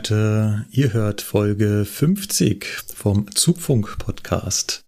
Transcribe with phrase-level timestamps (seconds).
[0.00, 2.64] Leute, ihr hört Folge 50
[2.94, 4.80] vom Zugfunk-Podcast.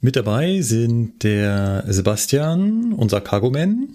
[0.00, 3.90] Mit dabei sind der Sebastian, unser Cargoman.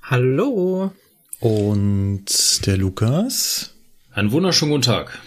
[0.00, 0.90] Hallo.
[1.38, 2.24] Und
[2.64, 3.74] der Lukas.
[4.10, 5.18] Einen wunderschönen guten Tag.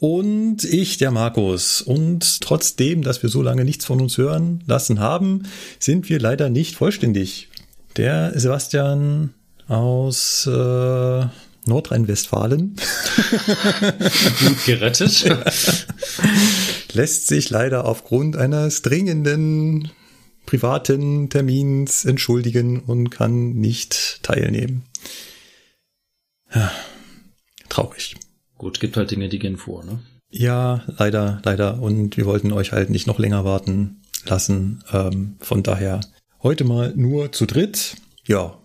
[0.00, 1.80] Und ich, der Markus.
[1.80, 5.44] Und trotzdem, dass wir so lange nichts von uns hören lassen haben,
[5.78, 7.50] sind wir leider nicht vollständig.
[7.96, 9.32] Der Sebastian
[9.68, 11.26] aus äh,
[11.66, 12.76] Nordrhein-Westfalen.
[14.40, 15.24] Gut gerettet.
[16.92, 19.90] Lässt sich leider aufgrund eines dringenden
[20.46, 24.82] privaten Termins entschuldigen und kann nicht teilnehmen.
[26.54, 26.70] Ja,
[27.68, 28.16] traurig.
[28.58, 30.00] Gut, gibt halt Dinge, die gehen vor, ne?
[30.30, 31.80] Ja, leider, leider.
[31.80, 34.82] Und wir wollten euch halt nicht noch länger warten lassen.
[34.92, 36.00] Ähm, von daher
[36.42, 37.96] heute mal nur zu dritt.
[38.26, 38.58] Ja,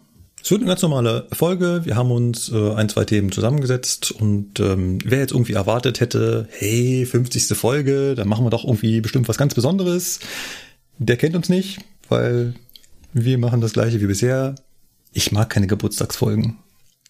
[0.48, 1.81] es wird eine ganz normale Folge.
[1.84, 6.48] Wir haben uns äh, ein, zwei Themen zusammengesetzt und ähm, wer jetzt irgendwie erwartet hätte,
[6.52, 7.48] hey, 50.
[7.48, 10.22] Folge, dann machen wir doch irgendwie bestimmt was ganz Besonderes.
[11.00, 12.54] Der kennt uns nicht, weil
[13.12, 14.56] wir machen das gleiche wie bisher.
[15.12, 16.59] Ich mag keine Geburtstagsfolgen.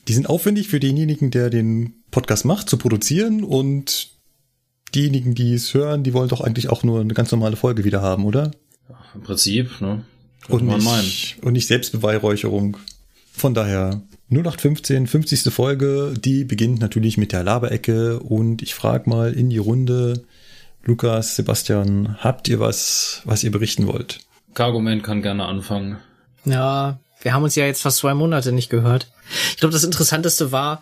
[0.08, 4.14] Die sind aufwendig für denjenigen, der den Podcast macht, zu produzieren und
[4.96, 8.02] diejenigen, die es hören, die wollen doch eigentlich auch nur eine ganz normale Folge wieder
[8.02, 8.50] haben, oder?
[8.90, 10.04] Ja, Im Prinzip, ne?
[10.48, 12.78] Und nicht, und nicht Selbstbeweihräucherung.
[13.38, 15.54] Von daher 0815, 50.
[15.54, 20.24] Folge, die beginnt natürlich mit der Laberecke und ich frage mal in die Runde,
[20.84, 24.22] Lukas, Sebastian, habt ihr was, was ihr berichten wollt?
[24.56, 25.98] Cargoman kann gerne anfangen.
[26.46, 29.08] Ja, wir haben uns ja jetzt fast zwei Monate nicht gehört.
[29.52, 30.82] Ich glaube, das Interessanteste war,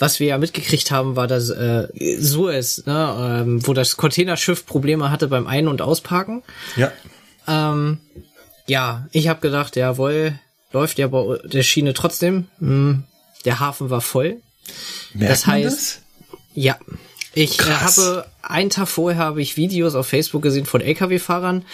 [0.00, 1.86] was wir ja mitgekriegt haben, war das äh,
[2.18, 6.42] Suez, ne, ähm, wo das Containerschiff Probleme hatte beim Ein- und Ausparken.
[6.74, 6.90] Ja.
[7.46, 8.00] Ähm,
[8.66, 10.40] ja, ich habe gedacht, jawohl,
[10.72, 12.48] läuft ja bei der Schiene trotzdem.
[12.58, 13.04] Hm,
[13.44, 14.38] der Hafen war voll.
[15.14, 16.00] Merkt das heißt, das?
[16.54, 16.78] ja.
[17.34, 21.64] Ich äh, habe einen Tag vorher habe ich Videos auf Facebook gesehen von LKW-Fahrern,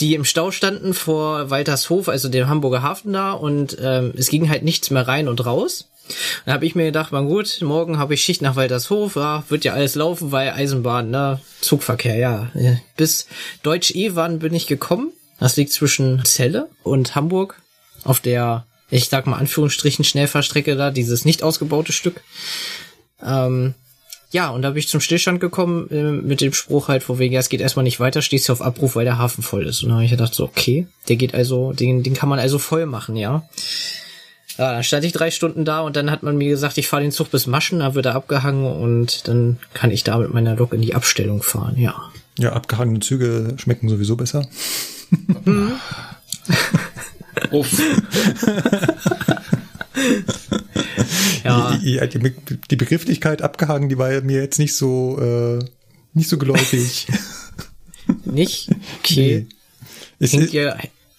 [0.00, 4.48] die im Stau standen vor Waltershof, also dem Hamburger Hafen da, und ähm, es ging
[4.48, 5.88] halt nichts mehr rein und raus.
[6.44, 9.64] Dann habe ich mir gedacht, man gut, morgen habe ich Schicht nach Waltershof, ja, wird
[9.64, 12.50] ja alles laufen, weil Eisenbahn, ne, Zugverkehr, ja.
[12.96, 13.26] Bis
[13.62, 15.12] Deutsch-Ewan bin ich gekommen.
[15.40, 17.60] Das liegt zwischen Celle und Hamburg
[18.04, 22.22] auf der, ich sag mal Anführungsstrichen, Schnellfahrstrecke da, dieses nicht ausgebaute Stück.
[23.22, 23.74] Ähm,
[24.30, 27.32] ja, und da bin ich zum Stillstand gekommen äh, mit dem Spruch halt, vor wegen,
[27.34, 29.82] ja, es geht erstmal nicht weiter, stehst du auf Abruf, weil der Hafen voll ist.
[29.82, 32.58] Und dann habe ich gedacht, so, okay, der geht also, den, den kann man also
[32.58, 33.48] voll machen, ja.
[34.58, 37.02] Ja, dann stand ich drei Stunden da und dann hat man mir gesagt, ich fahre
[37.02, 40.56] den Zug bis Maschen, da wird er abgehangen und dann kann ich da mit meiner
[40.56, 41.94] Lok in die Abstellung fahren, ja.
[42.36, 44.48] Ja, abgehangene Züge schmecken sowieso besser.
[47.50, 47.80] Uff.
[51.44, 55.64] Ja, Die, die, die, Begrifflichkeit abgehangen, die war mir jetzt nicht so, äh,
[56.14, 57.06] nicht so geläufig.
[58.24, 58.70] nicht?
[59.00, 59.46] Okay.
[60.18, 60.76] Es Hängt ist, ihr,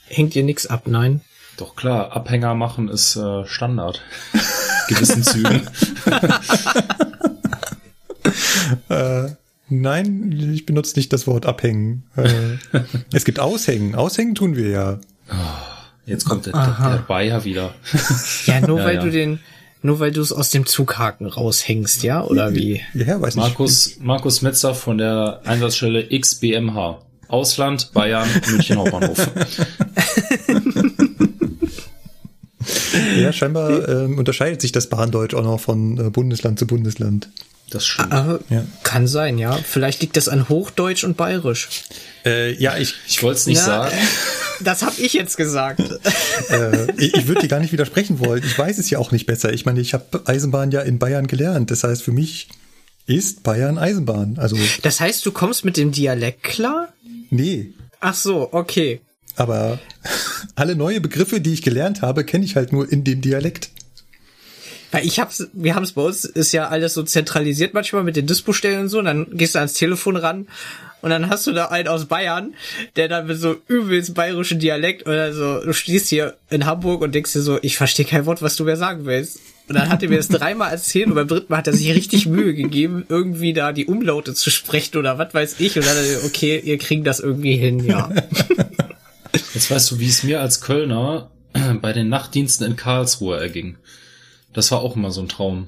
[0.07, 1.21] hängt ihr nix ab, nein?
[1.57, 4.01] Doch klar, Abhänger machen ist äh, Standard.
[4.87, 5.61] Gewissen Zügen.
[8.89, 9.29] äh,
[9.69, 12.03] nein, ich benutze nicht das Wort abhängen.
[12.15, 12.57] Äh,
[13.13, 13.95] es gibt Aushängen.
[13.95, 14.99] Aushängen tun wir ja.
[16.05, 17.73] Jetzt kommt der, der, Bayer wieder.
[18.45, 19.01] Ja, nur Ja, weil ja.
[19.01, 19.39] du den,
[19.81, 22.23] nur weil du es aus dem Zughaken raushängst, ja?
[22.23, 22.81] Oder wie?
[22.93, 23.43] Ja, weiß nicht.
[23.43, 27.01] Markus, Markus Metzer von der Einsatzstelle XBMH.
[27.27, 29.17] Ausland, Bayern, München Hauptbahnhof.
[33.17, 37.29] Ja, scheinbar ähm, unterscheidet sich das Bahndeutsch auch noch von äh, Bundesland zu Bundesland.
[37.71, 38.13] Das stimmt.
[38.13, 38.65] Äh, Ja.
[38.83, 39.57] Kann sein, ja.
[39.57, 41.67] Vielleicht liegt das an Hochdeutsch und Bayerisch.
[42.23, 43.95] Äh, ja, ich, Ich wollte es nicht Na, sagen.
[44.61, 45.81] Das hab ich jetzt gesagt.
[46.49, 48.41] äh, ich, ich würde dir gar nicht widersprechen wollen.
[48.45, 49.51] Ich weiß es ja auch nicht besser.
[49.51, 51.71] Ich meine, ich habe Eisenbahn ja in Bayern gelernt.
[51.71, 52.47] Das heißt, für mich
[53.05, 54.37] ist Bayern Eisenbahn.
[54.39, 56.93] Also, Das heißt, du kommst mit dem Dialekt klar?
[57.29, 57.73] nee.
[57.99, 59.01] Ach so, okay.
[59.35, 59.79] Aber
[60.55, 63.69] alle neue Begriffe, die ich gelernt habe, kenne ich halt nur in dem Dialekt.
[64.91, 68.15] Weil ich hab's, wir haben es bei uns, ist ja alles so zentralisiert manchmal mit
[68.15, 70.47] den Dispostellen und so, und dann gehst du ans Telefon ran
[71.01, 72.55] und dann hast du da einen aus Bayern,
[72.95, 77.13] der dann mit so übelst bayerischen Dialekt oder so, du stehst hier in Hamburg und
[77.13, 79.39] denkst dir so, ich verstehe kein Wort, was du mir sagen willst.
[79.67, 81.93] Und dann hat er mir das dreimal erzählt und beim dritten Mal hat er sich
[81.93, 85.75] richtig Mühe gegeben, irgendwie da die Umlaute zu sprechen oder was weiß ich.
[85.75, 88.09] Und dann, hat er, okay, ihr kriegt das irgendwie hin, ja.
[89.55, 91.31] Jetzt weißt du, wie es mir als Kölner
[91.81, 93.77] bei den Nachtdiensten in Karlsruhe erging.
[94.53, 95.67] Das war auch immer so ein Traum.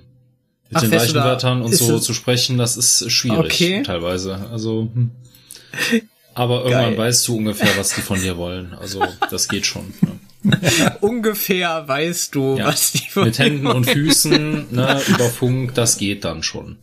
[0.70, 3.84] Mit Ach, den Leichenwörtern und so es- zu sprechen, das ist schwierig Okay.
[3.84, 4.48] teilweise.
[4.52, 5.12] Also, hm.
[6.34, 6.98] aber irgendwann Geil.
[6.98, 8.74] weißt du ungefähr, was die von dir wollen.
[8.74, 9.02] Also,
[9.32, 9.94] das geht schon.
[10.02, 10.12] Ja.
[11.02, 12.68] Ungefähr weißt du, Ja.
[12.68, 16.78] was die von Mit Händen und Füßen, ne, über Funk, das geht dann schon.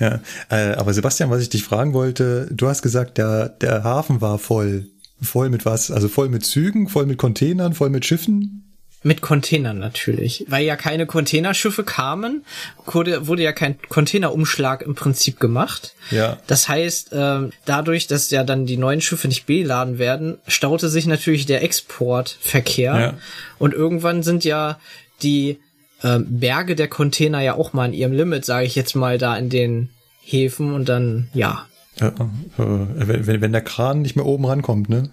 [0.00, 4.20] Ja, äh, aber Sebastian, was ich dich fragen wollte, du hast gesagt, der, der Hafen
[4.20, 4.86] war voll.
[5.20, 5.90] Voll mit was?
[5.90, 8.62] Also voll mit Zügen, voll mit Containern, voll mit Schiffen?
[9.02, 10.44] Mit Containern natürlich.
[10.48, 12.44] Weil ja keine Containerschiffe kamen,
[12.86, 15.94] wurde, wurde ja kein Containerumschlag im Prinzip gemacht.
[16.10, 16.38] Ja.
[16.48, 21.06] Das heißt, ähm, dadurch, dass ja dann die neuen Schiffe nicht beladen werden, staute sich
[21.06, 22.98] natürlich der Exportverkehr.
[22.98, 23.14] Ja.
[23.58, 24.80] Und irgendwann sind ja
[25.22, 25.60] die
[26.02, 29.36] ähm, Berge der Container ja auch mal an ihrem Limit, sage ich jetzt mal, da
[29.36, 29.90] in den
[30.22, 31.66] Häfen und dann, ja.
[31.98, 32.12] Äh, äh,
[32.58, 35.10] wenn, wenn- wenn der Kran nicht mehr oben rankommt, ne?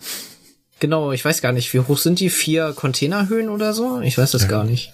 [0.79, 2.29] Genau, ich weiß gar nicht, wie hoch sind die?
[2.29, 4.01] Vier Containerhöhen oder so?
[4.01, 4.91] Ich weiß das gar nicht.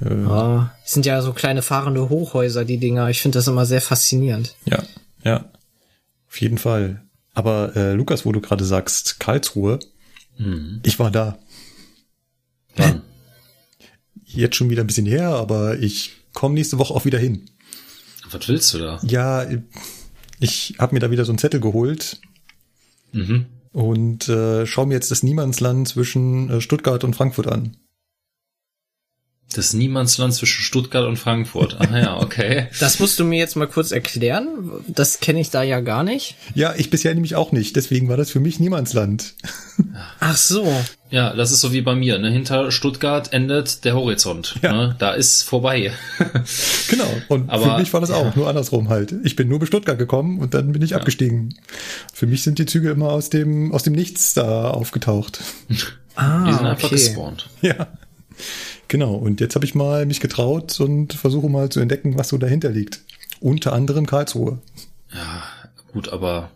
[0.00, 3.08] Äh, Ah, das sind ja so kleine fahrende Hochhäuser, die Dinger.
[3.08, 4.56] Ich finde das immer sehr faszinierend.
[4.64, 4.82] Ja,
[5.22, 5.50] ja.
[6.28, 7.02] Auf jeden Fall.
[7.34, 9.78] Aber äh, Lukas, wo du gerade sagst, Karlsruhe,
[10.82, 11.38] ich war da.
[12.74, 13.02] Wann?
[14.24, 17.48] Jetzt schon wieder ein bisschen her, aber ich komme nächste Woche auch wieder hin.
[18.30, 18.98] Was willst du da?
[19.04, 19.46] Ja,
[20.42, 22.20] ich habe mir da wieder so einen Zettel geholt
[23.12, 23.46] Mhm.
[23.72, 27.76] und äh, schaue mir jetzt das Niemandsland zwischen äh, Stuttgart und Frankfurt an.
[29.52, 31.76] Das Niemandsland zwischen Stuttgart und Frankfurt.
[31.80, 32.68] Ah ja, okay.
[32.80, 34.46] Das musst du mir jetzt mal kurz erklären.
[34.88, 36.36] Das kenne ich da ja gar nicht.
[36.54, 39.34] Ja, ich bisher nämlich auch nicht, deswegen war das für mich Niemandsland.
[40.20, 40.66] Ach so.
[41.10, 42.18] Ja, das ist so wie bei mir.
[42.18, 42.30] Ne?
[42.30, 44.54] Hinter Stuttgart endet der Horizont.
[44.62, 44.72] Ja.
[44.72, 44.96] Ne?
[44.98, 45.92] Da ist vorbei.
[46.88, 48.32] Genau, und Aber- für mich war das auch, ja.
[48.36, 49.14] nur andersrum halt.
[49.24, 51.54] Ich bin nur bis Stuttgart gekommen und dann bin ich abgestiegen.
[52.12, 55.40] Für mich sind die Züge immer aus dem, aus dem Nichts da aufgetaucht.
[56.16, 56.94] Ah, Die sind einfach okay.
[56.96, 57.48] gespawnt.
[57.62, 57.88] Ja,
[58.92, 59.14] genau.
[59.14, 62.70] Und jetzt habe ich mal mich getraut und versuche mal zu entdecken, was so dahinter
[62.70, 63.00] liegt.
[63.40, 64.60] Unter anderem Karlsruhe.
[65.92, 66.50] Gut, aber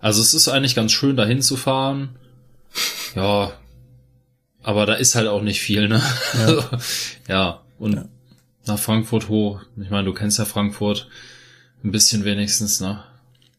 [0.00, 2.10] also es ist eigentlich ganz schön, da hinzufahren.
[3.14, 3.52] Ja,
[4.62, 6.00] aber da ist halt auch nicht viel, ne?
[6.34, 6.70] Ja,
[7.28, 7.60] ja.
[7.78, 8.08] und
[8.64, 9.60] nach Frankfurt hoch.
[9.76, 11.08] Ich meine, du kennst ja Frankfurt
[11.84, 13.02] ein bisschen wenigstens, ne?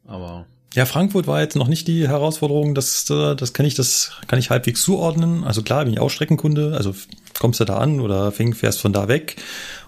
[0.08, 4.40] Aber Ja, Frankfurt war jetzt noch nicht die Herausforderung, das, das kann ich, das kann
[4.40, 5.44] ich halbwegs zuordnen.
[5.44, 6.96] Also klar, bin ich auch Streckenkunde, also
[7.44, 9.36] kommst du da an oder fäng, fährst von da weg.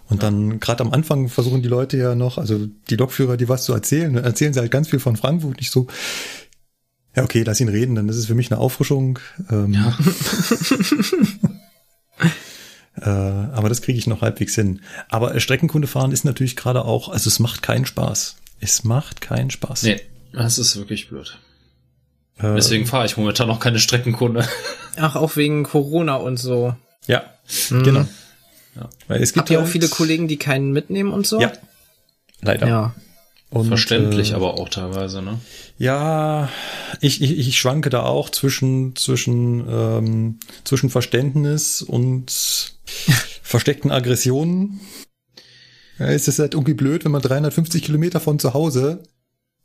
[0.09, 3.63] Und dann gerade am Anfang versuchen die Leute ja noch, also die Lokführer, die was
[3.63, 5.87] zu erzählen, dann erzählen sie halt ganz viel von Frankfurt, nicht so,
[7.15, 9.19] ja, okay, lass ihn reden, dann ist es für mich eine Auffrischung.
[9.49, 9.97] Ähm, ja,
[13.01, 14.81] äh, aber das kriege ich noch halbwegs hin.
[15.07, 18.35] Aber äh, Streckenkunde fahren ist natürlich gerade auch, also es macht keinen Spaß.
[18.59, 19.83] Es macht keinen Spaß.
[19.83, 20.01] nee,
[20.33, 21.39] das ist wirklich blöd.
[22.37, 24.45] Äh, Deswegen fahre ich momentan noch keine Streckenkunde.
[24.97, 26.75] Ach, auch wegen Corona und so.
[27.07, 27.23] Ja,
[27.69, 28.05] genau.
[28.75, 28.89] Ja.
[29.07, 31.39] Weil es gibt Habt ihr auch halt- viele Kollegen, die keinen mitnehmen und so?
[31.39, 31.51] Ja,
[32.41, 32.67] leider.
[32.67, 32.95] Ja.
[33.51, 35.39] Und, Verständlich, äh, aber auch teilweise, ne?
[35.77, 36.49] Ja,
[36.99, 42.73] ich, ich, ich schwanke da auch zwischen, zwischen, ähm, zwischen Verständnis und
[43.43, 44.81] versteckten Aggressionen.
[45.99, 49.03] Ja, es ist halt irgendwie blöd, wenn man 350 Kilometer von zu Hause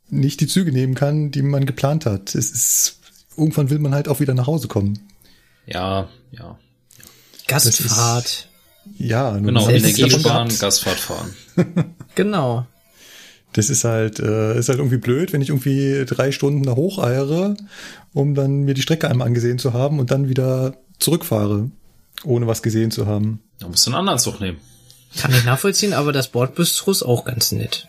[0.09, 2.35] nicht die Züge nehmen kann, die man geplant hat.
[2.35, 2.99] Es ist,
[3.35, 4.99] irgendwann will man halt auch wieder nach Hause kommen.
[5.65, 6.57] Ja, ja.
[7.51, 8.47] Gastfahrt.
[8.97, 10.59] Ja, nur Genau, Energie sparen, gehabt.
[10.59, 11.35] Gasfahrt fahren.
[12.15, 12.65] Genau.
[13.53, 17.55] Das ist halt, äh, ist halt irgendwie blöd, wenn ich irgendwie drei Stunden da hocheiere,
[18.13, 21.71] um dann mir die Strecke einmal angesehen zu haben und dann wieder zurückfahre,
[22.25, 23.39] ohne was gesehen zu haben.
[23.59, 24.57] Da musst du einen anderen Zug nehmen.
[25.17, 27.87] Kann ich nachvollziehen, aber das Bordbistro ist auch ganz nett.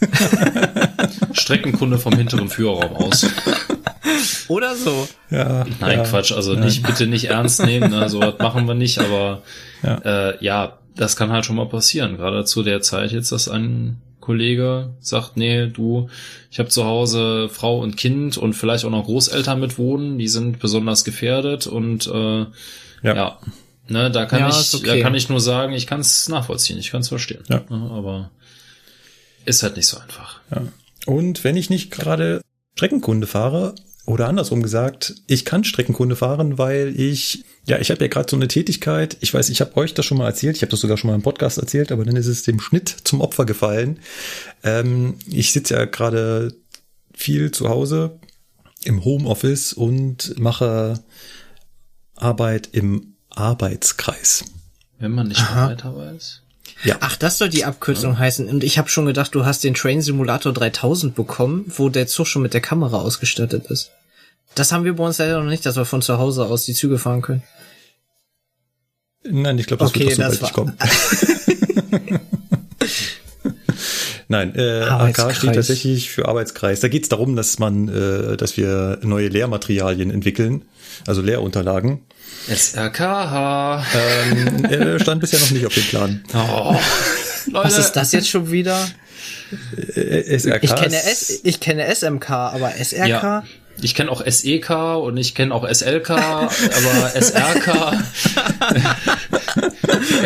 [1.32, 3.26] Streckenkunde vom hinteren Führerraum aus.
[4.50, 5.08] Oder so.
[5.30, 8.98] Ja, Nein, ja, Quatsch, also nicht, bitte nicht ernst nehmen, ne, sowas machen wir nicht,
[8.98, 9.42] aber
[9.82, 10.30] Ja.
[10.30, 14.02] Äh, ja, das kann halt schon mal passieren, gerade zu der Zeit jetzt, dass ein
[14.20, 16.10] Kollege sagt, nee, du,
[16.50, 20.28] ich habe zu Hause Frau und Kind und vielleicht auch noch Großeltern mit wohnen, die
[20.28, 22.46] sind besonders gefährdet und äh, ja.
[23.02, 23.38] Ja.
[23.88, 24.86] ne, da kann Ja, ich, okay.
[24.86, 27.62] da kann ich nur sagen, ich kann es nachvollziehen, ich kann es verstehen, Ja.
[27.70, 28.30] Ne, aber
[29.46, 30.40] ist halt nicht so einfach.
[30.50, 30.62] Ja.
[31.06, 32.42] Und wenn ich nicht gerade
[32.76, 33.74] Streckenkunde fahre
[34.10, 38.36] oder andersrum gesagt, ich kann Streckenkunde fahren, weil ich, ja, ich habe ja gerade so
[38.36, 40.96] eine Tätigkeit, ich weiß, ich habe euch das schon mal erzählt, ich habe das sogar
[40.96, 44.00] schon mal im Podcast erzählt, aber dann ist es dem Schnitt zum Opfer gefallen.
[44.64, 46.52] Ähm, ich sitze ja gerade
[47.14, 48.18] viel zu Hause
[48.82, 50.94] im Homeoffice und mache
[52.16, 54.44] Arbeit im Arbeitskreis.
[54.98, 55.68] Wenn man nicht Aha.
[55.68, 56.42] weiter weiß.
[56.82, 56.96] Ja.
[57.00, 58.18] Ach, das soll die Abkürzung ja.
[58.18, 58.48] heißen.
[58.48, 62.26] Und ich habe schon gedacht, du hast den Train Simulator 3000 bekommen, wo der Zug
[62.26, 63.92] schon mit der Kamera ausgestattet ist.
[64.54, 66.74] Das haben wir bei uns leider noch nicht, dass wir von zu Hause aus die
[66.74, 67.42] Züge fahren können.
[69.22, 70.76] Nein, ich glaube, das okay, wird doch so bald kommen.
[74.28, 76.78] Nein, äh, AK steht tatsächlich für Arbeitskreis.
[76.78, 80.66] Da geht es darum, dass man, äh, dass wir neue Lehrmaterialien entwickeln,
[81.06, 82.02] also Lehrunterlagen.
[82.46, 83.84] SRKH.
[83.92, 86.24] Ähm, äh, stand bisher noch nicht auf dem Plan.
[87.52, 88.86] Oh, Was ist das jetzt schon wieder?
[89.96, 90.62] Äh, SRK.
[90.62, 93.08] Ich kenne, S, ich kenne SMK, aber SRK?
[93.08, 93.42] Ja.
[93.82, 96.50] Ich kenne auch SEK und ich kenne auch SLK, aber
[97.20, 98.04] SRK.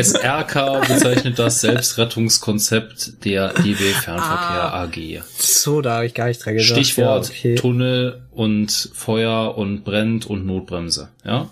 [0.03, 5.23] SRK bezeichnet das Selbstrettungskonzept der DB Fernverkehr ah, AG.
[5.39, 6.71] So, da habe ich gar nicht dran gedacht.
[6.71, 7.55] Stichwort ja, okay.
[7.55, 11.49] Tunnel und Feuer und brennt und Notbremse, ja?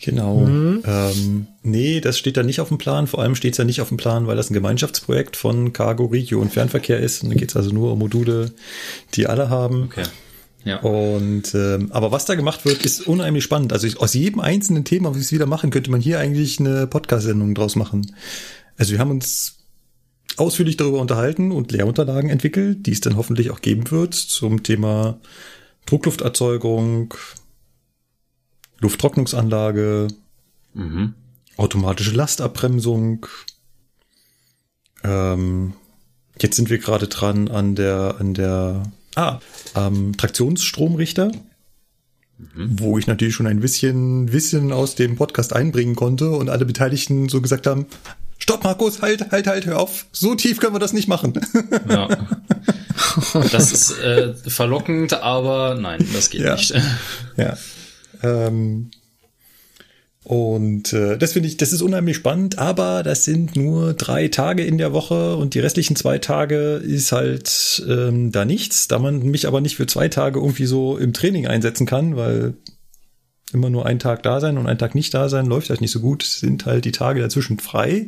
[0.00, 0.40] Genau.
[0.40, 0.82] Mhm.
[0.86, 3.06] Ähm, nee, das steht da nicht auf dem Plan.
[3.06, 6.04] Vor allem steht es ja nicht auf dem Plan, weil das ein Gemeinschaftsprojekt von Cargo,
[6.04, 7.22] Regio und Fernverkehr ist.
[7.22, 8.52] Und da geht es also nur um Module,
[9.14, 9.84] die alle haben.
[9.84, 10.04] Okay.
[10.64, 10.80] Ja.
[10.80, 13.72] Und ähm, aber was da gemacht wird, ist unheimlich spannend.
[13.72, 16.86] Also ich, aus jedem einzelnen Thema, was wir wieder machen, könnte man hier eigentlich eine
[16.86, 18.14] Podcast-Sendung draus machen.
[18.76, 19.58] Also wir haben uns
[20.36, 25.20] ausführlich darüber unterhalten und Lehrunterlagen entwickelt, die es dann hoffentlich auch geben wird zum Thema
[25.86, 27.14] Drucklufterzeugung,
[28.80, 30.08] Lufttrocknungsanlage,
[30.72, 31.14] mhm.
[31.56, 33.26] automatische Lastabbremsung.
[35.04, 35.74] Ähm,
[36.40, 38.82] jetzt sind wir gerade dran an der an der
[39.14, 39.38] Ah,
[39.76, 41.30] ähm, Traktionsstromrichter,
[42.38, 42.78] mhm.
[42.78, 47.28] wo ich natürlich schon ein bisschen Wissen aus dem Podcast einbringen konnte und alle Beteiligten
[47.28, 47.86] so gesagt haben,
[48.38, 50.06] Stopp, Markus, halt, halt, halt, hör auf.
[50.12, 51.34] So tief können wir das nicht machen.
[51.88, 52.08] Ja.
[53.52, 56.54] Das ist äh, verlockend, aber nein, das geht ja.
[56.54, 56.74] nicht.
[57.36, 57.56] Ja.
[58.22, 58.90] Ähm,
[60.24, 64.64] und äh, das finde ich, das ist unheimlich spannend, aber das sind nur drei Tage
[64.64, 69.18] in der Woche und die restlichen zwei Tage ist halt ähm, da nichts, da man
[69.18, 72.54] mich aber nicht für zwei Tage irgendwie so im Training einsetzen kann, weil
[73.52, 75.92] immer nur ein Tag da sein und ein Tag nicht da sein läuft halt nicht
[75.92, 78.06] so gut, sind halt die Tage dazwischen frei.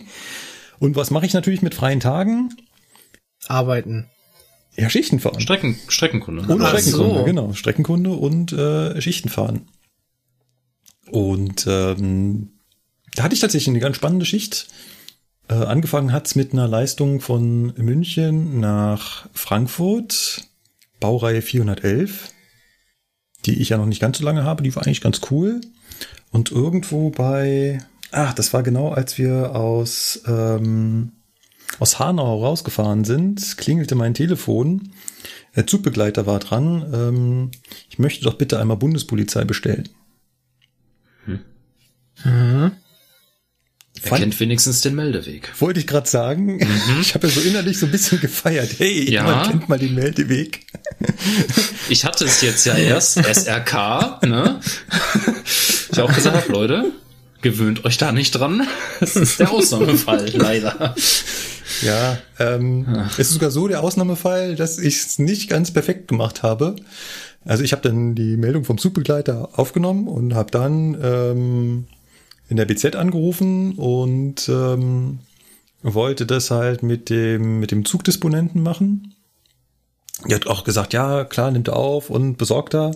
[0.79, 2.55] Und was mache ich natürlich mit freien Tagen?
[3.47, 4.07] Arbeiten.
[4.75, 5.41] Ja, Schichten fahren.
[5.41, 6.43] Strecken, Streckenkunde.
[6.43, 7.25] Und Streckenkunde, so.
[7.25, 7.53] genau.
[7.53, 9.69] Streckenkunde und äh, Schichten fahren.
[11.11, 12.51] Und ähm,
[13.15, 14.69] da hatte ich tatsächlich eine ganz spannende Schicht.
[15.49, 20.43] Äh, angefangen hat's mit einer Leistung von München nach Frankfurt,
[20.99, 22.31] Baureihe 411,
[23.45, 25.61] die ich ja noch nicht ganz so lange habe, die war eigentlich ganz cool.
[26.33, 27.79] Und irgendwo bei,
[28.11, 31.13] ach, das war genau, als wir aus, ähm,
[31.79, 34.91] aus Hanau rausgefahren sind, klingelte mein Telefon.
[35.55, 36.93] Der Zugbegleiter war dran.
[36.93, 37.51] Ähm,
[37.89, 39.89] ich möchte doch bitte einmal Bundespolizei bestellen.
[41.27, 42.73] Mhm.
[44.03, 45.51] Er kennt wenigstens den Meldeweg.
[45.59, 46.57] Wollte ich gerade sagen.
[46.57, 46.67] Mhm.
[47.01, 48.71] Ich habe ja so innerlich so ein bisschen gefeiert.
[48.79, 49.27] Hey, ja.
[49.27, 50.67] jemand kennt mal den Meldeweg.
[51.89, 54.59] Ich hatte es jetzt ja erst, SRK, ne?
[55.93, 56.93] Ich auch gesagt habe, Leute,
[57.43, 58.67] gewöhnt euch da nicht dran.
[58.99, 60.97] Das ist der Ausnahmefall, leider.
[61.83, 66.43] Ja, ähm, es ist sogar so der Ausnahmefall, dass ich es nicht ganz perfekt gemacht
[66.43, 66.75] habe.
[67.47, 71.87] Also ich habe dann die Meldung vom Zugbegleiter aufgenommen und habe dann ähm,
[72.49, 75.21] in der BZ angerufen und ähm,
[75.83, 79.15] wollte das halt mit dem, mit dem Zugdisponenten machen.
[80.29, 82.93] Er hat auch gesagt, ja, klar, nimmt er auf und besorgt er.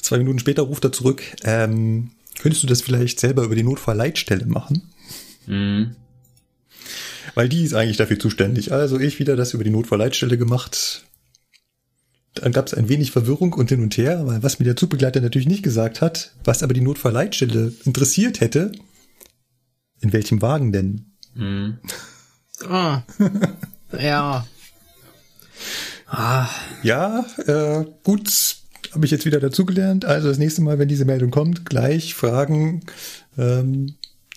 [0.00, 4.46] Zwei Minuten später ruft er zurück, ähm, könntest du das vielleicht selber über die Notfallleitstelle
[4.46, 4.90] machen?
[5.46, 5.96] Mhm.
[7.34, 8.72] Weil die ist eigentlich dafür zuständig.
[8.72, 11.04] Also ich wieder das über die Notfallleitstelle gemacht.
[12.34, 15.20] Dann gab es ein wenig Verwirrung und hin und her, weil was mir der Zugbegleiter
[15.20, 18.72] natürlich nicht gesagt hat, was aber die Notfallleitstelle interessiert hätte,
[20.00, 21.06] in welchem Wagen denn?
[21.34, 21.78] Mhm.
[22.68, 23.02] Ah.
[23.98, 24.46] ja.
[26.06, 26.48] Ah.
[26.82, 28.56] Ja, äh, gut,
[28.92, 30.04] habe ich jetzt wieder dazugelernt.
[30.04, 32.80] Also das nächste Mal, wenn diese Meldung kommt, gleich fragen,
[33.38, 33.94] ähm,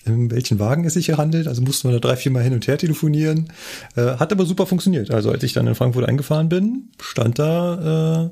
[0.08, 1.48] in welchen Wagen es sich hier handelt.
[1.48, 3.52] Also mussten wir da drei, vier Mal hin und her telefonieren.
[3.96, 5.12] Äh, hat aber super funktioniert.
[5.12, 8.30] Also als ich dann in Frankfurt eingefahren bin, stand da äh,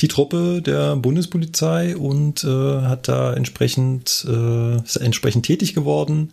[0.00, 6.32] die Truppe der Bundespolizei und äh, hat da entsprechend, äh, ist entsprechend tätig geworden.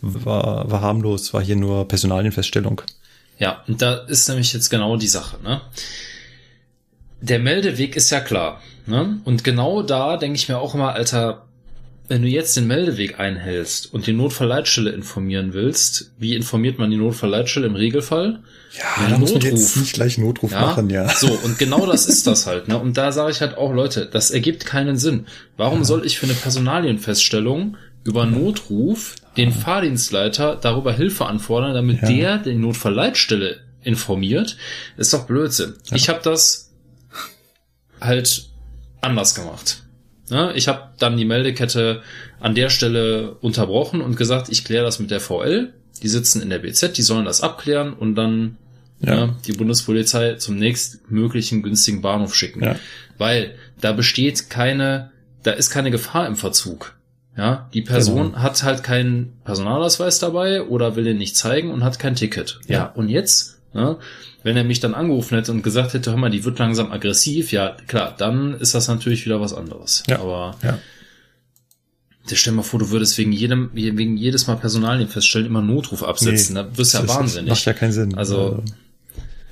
[0.00, 2.82] War, war harmlos, war hier nur Personalienfeststellung.
[3.38, 5.60] Ja, und da ist nämlich jetzt genau die Sache, ne?
[7.24, 8.60] der Meldeweg ist ja klar.
[8.86, 9.20] Ne?
[9.24, 11.46] Und genau da denke ich mir auch immer, Alter,
[12.06, 16.98] wenn du jetzt den Meldeweg einhältst und die Notfallleitstelle informieren willst, wie informiert man die
[16.98, 18.40] Notfallleitstelle im Regelfall?
[18.76, 20.60] Ja, da muss man jetzt nicht gleich Notruf ja?
[20.60, 21.08] machen, ja.
[21.08, 22.68] So, und genau das ist das halt.
[22.68, 22.78] Ne?
[22.78, 25.26] Und da sage ich halt auch, Leute, das ergibt keinen Sinn.
[25.56, 25.84] Warum ja.
[25.84, 32.08] soll ich für eine Personalienfeststellung über Notruf den Fahrdienstleiter darüber Hilfe anfordern, damit ja.
[32.08, 34.58] der die Notfallleitstelle informiert?
[34.98, 35.74] ist doch Blödsinn.
[35.92, 36.70] Ich habe das
[37.98, 38.50] halt
[39.00, 39.83] anders gemacht.
[40.30, 40.52] Ne?
[40.54, 42.02] Ich habe dann die Meldekette
[42.40, 45.72] an der Stelle unterbrochen und gesagt, ich kläre das mit der VL.
[46.02, 48.56] Die sitzen in der BZ, die sollen das abklären und dann
[49.00, 49.14] ja.
[49.14, 52.62] Ja, die Bundespolizei zum nächstmöglichen günstigen Bahnhof schicken.
[52.62, 52.76] Ja.
[53.18, 55.10] Weil da besteht keine,
[55.42, 56.94] da ist keine Gefahr im Verzug.
[57.36, 58.38] Ja, die Person genau.
[58.38, 62.60] hat halt keinen Personalausweis dabei oder will den nicht zeigen und hat kein Ticket.
[62.68, 63.98] Ja, ja und jetzt, ne,
[64.44, 67.50] wenn er mich dann angerufen hätte und gesagt hätte, hör mal, die wird langsam aggressiv,
[67.50, 70.04] ja, klar, dann ist das natürlich wieder was anderes.
[70.06, 70.20] Ja.
[70.20, 70.78] Aber ja.
[72.26, 76.02] Stell dir mal vor, du würdest wegen jedem, wegen jedes Mal Personalien feststellen, immer Notruf
[76.02, 76.54] absetzen.
[76.54, 77.50] Nee, da wirst du ja wahnsinnig.
[77.50, 78.14] Macht ja keinen Sinn.
[78.14, 78.62] Also,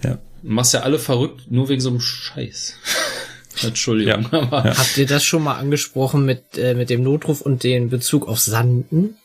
[0.03, 0.19] ja.
[0.43, 2.77] machst ja alle verrückt, nur wegen so einem Scheiß.
[3.63, 4.27] Entschuldigung.
[4.33, 4.41] Ja.
[4.41, 4.79] Aber ja.
[4.79, 8.41] Habt ihr das schon mal angesprochen mit, äh, mit dem Notruf und den Bezug auf
[8.41, 9.17] Sanden?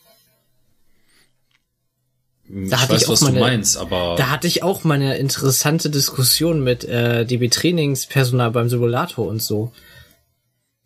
[2.48, 4.14] Da ich hatte weiß, ich auch was meine, du meinst, aber.
[4.16, 9.72] Da hatte ich auch mal eine interessante Diskussion mit äh, DB-Trainingspersonal beim Simulator und so.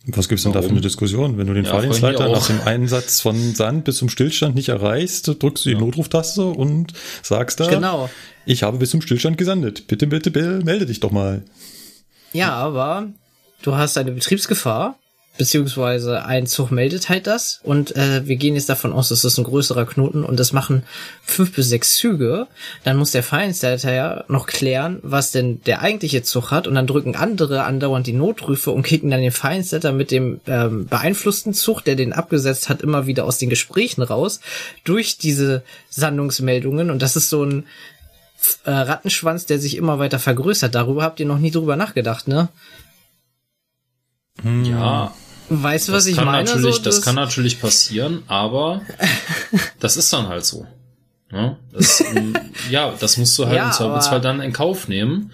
[0.06, 0.62] Was gibt's denn Warum?
[0.62, 1.38] da für eine Diskussion?
[1.38, 5.28] Wenn du den ja, Fahrdienstleiter nach dem Einsatz von Sand bis zum Stillstand nicht erreichst,
[5.28, 5.80] drückst du die ja.
[5.80, 6.92] Notruftaste und
[7.22, 8.10] sagst da, genau.
[8.44, 9.86] ich habe bis zum Stillstand gesandet.
[9.86, 11.44] Bitte, bitte, bitte, melde dich doch mal.
[12.32, 13.12] Ja, aber
[13.62, 14.98] du hast eine Betriebsgefahr
[15.42, 17.58] beziehungsweise ein Zug meldet halt das.
[17.64, 20.84] Und äh, wir gehen jetzt davon aus, dass das ein größerer Knoten und das machen
[21.24, 22.46] fünf bis sechs Züge,
[22.84, 26.68] dann muss der Vereinsleiter ja noch klären, was denn der eigentliche Zug hat.
[26.68, 30.86] Und dann drücken andere andauernd die Notrufe und kicken dann den Vereinsleiter mit dem ähm,
[30.86, 34.38] beeinflussten Zug, der den abgesetzt hat, immer wieder aus den Gesprächen raus
[34.84, 36.88] durch diese Sandungsmeldungen.
[36.88, 37.64] Und das ist so ein
[38.64, 40.72] äh, Rattenschwanz, der sich immer weiter vergrößert.
[40.72, 42.48] Darüber habt ihr noch nie drüber nachgedacht, ne?
[44.44, 45.12] Ja,
[45.60, 46.44] Weißt du, was ich meine?
[46.44, 48.82] Natürlich, so, das, das kann natürlich passieren, aber
[49.80, 50.66] das ist dann halt so.
[51.30, 51.56] Ja, ne?
[51.72, 52.04] das,
[52.70, 55.30] ja, das musst du halt ja, im Zweifelsfall dann in Kauf nehmen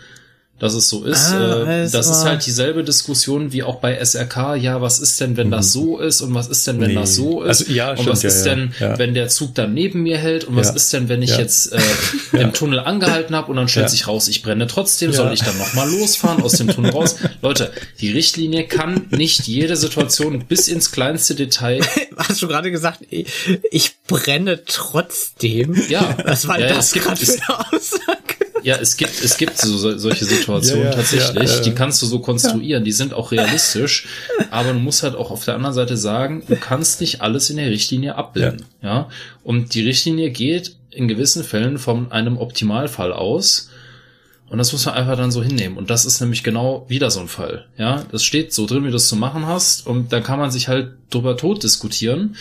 [0.59, 1.33] dass es so ist.
[1.33, 4.57] Ah, äh, das ist halt dieselbe Diskussion wie auch bei SRK.
[4.57, 5.81] Ja, was ist denn, wenn das mhm.
[5.81, 6.94] so ist und was ist denn, wenn nee.
[6.94, 7.61] das so ist?
[7.61, 8.99] Also, ja, und was ist ja, denn, ja.
[8.99, 11.81] wenn der Zug dann neben mir hält und was ist denn, wenn ich jetzt äh,
[12.33, 15.57] im Tunnel angehalten habe und dann stellt sich raus, ich brenne trotzdem, soll ich dann
[15.59, 17.16] nochmal losfahren aus dem Tunnel raus?
[17.42, 21.81] Leute, die Richtlinie kann nicht jede Situation bis ins kleinste Detail.
[22.16, 23.29] Hast du gerade gesagt, ich,
[23.71, 25.81] ich brenne trotzdem?
[25.88, 26.16] Ja.
[26.25, 28.38] Was war das gerade für eine Aussage?
[28.62, 32.07] Ja, es gibt, es gibt so, solche Situationen ja, ja, tatsächlich, ja, die kannst du
[32.07, 34.07] so konstruieren, die sind auch realistisch,
[34.51, 37.57] aber du musst halt auch auf der anderen Seite sagen, du kannst nicht alles in
[37.57, 39.09] der Richtlinie abbilden, ja.
[39.44, 43.71] Und die Richtlinie geht in gewissen Fällen von einem Optimalfall aus,
[44.51, 45.77] und das muss man einfach dann so hinnehmen.
[45.77, 47.66] Und das ist nämlich genau wieder so ein Fall.
[47.77, 49.87] Ja, das steht so drin, wie du es zu machen hast.
[49.87, 52.37] Und da kann man sich halt drüber tot diskutieren.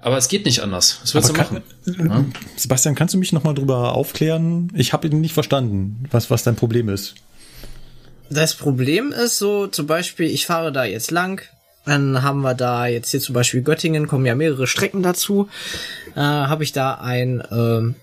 [0.00, 1.00] Aber es geht nicht anders.
[1.02, 1.62] Was willst Aber du machen?
[2.08, 2.24] ja?
[2.56, 4.70] Sebastian, kannst du mich nochmal drüber aufklären?
[4.74, 7.14] Ich habe ihn nicht verstanden, was, was dein Problem ist.
[8.30, 11.42] Das Problem ist so, zum Beispiel, ich fahre da jetzt lang,
[11.84, 15.48] dann haben wir da jetzt hier zum Beispiel Göttingen, kommen ja mehrere Strecken dazu,
[16.14, 17.94] äh, habe ich da ein ähm,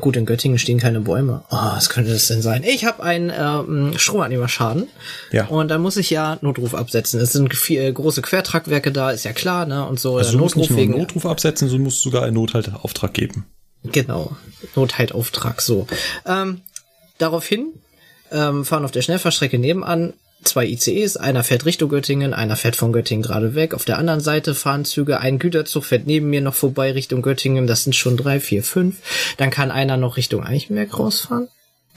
[0.00, 1.44] Gut, in Göttingen stehen keine Bäume.
[1.50, 2.64] Oh, was könnte das denn sein?
[2.64, 4.88] Ich habe einen ähm, Stromabnehmerschaden.
[5.32, 5.48] Ja.
[5.48, 7.20] Und da muss ich ja Notruf absetzen.
[7.20, 9.86] Es sind viel, äh, große Quertragwerke da, ist ja klar, ne?
[9.86, 10.16] Und so.
[10.16, 13.44] Also du musst nicht nur einen Notruf absetzen, sondern musst sogar einen Nothaltauftrag geben.
[13.84, 14.34] Genau.
[14.74, 15.86] Nothaltauftrag, so.
[16.24, 16.62] Ähm,
[17.18, 17.74] daraufhin
[18.30, 22.92] ähm, fahren auf der Schnellfahrstrecke nebenan zwei ICEs, einer fährt Richtung Göttingen, einer fährt von
[22.92, 23.74] Göttingen gerade weg.
[23.74, 27.66] Auf der anderen Seite fahren Züge, ein Güterzug fährt neben mir noch vorbei Richtung Göttingen,
[27.66, 28.96] das sind schon drei, vier, fünf.
[29.36, 31.48] Dann kann einer noch Richtung Eichenberg rausfahren.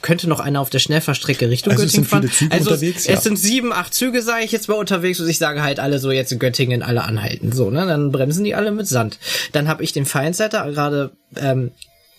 [0.02, 2.30] Könnte noch einer auf der Schnellfahrstrecke Richtung also Göttingen fahren.
[2.50, 3.14] also unterwegs, ja.
[3.14, 5.98] es sind sieben, acht Züge, sage ich jetzt mal unterwegs und ich sage halt alle
[5.98, 7.52] so jetzt in Göttingen alle anhalten.
[7.52, 7.86] So, ne?
[7.86, 9.18] Dann bremsen die alle mit Sand.
[9.52, 11.72] Dann habe ich den Feindseiter gerade, ähm,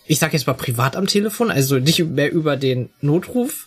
[0.08, 3.66] ich sage jetzt mal privat am Telefon, also nicht mehr über den Notruf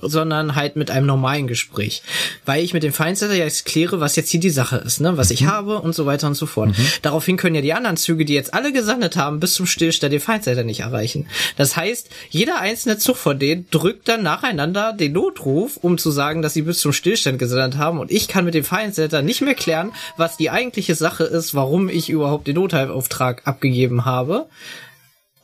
[0.00, 2.02] sondern halt mit einem normalen Gespräch.
[2.44, 5.16] Weil ich mit dem Feindsleiter ja jetzt kläre, was jetzt hier die Sache ist, ne,
[5.16, 5.46] was ich mhm.
[5.46, 6.68] habe und so weiter und so fort.
[6.68, 6.86] Mhm.
[7.00, 10.20] Daraufhin können ja die anderen Züge, die jetzt alle gesandet haben, bis zum Stillstand den
[10.20, 11.28] Feindsleiter nicht erreichen.
[11.56, 16.42] Das heißt, jeder einzelne Zug von denen drückt dann nacheinander den Notruf, um zu sagen,
[16.42, 19.54] dass sie bis zum Stillstand gesandt haben und ich kann mit dem Feindsleiter nicht mehr
[19.54, 24.46] klären, was die eigentliche Sache ist, warum ich überhaupt den Nothaltauftrag abgegeben habe.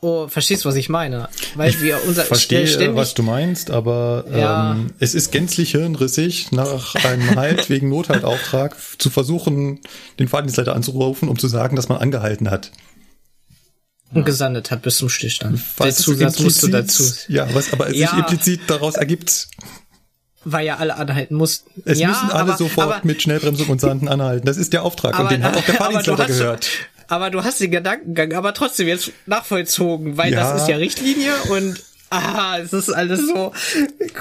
[0.03, 1.29] Oh, verstehst du, was ich meine?
[1.55, 4.71] Weil wir unser Verstehe, ständig, was du meinst, aber Ja.
[4.73, 9.79] ähm, es ist gänzlich hirnrissig, nach einem Halt wegen Nothaltauftrag zu versuchen,
[10.19, 12.71] den Fahrdienstleiter anzurufen, um zu sagen, dass man angehalten hat.
[14.13, 15.59] und gesandet hat bis zum Stillstand.
[15.79, 17.03] Der Was Zusatz musst du implizit- dazu.
[17.29, 18.15] Ja, was aber sich Ja.
[18.19, 19.47] implizit daraus ergibt,
[20.43, 21.81] Weil ja alle anhalten mussten.
[21.85, 24.45] es ja, müssen alle aber, sofort aber, mit Schnellbremsung und Sanden anhalten.
[24.45, 26.67] Das ist der Auftrag und den hat auch der aber Fahrdienstleiter gehört.
[27.07, 30.53] Aber du hast den Gedankengang aber trotzdem jetzt nachvollzogen, weil Ja.
[30.53, 33.51] das ist ja Richtlinie und ah, es ist alles so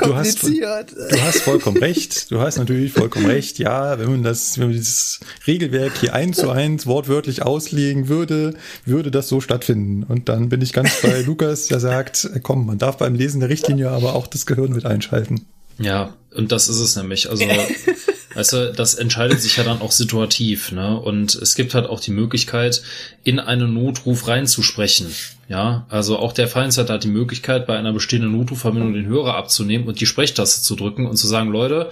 [0.00, 0.92] Du hast, kompliziert.
[0.92, 2.30] du hast vollkommen recht.
[2.30, 3.58] Du hast natürlich vollkommen recht.
[3.58, 8.54] Ja, wenn man das, wenn man dieses Regelwerk hier eins zu eins wortwörtlich auslegen würde,
[8.86, 10.04] würde das so stattfinden.
[10.04, 13.50] Und dann bin ich ganz bei Lukas, der sagt, komm, man darf beim Lesen der
[13.50, 15.46] Richtlinie aber auch das Gehirn mit einschalten.
[15.78, 17.28] Ja, und das ist es nämlich.
[17.30, 17.44] Also,
[18.34, 20.98] du, das entscheidet sich ja dann auch situativ, ne?
[20.98, 22.82] Und es gibt halt auch die Möglichkeit,
[23.24, 25.08] in einen Notruf reinzusprechen.
[25.48, 29.86] Ja, also auch der Feindsleiter hat die Möglichkeit, bei einer bestehenden Notrufverbindung den Hörer abzunehmen
[29.86, 31.90] und die Sprechtaste zu drücken und zu sagen, Leute,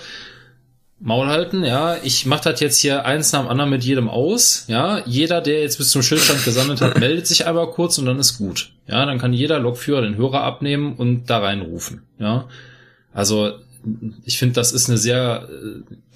[1.02, 4.64] Maul halten, ja, ich mach das jetzt hier eins nach dem anderen mit jedem aus,
[4.68, 8.18] ja, jeder, der jetzt bis zum Schildstand gesammelt hat, meldet sich einmal kurz und dann
[8.18, 12.48] ist gut, ja, dann kann jeder Lokführer den Hörer abnehmen und da reinrufen, ja,
[13.14, 13.54] also
[14.24, 15.48] ich finde, das ist eine sehr,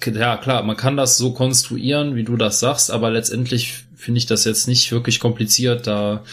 [0.05, 4.19] äh, ja klar, man kann das so konstruieren, wie du das sagst, aber letztendlich finde
[4.19, 6.23] ich das jetzt nicht wirklich kompliziert, da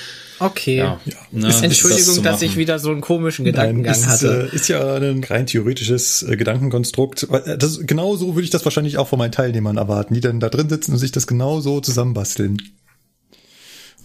[0.43, 0.79] Okay.
[0.79, 0.99] ja,
[1.31, 4.27] ne, Entschuldigung, das dass ich wieder so einen komischen Nein, Gedankengang hatte.
[4.27, 7.29] Ist, äh, ist ja ein rein theoretisches äh, Gedankenkonstrukt.
[7.59, 10.49] Das, genau so würde ich das wahrscheinlich auch von meinen Teilnehmern erwarten, die dann da
[10.49, 12.59] drin sitzen und sich das genau so zusammenbasteln.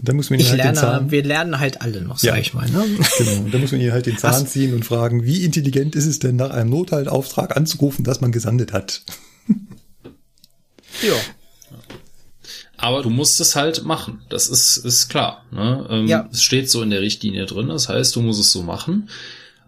[0.01, 2.33] Dann muss man ich halt den lerne, Zahn, wir lernen halt alle noch, Ja.
[2.33, 2.69] sag ich mal.
[2.69, 2.85] Ne?
[3.17, 4.51] genau, und dann muss man ihnen halt den Zahn Was?
[4.51, 8.73] ziehen und fragen, wie intelligent ist es denn nach einem Nothaltauftrag anzurufen, dass man gesandet
[8.73, 9.01] hat?
[11.01, 11.13] Ja.
[12.77, 14.21] Aber du musst es halt machen.
[14.29, 15.43] Das ist, ist klar.
[15.51, 15.87] Ne?
[15.89, 16.29] Ähm, Ja.
[16.31, 17.69] Es steht so in der Richtlinie drin.
[17.69, 19.09] Das heißt, du musst es so machen.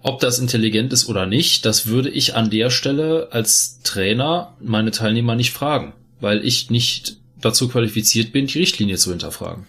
[0.02, 4.92] Ob das intelligent ist oder nicht, das würde ich an der Stelle als Trainer meine
[4.92, 9.66] Teilnehmer nicht fragen, weil ich nicht dazu qualifiziert bin, die Richtlinie zu hinterfragen.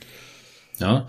[0.81, 1.07] Ja.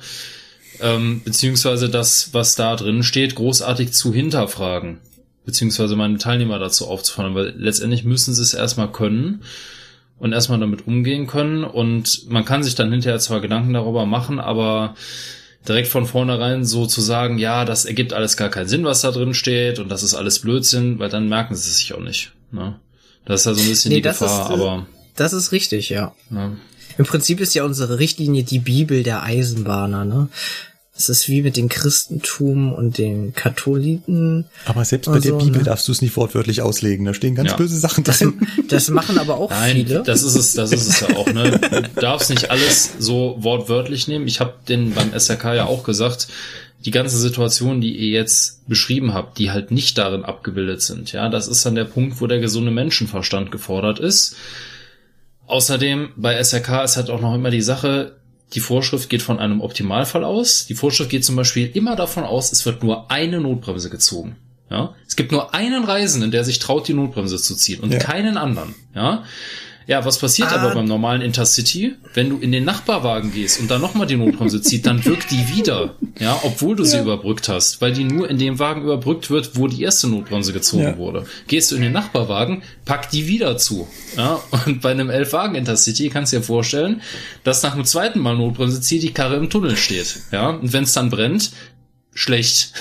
[0.80, 5.00] Ähm, beziehungsweise das, was da drin steht, großartig zu hinterfragen.
[5.46, 9.44] Beziehungsweise meine Teilnehmer dazu aufzufordern, weil letztendlich müssen sie es erstmal können
[10.20, 11.64] und erstmal damit umgehen können.
[11.64, 14.96] Und man kann sich dann hinterher zwar Gedanken darüber machen, aber
[15.68, 19.12] direkt von vornherein so zu sagen, ja, das ergibt alles gar keinen Sinn, was da
[19.12, 22.32] drin steht und das ist alles Blödsinn, weil dann merken sie es sich auch nicht.
[22.52, 22.80] Ne?
[23.26, 25.90] Das ist ja so ein bisschen Nee, die Gefahr, ist, äh, aber Das ist richtig,
[25.90, 26.14] ja.
[26.30, 26.58] ne?
[26.98, 30.30] Im Prinzip ist ja unsere Richtlinie die Bibel der Eisenbahner, ne?
[30.94, 34.46] Es ist wie mit dem Christentum und den Katholiken.
[34.66, 35.64] Aber selbst bei der Bibel ne?
[35.64, 37.06] darfst du es nicht wortwörtlich auslegen.
[37.06, 37.56] Da stehen ganz Ja.
[37.56, 38.46] böse Sachen drin.
[38.68, 40.04] Das machen aber auch Nein, viele.
[40.04, 41.26] das ist es, das ist es ja auch.
[41.34, 41.60] Ne?
[41.96, 44.28] Du darfst nicht alles so wortwörtlich nehmen.
[44.28, 46.28] Ich habe den beim SRK ja auch gesagt,
[46.86, 51.12] die ganze Situation, die ihr jetzt beschrieben habt, die halt nicht darin abgebildet sind.
[51.14, 54.36] Ja, das ist dann der Punkt, wo der gesunde Menschenverstand gefordert ist.
[55.52, 58.16] Außerdem bei SRK ist halt auch noch immer die Sache,
[58.54, 60.66] die Vorschrift geht von einem Optimalfall aus.
[60.66, 64.38] Die Vorschrift geht zum Beispiel immer davon aus, es wird nur eine Notbremse gezogen.
[64.70, 68.00] Ja, es gibt nur einen Reisenden, der sich traut, die Notbremse zu ziehen und Ja.
[68.00, 68.74] keinen anderen.
[68.96, 69.26] Ja,
[69.88, 70.56] ja, was passiert Ah.
[70.62, 71.96] aber beim normalen Intercity?
[72.14, 75.48] Wenn du in den Nachbarwagen gehst und dann nochmal die Notbremse zieht, dann wirkt die
[75.56, 75.96] wieder.
[76.20, 79.68] Ja, obwohl du sie überbrückt hast, weil die nur in dem Wagen überbrückt wird, wo
[79.68, 80.98] die erste Notbremse gezogen Ja.
[80.98, 81.26] wurde.
[81.48, 83.88] Gehst du in den Nachbarwagen, pack die wieder zu.
[84.18, 87.02] Ja, und bei einem Elf-Wagen Intercity kannst du dir vorstellen,
[87.44, 90.20] dass nach dem zweiten Mal Notbremse zieht, die Karre im Tunnel steht.
[90.32, 91.52] Ja, und wenn es dann brennt,
[92.14, 92.74] schlecht.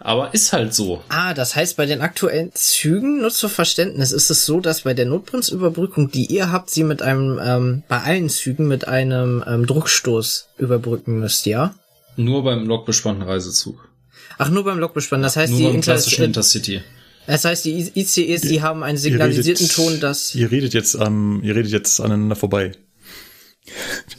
[0.00, 1.02] Aber ist halt so.
[1.08, 4.94] Ah, das heißt, bei den aktuellen Zügen, nur zur Verständnis, ist es so, dass bei
[4.94, 9.66] der Notbremsüberbrückung, die ihr habt, sie mit einem, ähm, bei allen Zügen mit einem ähm,
[9.66, 11.74] Druckstoß überbrücken müsst, ja?
[12.16, 13.90] Nur beim lokbespannten Reisezug.
[14.38, 15.22] Ach, nur beim Lokbespann.
[15.22, 16.80] Das heißt, Nur die beim Inter klassischen Intercity.
[17.26, 21.54] das heißt, die ICEs, die haben einen signalisierten Ton, dass ihr redet jetzt am, ihr
[21.54, 22.72] redet jetzt aneinander vorbei.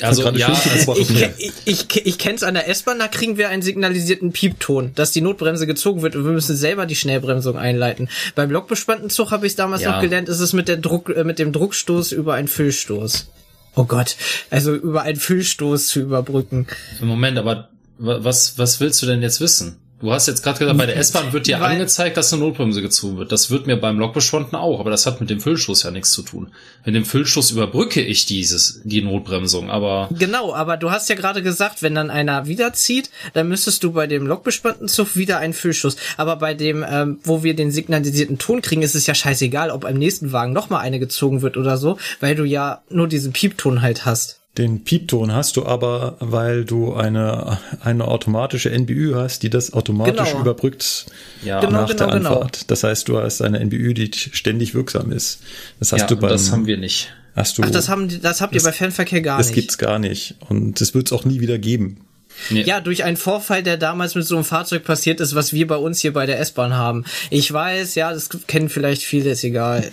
[0.01, 1.33] Also ja, es- beobachtet.
[1.37, 5.11] ich, ich, ich, ich kenn's an der S-Bahn, da kriegen wir einen signalisierten Piepton, dass
[5.11, 8.09] die Notbremse gezogen wird und wir müssen selber die Schnellbremsung einleiten.
[8.35, 9.91] Beim lokbespannten Zug habe ich damals Ja.
[9.93, 13.27] noch gelernt, ist es mit der Druck, äh, mit dem Druckstoß über einen Füllstoß.
[13.75, 14.15] Oh Gott,
[14.49, 16.67] also über einen Füllstoß zu überbrücken.
[16.99, 19.77] Moment, aber wa- was, was willst du denn jetzt wissen?
[20.01, 23.17] Du hast jetzt gerade gesagt, bei der S-Bahn wird dir angezeigt, dass eine Notbremse gezogen
[23.17, 23.31] wird.
[23.31, 26.23] Das wird mir beim Lokbeschwanden auch, aber das hat mit dem Füllstoß ja nichts zu
[26.23, 26.51] tun.
[26.85, 31.43] Mit dem Füllstoß überbrücke ich dieses, die Notbremsung, aber Genau, aber du hast ja gerade
[31.43, 35.95] gesagt, wenn dann einer wiederzieht, dann müsstest du bei dem lokbespannten Zug wieder einen Füllstoß.
[36.17, 39.83] Aber bei dem, ähm, wo wir den signalisierten Ton kriegen, ist es ja scheißegal, ob
[39.83, 43.83] im nächsten Wagen nochmal eine gezogen wird oder so, weil du ja nur diesen Piepton
[43.83, 44.40] halt hast.
[44.57, 50.29] Den Piepton hast du aber, weil du eine, eine automatische NBÜ hast, die das automatisch
[50.31, 50.41] Genau.
[50.41, 51.05] überbrückt
[51.43, 52.33] Ja, Genau, nach der genau, genau.
[52.35, 52.69] Anfahrt.
[52.69, 55.39] Das heißt, du hast eine NBÜ, die ständig wirksam ist.
[55.79, 57.13] Das hast ja du beim, das haben wir nicht.
[57.33, 59.55] hast du, Ach, das haben das habt ihr bei Fernverkehr gar das nicht.
[59.55, 60.35] gibt's gar nicht.
[60.49, 62.01] Und das wird's auch nie wieder geben.
[62.49, 62.63] Nee.
[62.63, 65.75] Ja, durch einen Vorfall, der damals mit so einem Fahrzeug passiert ist, was wir bei
[65.75, 67.05] uns hier bei der S-Bahn haben.
[67.29, 69.91] Ich weiß, ja, das kennen vielleicht viele, ist egal.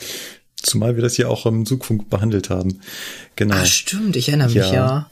[0.62, 2.80] Zumal wir das hier auch im Zugfunk behandelt haben.
[3.36, 3.54] Genau.
[3.56, 4.72] Ah, stimmt, ich erinnere mich, Ja.
[4.72, 5.10] ja.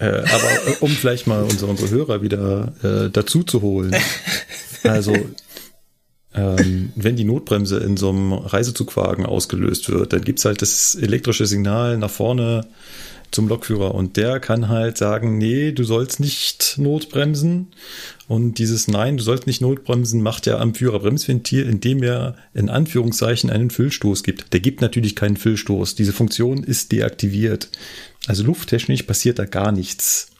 [0.00, 3.94] Äh, aber äh, um vielleicht mal unsere, unsere Hörer wieder äh, dazu zu holen.
[4.84, 5.16] Also,
[6.34, 11.46] ähm, wenn die Notbremse in so einem Reisezugwagen ausgelöst wird, dann gibt's halt das elektrische
[11.46, 12.66] Signal nach vorne
[13.30, 17.68] zum Lokführer und der kann halt sagen, nee, du sollst nicht notbremsen.
[18.26, 23.50] Und dieses Nein, du sollst nicht notbremsen, macht er am Führerbremsventil, indem er in Anführungszeichen
[23.50, 24.52] einen Füllstoß gibt.
[24.52, 25.94] Der gibt natürlich keinen Füllstoß.
[25.94, 27.70] Diese Funktion ist deaktiviert.
[28.26, 30.30] Also lufttechnisch passiert da gar nichts.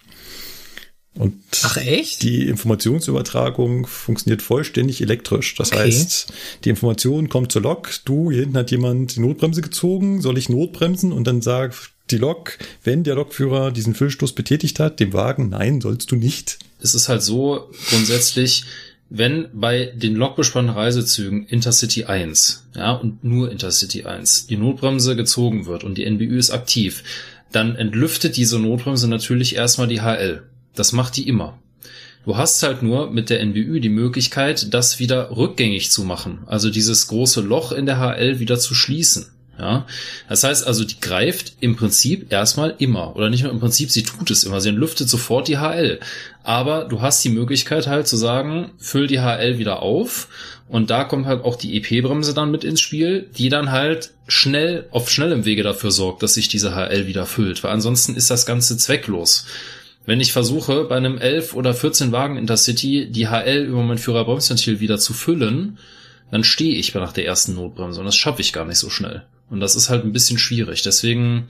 [1.14, 2.22] Und Ach, echt?
[2.22, 5.54] die Informationsübertragung funktioniert vollständig elektrisch.
[5.56, 5.80] Das Okay.
[5.80, 6.32] heißt,
[6.64, 10.48] die Information kommt zur Lok, du, hier hinten hat jemand die Notbremse gezogen, soll ich
[10.48, 11.12] notbremsen?
[11.12, 15.80] Und dann sagt die Lok, wenn der Lokführer diesen Füllstoß betätigt hat, dem Wagen, nein,
[15.80, 16.58] sollst du nicht.
[16.80, 18.64] es ist halt so grundsätzlich,
[19.10, 25.66] wenn bei den lokbespannten Reisezügen Intercity 1, ja, und nur Intercity 1, die Notbremse gezogen
[25.66, 27.02] wird und die NBÜ ist aktiv,
[27.50, 30.42] dann entlüftet diese Notbremse natürlich erstmal die HL.
[30.74, 31.58] Das macht die immer.
[32.24, 36.40] Du hast halt nur mit der NBÜ die Möglichkeit, das wieder rückgängig zu machen.
[36.46, 39.26] Also dieses große Loch in der HL wieder zu schließen.
[39.58, 39.86] Ja,
[40.28, 43.16] das heißt also, die greift im Prinzip erstmal immer.
[43.16, 44.60] Oder nicht nur im Prinzip, sie tut es immer.
[44.60, 45.98] Sie entlüftet sofort die HL.
[46.44, 50.28] Aber du hast die Möglichkeit halt zu sagen, füll die HL wieder auf.
[50.68, 54.86] Und da kommt halt auch die EP-Bremse dann mit ins Spiel, die dann halt schnell,
[54.92, 57.64] auf schnellem Wege dafür sorgt, dass sich diese HL wieder füllt.
[57.64, 59.44] Weil ansonsten ist das Ganze zwecklos.
[60.06, 64.78] Wenn ich versuche, bei einem 11 oder 14 Wagen Intercity die HL über mein Führerbremsventil
[64.78, 65.78] wieder zu füllen,
[66.30, 69.24] dann stehe ich nach der ersten Notbremse und das schaffe ich gar nicht so schnell.
[69.50, 70.82] Und das ist halt ein bisschen schwierig.
[70.82, 71.48] Deswegen,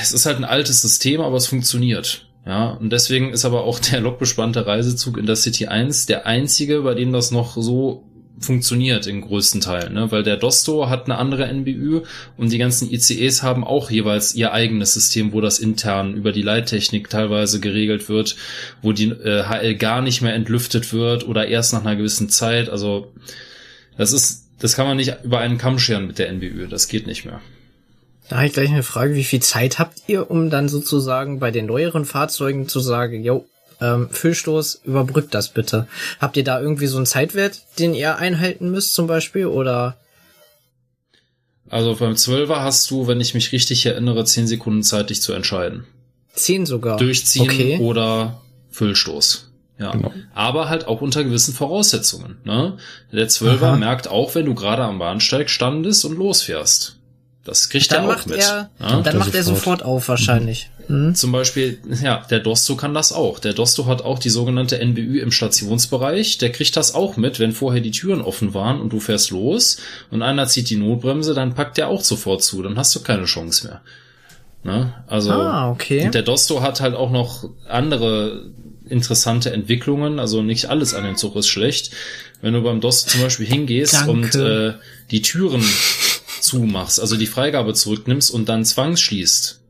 [0.00, 2.26] es ist halt ein altes System, aber es funktioniert.
[2.46, 6.82] Ja, und deswegen ist aber auch der lokbespannte Reisezug in der City 1 der einzige,
[6.82, 8.04] bei dem das noch so
[8.38, 10.12] funktioniert in größten Teilen, ne?
[10.12, 12.02] weil der Dosto hat eine andere NBÜ
[12.36, 16.42] und die ganzen ICEs haben auch jeweils ihr eigenes System, wo das intern über die
[16.42, 18.36] Leittechnik teilweise geregelt wird,
[18.82, 22.68] wo die äh, HL gar nicht mehr entlüftet wird oder erst nach einer gewissen Zeit.
[22.68, 23.12] Also
[23.96, 27.06] das ist, das kann man nicht über einen Kamm scheren mit der NBÜ, das geht
[27.06, 27.40] nicht mehr.
[28.28, 31.50] Da habe ich gleich eine Frage, wie viel Zeit habt ihr, um dann sozusagen bei
[31.50, 33.46] den neueren Fahrzeugen zu sagen, yo,
[33.80, 35.86] ähm, Füllstoß, überbrückt das bitte.
[36.18, 39.96] Habt ihr da irgendwie so einen Zeitwert, den ihr einhalten müsst zum Beispiel, oder?
[41.68, 45.32] Also beim 12er hast du, wenn ich mich richtig erinnere, 10 Sekunden Zeit, dich zu
[45.32, 45.84] entscheiden.
[46.32, 46.96] Zehn sogar.
[46.98, 47.78] Durchziehen Okay.
[47.78, 48.40] oder
[48.70, 49.45] Füllstoß.
[49.78, 49.90] Ja.
[49.92, 50.12] Genau.
[50.34, 52.38] Aber halt auch unter gewissen Voraussetzungen.
[52.44, 52.78] Ne?
[53.12, 53.76] Der 12er Aha.
[53.76, 56.96] merkt auch, wenn du gerade am Bahnsteig standest und losfährst.
[57.44, 58.38] Das kriegt Dann er auch macht mit.
[58.38, 59.02] er, ne?
[59.04, 59.80] dann macht er sofort.
[59.80, 60.70] sofort auf wahrscheinlich.
[60.88, 61.14] Hm?
[61.14, 63.38] Zum Beispiel, ja, der Dosto kann das auch.
[63.38, 66.38] Der Dosto hat auch die sogenannte NBÜ im Stationsbereich.
[66.38, 69.78] Der kriegt das auch mit, wenn vorher die Türen offen waren und du fährst los
[70.10, 72.62] und einer zieht die Notbremse, dann packt der auch sofort zu.
[72.62, 73.80] Dann hast du keine Chance mehr.
[74.64, 74.92] Ne?
[75.06, 76.06] Also, Ah, okay.
[76.06, 78.46] und der Dosto hat halt auch noch andere
[78.88, 80.18] interessante Entwicklungen.
[80.18, 81.90] Also nicht alles an dem Zug ist schlecht.
[82.40, 84.10] Wenn du beim Dosto zum Beispiel hingehst Danke.
[84.10, 84.74] und äh,
[85.10, 85.64] die Türen
[86.40, 89.60] zumachst, also die Freigabe zurücknimmst und dann zwangsschließt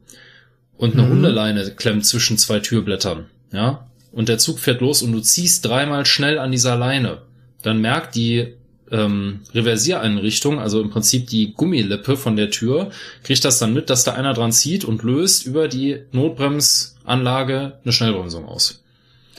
[0.76, 1.10] und eine Mhm.
[1.10, 6.04] Hundeleine klemmt zwischen zwei Türblättern, ja, und der Zug fährt los und du ziehst dreimal
[6.06, 7.22] schnell an dieser Leine,
[7.62, 8.54] dann merkt die
[8.90, 12.90] ähm, Reversiereinrichtung, also im Prinzip die Gummilippe von der Tür,
[13.24, 17.92] kriegt das dann mit, dass da einer dran zieht und löst über die Notbremsanlage eine
[17.92, 18.82] Schnellbremsung aus.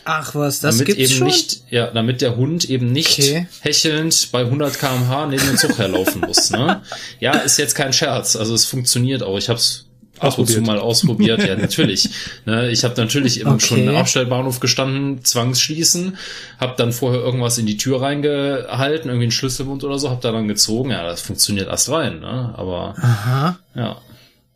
[0.09, 1.27] Ach was, das damit gibt's eben schon?
[1.27, 3.47] nicht, ja, damit der Hund eben nicht Okay.
[3.59, 6.49] hechelnd bei 100 km/h neben dem Zug herlaufen muss.
[6.49, 6.81] Ne?
[7.19, 8.35] Ja, ist jetzt kein Scherz.
[8.37, 9.37] Also es funktioniert auch.
[9.37, 9.83] Ich habe es
[10.19, 10.65] ab und zu Ausprobiert.
[10.65, 11.43] mal ausprobiert.
[11.45, 12.09] Ja, natürlich.
[12.45, 13.65] Ne, ich habe natürlich eben Okay.
[13.67, 16.17] schon im Abstellbahnhof gestanden, zwangsschließen,
[16.59, 20.31] habe dann vorher irgendwas in die Tür reingehalten, irgendwie einen Schlüsselbund oder so, habe da
[20.31, 20.89] dann gezogen.
[20.91, 22.21] Ja, das funktioniert erst rein.
[22.21, 22.53] Ne?
[22.57, 23.97] Aber Aha, ja,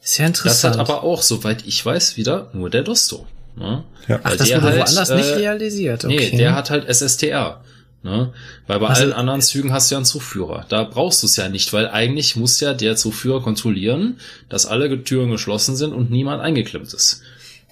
[0.04, 0.78] ist ja das interessant.
[0.78, 3.28] hat aber auch, soweit ich weiß, wieder nur der Dosto.
[3.56, 3.84] Ne?
[4.08, 4.20] Ja.
[4.24, 6.06] Ach, das der wurde halt, woanders äh, nicht realisiert.
[6.06, 6.30] Okay.
[6.32, 7.64] Nee, der hat halt SSTR.
[8.04, 8.34] Ne?
[8.66, 10.66] Weil bei Also- allen anderen Zügen hast du ja einen Zugführer.
[10.70, 14.18] Da brauchst du es ja nicht, weil eigentlich muss ja der Zugführer kontrollieren,
[14.50, 17.22] dass alle Türen geschlossen sind und niemand eingeklemmt ist.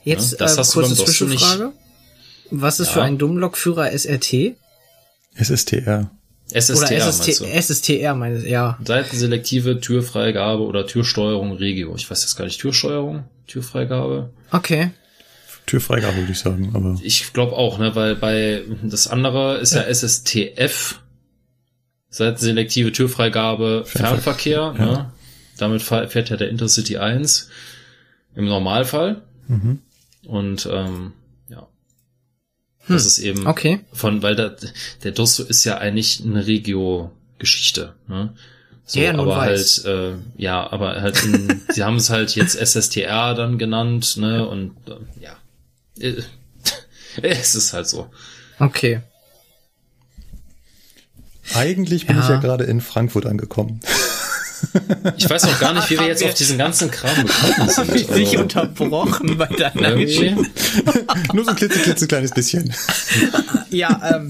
[0.04, 1.40] Jetzt Ja, das äh, hast du kurze beim Dosto nicht.
[1.40, 1.74] Zwischenfrage.
[2.52, 2.94] Was ist Ja.
[2.94, 4.56] für einen Dummlokführer SRT?
[5.36, 6.12] SSTR.
[6.52, 7.46] SSTR Oder SST, du?
[7.46, 8.78] SSTR meines, ja.
[8.84, 11.94] Seitenselektive Türfreigabe oder Türsteuerung Regio.
[11.96, 14.32] Ich weiß jetzt gar nicht, Türsteuerung, Türfreigabe.
[14.52, 14.92] Okay.
[15.70, 19.82] Türfreigabe würde ich sagen, aber Ich glaube auch, ne, weil bei das andere ist ja,
[19.84, 21.00] SSTF,
[22.10, 24.86] Seitenselektive Türfreigabe Fernverkehr, ja.
[24.86, 25.14] ne?
[25.58, 27.50] Damit fährt ja der Intercity 1
[28.36, 29.22] im Normalfall.
[29.48, 29.80] Mhm.
[30.26, 31.14] Und ähm,
[31.50, 31.68] ja.
[32.88, 33.82] Das ist eben Okay.
[33.94, 34.56] von, weil da,
[35.04, 38.34] der Dosso ist ja eigentlich eine Regio-Geschichte, ne?
[38.86, 39.84] So, Ja, aber weiß.
[39.86, 44.48] halt, äh, ja, aber halt, in, sie haben es halt jetzt SSTR dann genannt, ne,
[44.48, 45.36] und äh, ja,
[47.22, 48.10] es ist halt so.
[48.60, 49.02] Okay.
[51.56, 52.24] eigentlich bin Ja.
[52.24, 53.80] ich ja gerade in Frankfurt angekommen.
[55.18, 57.92] Ich weiß auch gar nicht, wie wir jetzt auf diesen ganzen Kram gekommen sind.
[57.98, 59.96] Sich Also, unterbrochen bei deiner.
[59.96, 60.36] Geschichte.
[61.34, 62.74] Nur so ein klitzeklitzekleines bisschen.
[63.70, 64.30] Ja, ähm,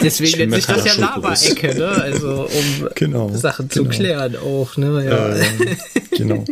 [0.00, 0.94] deswegen Ich nennt sich das ja.
[0.94, 1.88] Lava-Ecke, ne?
[1.88, 3.94] Also, um Genau, Sachen zu genau.
[3.94, 5.04] klären auch, ne?
[5.04, 5.34] Ja.
[5.36, 5.76] Äh,
[6.16, 6.44] genau.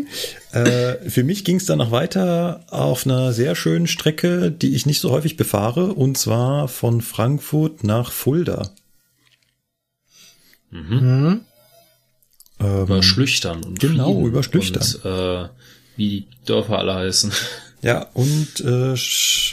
[0.53, 4.87] Äh, für mich ging es dann noch weiter auf einer sehr schönen Strecke, die ich
[4.87, 8.71] nicht so häufig befahre, und zwar von Frankfurt nach Fulda.
[10.71, 11.41] Mhm.
[12.61, 14.83] Ähm, Über Schlüchtern und Genau, Fliegen über Schlüchtern.
[14.83, 15.49] Und, äh,
[15.97, 17.33] wie die Dörfer alle heißen.
[17.83, 18.95] ja, und äh,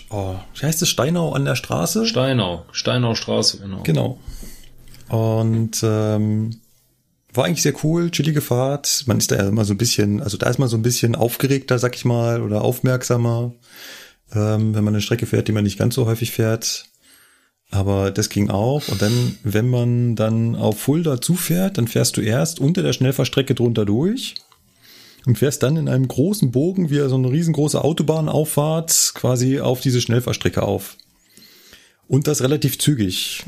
[0.10, 0.90] oh, wie heißt es?
[0.90, 2.06] Steinau an der Straße?
[2.06, 3.84] Steinau, Steinau Straße, genau.
[3.84, 4.20] Genau.
[5.10, 6.60] Und ähm,
[7.32, 9.04] war eigentlich sehr cool, chillige Fahrt.
[9.08, 11.16] Man ist da ja immer so ein bisschen, also da ist man so ein bisschen
[11.16, 13.54] aufgeregter, sag ich mal, oder aufmerksamer,
[14.34, 16.86] ähm, wenn man eine Strecke fährt, die man nicht ganz so häufig fährt.
[17.72, 18.88] Aber das ging auch.
[18.88, 23.56] Und dann, wenn man dann auf Fulda zufährt, dann fährst du erst unter der Schnellfahrstrecke
[23.56, 24.36] drunter durch
[25.26, 30.02] und fährst dann in einem großen Bogen wie so eine riesengroße Autobahnauffahrt quasi auf diese
[30.02, 30.98] Schnellfahrstrecke auf.
[32.08, 33.44] Und das relativ zügig.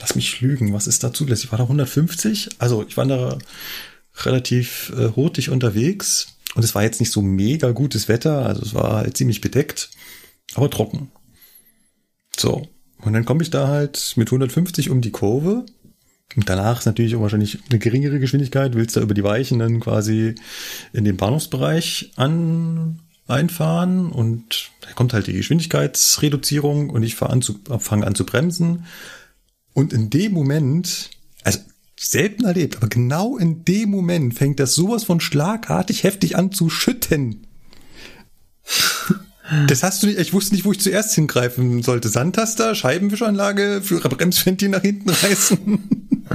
[0.00, 1.52] Lass mich lügen, was ist da zulässig?
[1.52, 2.48] War da 150?
[2.58, 3.38] Also ich war da
[4.24, 8.74] relativ äh, hurtig unterwegs und es war jetzt nicht so mega gutes Wetter, also es
[8.74, 9.90] war halt ziemlich bedeckt,
[10.54, 11.10] aber trocken.
[12.36, 12.68] So,
[13.02, 15.66] und dann komme ich da halt mit 150 um die Kurve.
[16.34, 19.80] Und danach ist natürlich auch wahrscheinlich eine geringere Geschwindigkeit, willst da über die Weichen dann
[19.80, 20.34] quasi
[20.92, 27.42] in den Bahnhofsbereich an, einfahren und da kommt halt die Geschwindigkeitsreduzierung und ich fange an,
[27.42, 28.86] zu, fange an zu bremsen.
[29.74, 31.10] Und in dem Moment,
[31.44, 31.60] also
[31.98, 36.68] selten erlebt, aber genau in dem Moment fängt das sowas von schlagartig heftig an zu
[36.68, 37.46] schütten.
[39.66, 42.08] Das hast du nicht, ich wusste nicht, wo ich zuerst hingreifen sollte.
[42.08, 46.08] Sandtaster, Scheibenwischanlage, Bremsventil nach hinten reißen.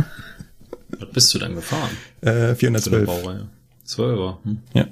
[1.00, 1.90] Was bist du dann gefahren?
[2.22, 3.06] Äh, Zu der 412.
[3.06, 3.48] Baureihe.
[3.86, 4.40] Zwölfer.
[4.44, 4.58] Hm.
[4.74, 4.88] Ja.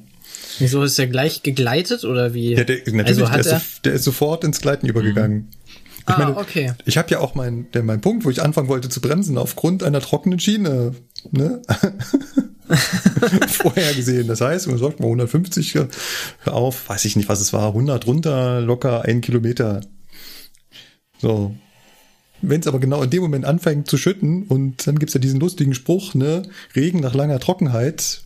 [0.59, 2.53] Wieso ist er gleich gegleitet oder wie?
[2.53, 5.49] Ja, der, natürlich, also der, hat ist, er, so- der ist sofort ins Gleiten übergegangen.
[6.07, 6.73] Ich Ah, okay.
[6.85, 9.81] Ich habe ja auch mein, der, mein Punkt, wo ich anfangen wollte zu bremsen, aufgrund
[9.83, 10.93] einer trockenen Schiene,
[11.31, 11.61] ne?
[13.47, 14.27] Vorher gesehen.
[14.27, 15.87] Das heißt, man sagt mal 150 hör
[16.53, 19.81] auf, weiß ich nicht, was es war, 100 runter, locker ein Kilometer.
[21.21, 21.55] So.
[22.41, 25.39] Wenn es aber genau in dem Moment anfängt zu schütten und dann gibt's ja diesen
[25.39, 26.43] lustigen Spruch, ne,
[26.75, 28.21] Regen nach langer Trockenheit.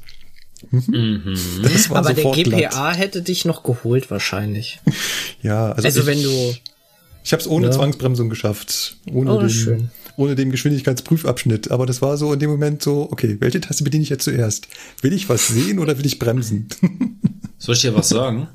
[0.72, 1.38] Mhm.
[1.64, 2.72] Das war aber der sofort glatt.
[2.72, 4.80] GPA hätte dich noch geholt wahrscheinlich.
[5.42, 6.54] Ja, also, Also ich, wenn du
[7.24, 7.72] Ich habe es ohne Ja.
[7.72, 8.98] Zwangsbremsung geschafft.
[9.14, 9.92] Ohne, Oh, den, schön.
[10.20, 11.72] Ohne den Geschwindigkeitsprüfabschnitt.
[11.72, 14.68] Aber das war so in dem Moment so, okay, welche Taste bediene ich jetzt zuerst?
[15.02, 16.68] Will ich was sehen oder will ich bremsen?
[17.58, 18.50] Soll ich dir was sagen?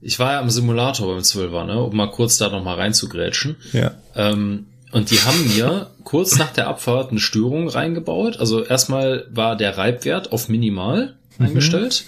[0.00, 3.56] Ich war ja im Simulator beim Zwölfer, ne, um mal kurz da noch mal reinzugrätschen.
[3.72, 3.94] ja.
[4.14, 8.38] Ähm, und die haben mir kurz nach der Abfahrt eine Störung reingebaut.
[8.38, 12.04] Also erstmal war der Reibwert auf minimal eingestellt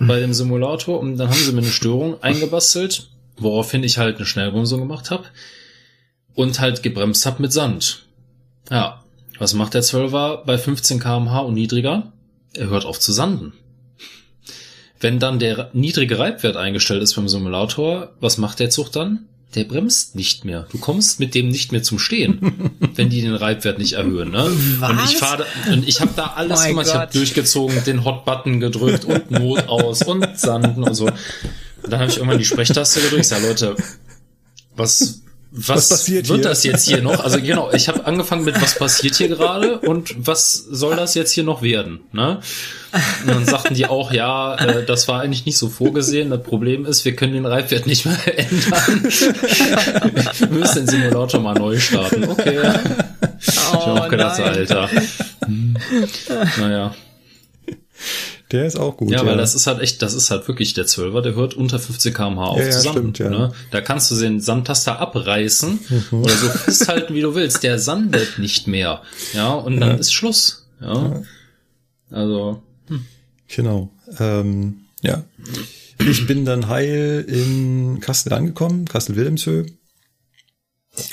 [0.00, 4.26] bei dem Simulator und dann haben sie mir eine Störung eingebastelt, woraufhin ich halt eine
[4.26, 5.24] Schnellbremsung gemacht habe
[6.40, 8.06] und halt gebremst habe mit Sand.
[8.70, 9.04] Ja,
[9.38, 12.12] was macht der 12er bei 15 kmh und niedriger?
[12.54, 13.52] Er hört auf zu sanden.
[14.98, 19.26] Wenn dann der niedrige Reibwert eingestellt ist beim Simulator, was macht der Zug dann?
[19.54, 20.66] Der bremst nicht mehr.
[20.72, 24.30] Du kommst mit dem nicht mehr zum Stehen, wenn die den Reibwert nicht erhöhen.
[24.30, 24.44] Ne?
[24.44, 25.10] Und Was?
[25.10, 26.86] ich fahre und ich habe da alles Mein gemacht.
[26.86, 31.06] Ich habe durchgezogen, den Hot-Button gedrückt und Not aus und Sanden und so.
[31.06, 31.16] Und
[31.82, 33.22] dann habe ich irgendwann die Sprechtaste gedrückt.
[33.22, 33.76] Ich sag, Leute,
[34.74, 36.48] was was, Was passiert wird hier?
[36.48, 37.24] das jetzt hier noch?
[37.24, 41.32] Also genau, ich habe angefangen mit, was passiert hier gerade und was soll das jetzt
[41.32, 42.00] hier noch werden?
[42.12, 42.40] Ne?
[43.22, 46.30] Und dann sagten die auch, ja, äh, das war eigentlich nicht so vorgesehen.
[46.30, 49.02] Das Problem ist, wir können den Reifwert nicht mehr ändern.
[49.02, 52.28] wir müssen den Simulator mal neu starten.
[52.28, 52.60] Okay.
[53.40, 54.40] ich hab auch gedacht.
[54.40, 54.88] Alter.
[55.44, 55.76] Hm.
[56.58, 56.94] Naja.
[58.52, 59.10] Der ist auch gut.
[59.12, 61.78] Ja, weil das ist halt echt, das ist halt wirklich der Zwölfer, der hört unter
[61.78, 63.14] 50 km/h auf Ja, ja, zusammen.
[63.14, 63.30] stimmt, ja.
[63.30, 63.52] ne?
[63.70, 65.78] Da kannst du den Sandtaster abreißen
[66.10, 67.62] oder so festhalten, wie du willst.
[67.62, 69.02] Der sandet nicht mehr.
[69.34, 70.66] Ja, und dann ist Schluss.
[70.80, 71.22] Ja.
[72.10, 72.62] Also,
[73.48, 73.90] Genau.
[74.18, 75.22] Ähm, ja.
[75.98, 79.66] Ich bin dann heil in Kassel angekommen, Kassel-Wilhelmshöhe.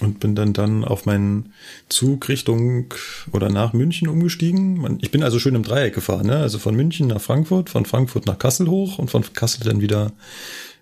[0.01, 1.53] Und bin dann dann auf meinen
[1.88, 2.93] Zug Richtung
[3.32, 4.97] oder nach München umgestiegen.
[5.01, 6.38] Ich bin also schön im Dreieck gefahren, ne?
[6.38, 10.13] Also von München nach Frankfurt, von Frankfurt nach Kassel hoch und von Kassel dann wieder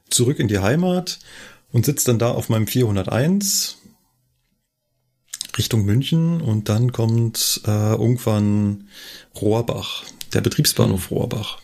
[0.09, 1.19] zurück in die Heimat
[1.71, 3.77] und sitze dann da auf meinem 401
[5.57, 8.87] Richtung München und dann kommt äh, irgendwann
[9.39, 11.59] Rohrbach, der Betriebsbahnhof Rohrbach.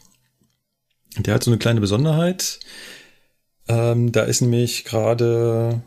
[1.17, 2.59] Der hat so eine kleine Besonderheit.
[3.67, 5.82] Ähm, da ist nämlich gerade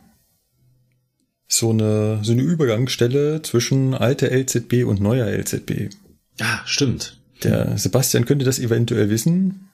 [1.47, 5.91] so eine, so eine Übergangsstelle zwischen alter LZB und neuer LZB.
[6.39, 7.19] ja, stimmt.
[7.43, 9.69] Der Sebastian könnte das eventuell wissen,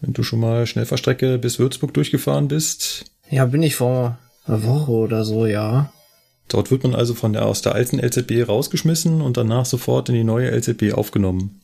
[0.00, 3.04] wenn du schon mal Schnellfahrstrecke bis Würzburg durchgefahren bist.
[3.30, 5.92] Ja, bin ich vor einer Woche oder so, ja.
[6.48, 10.16] Dort wird man also von der, aus der alten LZB rausgeschmissen und danach sofort in
[10.16, 11.60] die neue LZB aufgenommen.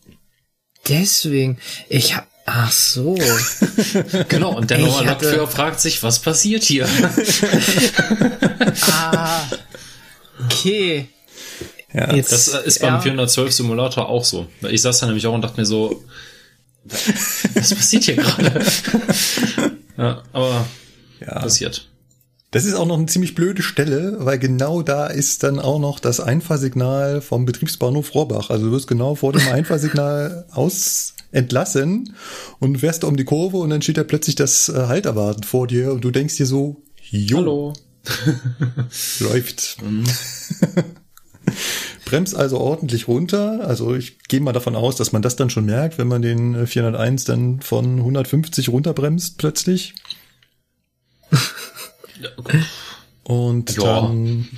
[0.89, 1.59] Deswegen,
[1.89, 3.17] ich hab, ach so.
[4.29, 6.89] Genau, und der normale hatte- Lokführer fragt sich, was passiert hier?
[8.91, 9.43] ah,
[10.45, 11.09] okay.
[11.93, 13.01] Ja, Jetzt, Das äh, ist beim ja.
[13.01, 14.47] 412 Simulator auch so.
[14.69, 16.05] Ich saß da nämlich auch und dachte mir so,
[17.55, 18.65] was passiert hier gerade?
[19.97, 20.67] ja, aber
[21.21, 21.41] ja.
[21.41, 21.88] passiert.
[22.51, 26.01] Das ist auch noch eine ziemlich blöde Stelle, weil genau da ist dann auch noch
[26.01, 28.49] das Einfahrsignal vom Betriebsbahnhof Rohrbach.
[28.49, 32.15] Also du wirst genau vor dem Einfahrsignal aus entlassen
[32.59, 35.93] und fährst um die Kurve und dann steht da plötzlich das äh, Halterwarten vor dir
[35.93, 37.73] und du denkst dir so, jo, Hallo.
[39.21, 39.77] läuft.
[42.07, 43.67] Bremst also ordentlich runter.
[43.67, 46.55] Also ich gehe mal davon aus, dass man das dann schon merkt, wenn man den
[46.55, 49.95] äh, 401 dann von 150 runterbremst plötzlich.
[53.25, 53.83] Und Ja.
[54.01, 54.49] dann,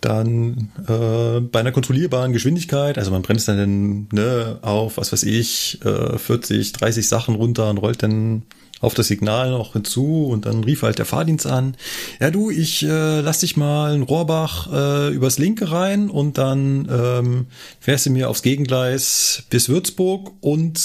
[0.00, 5.84] dann äh, bei einer kontrollierbaren Geschwindigkeit, also man bremst dann ne, auf, was weiß ich,
[5.84, 8.42] äh, 40, 30 Sachen runter und rollt dann
[8.80, 11.76] auf das Signal noch hinzu und dann rief halt der Fahrdienst an,
[12.20, 16.88] ja du, ich äh, lass dich mal in Rohrbach äh, übers Linke rein und dann
[16.88, 17.46] ähm,
[17.80, 20.80] fährst du mir aufs Gegengleis bis Würzburg und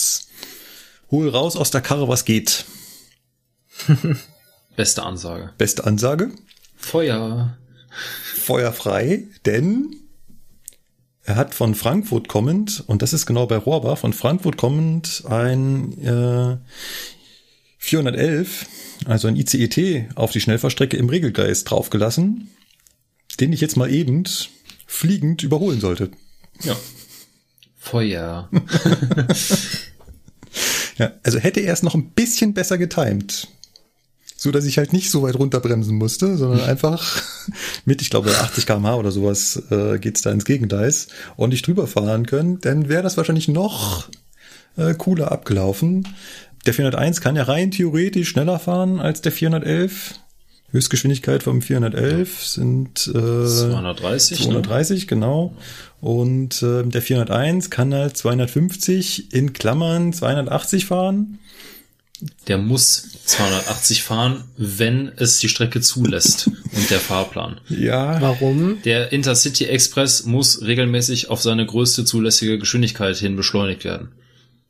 [1.12, 2.66] hol raus aus der Karre, was geht.
[4.76, 5.52] Beste Ansage.
[5.58, 6.32] Beste Ansage.
[6.76, 7.58] Feuer.
[8.36, 9.96] Feuer frei, denn
[11.24, 15.98] er hat von Frankfurt kommend, und das ist genau bei Rohrbach, von Frankfurt kommend ein
[16.04, 16.58] äh,
[17.78, 18.66] 411,
[19.06, 22.50] also ein ICET, auf die Schnellfahrstrecke im Regelgeist draufgelassen,
[23.40, 24.24] den ich jetzt mal eben
[24.86, 26.12] fliegend überholen sollte.
[26.64, 26.76] Ja.
[27.78, 28.50] Feuer.
[30.98, 33.48] Ja, also hätte er es noch ein bisschen besser getimt.
[34.44, 37.24] So dass ich halt nicht so weit runterbremsen musste, sondern einfach
[37.86, 42.26] mit, ich glaube, 80 km/h oder sowas äh, geht's da ins Gegengleis ordentlich drüber fahren
[42.26, 44.10] können, dann wäre das wahrscheinlich noch
[44.76, 46.10] äh, cooler abgelaufen.
[46.66, 50.16] Der 401 kann ja rein theoretisch schneller fahren als der 411.
[50.72, 54.40] Höchstgeschwindigkeit vom 411 sind äh, 230.
[54.40, 54.46] Ne?
[54.46, 55.54] 230, genau.
[56.02, 61.40] Und äh, der 401 kann halt 250 in Klammern 280 fahren.
[62.48, 67.60] Der muss 280 fahren, wenn es die Strecke zulässt und der Fahrplan.
[67.70, 68.82] Ja, Warum?
[68.84, 74.10] Der Intercity Express muss regelmäßig auf seine größte zulässige Geschwindigkeit hin beschleunigt werden.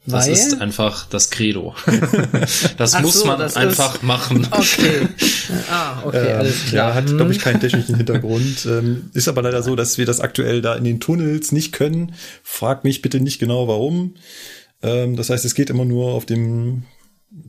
[0.06, 0.34] Das Weil?
[0.34, 1.74] ist einfach das Credo.
[2.78, 4.48] das Ach muss so, man das einfach ist- machen.
[4.52, 5.08] Okay.
[5.70, 6.90] Ah, okay, ähm, alles klar.
[6.90, 7.18] ja, hat, Hm.
[7.18, 8.66] glaube ich, keinen technischen Hintergrund.
[8.66, 12.14] Ähm, ist aber leider so, dass wir das aktuell da in den Tunnels nicht können.
[12.44, 14.16] Frag mich bitte nicht genau warum.
[14.82, 16.84] Ähm, das heißt, es geht immer nur auf dem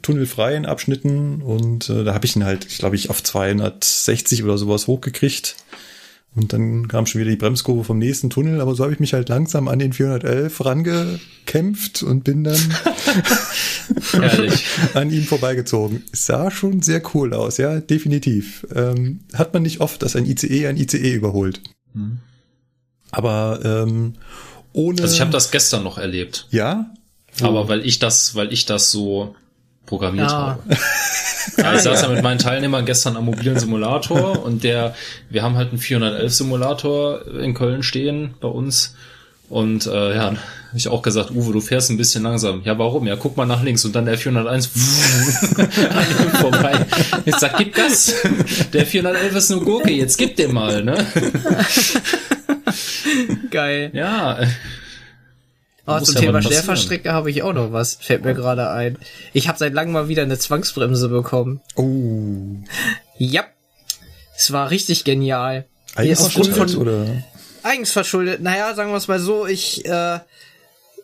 [0.02, 4.58] tunnelfreien Abschnitten und äh, da habe ich ihn halt, ich glaube ich, auf 260 oder
[4.58, 5.56] sowas hochgekriegt.
[6.36, 9.14] Und dann kam schon wieder die Bremskurve vom nächsten Tunnel, aber so habe ich mich
[9.14, 12.58] halt langsam an den 411 rangekämpft und bin dann
[14.94, 16.02] an ihm vorbeigezogen.
[16.12, 18.66] Es sah schon sehr cool aus, ja, definitiv.
[18.74, 21.60] Ähm, hat man nicht oft, dass ein ICE ein ICE überholt.
[23.12, 24.14] Aber ähm,
[24.72, 25.02] ohne.
[25.02, 26.48] Also ich habe das gestern noch erlebt.
[26.50, 26.90] Ja?
[27.40, 29.36] Aber weil ich das, weil ich das so
[29.86, 30.58] programmiert Ah.
[30.58, 30.62] habe.
[31.58, 34.94] Ja, ich saß ja mit meinen Teilnehmern gestern am mobilen Simulator und der,
[35.28, 38.94] wir haben halt einen 411 Simulator in Köln stehen bei uns.
[39.50, 40.38] Und äh, ja, habe
[40.74, 42.62] ich auch gesagt, Uwe, du fährst ein bisschen langsam.
[42.64, 43.06] Ja, warum?
[43.06, 44.70] Ja, guck mal nach links und dann der 401
[45.58, 46.86] an ihm vorbei.
[47.26, 48.14] Ich sag, gib Gas.
[48.72, 51.06] Der 411 ist eine Gurke, jetzt gib den mal, ne?
[53.50, 53.90] Geil.
[53.92, 54.38] Ja,
[55.86, 56.40] Oh, zum Thema.
[56.40, 57.98] Schnellfahrstrecke habe ich auch noch was.
[58.00, 58.98] Fällt mir gerade ein.
[59.32, 61.60] Ich habe seit langem mal wieder eine Zwangsbremse bekommen.
[61.76, 62.62] Oh.
[63.16, 63.44] Ja.
[64.36, 65.66] Es war richtig genial.
[65.94, 67.06] Eigens verschuldet, oder?
[67.62, 68.42] Eigens verschuldet.
[68.42, 70.18] Naja, sagen wir es mal so, ich, äh,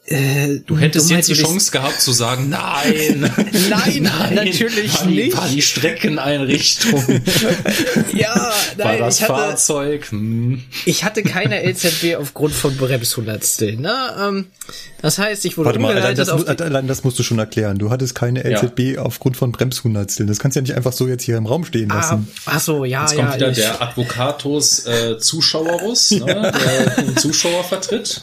[0.07, 3.31] äh, Du hättest jetzt die Chance gehabt zu sagen, nein,
[3.71, 5.37] Nein, natürlich war die, nicht.
[5.37, 7.03] War die Streckeneinrichtung,
[8.15, 10.63] Ja, war nein, das ich hatte, Fahrzeug, hm.
[10.85, 13.95] ich hatte keine LZB aufgrund von Bremshundertstel, ne?
[14.21, 14.47] Ähm,
[15.03, 17.39] das heißt, ich wurde Warte mal, allein das, auf mu- allein das musst du schon
[17.39, 17.79] erklären.
[17.79, 20.29] Du hattest keine LZB aufgrund von Bremshundertsteln.
[20.29, 22.29] Das kannst du ja nicht einfach so jetzt hier im Raum stehen Ah, lassen.
[22.47, 23.23] ach so, ja, Jetzt ja.
[23.25, 26.53] kommt wieder ich, der Advocatus äh, Zuschauerus, ne,
[26.97, 28.21] der den Zuschauer vertritt.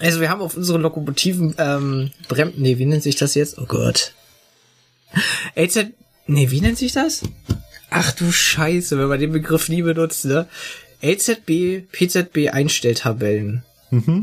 [0.00, 3.58] Also wir haben auf unseren Lokomotiven ähm, Brem nee, wie nennt sich das jetzt?
[3.58, 4.12] Oh Gott.
[5.56, 5.86] LZ
[6.26, 7.22] nee, wie nennt sich das?
[7.90, 10.48] Ach du Scheiße, wenn man den Begriff nie benutzt, ne?
[11.02, 13.62] LZB, PZB Einstelltabellen.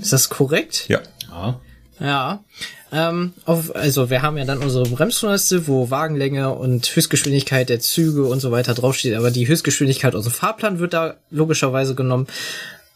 [0.01, 0.86] Ist das korrekt?
[0.89, 0.99] Ja.
[1.30, 1.59] Ja.
[1.99, 2.43] Ja.
[2.91, 8.26] Ähm, auf, also wir haben ja dann unsere Bremshundertstel, wo Wagenlänge und Höchstgeschwindigkeit der Züge
[8.26, 12.28] und so weiter draufsteht, aber die Höchstgeschwindigkeit, also Fahrplan wird da logischerweise genommen.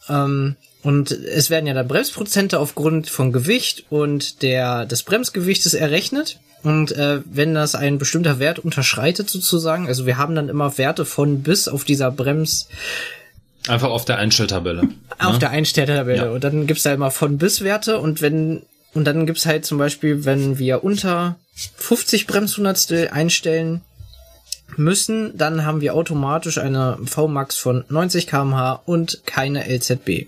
[0.09, 6.39] Ähm, und es werden ja dann Bremsprozente aufgrund von Gewicht und der des Bremsgewichtes errechnet.
[6.61, 11.03] Und äh, wenn das ein bestimmter Wert unterschreitet sozusagen, also wir haben dann immer Werte
[11.03, 12.67] von bis auf dieser Brems,
[13.67, 14.88] Einfach auf der Einstelltabelle.
[15.17, 15.39] auf ne?
[15.39, 16.25] der Einstelltabelle.
[16.25, 16.29] Ja.
[16.29, 18.61] Und dann gibt's da immer von bis Werte und wenn
[18.93, 21.39] und dann gibt's halt zum Beispiel, wenn wir unter
[21.77, 23.81] 50 Bremshundertstel einstellen
[24.78, 30.28] müssen, dann haben wir automatisch eine VMAX von 90 kmh und keine LZB.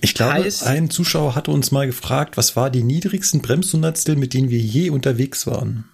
[0.00, 4.32] Ich glaube, Heißt- ein Zuschauer hatte uns mal gefragt, was war die niedrigsten Bremshundertstel, mit
[4.32, 5.84] denen wir je unterwegs waren.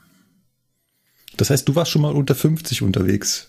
[1.36, 3.48] Das heißt, du warst schon mal unter 50 unterwegs.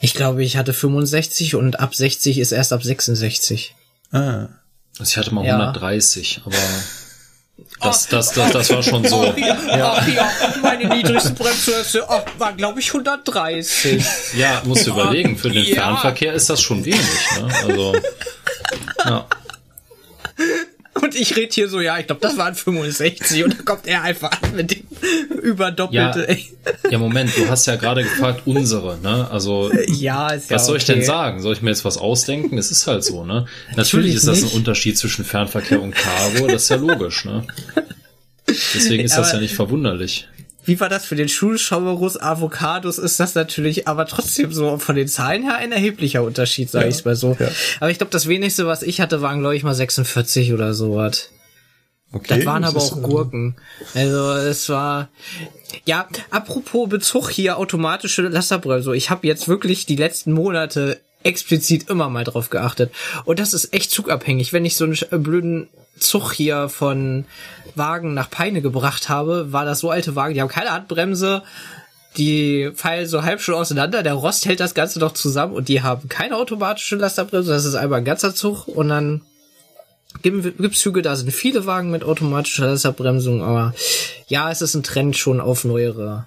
[0.00, 3.74] Ich glaube, ich hatte 65 und ab 60 ist erst ab 66.
[4.12, 4.48] Ah.
[4.98, 5.56] Also ich hatte mal Ja.
[5.58, 6.56] 130, aber
[7.80, 9.24] das, das, das, das war schon so.
[9.36, 10.30] ja, ach ja,
[10.62, 14.04] meine niedrigsten Bremshundertstel oh, war, glaube ich, 130.
[14.36, 15.74] Ja, musst du überlegen, für den Ja.
[15.74, 17.00] Fernverkehr ist das schon wenig.
[17.38, 17.48] Ne?
[17.66, 17.94] Also,
[19.04, 19.26] ja.
[20.94, 24.02] Und ich rede hier so, ja, ich glaube, das waren 65 und dann kommt er
[24.02, 24.82] einfach an mit dem
[25.40, 26.26] überdoppelte.
[26.28, 26.90] Ja.
[26.90, 29.30] ja, Moment, du hast ja gerade gefragt, unsere, ne?
[29.30, 30.94] Also, Ja, ist ja was soll ich okay.
[30.94, 31.40] denn sagen?
[31.42, 32.58] Soll ich mir jetzt was ausdenken?
[32.58, 33.46] Es ist halt so, ne?
[33.68, 34.54] Natürlich Natürlich ist das ein nicht.
[34.56, 37.46] Unterschied zwischen Fernverkehr und Cargo, das ist ja logisch, ne?
[38.48, 40.28] Deswegen ist das ja nicht verwunderlich.
[40.70, 42.98] Wie war das für den Schulschauerus Avocados?
[42.98, 46.90] Ist das natürlich aber trotzdem so von den Zahlen her ein erheblicher Unterschied, sage Ja,
[46.92, 47.36] ich mal so.
[47.40, 47.48] ja.
[47.80, 51.30] Aber ich glaube, das wenigste, was ich hatte, waren, glaube ich, mal 46 oder sowas.
[52.12, 52.36] Okay.
[52.36, 53.56] Das waren aber auch Gurken.
[53.94, 55.08] Also es war
[55.86, 58.94] ja, apropos Bezug hier automatische Lasterbremse.
[58.94, 62.92] Ich habe jetzt wirklich die letzten Monate explizit immer mal drauf geachtet.
[63.24, 64.52] Und das ist echt zugabhängig.
[64.52, 65.68] Wenn ich so einen sch- blöden
[65.98, 67.26] Zug hier von
[67.74, 71.42] Wagen nach Peine gebracht habe, war das so alte Wagen, die haben keine Handbremse,
[72.16, 75.82] die fallen so halb schon auseinander, der Rost hält das Ganze noch zusammen und die
[75.82, 79.20] haben keine automatische Lasterbremse, das ist einmal ein ganzer Zug und dann
[80.22, 83.74] gibt gibt's Züge, da sind viele Wagen mit automatischer Lasterbremsung, aber
[84.26, 86.26] ja, es ist ein Trend schon auf neuere,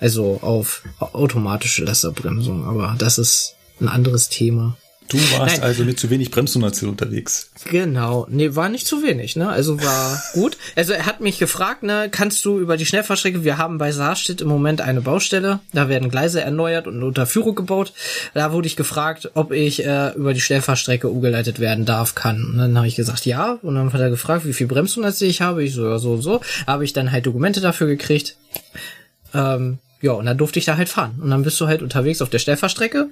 [0.00, 4.76] also auf automatische Lasterbremsung, aber das ist ein anderes Thema.
[5.12, 5.62] Du warst Nein.
[5.64, 7.50] also mit zu wenig Bremshundertstel unterwegs.
[7.70, 9.48] Genau, nee, war nicht zu wenig, ne?
[9.50, 10.56] Also war gut.
[10.74, 14.40] Also er hat mich gefragt, ne, kannst du über die Schnellfahrstrecke, wir haben bei Saarstedt
[14.40, 17.92] im Moment eine Baustelle, da werden Gleise erneuert und eine Unterführung gebaut.
[18.32, 22.46] Da wurde ich gefragt, ob ich äh, über die Schnellfahrstrecke umgeleitet werden darf, kann.
[22.46, 23.58] Und dann habe ich gesagt, ja.
[23.60, 25.62] Und dann hat er gefragt, wie viel Bremshundertstel ich habe.
[25.62, 26.40] Ich so, ja, so und so.
[26.66, 28.36] Habe ich dann halt Dokumente dafür gekriegt.
[29.34, 31.18] Ähm, ja, und dann durfte ich da halt fahren.
[31.22, 33.08] Und dann bist du halt unterwegs auf der Schnellfahrstrecke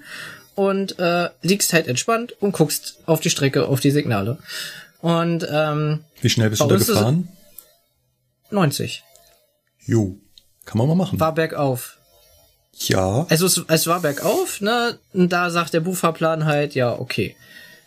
[0.57, 4.38] und äh, liegst halt entspannt und guckst auf die Strecke, auf die Signale.
[5.01, 7.28] Und ähm, Wie schnell bist du da gefahren?
[8.51, 9.05] 90
[9.86, 10.18] Jo.
[10.66, 11.18] Kann man mal machen.
[11.18, 11.97] war bergauf.
[12.74, 13.26] ja.
[13.30, 14.99] Also es, es war bergauf, ne?
[15.12, 17.34] Und da sagt der Buchfahrplan halt, ja, okay.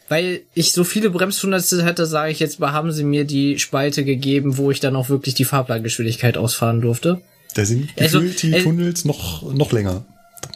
[0.10, 4.04] Weil ich so viele Bremshundertstel hatte, sage ich jetzt mal, haben sie mir die Spalte
[4.04, 7.22] gegeben, wo ich dann auch wirklich die Fahrplangeschwindigkeit ausfahren durfte.
[7.56, 10.06] Da sind Also, gefühlt die äh, Tunnels noch, noch länger.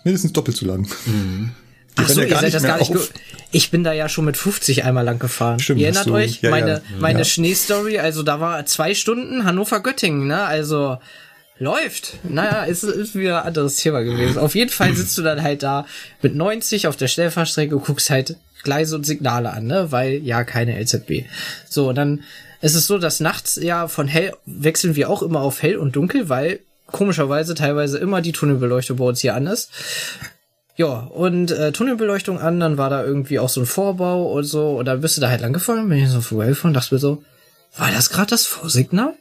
[0.03, 0.83] Mindestens doppelt so lang.
[0.85, 1.49] Die
[2.03, 2.91] Ach so, hören ihr seid das gar nicht.
[2.95, 3.11] auf.
[3.51, 5.59] Ich bin da ja schon mit 50 einmal lang gefahren.
[5.59, 6.41] Stimmt, ihr erinnert du- euch?
[6.41, 6.81] ja, meine ja.
[6.99, 7.25] meine Ja.
[7.25, 10.41] Schneestory, also da war zwei Stunden Hannover-Göttingen, ne?
[10.41, 10.97] Also
[11.59, 12.13] läuft.
[12.23, 14.37] Naja, ist, ist wieder ein anderes Thema gewesen.
[14.37, 15.85] Auf jeden Fall sitzt du dann halt da
[16.21, 19.91] mit 90 auf der Schnellfahrstrecke und guckst halt Gleise und Signale an, ne?
[19.91, 21.25] Weil ja keine LZB.
[21.67, 22.21] So, und dann
[22.61, 25.95] ist es so, dass nachts ja von hell wechseln wir auch immer auf hell und
[25.95, 29.69] dunkel, weil komischerweise teilweise immer die Tunnelbeleuchtung bei uns hier an ist.
[30.75, 34.77] Ja, und äh, Tunnelbeleuchtung an, dann war da irgendwie auch so ein Vorbau und so,
[34.77, 36.99] und dann bist du da halt lang gefahren, bin ich so vorbeigefallen und dachte mir
[36.99, 37.23] so,
[37.77, 39.13] war das gerade das Vorsignal?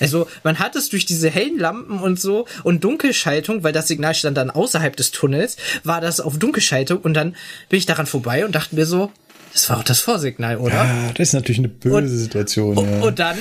[0.00, 4.14] Also man hat es durch diese hellen Lampen und so und Dunkelschaltung, weil das Signal
[4.14, 7.36] stand dann außerhalb des Tunnels, war das auf Dunkelschaltung und dann
[7.68, 9.10] bin ich daran vorbei und dachte mir so,
[9.52, 10.74] das war auch das Vorsignal, oder?
[10.74, 12.76] Ja, das ist natürlich eine böse Und- Situation.
[12.76, 13.00] Und, ja.
[13.06, 13.36] und dann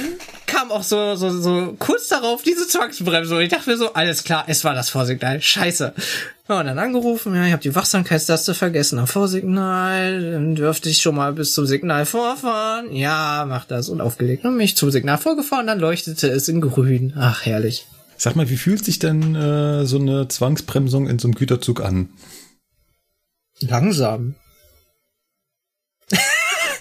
[0.68, 4.24] kam auch so, so, so kurz darauf diese Zwangsbremse und ich dachte mir so, alles
[4.24, 5.93] klar, es war das Vorsignal, scheiße.
[6.49, 11.01] Ja, und dann angerufen, ja, ich habe die Wachsamkeitstaste vergessen am Vorsignal, dann dürfte ich
[11.01, 12.93] schon mal bis zum Signal vorfahren.
[12.93, 17.13] Ja, mach das und aufgelegt und mich zum Signal vorgefahren, dann leuchtete es in grün.
[17.18, 17.86] Ach, herrlich.
[18.18, 22.09] Sag mal, wie fühlt sich denn äh, so eine Zwangsbremsung in so einem Güterzug an?
[23.59, 24.36] Langsam.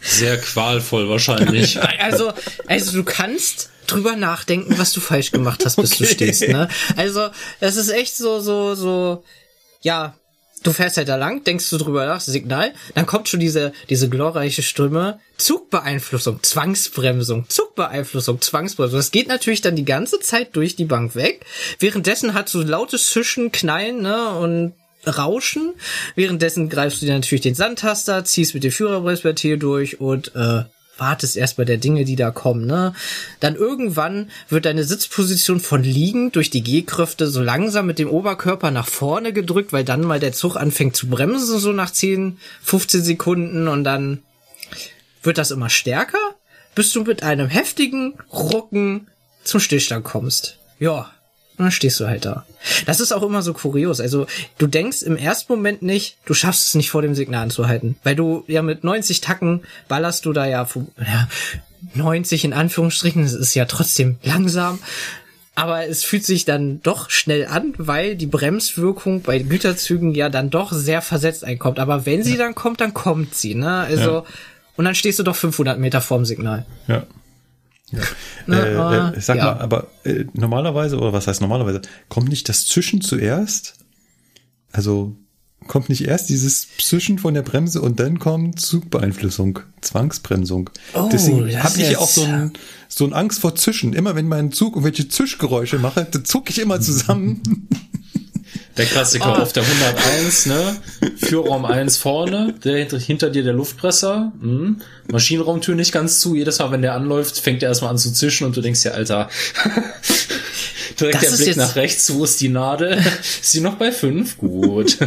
[0.06, 1.78] Sehr qualvoll wahrscheinlich.
[1.98, 2.32] Also,
[2.66, 6.14] also du kannst drüber nachdenken, was du falsch gemacht hast, bis du Okay.
[6.14, 6.68] stehst, ne?
[6.96, 7.28] Also,
[7.60, 9.24] das ist echt so, so, so,
[9.82, 10.14] ja,
[10.62, 14.08] du fährst halt da lang, denkst du drüber nach, Signal, dann kommt schon diese, diese
[14.08, 18.98] glorreiche Stimme, Zugbeeinflussung, Zwangsbremsung, Zugbeeinflussung, Zwangsbremsung.
[18.98, 21.44] Das geht natürlich dann die ganze Zeit durch die Bank weg.
[21.78, 24.72] Währenddessen hat so lautes Zischen, Knallen, ne, und
[25.06, 25.74] Rauschen.
[26.16, 30.64] Währenddessen greifst du dir natürlich den Sandtaster, ziehst mit dem Führerbremsventil durch und äh,
[30.98, 32.94] wartest erst bei der Dinge, die da kommen, ne?
[33.40, 38.70] Dann irgendwann wird deine Sitzposition von liegend durch die Gehkräfte so langsam mit dem Oberkörper
[38.70, 43.02] nach vorne gedrückt, weil dann mal der Zug anfängt zu bremsen, so nach 10, 15
[43.02, 44.22] Sekunden und dann
[45.22, 46.18] wird das immer stärker,
[46.74, 49.08] bis du mit einem heftigen Rucken
[49.44, 50.58] zum Stillstand kommst.
[50.78, 51.10] Ja,
[51.58, 52.44] und dann stehst du halt da.
[52.84, 54.00] Das ist auch immer so kurios.
[54.00, 54.26] Also,
[54.58, 57.96] du denkst im ersten Moment nicht, du schaffst es nicht vor dem Signal anzuhalten.
[58.04, 60.66] Weil du ja mit 90 Tacken ballerst du da ja,
[60.98, 61.28] ja
[61.94, 64.78] 90 in Anführungsstrichen, das ist ja trotzdem langsam.
[65.54, 70.50] Aber es fühlt sich dann doch schnell an, weil die Bremswirkung bei Güterzügen ja dann
[70.50, 71.78] doch sehr versetzt einkommt.
[71.78, 73.78] Aber wenn sie dann kommt, dann kommt sie, ne?
[73.78, 74.24] Also, Ja.
[74.76, 76.66] und dann stehst du doch 500 Meter vorm Signal.
[76.88, 77.04] Ja.
[77.92, 78.02] Ne,
[78.48, 79.44] äh, aber, äh, sag ja.
[79.44, 83.74] mal, aber äh, normalerweise, oder was heißt normalerweise, kommt nicht das Zischen zuerst?
[84.72, 85.16] Also
[85.68, 90.70] kommt nicht erst dieses Zischen von der Bremse und dann kommt Zugbeeinflussung, Zwangsbremsung.
[90.94, 92.52] Oh, Deswegen habe ich ja auch so ein,
[92.88, 93.92] so ein Angst vor Zischen.
[93.92, 97.68] Immer wenn mein Zug irgendwelche Zischgeräusche mache, dann zucke ich immer zusammen.
[98.76, 99.42] Der Klassiker Oh.
[99.42, 100.76] auf der 101, ne?
[101.16, 104.82] Führraum 1 vorne, der hinter, hinter dir der Luftpresser, hm.
[105.10, 106.34] Maschinenraumtür nicht ganz zu.
[106.34, 108.94] Jedes Mal, wenn der anläuft, fängt er erstmal an zu zischen und du denkst dir,
[108.94, 109.30] Alter,
[111.00, 112.92] direkt Das der Blick nach rechts, wo ist die Nadel?
[113.42, 114.38] Ist sie noch bei 5?
[114.38, 114.98] Gut.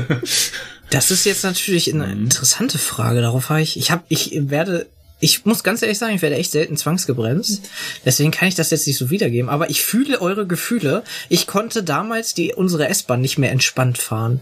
[0.89, 2.24] Das ist jetzt natürlich eine Mhm.
[2.26, 3.22] interessante Frage.
[3.22, 4.88] Darauf habe ich, ich habe, ich werde,
[5.20, 7.70] ich muss ganz ehrlich sagen, ich werde echt selten zwangsgebremst.
[8.05, 9.49] Deswegen kann ich das jetzt nicht so wiedergeben.
[9.49, 11.03] Aber ich fühle eure Gefühle.
[11.28, 14.41] Ich konnte damals die unsere S-Bahn nicht mehr entspannt fahren,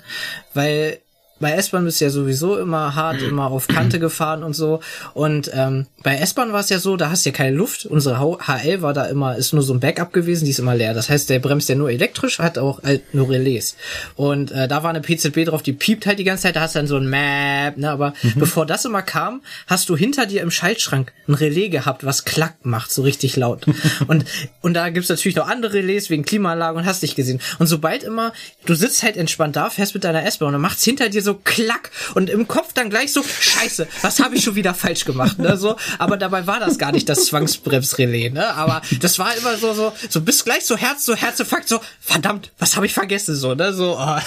[0.53, 0.99] weil
[1.39, 4.79] bei S-Bahn bist du ja sowieso immer hart, immer auf Kante gefahren und so.
[5.13, 7.85] Und ähm, bei S-Bahn war es ja so, da hast du ja keine Luft.
[7.85, 10.93] Unsere HL war da immer, ist nur so ein Backup gewesen, die ist immer leer.
[10.93, 13.75] Das heißt, der bremst ja nur elektrisch, hat auch halt nur Relais.
[14.15, 16.75] Und äh, da war eine PZB drauf, die piept halt die ganze Zeit, da hast
[16.75, 17.89] du dann so ein Map, ne?
[17.91, 22.25] Aber bevor das immer kam, hast du hinter dir im Schaltschrank ein Relais gehabt, was
[22.25, 23.65] klack macht, so richtig laut.
[24.07, 24.25] und,
[24.61, 27.39] und da gibt's natürlich noch andere Relais wegen Klimaanlage und hast dich gesehen.
[27.59, 28.33] Und sobald immer,
[28.65, 31.26] du sitzt halt entspannt da, fährst mit deiner S-Bahn und dann macht's hinter dir so
[31.35, 35.39] klack und im Kopf dann gleich so, scheiße, was habe ich schon wieder falsch gemacht,
[35.39, 35.57] ne?
[35.57, 38.53] So, aber dabei war das gar nicht das Zwangsbremsrelais, ne?
[38.55, 42.51] Aber das war immer so, so, so bis gleich so Herz, so Herzinfarkt, so, verdammt,
[42.59, 43.73] was habe ich vergessen, so, ne?
[43.73, 44.19] So, oh.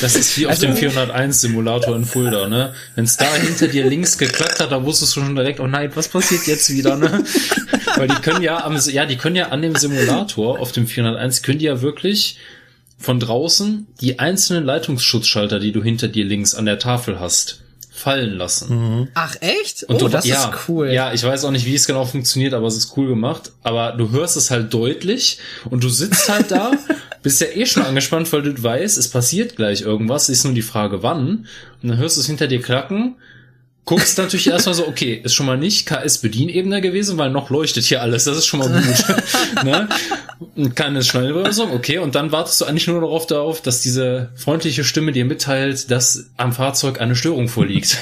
[0.00, 2.74] Das ist wie auf Also- dem 401 Simulator in Fulda, ne?
[2.94, 6.08] Wenn's da hinter dir links geklackt hat, da wusstest du schon direkt, oh nein, was
[6.08, 7.24] passiert jetzt wieder, ne?
[7.96, 11.42] Weil die können ja am, ja, die können ja an dem Simulator auf dem 401
[11.42, 12.38] können die ja wirklich
[12.96, 18.36] von draußen die einzelnen Leitungsschutzschalter, die du hinter dir links an der Tafel hast, fallen
[18.36, 19.08] lassen.
[19.14, 19.84] Ach echt?
[19.84, 20.90] Und oh, du, das ja, ist cool.
[20.90, 23.52] Ja, ich weiß auch nicht, wie es genau funktioniert, aber es ist cool gemacht.
[23.62, 25.38] Aber du hörst es halt deutlich
[25.70, 26.72] und du sitzt halt da,
[27.22, 30.62] bist ja eh schon angespannt, weil du weißt, es passiert gleich irgendwas, ist nur die
[30.62, 31.46] Frage, wann.
[31.82, 33.16] Und dann hörst du es hinter dir klacken,
[33.84, 38.00] guckst natürlich erstmal so, okay, ist schon mal nicht KS-Bedienebene gewesen, weil noch leuchtet hier
[38.00, 39.64] alles, das ist schon mal gut.
[39.64, 39.88] ne?
[40.74, 45.12] Keine Schnellbremsung, okay, und dann wartest du eigentlich nur darauf, darauf, dass diese freundliche Stimme
[45.12, 47.98] dir mitteilt, dass am Fahrzeug eine Störung vorliegt.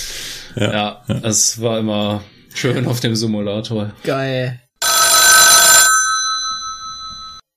[0.56, 2.22] ja, es war immer
[2.54, 3.92] schön auf dem Simulator.
[4.04, 4.60] Geil.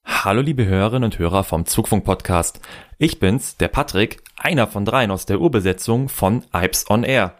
[0.05, 2.59] Hallo liebe Hörerinnen und Hörer vom Zugfunk Podcast.
[2.97, 7.35] Ich bin's, der Patrick, einer von dreien aus der Urbesetzung von Ipes on Air.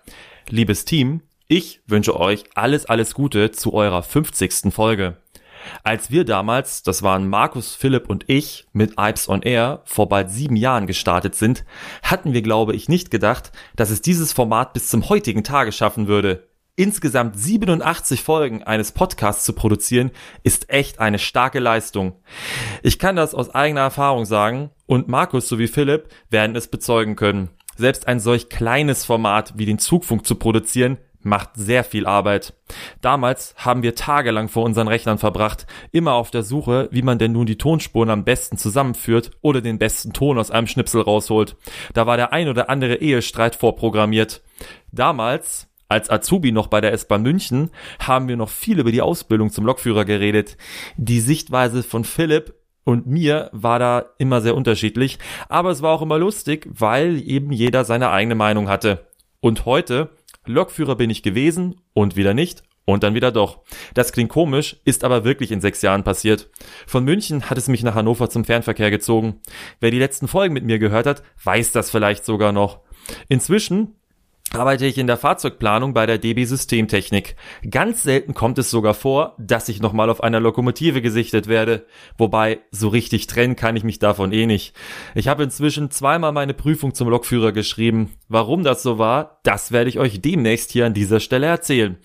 [0.49, 4.74] Liebes Team, ich wünsche euch alles, alles Gute zu eurer 50.
[4.74, 5.18] Folge.
[5.84, 10.32] Als wir damals, das waren Markus, Philipp und ich, mit Ipes on Air vor bald
[10.32, 11.64] sieben Jahren gestartet sind,
[12.01, 16.08] hatten wir, glaube ich, nicht gedacht, dass es dieses Format bis zum heutigen Tage schaffen
[16.08, 16.47] würde.
[16.78, 20.11] Insgesamt 87 Folgen eines Podcasts zu produzieren,
[20.43, 22.19] ist echt eine starke Leistung.
[22.84, 27.49] Ich kann das aus eigener Erfahrung sagen und Markus sowie Philipp werden es bezeugen können.
[27.78, 32.53] Selbst ein solch kleines Format wie den Zugfunk zu produzieren, macht sehr viel Arbeit.
[32.99, 37.32] Damals haben wir tagelang vor unseren Rechnern verbracht, immer auf der Suche, wie man denn
[37.32, 41.55] nun die Tonspuren am besten zusammenführt oder den besten Ton aus einem Schnipsel rausholt.
[41.93, 44.43] Da war der ein oder andere Ehestreit vorprogrammiert.
[44.91, 49.52] Damals, als Azubi noch bei der S-Bahn München, haben wir noch viel über die Ausbildung
[49.52, 50.58] zum Lokführer geredet.
[50.98, 55.18] Die Sichtweise von Philipp und mir war da immer sehr unterschiedlich,
[55.50, 59.08] aber es war auch immer lustig, weil eben jeder seine eigene Meinung hatte.
[59.42, 60.12] Und heute
[60.46, 63.62] Lokführer bin ich gewesen und wieder nicht und dann wieder doch.
[63.96, 66.50] Das klingt komisch, ist aber wirklich in sechs Jahren passiert.
[66.86, 69.42] Von München hat es mich nach Hannover zum Fernverkehr gezogen.
[69.80, 72.82] Wer die letzten Folgen mit mir gehört hat, weiß das vielleicht sogar noch.
[73.28, 73.96] Inzwischen
[74.56, 77.36] arbeite ich in der Fahrzeugplanung bei der DB Systemtechnik.
[77.70, 81.86] Ganz selten kommt es sogar vor, dass ich nochmal auf einer Lokomotive gesichtet werde.
[82.18, 84.74] Wobei, so richtig trennen kann ich mich davon eh nicht.
[85.14, 88.14] Ich habe inzwischen zweimal meine Prüfung zum Lokführer geschrieben.
[88.28, 91.97] Warum das so war, das werde ich euch demnächst hier an dieser Stelle erzählen.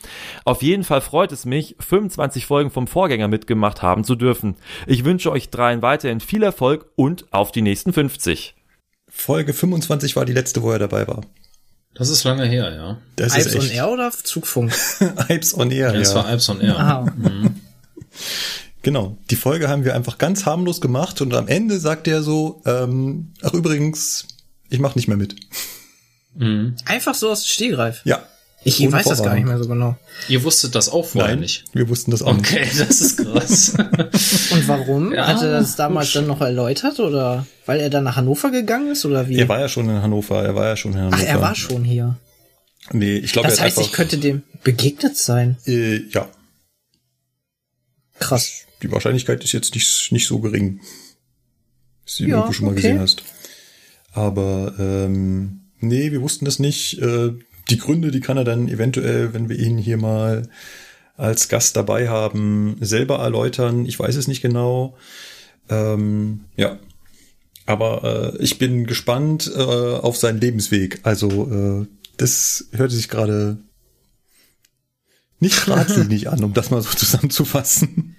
[0.45, 4.57] Auf jeden Fall freut es mich, 25 Folgen vom Vorgänger mitgemacht haben zu dürfen.
[4.87, 8.55] Ich wünsche euch dreien weiterhin viel Erfolg und auf die nächsten 50.
[9.09, 11.23] Folge 25 war die letzte, wo er dabei war.
[11.95, 12.99] Das ist lange her, ja.
[13.17, 13.75] Das Alps ist on echt.
[13.75, 14.73] Air oder Zugfunk?
[15.29, 16.01] Alps on Air, Ja, ja.
[16.01, 16.79] es war Alps on Air.
[16.79, 17.01] Aha.
[17.17, 17.61] Mhm.
[18.83, 19.19] Genau.
[19.31, 23.35] Die Folge haben wir einfach ganz harmlos gemacht und am Ende sagt er so, ähm,
[23.43, 24.27] ach übrigens,
[24.71, 25.37] ich mache nicht mehr mit.
[26.35, 26.77] Mhm.
[26.87, 28.01] Einfach so aus dem Stehgreif.
[28.05, 28.23] Ja.
[28.63, 29.97] Ich weiß das gar nicht mehr so genau.
[30.29, 31.65] Ihr wusstet das auch vorher Nein, nicht.
[31.73, 32.53] wir wussten das auch nicht.
[32.53, 33.71] Okay, das ist krass.
[34.53, 35.13] Und warum?
[35.15, 38.91] Ja, Hat er das damals dann noch erläutert oder weil er dann nach Hannover gegangen
[38.93, 39.39] ist oder wie?
[39.39, 41.17] Er war ja schon in Hannover, er war ja schon in Hannover.
[41.19, 42.19] Ach, er war schon hier.
[42.93, 45.57] Nee, ich glaube, er Das heißt, einfach, ich könnte dem begegnet sein.
[45.67, 46.29] äh, ja,
[48.19, 48.67] Krass.
[48.83, 50.81] die Wahrscheinlichkeit ist jetzt nicht, nicht so gering.
[52.05, 52.83] Dass du ihn Ja, irgendwo schon mal okay.
[52.83, 53.23] gesehen hast.
[54.13, 56.99] Aber ähm, nee, wir wussten das nicht.
[57.01, 57.33] Äh,
[57.71, 60.49] die Gründe, die kann er dann eventuell, wenn wir ihn hier mal
[61.17, 63.85] als Gast dabei haben, selber erläutern.
[63.85, 64.97] Ich weiß es nicht genau.
[65.69, 66.79] Ähm, ja.
[67.67, 71.01] Aber äh, ich bin gespannt äh, auf seinen Lebensweg.
[71.03, 73.59] Also äh, das hörte sich gerade
[75.39, 78.17] nicht geradlinig an, um das mal so zusammenzufassen.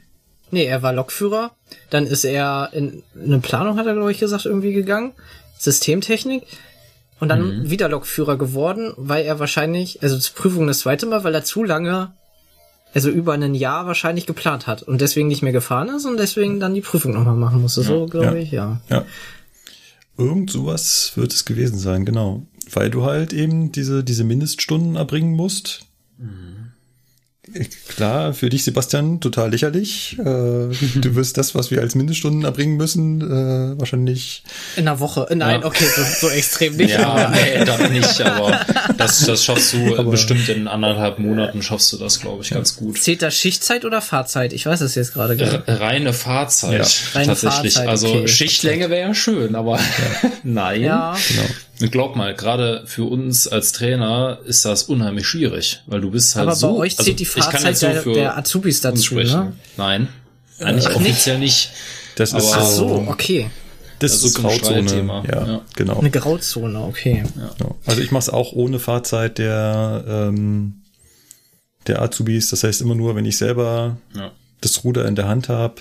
[0.52, 1.56] Nee, er war Lokführer.
[1.90, 5.14] Dann ist er in eine Planung, hat er, glaube ich, gesagt, irgendwie gegangen.
[5.58, 6.44] Systemtechnik.
[7.22, 11.36] Und dann wieder Lokführer geworden, weil er wahrscheinlich, also zur Prüfung das zweite Mal, weil
[11.36, 12.14] er zu lange,
[12.96, 16.60] also über ein Jahr wahrscheinlich geplant hat und deswegen nicht mehr gefahren ist und deswegen
[16.60, 17.84] dann die Prüfung nochmal machen musste.
[17.84, 18.42] So, glaube ja.
[18.42, 18.82] ich, ja.
[18.90, 19.06] Ja.
[20.18, 22.48] Irgend sowas wird es gewesen sein, genau.
[22.74, 25.86] Weil du halt eben diese, diese Mindeststunden erbringen musst.
[27.88, 30.18] Klar, für dich, Sebastian, total lächerlich.
[30.20, 30.72] Äh, du
[31.16, 34.44] wirst das, was wir als Mindeststunden erbringen müssen, äh, wahrscheinlich.
[34.76, 35.28] In einer Woche.
[35.30, 35.68] äh, Nein, Ja.
[35.68, 36.92] okay, so, so extrem nicht.
[36.92, 38.60] Ja, aber- nee, das nicht, aber
[38.98, 42.98] das, das schaffst du bestimmt in anderthalb Monaten schaffst du das, glaube ich, ganz gut.
[43.02, 44.54] Zählt das Schichtzeit oder Fahrzeit?
[44.54, 45.64] Ich weiß es jetzt gerade gar nicht.
[45.68, 46.86] Reine Fahrzeit, Ja.
[47.20, 47.74] Reine tatsächlich.
[47.74, 48.28] Fahrzeit, also okay.
[48.28, 49.80] Schichtlänge wäre ja schön, aber
[50.44, 50.82] nein.
[50.82, 51.44] Ja, Genau.
[51.82, 56.36] Und Glaub mal, gerade für uns als Trainer ist das unheimlich schwierig, weil du bist
[56.36, 56.74] halt aber so.
[56.74, 59.54] bei euch zählt die ich kann Fahrzeit so der, der Azubis dazu, ne?
[59.78, 60.08] Nein,
[60.60, 61.10] eigentlich Ach, nicht?
[61.12, 61.72] offiziell nicht.
[62.16, 63.50] Das ist Aber- Ach so, okay.
[64.00, 65.24] das, das ist ist so Grauzone.
[65.28, 65.62] Ja, Ja.
[65.76, 66.00] genau.
[66.00, 67.24] Eine Grauzone, okay.
[67.58, 67.78] Genau.
[67.86, 70.82] Also ich mache es auch ohne Fahrzeit der, ähm,
[71.88, 72.50] der Azubis.
[72.50, 74.32] Das heißt immer nur, wenn ich selber Ja.
[74.62, 75.76] das Ruder in der Hand habe.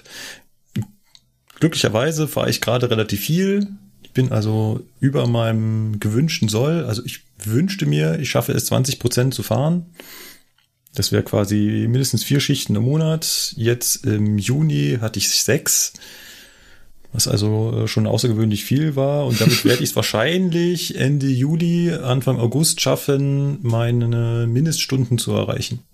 [1.58, 3.66] Glücklicherweise fahre ich gerade relativ viel.
[4.10, 6.84] Ich bin also über meinem gewünschten Soll.
[6.84, 9.86] Also ich wünschte mir, ich schaffe es 20 Prozent zu fahren.
[10.96, 13.54] Das wäre quasi mindestens vier Schichten im Monat.
[13.56, 15.92] Jetzt im Juni hatte ich sechs,
[17.12, 19.26] was also äh, schon außergewöhnlich viel war.
[19.26, 25.84] Und damit werde ich es wahrscheinlich Ende Juli, Anfang August schaffen, meine Mindeststunden zu erreichen.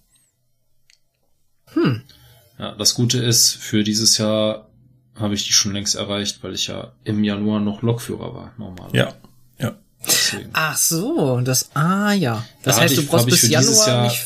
[2.58, 4.70] Ja, das Gute ist, für dieses Jahr
[5.18, 8.90] habe ich die schon längst erreicht, weil ich ja im Januar noch Lokführer war, normal.
[8.92, 9.14] Ja,
[9.58, 9.74] ja.
[10.06, 10.50] Deswegen.
[10.52, 12.44] Ach so, das, ah ja.
[12.62, 14.22] Das Da heißt, hatte du ich- brauchst ich bis für dieses Januar Jahr- nicht.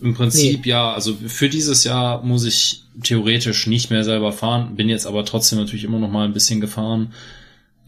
[0.00, 0.70] Im Prinzip Nee.
[0.70, 5.24] ja, also für dieses Jahr muss ich theoretisch nicht mehr selber fahren, bin jetzt aber
[5.24, 7.14] trotzdem natürlich immer noch mal ein bisschen gefahren.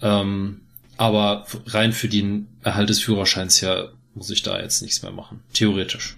[0.01, 0.61] Ähm,
[0.97, 5.41] aber rein für den Erhalt des Führerscheins ja muss ich da jetzt nichts mehr machen.
[5.53, 6.17] Theoretisch.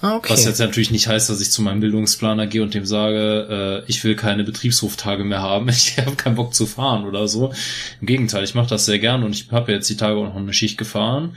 [0.00, 0.32] Ah, okay.
[0.32, 3.90] Was jetzt natürlich nicht heißt, dass ich zu meinem Bildungsplaner gehe und dem sage, äh,
[3.90, 7.52] ich will keine Betriebshoftage mehr haben, ich habe keinen Bock zu fahren oder so.
[8.00, 10.36] Im Gegenteil, ich mache das sehr gern und ich habe jetzt die Tage auch noch
[10.36, 11.36] eine Schicht gefahren.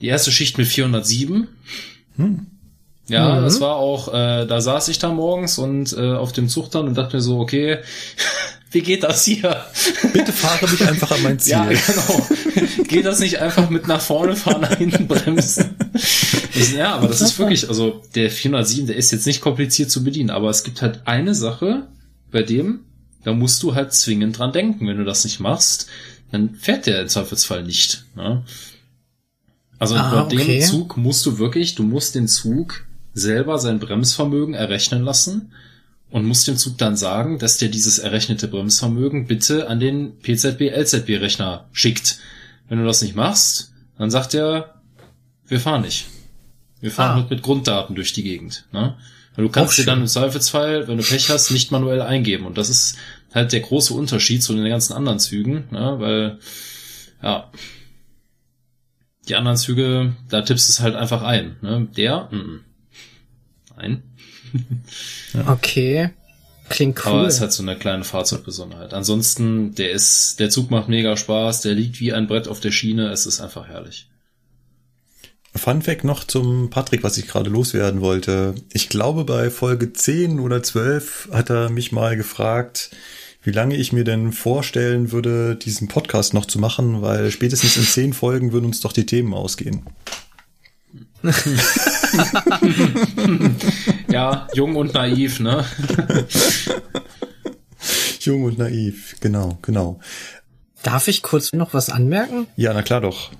[0.00, 1.48] die erste Schicht mit 407.
[2.16, 2.46] Hm.
[3.08, 3.44] Ja, mhm.
[3.44, 6.86] das war auch, äh, da saß ich da morgens und äh, auf dem Zug dann
[6.86, 7.78] und dachte mir so, okay,
[8.70, 9.64] wie geht das hier?
[10.12, 11.52] Bitte fahre mich einfach an mein Ziel.
[11.52, 12.26] Ja, genau.
[12.88, 15.71] geht das nicht einfach mit nach vorne fahren, nach hinten bremsen?
[16.76, 20.30] Ja, aber das ist wirklich, also der 407, der ist jetzt nicht kompliziert zu bedienen,
[20.30, 21.88] aber es gibt halt eine Sache,
[22.32, 22.80] bei dem,
[23.22, 24.88] da musst du halt zwingend dran denken.
[24.88, 25.86] Wenn du das nicht machst,
[26.32, 28.04] dann fährt der im Zweifelsfall nicht.
[28.16, 28.42] Ne?
[29.78, 30.58] Also ah, bei okay.
[30.58, 32.84] dem Zug musst du wirklich, du musst den Zug
[33.14, 35.52] selber sein Bremsvermögen errechnen lassen
[36.10, 40.70] und musst dem Zug dann sagen, dass der dieses errechnete Bremsvermögen bitte an den PZB
[40.74, 42.18] LZB Rechner schickt.
[42.68, 44.80] Wenn du das nicht machst, dann sagt er,
[45.46, 46.06] wir fahren nicht.
[46.82, 47.20] Wir fahren ah.
[47.20, 48.66] mit, mit Grunddaten durch die Gegend.
[48.72, 48.96] Ne?
[49.34, 52.44] Weil du kannst dir dann im Zweifelsfall, wenn du Pech hast, nicht manuell eingeben.
[52.44, 52.96] Und das ist
[53.32, 55.94] halt der große Unterschied zu den ganzen anderen Zügen, ne?
[55.98, 56.38] weil
[57.22, 57.50] ja
[59.28, 61.56] die anderen Züge, da tippst du es halt einfach ein.
[61.62, 61.88] Ne?
[61.96, 62.60] Der, mm, mm.
[63.76, 64.02] nein.
[65.46, 66.10] Okay.
[66.68, 67.12] Klingt cool.
[67.12, 68.92] Aber ist halt so eine kleine Fahrzeugbesonderheit.
[68.92, 72.70] Ansonsten, der ist, der Zug macht mega Spaß, der liegt wie ein Brett auf der
[72.70, 74.08] Schiene, es ist einfach herrlich.
[75.54, 78.54] Fun Fact noch zum Patrick, was ich gerade loswerden wollte.
[78.72, 82.90] Ich glaube, bei Folge 10 oder 12 hat er mich mal gefragt,
[83.42, 87.84] wie lange ich mir denn vorstellen würde, diesen Podcast noch zu machen, weil spätestens in
[87.84, 89.82] 10 Folgen würden uns doch die Themen ausgehen.
[94.08, 95.64] ja, jung und naiv, ne?
[98.20, 100.00] jung und naiv, genau, genau.
[100.82, 102.46] Darf ich kurz noch was anmerken?
[102.56, 103.30] Ja, na klar doch.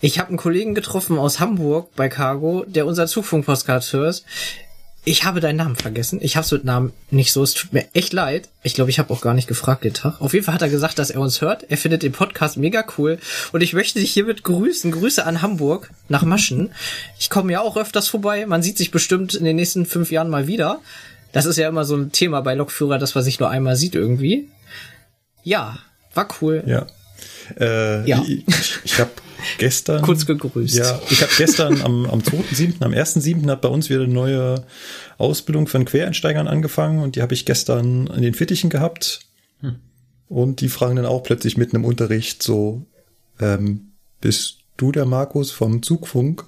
[0.00, 4.24] Ich habe einen Kollegen getroffen aus Hamburg bei Cargo, der unser Zugfunk-Podcast hört.
[5.08, 6.18] Ich habe deinen Namen vergessen.
[6.20, 7.42] Ich hab's mit Namen nicht so.
[7.42, 8.48] Es tut mir echt leid.
[8.64, 10.20] Ich glaube, ich habe auch gar nicht gefragt den Tag.
[10.20, 11.64] Auf jeden Fall hat er gesagt, dass er uns hört.
[11.70, 13.18] Er findet den Podcast mega cool.
[13.52, 14.90] Und ich möchte dich hiermit grüßen.
[14.90, 16.72] Grüße an Hamburg nach Maschen.
[17.20, 18.46] Ich komme ja auch öfters vorbei.
[18.46, 20.80] Man sieht sich bestimmt in den nächsten fünf Jahren mal wieder.
[21.30, 23.94] Das ist ja immer so ein Thema bei Lokführer, dass man sich nur einmal sieht
[23.94, 24.48] irgendwie.
[25.44, 25.78] Ja,
[26.14, 26.64] war cool.
[26.66, 26.86] Ja.
[27.60, 28.24] Äh, ja.
[28.26, 29.10] Ich, ich habe
[29.58, 30.02] gestern.
[30.02, 30.74] Kurz gegrüßt.
[30.74, 33.48] Ja, ich habe gestern am, am 2.7., am 1.7.
[33.50, 34.64] hat bei uns wieder eine neue
[35.18, 39.20] Ausbildung von Quereinsteigern angefangen und die habe ich gestern in den Fittichen gehabt.
[39.60, 39.76] Hm.
[40.28, 42.84] Und die fragen dann auch plötzlich mitten im Unterricht so,
[43.40, 46.44] ähm, bist du der Markus vom Zugfunk?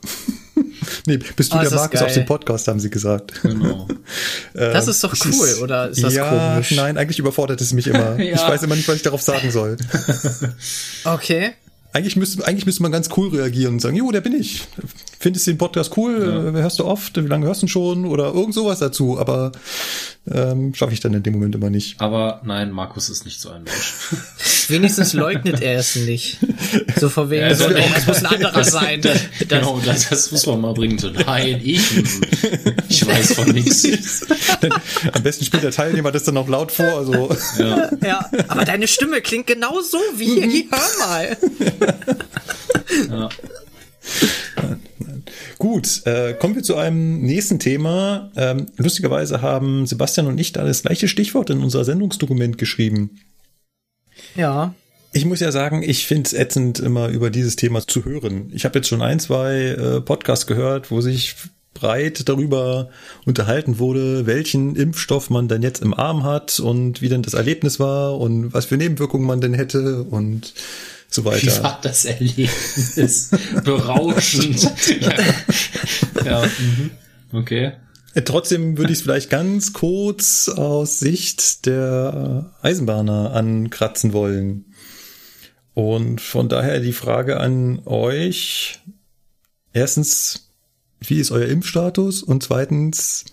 [1.06, 3.42] nee, bist du oh, der Markus aus dem Podcast, haben sie gesagt.
[3.42, 3.88] Genau.
[4.54, 6.72] das ist doch cool, ist, oder ist das ja, komisch?
[6.72, 8.18] Nein, eigentlich überfordert es mich immer.
[8.18, 8.34] ja.
[8.34, 9.76] Ich weiß immer nicht, was ich darauf sagen soll.
[11.04, 11.52] okay.
[11.92, 14.66] Eigentlich müsste, eigentlich müsste man ganz cool reagieren und sagen, jo, der bin ich.
[15.18, 16.52] Findest du den Podcast cool?
[16.54, 16.60] Ja.
[16.60, 17.16] Hörst du oft?
[17.16, 18.04] Wie lange hörst du schon?
[18.04, 19.18] Oder irgend sowas dazu.
[19.18, 19.52] Aber
[20.32, 22.00] ähm, schaffe ich dann in dem Moment immer nicht.
[22.00, 23.94] Aber nein, Markus ist nicht so ein Mensch.
[24.68, 26.38] Wenigstens leugnet er es nicht.
[26.96, 29.00] So vor wegen, ja, so, oh, es muss ein anderer sein.
[29.00, 29.18] Das,
[29.48, 30.98] genau, das, das muss man mal bringen.
[30.98, 31.80] So, nein, ich,
[32.88, 33.86] ich weiß von nichts.
[35.12, 36.98] Am besten spielt der Teilnehmer das dann noch laut vor.
[36.98, 37.30] Also.
[37.58, 37.90] Ja.
[38.04, 40.64] ja, aber deine Stimme klingt genau so wie hier.
[40.70, 41.36] Hör mal.
[43.10, 43.28] Ja.
[45.58, 48.30] Gut, äh, kommen wir zu einem nächsten Thema.
[48.36, 53.20] Ähm, lustigerweise haben Sebastian und ich da das gleiche Stichwort in unser Sendungsdokument geschrieben.
[54.36, 54.74] Ja.
[55.12, 58.50] Ich muss ja sagen, ich finde es ätzend, immer über dieses Thema zu hören.
[58.54, 61.34] Ich habe jetzt schon ein, zwei äh, Podcasts gehört, wo sich
[61.74, 62.90] breit darüber
[63.24, 67.78] unterhalten wurde, welchen Impfstoff man denn jetzt im Arm hat und wie denn das Erlebnis
[67.78, 70.54] war und was für Nebenwirkungen man denn hätte und
[71.08, 71.42] so weiter.
[71.42, 73.30] Wie war das Erlebnis?
[73.64, 74.62] Berauschend.
[75.00, 76.24] ja.
[76.24, 76.46] ja.
[76.46, 76.90] Mhm.
[77.32, 77.72] Okay.
[78.14, 84.64] Äh, trotzdem würde ich es vielleicht ganz kurz aus Sicht der Eisenbahner ankratzen wollen.
[85.74, 88.80] Und von daher die Frage an euch.
[89.72, 90.50] Erstens,
[91.00, 92.22] wie ist euer Impfstatus?
[92.22, 93.24] Und zweitens,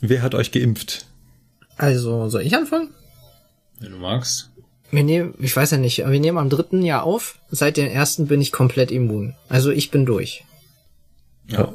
[0.00, 1.06] wer hat euch geimpft?
[1.76, 2.90] Also, soll ich anfangen?
[3.80, 4.47] Wenn du magst.
[4.90, 7.38] Wir nehmen, ich weiß ja nicht, wir nehmen am dritten Jahr auf.
[7.50, 9.34] Seit dem ersten bin ich komplett immun.
[9.48, 10.44] Also ich bin durch.
[11.48, 11.72] Ja.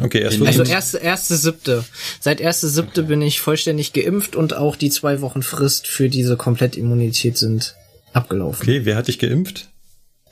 [0.00, 1.84] Okay, erst also erste, erste siebte.
[2.20, 3.08] Seit erste siebte okay.
[3.08, 7.74] bin ich vollständig geimpft und auch die zwei Wochen Frist für diese Komplettimmunität sind
[8.12, 8.62] abgelaufen.
[8.62, 9.68] Okay, wer hat dich geimpft?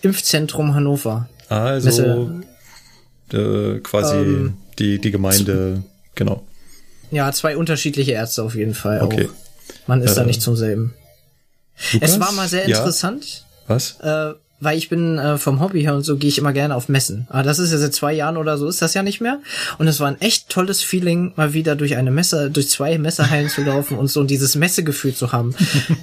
[0.00, 1.28] Impfzentrum Hannover.
[1.48, 2.30] Also
[3.32, 5.82] äh, quasi ähm, die, die Gemeinde,
[6.14, 6.46] genau.
[7.10, 9.28] Ja, zwei unterschiedliche Ärzte auf jeden Fall okay.
[9.28, 9.86] auch.
[9.86, 10.94] Man ist äh, da nicht zum selben.
[11.92, 12.10] Lukas?
[12.10, 13.44] Es war mal sehr interessant.
[13.68, 13.74] Ja.
[13.74, 14.00] Was?
[14.00, 16.88] Äh, weil ich bin äh, vom Hobby her und so gehe ich immer gerne auf
[16.88, 17.26] Messen.
[17.30, 19.38] Aber das ist ja seit zwei Jahren oder so ist das ja nicht mehr.
[19.78, 23.48] Und es war ein echt tolles Feeling, mal wieder durch eine Messe, durch zwei Messehallen
[23.48, 25.54] zu laufen und so und dieses Messegefühl zu haben.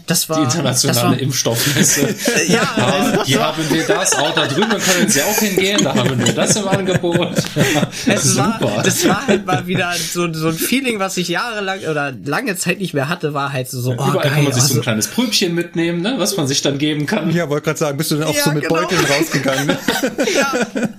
[0.08, 2.16] Das war Die internationale das war, Impfstoffmesse.
[2.48, 6.18] Ja, Ah, hier haben wir das, auch da drüben können Sie auch hingehen, da haben
[6.26, 7.30] wir das im Angebot.
[8.08, 8.82] Es war, Super.
[8.84, 12.80] das war halt mal wieder so, so ein Feeling, was ich jahrelang oder lange Zeit
[12.80, 14.32] nicht mehr hatte, war halt so, so oh, Überall geil.
[14.32, 17.06] kann man sich so also- ein kleines Prübchen mitnehmen, ne, was man sich dann geben
[17.06, 17.32] kann.
[17.32, 18.76] Ja, wollte gerade sagen, bist du denn auch Ja, so mit genau.
[18.76, 19.68] Beuteln rausgegangen?
[19.68, 19.78] Ne?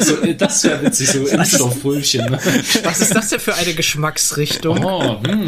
[0.00, 2.36] So, äh, das wäre witzig, so Impfstoffbrötchen.
[2.84, 4.84] Was ist das denn für eine Geschmacksrichtung?
[4.84, 5.46] Oh, hm,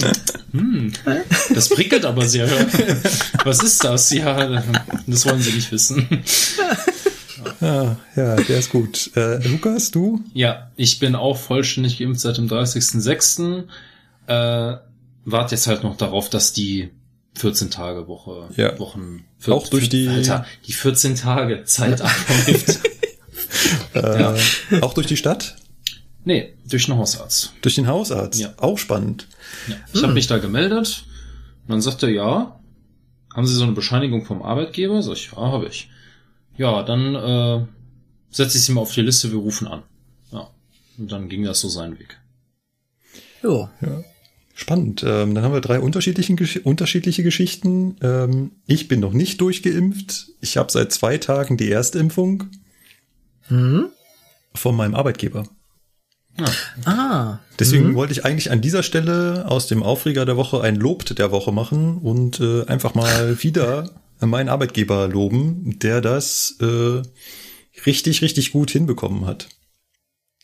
[0.52, 0.92] hm.
[1.54, 2.48] Das prickelt aber sehr.
[3.44, 4.10] Was ist das?
[4.10, 4.62] Ja,
[5.06, 6.08] das wollen Sie nicht wissen.
[7.60, 9.10] Ja, ja, der ist gut.
[9.16, 10.20] Äh, Lukas, du?
[10.34, 13.64] Ja, ich bin auch vollständig geimpft seit dem 30.06.
[14.26, 14.76] Äh,
[15.24, 16.90] warte jetzt halt noch darauf, dass die
[17.34, 18.78] 14 Tage Woche, Ja.
[18.78, 22.80] Wochen, Auch durch die- Alter, die 14 Tage Zeit abläuft.
[23.94, 24.34] Äh, Ja.
[24.80, 25.56] Auch durch die Stadt?
[26.24, 27.52] nee, durch einen Hausarzt.
[27.62, 28.40] Durch den Hausarzt?
[28.40, 28.54] Ja.
[28.58, 29.26] Auch spannend.
[29.68, 29.74] Ja.
[29.92, 31.04] Ich habe mich da gemeldet
[31.66, 32.60] und dann sagte er, ja,
[33.34, 35.02] haben Sie so eine Bescheinigung vom Arbeitgeber?
[35.02, 35.90] Sag ich, ja, habe ich.
[36.56, 37.66] Ja, dann äh,
[38.30, 39.82] setze ich Sie mal auf die Liste, wir rufen an.
[40.32, 40.48] Ja.
[40.98, 42.18] Und dann ging das so seinen Weg.
[43.42, 43.68] Jo.
[44.54, 45.02] Spannend.
[45.06, 47.96] Ähm, dann haben wir drei unterschiedlichen, Gesch- unterschiedliche Geschichten.
[48.02, 50.26] Ähm, ich bin noch nicht durchgeimpft.
[50.40, 52.44] Ich habe seit zwei Tagen die Erstimpfung
[53.48, 53.86] Hm?
[54.54, 55.48] von meinem Arbeitgeber.
[56.84, 57.38] Ah.
[57.58, 61.30] Deswegen wollte ich eigentlich an dieser Stelle aus dem Aufreger der Woche ein Lob der
[61.30, 63.90] Woche machen und äh, einfach mal wieder
[64.20, 67.02] meinen Arbeitgeber loben, der das äh,
[67.84, 69.48] richtig, richtig gut hinbekommen hat.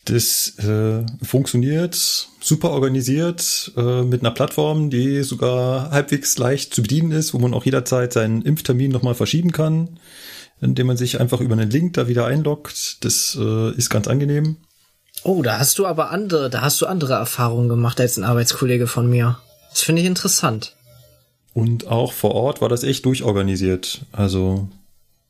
[0.09, 7.11] Das äh, funktioniert super organisiert äh, mit einer Plattform, die sogar halbwegs leicht zu bedienen
[7.11, 9.99] ist, wo man auch jederzeit seinen Impftermin nochmal verschieben kann,
[10.61, 13.03] indem man sich einfach über einen Link da wieder einloggt.
[13.03, 14.57] Das äh, ist ganz angenehm.
[15.23, 18.87] Oh, da hast du aber andere, da hast du andere Erfahrungen gemacht als ein Arbeitskollege
[18.87, 19.37] von mir.
[19.69, 20.75] Das finde ich interessant.
[21.53, 24.01] Und auch vor Ort war das echt durchorganisiert.
[24.11, 24.69] Also,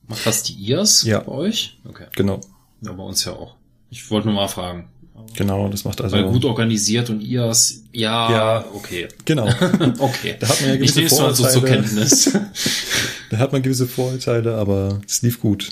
[0.08, 1.20] Macht das die IAS Ja.
[1.20, 1.80] bei euch?
[1.88, 2.06] Okay.
[2.16, 2.40] genau,
[2.82, 3.56] Ja, bei uns ja auch.
[3.90, 4.90] Ich wollte nur mal fragen.
[5.36, 6.16] genau, das macht also.
[6.16, 8.66] Weil gut organisiert und IAS, ja, Ja.
[8.74, 9.08] okay.
[9.26, 9.48] Genau.
[10.00, 10.36] Okay.
[10.40, 11.82] Da hat man ja ich gewisse nehme es mal so zur Vorurteile.
[11.84, 12.38] Kenntnis.
[13.32, 15.70] Da hat man gewisse Vorurteile, aber es lief gut.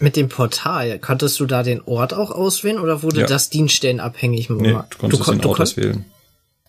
[0.00, 3.26] Mit dem Portal, konntest du da den Ort auch auswählen oder wurde Ja.
[3.26, 4.88] das dienststellenabhängig Nee, gemacht?
[4.94, 6.04] du konntest kon- den Ort auswählen.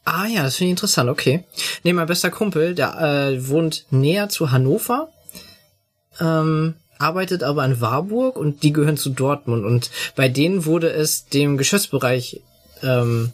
[0.06, 1.44] Ah ja, das finde ich interessant, okay.
[1.84, 5.10] Nee, mein bester Kumpel, der äh, wohnt näher zu Hannover,
[6.20, 11.26] ähm, arbeitet aber in Warburg und die gehören zu Dortmund und bei denen wurde es
[11.28, 12.42] dem Geschäftsbereich
[12.84, 13.32] ähm,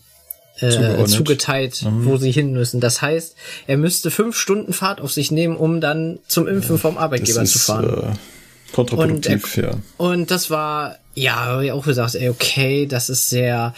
[0.60, 2.80] äh, zugeteilt, wo sie hin müssen.
[2.80, 3.36] Das heißt,
[3.68, 7.58] er müsste fünf Stunden Fahrt auf sich nehmen, um dann zum Impfen vom Arbeitgeber zu
[7.60, 8.14] ist fahren.
[8.14, 9.78] äh, kontraproduktiv, ja.
[9.98, 13.74] Und das war, ja, ich auch gesagt, ey, okay, das ist sehr,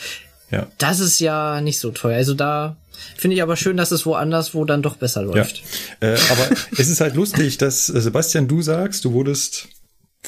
[0.51, 0.67] Ja.
[0.77, 2.15] das ist ja nicht so teuer.
[2.17, 2.77] Also da
[3.17, 5.27] finde ich aber schön, dass es woanders, wo dann doch besser Ja.
[5.27, 5.61] läuft.
[5.99, 9.67] Äh, aber es ist halt lustig, dass äh, Sebastian, du sagst, du wurdest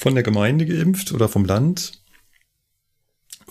[0.02, 1.92] von der Gemeinde geimpft oder vom Land.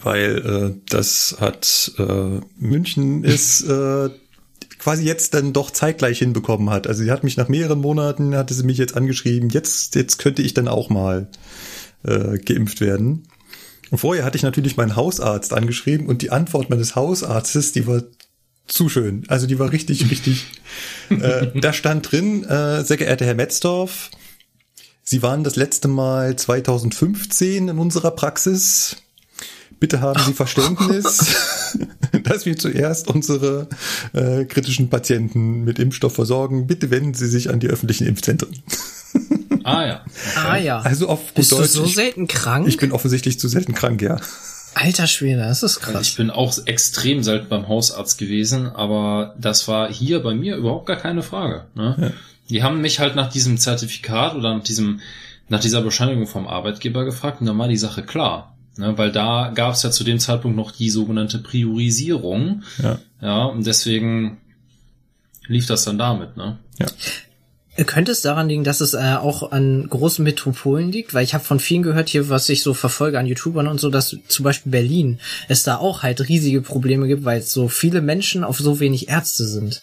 [0.03, 4.11] Weil äh, das hat äh, München ist äh,
[4.79, 6.87] quasi jetzt dann doch zeitgleich hinbekommen hat.
[6.87, 10.43] Also sie hat mich nach mehreren Monaten, hatte sie mich jetzt angeschrieben, jetzt, jetzt könnte
[10.43, 11.29] ich dann auch mal
[12.03, 13.29] äh, geimpft werden.
[13.91, 18.03] Und vorher hatte ich natürlich meinen Hausarzt angeschrieben und die Antwort meines Hausarztes, die war
[18.67, 19.25] zu schön.
[19.29, 20.47] Also die war richtig, richtig.
[21.11, 24.11] äh, da stand drin, äh, sehr geehrter Herr Metzdorf,
[25.11, 28.99] Sie waren das letzte Mal 2015 in unserer Praxis.
[29.81, 31.35] Bitte haben Sie Verständnis,
[32.23, 33.67] dass wir zuerst unsere
[34.13, 36.69] äh, kritischen Patienten mit Impfstoff versorgen.
[36.69, 38.57] Bitte wenden Sie sich an die öffentlichen Impfzentren.
[39.65, 40.05] ah ja.
[40.37, 40.79] Ah ja.
[40.79, 42.69] Also auf gut Bist du Deutsch, so ich, selten krank?
[42.69, 44.21] ich bin offensichtlich zu selten krank, ja.
[44.75, 46.07] Alter Schwede, das ist krass.
[46.07, 50.87] ich bin auch extrem selten beim Hausarzt gewesen, aber das war hier bei mir überhaupt
[50.87, 51.65] gar keine Frage.
[51.75, 52.13] Ne?
[52.51, 55.01] Die haben mich halt nach diesem Zertifikat oder nach diesem,
[55.49, 58.57] nach dieser Bescheinigung vom Arbeitgeber gefragt und dann war die Sache klar.
[58.77, 58.99] Ne?
[58.99, 62.63] Weil da gab es ja zu dem Zeitpunkt noch die sogenannte Priorisierung.
[62.83, 62.99] Ja.
[63.23, 64.39] Ja, und deswegen
[65.47, 66.59] lief das dann damit, ne?
[66.79, 66.87] ja.
[67.87, 71.15] Könnte es daran liegen, dass es äh, auch an großen Metropolen liegt?
[71.15, 73.89] Weil ich habe von vielen gehört hier, was ich so verfolge an YouTubern und so,
[73.89, 78.45] dass zum Beispiel Berlin es da auch halt riesige Probleme gibt, weil so viele Menschen
[78.45, 79.83] auf so wenig Ärzte sind.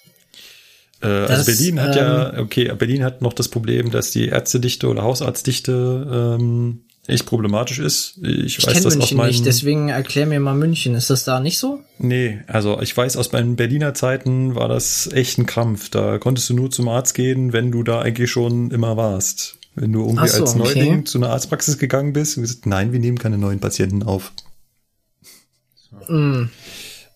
[1.01, 4.27] Äh, also Das, Berlin hat ähm, ja, okay, Berlin hat noch das Problem, dass die
[4.27, 8.17] Ärztedichte oder Hausarztdichte ähm, echt problematisch ist.
[8.21, 10.93] Ich, Ich weiß kenne das aus München meinen, nicht, deswegen erklär mir mal München.
[10.95, 11.79] Ist das da nicht so?
[11.99, 15.89] Nee, also ich weiß, aus meinen Berliner Zeiten war das echt ein Krampf.
[15.89, 19.57] Da konntest du nur zum Arzt gehen, wenn du da eigentlich schon immer warst.
[19.75, 20.79] Wenn du irgendwie so, als okay.
[20.79, 24.31] Neuling zu einer Arztpraxis gegangen bist und gesagt, nein, wir nehmen keine neuen Patienten auf.
[26.09, 26.43] Mm.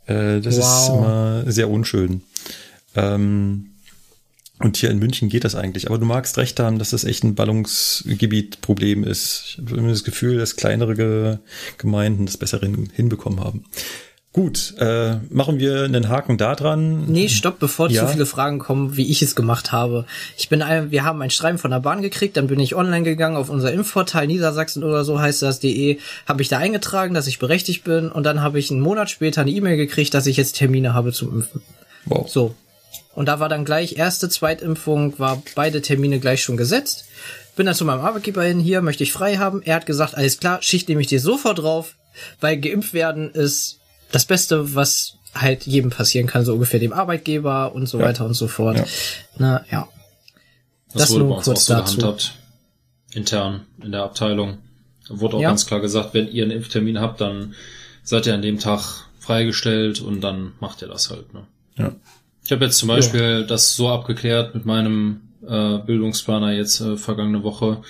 [0.06, 0.98] Äh, das ist Wow.
[0.98, 2.22] immer sehr unschön.
[2.96, 3.71] Ähm,
[4.64, 5.88] und hier in München geht das eigentlich.
[5.88, 9.44] Aber du magst recht haben, dass das echt ein Ballungsgebiet-Problem ist.
[9.46, 11.38] Ich habe immer das Gefühl, dass kleinere Ge
[11.78, 13.66] Gemeinden das besser hin hinbekommen haben.
[14.34, 17.04] Gut, äh, machen wir einen Haken da dran.
[17.08, 18.06] Nee, stopp, bevor Ja.
[18.06, 20.06] zu viele Fragen kommen, wie ich es gemacht habe.
[20.38, 23.04] Ich bin ein, wir haben ein Schreiben von der Bahn gekriegt, dann bin ich online
[23.04, 27.40] gegangen auf unser Impfportal Niedersachsen oder so heißt das.de, habe ich da eingetragen, dass ich
[27.40, 30.54] berechtigt bin und dann habe ich einen Monat später eine E-Mail gekriegt, dass ich jetzt
[30.56, 31.62] Termine habe zum Impfen.
[32.06, 32.30] Wow.
[32.30, 32.56] So.
[33.14, 37.06] Und da war dann gleich erste, Zweitimpfung, war beide Termine gleich schon gesetzt.
[37.56, 39.62] Bin dann zu meinem Arbeitgeber hin, hier möchte ich frei haben.
[39.64, 41.96] Er hat gesagt, alles klar, Schicht nehme ich dir sofort drauf,
[42.40, 43.80] weil geimpft werden ist
[44.12, 48.06] das Beste, was halt jedem passieren kann, so ungefähr dem Arbeitgeber und so Ja.
[48.06, 48.78] weiter und so fort.
[48.78, 48.86] Ja.
[49.38, 49.88] Na, ja.
[50.94, 51.98] Das, Das wurde nur bei uns auch kurz so dazu.
[51.98, 52.34] gehandhabt.
[53.14, 54.58] Intern in der Abteilung.
[55.08, 55.50] Da wurde auch Ja.
[55.50, 57.54] ganz klar gesagt, wenn ihr einen Impftermin habt, dann
[58.04, 61.34] seid ihr an dem Tag freigestellt und dann macht ihr das halt.
[61.34, 61.46] Ne?
[61.78, 61.92] Ja.
[62.44, 67.44] Ich habe jetzt zum Beispiel das so abgeklärt mit meinem äh, Bildungsplaner jetzt äh, vergangene
[67.44, 67.82] Woche,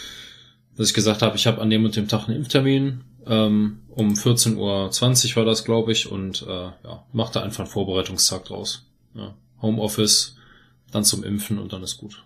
[0.78, 3.02] dass ich gesagt habe, ich habe an dem und dem Tag einen Impftermin.
[3.28, 4.58] Ähm, um 14.20
[5.32, 8.84] Uhr war das, glaube ich, und äh, ja, mach da einfach einen Vorbereitungstag draus.
[9.14, 9.34] Ja.
[9.62, 10.36] Homeoffice,
[10.92, 12.24] dann zum Impfen und dann ist gut.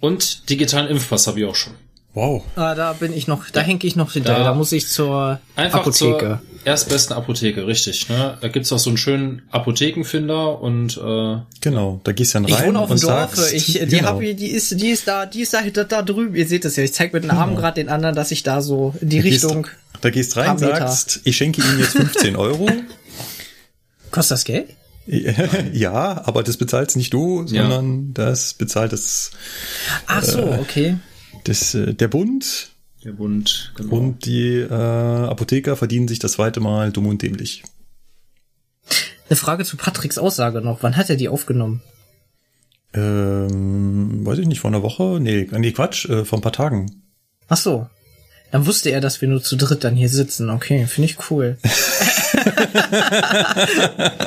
[0.00, 1.72] Und digitalen Impfpass habe ich auch schon.
[2.14, 2.44] Wow.
[2.56, 4.40] Ah, da bin ich noch, da hänge ich noch hinterher.
[4.44, 6.40] Da- Da muss ich zur Einfach Apotheke.
[6.54, 8.08] zur erstbesten Apotheke, richtig.
[8.08, 8.38] Ne?
[8.40, 12.54] Da gibt's auch so einen schönen Apothekenfinder und äh, Genau, da gehst du dann Ich
[12.54, 13.34] rein wohne auf dem und Dorf.
[13.34, 14.08] sagst, Ich, die genau.
[14.08, 16.34] hab, die ist, die ist da, die ist da, da, da drüben.
[16.34, 16.84] Ihr seht es ja.
[16.84, 19.22] Ich zeig mit den Armen gerade den anderen, dass ich da so in die Da
[19.22, 19.66] gehst- Richtung.
[20.00, 22.68] Da gehst rein, sagst, ich schenke Ihnen jetzt 15 Euro.
[24.10, 24.68] Kostet das Geld?
[25.72, 29.30] ja, aber das bezahlst nicht du, sondern das bezahlt das,
[30.06, 30.96] Ach so, Äh, okay.
[31.44, 32.70] das äh, der Bund
[33.08, 33.96] der Bund, genau.
[33.96, 37.62] und die äh, Apotheker verdienen sich das zweite Mal dumm und dämlich.
[39.28, 40.82] Eine Frage zu Patricks Aussage noch.
[40.82, 41.80] Wann hat er die aufgenommen?
[42.92, 45.18] Ähm, weiß ich nicht, vor einer Woche?
[45.20, 47.02] Nee, nee Quatsch, äh, vor ein paar Tagen.
[47.48, 47.88] Ach so.
[48.50, 50.50] Dann wusste er, dass wir nur zu dritt dann hier sitzen.
[50.50, 51.58] Okay, finde ich cool.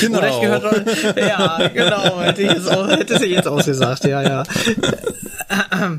[0.00, 0.18] Genau.
[0.18, 4.42] Oder ich gehört, ja, genau, hätte ich jetzt auch, hätte sie jetzt ausgesagt, ja, ja.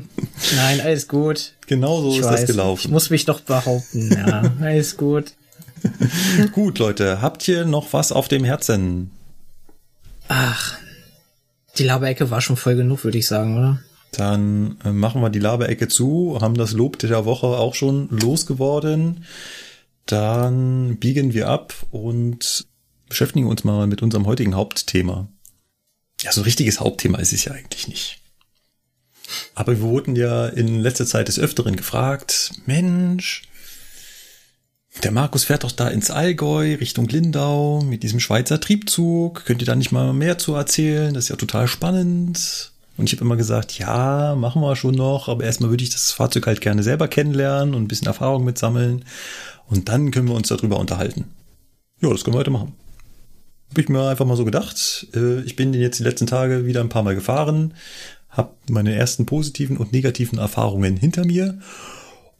[0.56, 1.52] Nein, alles gut.
[1.66, 2.80] genau so Ich ist weiß, das gelaufen.
[2.84, 5.32] Ich muss mich doch behaupten, ja, alles gut.
[6.52, 9.10] Gut, Leute, habt ihr noch was auf dem Herzen?
[10.28, 10.74] Ach,
[11.78, 13.78] die Laberecke war schon voll genug, würde ich sagen, oder?
[14.12, 19.24] Dann äh, machen wir die Laberecke zu, haben das Lob der Woche auch schon losgeworden.
[20.06, 22.66] Dann biegen wir ab und
[23.08, 25.28] beschäftigen uns mal mit unserem heutigen Hauptthema.
[26.22, 28.20] Ja, so ein richtiges Hauptthema ist es ja eigentlich nicht.
[29.54, 33.42] Aber wir wurden ja in letzter Zeit des Öfteren gefragt, Mensch,
[35.02, 39.44] der Markus fährt doch da ins Allgäu Richtung Lindau mit diesem Schweizer Triebzug.
[39.46, 41.14] Könnt ihr da nicht mal mehr zu erzählen?
[41.14, 42.72] Das ist ja total spannend.
[42.96, 46.10] Und ich habe immer gesagt, ja, machen wir schon noch, aber erstmal würde ich das
[46.10, 49.06] Fahrzeug halt gerne selber kennenlernen und ein bisschen Erfahrung mitsammeln.
[49.70, 51.26] Und dann können wir uns darüber unterhalten.
[52.00, 52.74] Ja, das können wir heute machen.
[53.70, 55.06] Habe ich mir einfach mal so gedacht.
[55.14, 57.74] Äh, Ich bin den jetzt die letzten Tage wieder ein paar Mal gefahren,
[58.28, 61.60] habe meine ersten positiven und negativen Erfahrungen hinter mir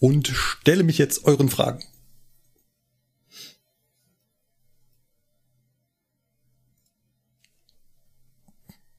[0.01, 1.85] und stelle mich jetzt euren Fragen.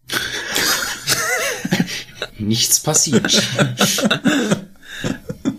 [2.39, 3.41] Nichts passiert.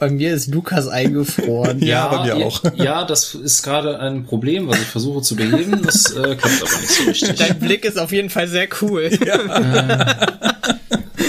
[0.02, 1.78] Bei mir ist Lukas eingefroren.
[1.80, 2.60] Ja, bei mir ja, auch.
[2.74, 5.80] Ja, das ist gerade ein Problem, was ich versuche zu beheben.
[5.84, 7.38] Das äh, klappt aber nicht so richtig.
[7.38, 9.10] Dein Blick ist auf jeden Fall sehr cool.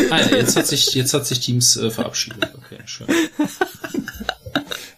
[0.10, 2.44] Ah, ja, jetzt hat sich jetzt hat sich Teams äh, verabschiedet.
[2.56, 3.08] Okay, schön.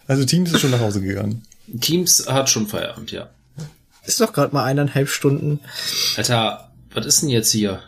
[0.06, 1.42] Also Teams ist schon nach Hause gegangen.
[1.80, 3.28] Teams hat schon Feierabend, ja.
[4.04, 5.60] Ist doch gerade mal eineinhalb Stunden.
[6.16, 7.82] Alter, was ist denn jetzt hier?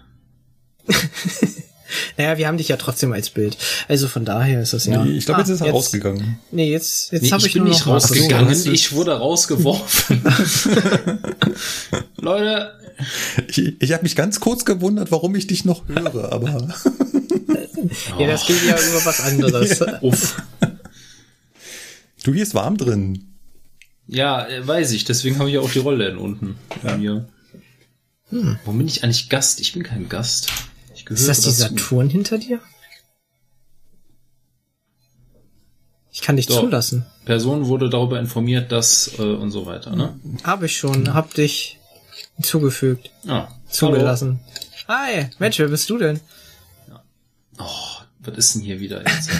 [2.16, 3.56] Naja, wir haben dich ja trotzdem als Bild.
[3.88, 5.04] Also von daher ist es ja.
[5.04, 6.38] Nee, ich glaube, jetzt Ah, ist er rausgegangen.
[6.50, 10.22] Nee, jetzt, jetzt Nee, habe ich ich, bin nur nicht rausgegangen, so, ich wurde rausgeworfen.
[12.16, 12.72] Leute,
[13.48, 16.68] Ich, ich habe mich ganz kurz gewundert, warum ich dich noch höre, aber
[18.18, 19.80] Ja, das geht ja über was anderes.
[20.02, 20.42] uff.
[22.24, 23.24] du hier ist warm drin.
[24.06, 27.28] Ja, äh, weiß ich, deswegen habe ich auch die Rolle in unten bei mir.
[28.64, 29.60] Wo bin ich eigentlich Gast?
[29.60, 30.48] Ich bin kein Gast.
[31.10, 31.74] Ich gehöre Ist das die dazu.
[31.74, 32.60] Saturn hinter dir?
[36.12, 36.60] Ich kann dich So.
[36.60, 37.06] zulassen.
[37.24, 40.18] Person wurde darüber informiert, dass äh, und so weiter, ne?
[40.44, 41.78] Hab ich schon, hab dich
[42.42, 44.40] zugefügt, Ah, zugelassen.
[44.88, 46.20] Hi, Mensch, wer bist du denn?
[46.88, 47.00] Hallo.
[47.58, 49.30] Oh, Was ist denn hier wieder jetzt?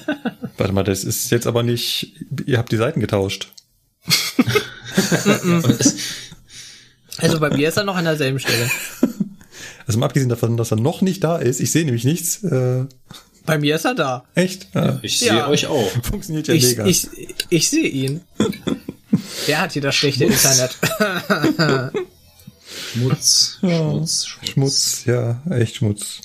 [0.58, 2.14] Warte mal, das ist jetzt aber nicht,
[2.46, 3.52] ihr habt die Seiten getauscht.
[7.18, 8.68] Also bei mir ist er noch an derselben Stelle.
[9.86, 12.42] Also mal abgesehen davon, dass er noch nicht da ist, ich sehe nämlich nichts.
[12.44, 12.84] Äh,
[13.46, 14.24] Bei mir ist er da.
[14.34, 14.68] echt?
[14.74, 14.98] Ja.
[15.02, 15.34] Ich Ja.
[15.34, 15.90] sehe euch auch.
[16.02, 16.86] Funktioniert ja Ich, mega.
[16.86, 17.06] ich,
[17.50, 18.20] ich sehe ihn.
[19.46, 20.76] Wer hat hier das schlechte Internet?
[22.92, 24.50] Schmutz, Schmutz, Schmutz.
[24.50, 26.20] Schmutz, ja, echt Schmutz.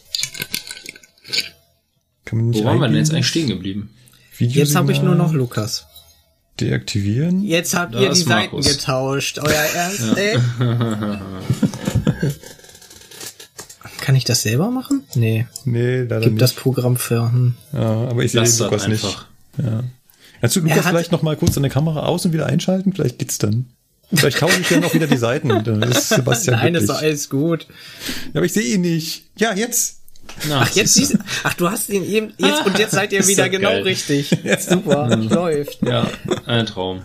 [2.26, 3.90] Kann man nicht Wo waren wir denn jetzt eigentlich stehen geblieben?
[4.40, 5.86] Jetzt habe ich nur noch Lukas.
[6.60, 7.44] Deaktivieren?
[7.44, 8.68] Jetzt habt Da ihr die ist Seiten Markus.
[8.68, 9.40] getauscht.
[9.40, 10.38] Euer Ernst, ey?
[14.02, 15.04] Kann ich das selber machen?
[15.16, 15.48] Nee.
[15.66, 16.42] Nee, leider Gibt nicht.
[16.42, 17.32] das Programm für.
[17.32, 17.56] Hm.
[17.74, 19.04] Ja, aber ich sehe den das Lukas nicht.
[19.04, 19.26] einfach.
[19.58, 19.84] Ja.
[20.42, 22.94] Kannst du Er Lukas hat- vielleicht noch mal kurz deine Kamera aus und wieder einschalten?
[22.94, 23.68] Vielleicht geht's dann.
[24.14, 25.50] Vielleicht tausche ich ja noch wieder die Seiten.
[25.64, 26.98] Dann ist Sebastian Nein, ist glücklich.
[26.98, 27.68] doch alles gut.
[28.34, 29.26] Ja, aber ich sehe ihn nicht.
[29.38, 29.98] Ja, jetzt.
[30.48, 31.18] Na, Ach, jetzt siehst du.
[31.44, 32.34] Ach, du hast ihn eben.
[32.38, 33.84] Jetzt, und jetzt seid ihr Ist wieder genau geil.
[33.84, 34.30] richtig.
[34.68, 35.16] Super.
[35.16, 35.80] Läuft.
[35.84, 36.08] Ja,
[36.48, 37.02] ein Traum.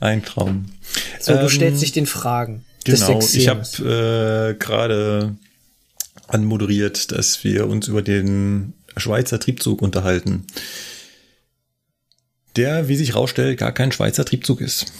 [0.00, 0.64] Ein Traum.
[1.20, 2.64] So, du Ähm, stellst dich den Fragen.
[2.86, 3.60] des Genau, ich habe
[4.50, 5.36] äh, gerade
[6.26, 10.46] anmoderiert, dass wir uns über den Schweizer Triebzug unterhalten.
[12.56, 14.92] Der, wie sich rausstellt, gar kein Schweizer Triebzug ist.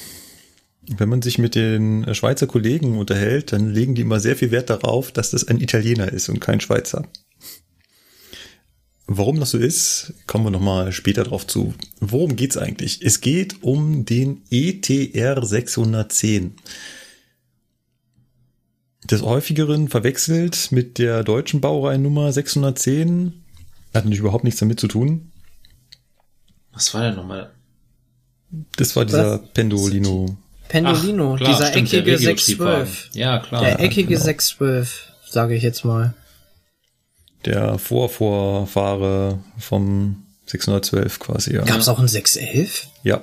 [0.86, 4.70] Wenn man sich mit den Schweizer Kollegen unterhält, dann legen die immer sehr viel Wert
[4.70, 7.08] darauf, dass das ein Italiener ist und kein Schweizer.
[9.06, 11.74] Warum das so ist, kommen wir nochmal später drauf zu.
[12.00, 13.02] Worum geht's eigentlich?
[13.02, 16.54] Es geht um den ETR 610
[19.10, 23.44] des häufigeren verwechselt mit der deutschen Baureinnummer 610.
[23.92, 25.30] Hat natürlich überhaupt nichts damit zu tun.
[26.72, 27.50] Was war denn nochmal?
[28.76, 30.36] Das war dieser Pendolino.
[30.68, 32.86] Pendolino, Ach, klar, dieser stimmt, eckige Regio-Triebwagen.
[32.86, 33.10] 612.
[33.14, 33.60] Ja, klar.
[33.62, 34.24] Der eckige genau.
[34.24, 36.14] 612, sage ich jetzt mal.
[37.44, 41.64] Der Vorvorfahre vom 612 quasi, ja.
[41.64, 42.88] Gab es auch ein 611?
[43.02, 43.20] Ja.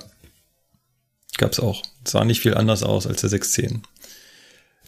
[1.38, 1.82] Gab's auch.
[2.04, 3.82] Sah nicht viel anders aus als der 610.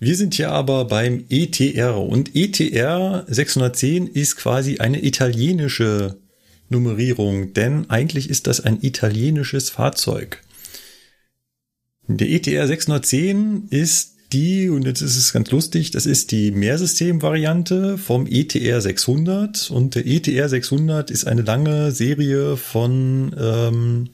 [0.01, 6.16] Wir sind hier aber beim ETR und ETR 610 ist quasi eine italienische
[6.69, 10.43] Nummerierung, denn eigentlich ist das ein italienisches Fahrzeug.
[12.07, 17.97] Der ETR 610 ist die, und jetzt ist es ganz lustig, das ist die Mehrsystem-Variante
[17.97, 24.11] vom ETR 600 und der ETR 600 ist eine lange Serie von ähm,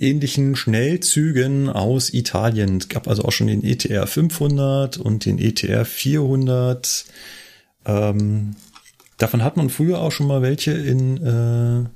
[0.00, 2.78] ähnlichen Schnellzügen aus Italien.
[2.78, 7.04] Es gab also auch schon den ETR 500 und den ETR 400.
[7.86, 8.56] Ähm,
[9.18, 11.88] davon hat man früher auch schon mal welche in, äh,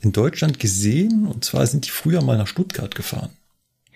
[0.00, 1.26] in Deutschland gesehen.
[1.26, 3.30] Und zwar sind die früher mal nach Stuttgart gefahren.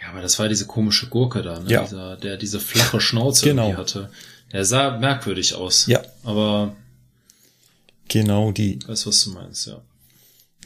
[0.00, 1.70] Ja, aber das war diese komische Gurke da, ne?
[1.70, 1.82] Ja.
[1.82, 3.74] Dieser, der diese flache Schnauze Genau.
[3.76, 4.10] hatte.
[4.52, 5.86] Der sah merkwürdig aus.
[5.86, 6.00] Ja.
[6.24, 6.74] Aber
[8.08, 8.78] Genau die.
[8.86, 9.82] weiß, was du meinst, ja.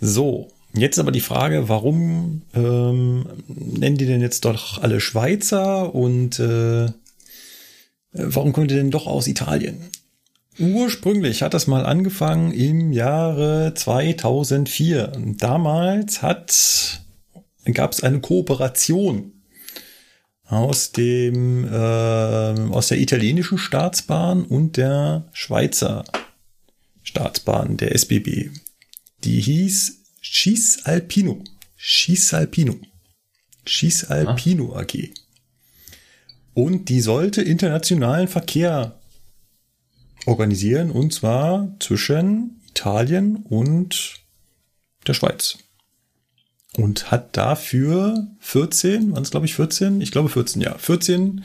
[0.00, 6.38] So, jetzt aber die Frage, warum ähm, nennen die denn jetzt doch alle Schweizer und
[6.38, 6.86] äh,
[8.12, 9.90] warum kommt ihr denn doch aus Italien?
[10.58, 15.12] Ursprünglich hat das mal angefangen im Jahre 2004.
[15.38, 17.02] Damals hat
[17.72, 19.32] gab es eine Kooperation
[20.44, 26.04] aus dem äh, aus der italienischen Staatsbahn und der Schweizer
[27.02, 28.50] Staatsbahn, der SBB.
[29.24, 30.01] Die hieß
[30.34, 31.44] Schis Alpino.
[31.76, 32.76] Schis Alpino.
[33.66, 35.12] Schis Alpino AG.
[36.54, 38.98] Und die sollte internationalen Verkehr
[40.24, 44.14] organisieren, und zwar zwischen Italien und
[45.06, 45.58] der Schweiz.
[46.78, 50.00] Und hat dafür 14, waren es glaube ich 14?
[50.00, 50.78] Ich glaube 14, ja.
[50.78, 51.44] 14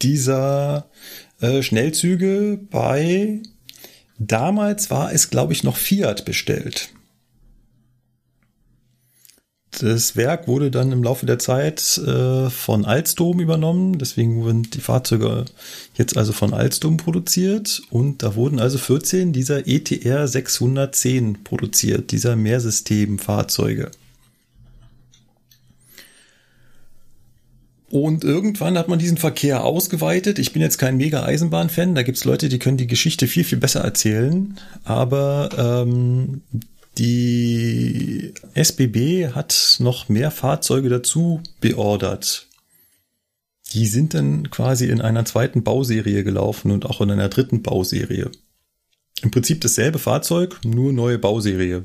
[0.00, 0.88] dieser
[1.40, 3.42] äh, Schnellzüge bei,
[4.18, 6.88] damals war es glaube ich noch Fiat bestellt.
[9.80, 13.98] Das Werk wurde dann im Laufe der Zeit äh, von Alstom übernommen.
[13.98, 15.46] Deswegen wurden die Fahrzeuge
[15.94, 17.82] jetzt also von Alstom produziert.
[17.90, 23.90] Und da wurden also 14 dieser ETR 610 produziert, dieser Mehrsystem-Fahrzeuge.
[27.90, 30.40] Und irgendwann hat man diesen Verkehr ausgeweitet.
[30.40, 31.94] Ich bin jetzt kein mega Eisenbahn-Fan.
[31.94, 34.56] Da gibt's Leute, die können die Geschichte viel, viel besser erzählen.
[34.82, 36.42] Aber ähm,
[36.98, 42.46] die SBB hat noch mehr Fahrzeuge dazu beordert.
[43.72, 48.30] Die sind dann quasi in einer zweiten Bauserie gelaufen und auch in einer dritten Bauserie.
[49.22, 51.82] Im Prinzip dasselbe Fahrzeug, nur neue Bauserie.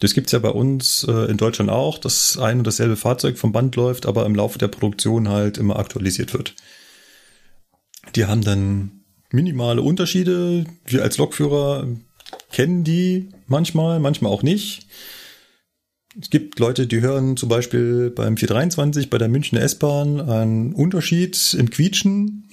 [0.00, 3.52] Das gibt's ja bei uns äh, in Deutschland auch, dass ein und dasselbe Fahrzeug vom
[3.52, 6.54] Band läuft, aber im Laufe der Produktion halt immer aktualisiert wird.
[8.14, 9.00] Die haben dann
[9.30, 10.64] minimale Unterschiede.
[10.86, 11.86] Wir als Lokführer
[12.50, 14.86] kennen die manchmal, manchmal auch nicht.
[16.18, 21.54] Es gibt Leute, die hören zum Beispiel beim 423 bei der Münchner S-Bahn einen Unterschied
[21.58, 22.48] im Quietschen.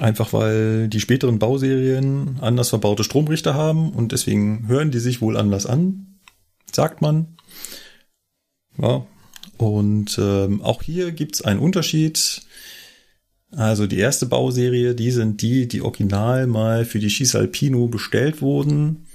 [0.00, 5.36] Einfach weil die späteren Bauserien anders verbaute Stromrichter haben und deswegen hören die sich wohl
[5.36, 6.18] anders an,
[6.72, 7.36] sagt man.
[8.80, 9.06] Ja.
[9.56, 12.42] Und ähm, auch hier gibt's einen Unterschied.
[13.50, 19.06] Also die erste Bauserie, die sind die, die original mal für die Cisalpino bestellt wurden.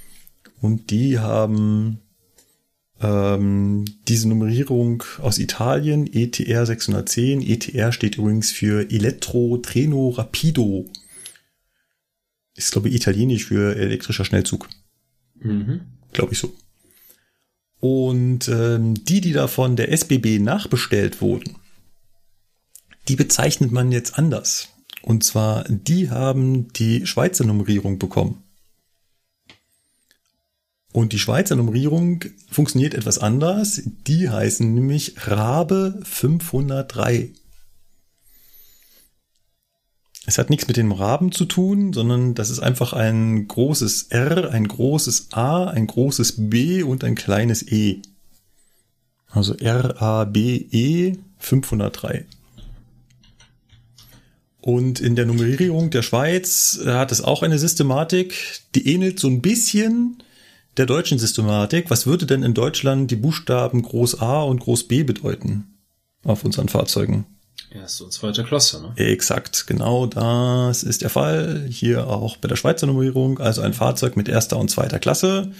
[0.60, 2.00] Und die haben
[3.00, 7.42] ähm, diese Nummerierung aus Italien, ETR 610.
[7.42, 10.86] ETR steht übrigens für Elettro Treno Rapido.
[12.56, 14.68] Ist, glaube ich, italienisch für elektrischer Schnellzug.
[15.40, 15.82] Mhm.
[16.12, 16.54] Glaube ich so.
[17.80, 21.56] Und ähm, die, die da von der SBB nachbestellt wurden,
[23.08, 24.68] die bezeichnet man jetzt anders.
[25.02, 28.42] Und zwar, die haben die Schweizer Nummerierung bekommen.
[30.92, 33.82] Und die Schweizer Nummerierung funktioniert etwas anders.
[34.06, 37.32] Die heißen nämlich Rabe 503.
[40.26, 44.50] Es hat nichts mit dem Raben zu tun, sondern das ist einfach ein großes R,
[44.52, 48.00] ein großes A, ein großes B und ein kleines E.
[49.28, 52.24] Also R-A-B-E 503.
[54.64, 59.42] Und in der Nummerierung der Schweiz hat es auch eine Systematik, die ähnelt so ein
[59.42, 60.22] bisschen
[60.78, 61.90] der deutschen Systematik.
[61.90, 65.74] Was würde denn in Deutschland die Buchstaben Groß A und Groß B bedeuten
[66.24, 67.26] auf unseren Fahrzeugen?
[67.70, 68.94] Erste und zweite Klasse, ne?
[68.96, 71.66] Exakt, genau das ist der Fall.
[71.68, 75.52] Hier auch bei der Schweizer Nummerierung, also ein Fahrzeug mit erster und zweiter Klasse.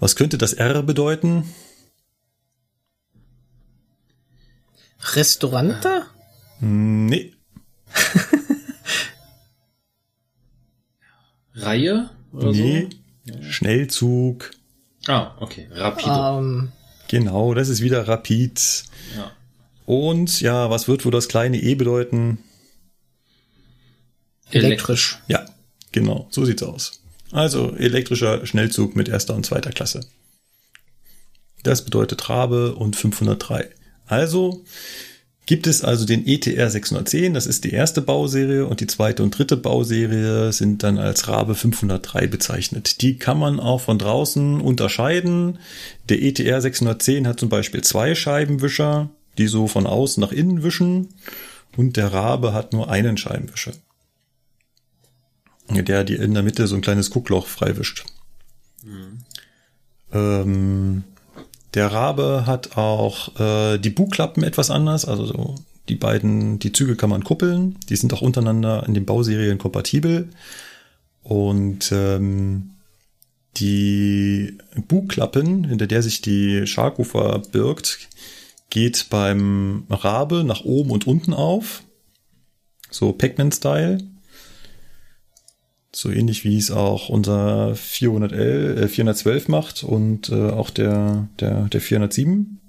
[0.00, 1.44] Was könnte das R bedeuten?
[5.12, 6.06] Restaurante?
[6.60, 7.34] Nee,
[11.54, 12.10] Reihe?
[12.32, 12.88] Oder nee.
[13.48, 14.50] Schnellzug.
[15.00, 15.12] so?
[15.12, 15.68] Ah, okay.
[15.72, 16.38] Rapido.
[16.38, 16.72] Ähm,
[17.08, 18.84] Genau, das ist wieder Rapid.
[19.16, 19.32] Ja.
[19.86, 22.38] Und ja, was wird wohl das kleine E bedeuten?
[24.50, 25.18] elektrisch.
[25.28, 25.44] Ja,
[25.92, 27.02] genau, so sieht's aus.
[27.32, 30.06] Also elektrischer Schnellzug mit erster und zweiter Klasse.
[31.62, 33.70] Das bedeutet Rabe und 503.
[34.06, 34.64] Also
[35.48, 39.36] gibt es also den ETR 610, das ist die erste Bauserie und die zweite und
[39.36, 43.00] dritte Bauserie sind dann als Rabe 503 bezeichnet.
[43.00, 45.58] Die kann man auch von draußen unterscheiden.
[46.10, 49.08] Der ETR 610 hat zum Beispiel zwei Scheibenwischer,
[49.38, 51.14] die so von außen nach innen wischen
[51.78, 53.72] und der Rabe hat nur einen Scheibenwischer
[55.70, 58.04] der die in der Mitte so ein kleines Guckloch freiwischt.
[60.12, 61.04] Ähm,
[61.74, 65.54] der Rabe hat auch äh, die Bugklappen etwas anders, also so
[65.88, 70.28] die beiden, die Züge kann man kuppeln, die sind auch untereinander in den Bauserien kompatibel.
[71.22, 72.70] Und ähm,
[73.56, 78.08] die Bugklappen, hinter der sich die Scharkufer birgt,
[78.70, 81.82] geht beim Rabe nach oben und unten auf,
[82.90, 83.98] so Pac-Man-Style.
[85.92, 91.64] So ähnlich wie es auch unser 411, äh, 412 macht und äh, auch der, der,
[91.68, 92.60] der 407.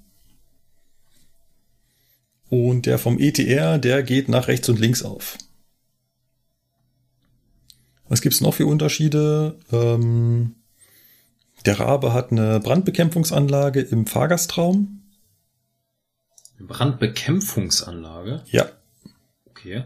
[2.49, 5.37] Und der vom ETR, der geht nach rechts und links auf.
[8.07, 9.55] Was gibt's noch für Unterschiede?
[9.71, 10.55] Ähm,
[11.65, 15.03] der Rabe hat eine Brandbekämpfungsanlage im Fahrgastraum.
[16.59, 18.43] Brandbekämpfungsanlage.
[18.47, 18.69] Ja,
[19.59, 19.83] Okay.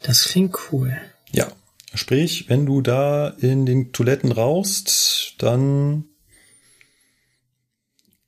[0.00, 0.96] Das klingt cool.
[1.32, 1.48] ja.
[1.96, 6.04] Sprich, wenn du da in den Toiletten rauchst, dann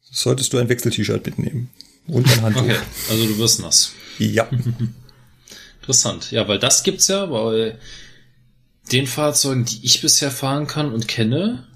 [0.00, 1.70] solltest du ein Wechsel-T-Shirt mitnehmen.
[2.06, 2.62] Und ein Handtuch.
[2.62, 2.76] Okay.
[3.10, 3.92] Also du wirst nass.
[4.18, 4.48] Ja.
[5.80, 6.30] Interessant.
[6.30, 7.78] Ja, weil das gibt's ja bei
[8.90, 11.66] den Fahrzeugen, die ich bisher fahren kann und kenne,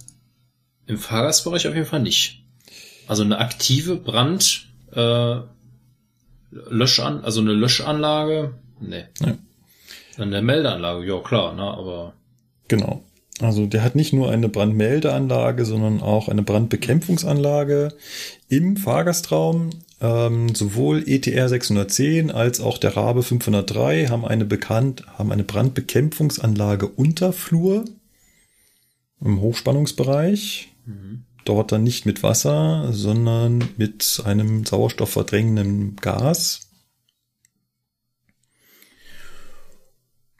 [0.86, 2.42] im Fahrgastbereich auf jeden Fall nicht.
[3.06, 5.40] Also eine aktive Brand, äh,
[6.50, 9.04] Löschan, also eine Löschanlage, nee.
[9.20, 9.36] Ja.
[10.18, 12.14] Eine Meldeanlage, ja klar, ne, aber
[12.68, 13.02] Genau.
[13.40, 17.92] Also der hat nicht nur eine Brandmeldeanlage, sondern auch eine Brandbekämpfungsanlage
[18.48, 19.70] im Fahrgastraum.
[20.00, 26.86] Ähm, sowohl ETR 610 als auch der Rabe 503 haben eine bekannt, haben eine Brandbekämpfungsanlage
[26.86, 27.84] unter Flur
[29.20, 30.72] im Hochspannungsbereich.
[31.44, 36.61] Dort dann nicht mit Wasser, sondern mit einem sauerstoffverdrängenden Gas.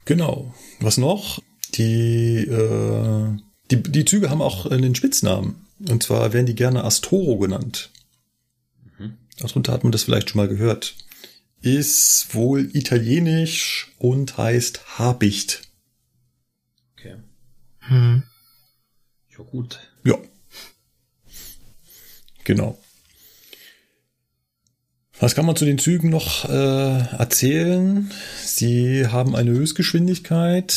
[0.04, 0.54] Genau.
[0.80, 1.40] Was noch?
[1.74, 3.36] Die, äh,
[3.70, 5.66] die, die Züge haben auch einen Spitznamen.
[5.88, 7.90] Und zwar werden die gerne Astoro genannt.
[9.38, 10.94] Darunter hat man das vielleicht schon mal gehört.
[11.60, 15.62] Ist wohl italienisch und heißt Habicht.
[16.96, 17.16] okay.
[17.80, 18.22] Hm.
[19.30, 19.80] Ja, Ja, gut.
[20.04, 20.18] Ja.
[22.44, 22.81] Genau.
[25.22, 28.10] Was kann man zu den Zügen noch äh, erzählen?
[28.44, 30.74] Sie haben eine Höchstgeschwindigkeit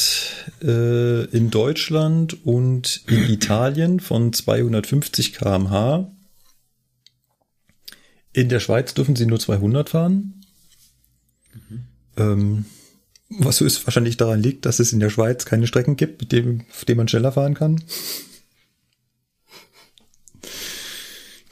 [0.62, 6.12] äh, in Deutschland und in Italien von 250 km/h.
[8.34, 10.46] In der Schweiz dürfen sie nur 200 fahren.
[11.52, 11.88] Mhm.
[12.18, 12.66] Ähm,
[13.30, 16.86] was höchstwahrscheinlich daran liegt, dass es in der Schweiz keine Strecken gibt, mit dem, auf
[16.86, 17.82] denen man schneller fahren kann.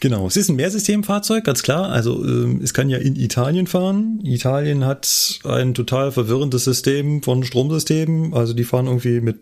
[0.04, 1.88] Genau, es ist ein Mehrsystemfahrzeug, ganz klar.
[1.88, 4.20] Also ähm, es kann ja in Italien fahren.
[4.26, 8.34] Italien hat ein total verwirrendes System von Stromsystemen.
[8.34, 9.40] Also die fahren irgendwie mit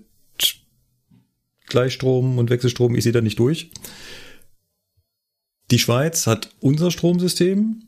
[1.66, 2.94] Gleichstrom und Wechselstrom.
[2.94, 3.72] Ich sehe da nicht durch.
[5.72, 7.82] Die Schweiz hat unser Stromsystem.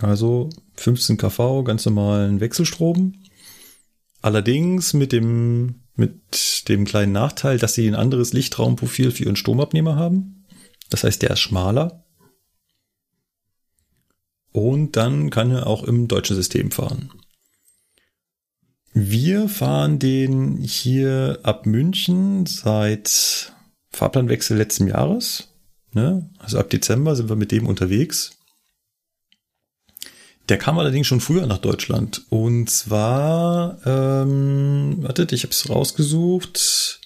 [0.00, 3.16] Also 15 kV, ganz normalen Wechselstrom.
[4.22, 9.96] Allerdings mit dem, mit dem kleinen Nachteil, dass sie ein anderes Lichtraumprofil für ihren Stromabnehmer
[9.96, 10.41] haben.
[10.92, 12.04] Das heißt, der ist schmaler.
[14.52, 17.10] Und dann kann er auch im deutschen System fahren.
[18.92, 23.54] Wir fahren den hier ab München seit
[23.90, 25.48] Fahrplanwechsel letzten Jahres.
[25.92, 26.28] Ne?
[26.38, 28.36] Also ab Dezember sind wir mit dem unterwegs.
[30.50, 32.26] Der kam allerdings schon früher nach Deutschland.
[32.28, 37.00] Und zwar, ähm, wartet, ich habe es rausgesucht.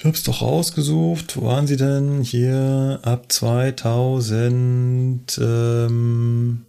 [0.00, 1.36] Ich hab's doch rausgesucht.
[1.36, 2.22] Wo waren sie denn?
[2.22, 5.38] Hier ab 2000.
[5.38, 6.64] Ähm,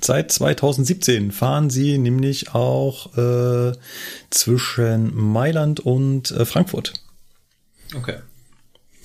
[0.00, 3.72] seit 2017 fahren sie nämlich auch äh,
[4.30, 6.92] zwischen Mailand und äh, Frankfurt.
[7.96, 8.18] Okay.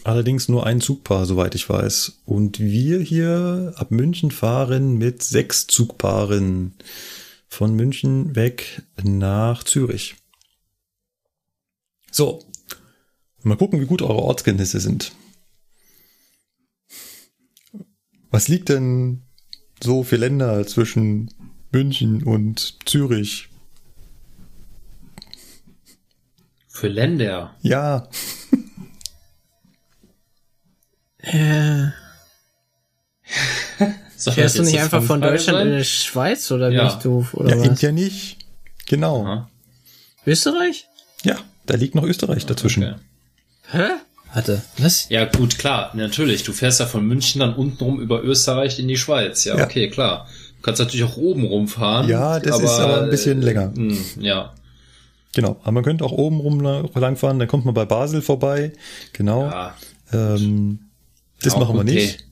[0.03, 2.19] Allerdings nur ein Zugpaar, soweit ich weiß.
[2.25, 6.75] Und wir hier ab München fahren mit sechs Zugpaaren
[7.47, 10.17] von München weg nach Zürich.
[12.11, 12.43] So,
[13.43, 15.13] Mal gucken, wie gut eure Ortskenntnisse sind.
[18.29, 19.23] Was liegt denn
[19.83, 21.33] so für Länder zwischen
[21.71, 23.49] München und Zürich?
[26.67, 27.55] Für Länder?
[27.61, 28.07] Ja.
[31.17, 31.87] Äh.
[34.17, 35.67] Fährst du nicht einfach von Deutschland sein?
[35.71, 36.85] in die Schweiz oder ja.
[36.85, 37.81] bist du oder ja, was?
[37.81, 38.37] Ja, nicht.
[38.87, 39.25] Genau.
[39.25, 39.49] Aha.
[40.25, 40.87] Österreich?
[41.23, 42.83] Ja, da liegt noch Österreich dazwischen.
[42.83, 42.95] Okay.
[43.71, 43.87] Hä?
[44.33, 45.07] Warte, was?
[45.09, 46.43] Ja, gut, klar, natürlich.
[46.43, 49.43] Du fährst ja von München dann untenrum über Österreich in die Schweiz.
[49.43, 49.65] Ja, ja.
[49.65, 50.27] okay, klar.
[50.57, 52.07] Du kannst natürlich auch oben rumfahren.
[52.07, 53.71] Ja, das aber, ist aber ein bisschen länger.
[53.75, 54.53] Mh, hm, ja.
[55.33, 58.73] Genau, aber man könnte auch oben rum langfahren, dann kommt man bei Basel vorbei.
[59.13, 59.45] Genau.
[59.45, 59.75] Ja,
[60.11, 60.79] ähm,
[61.41, 61.93] das machen wir okay.
[61.93, 62.25] nicht.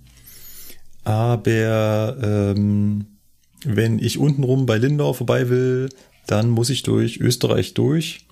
[1.05, 3.05] Aber ähm,
[3.65, 5.89] wenn ich untenrum bei Lindau vorbei will,
[6.27, 8.27] dann muss ich durch Österreich durch.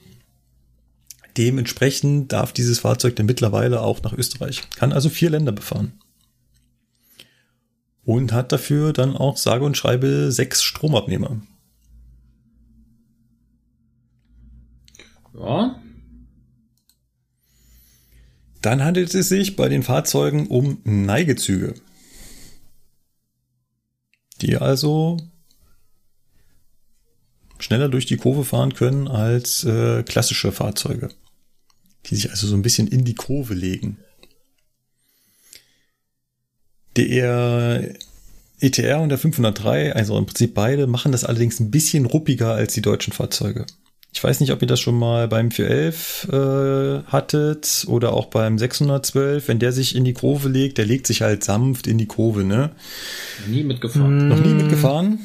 [1.38, 4.64] Dementsprechend darf dieses Fahrzeug dann mittlerweile auch nach Österreich.
[4.76, 5.94] Kann also vier Länder befahren.
[8.04, 11.40] Und hat dafür dann auch sage und schreibe sechs Stromabnehmer.
[15.36, 15.80] Ja.
[18.64, 21.76] Dann handelt es sich bei den Fahrzeugen um Neigezüge.
[24.42, 25.18] Die also
[27.60, 31.10] schneller durch die Kurve fahren können als äh, klassische Fahrzeuge
[32.10, 33.98] die sich also so ein bisschen in die Kurve legen.
[36.96, 37.94] Der
[38.60, 42.74] ETR und der 503, also im Prinzip beide, machen das allerdings ein bisschen ruppiger als
[42.74, 43.66] die deutschen Fahrzeuge.
[44.14, 48.58] Ich weiß nicht, ob ihr das schon mal beim 411 äh, hattet oder auch beim
[48.58, 49.48] 612.
[49.48, 52.44] Wenn der sich in die Kurve legt, der legt sich halt sanft in die Kurve,
[52.44, 52.72] ne?
[53.48, 54.26] Nie mitgefahren.
[54.26, 54.30] Mm.
[54.30, 55.20] Noch nie mitgefahren?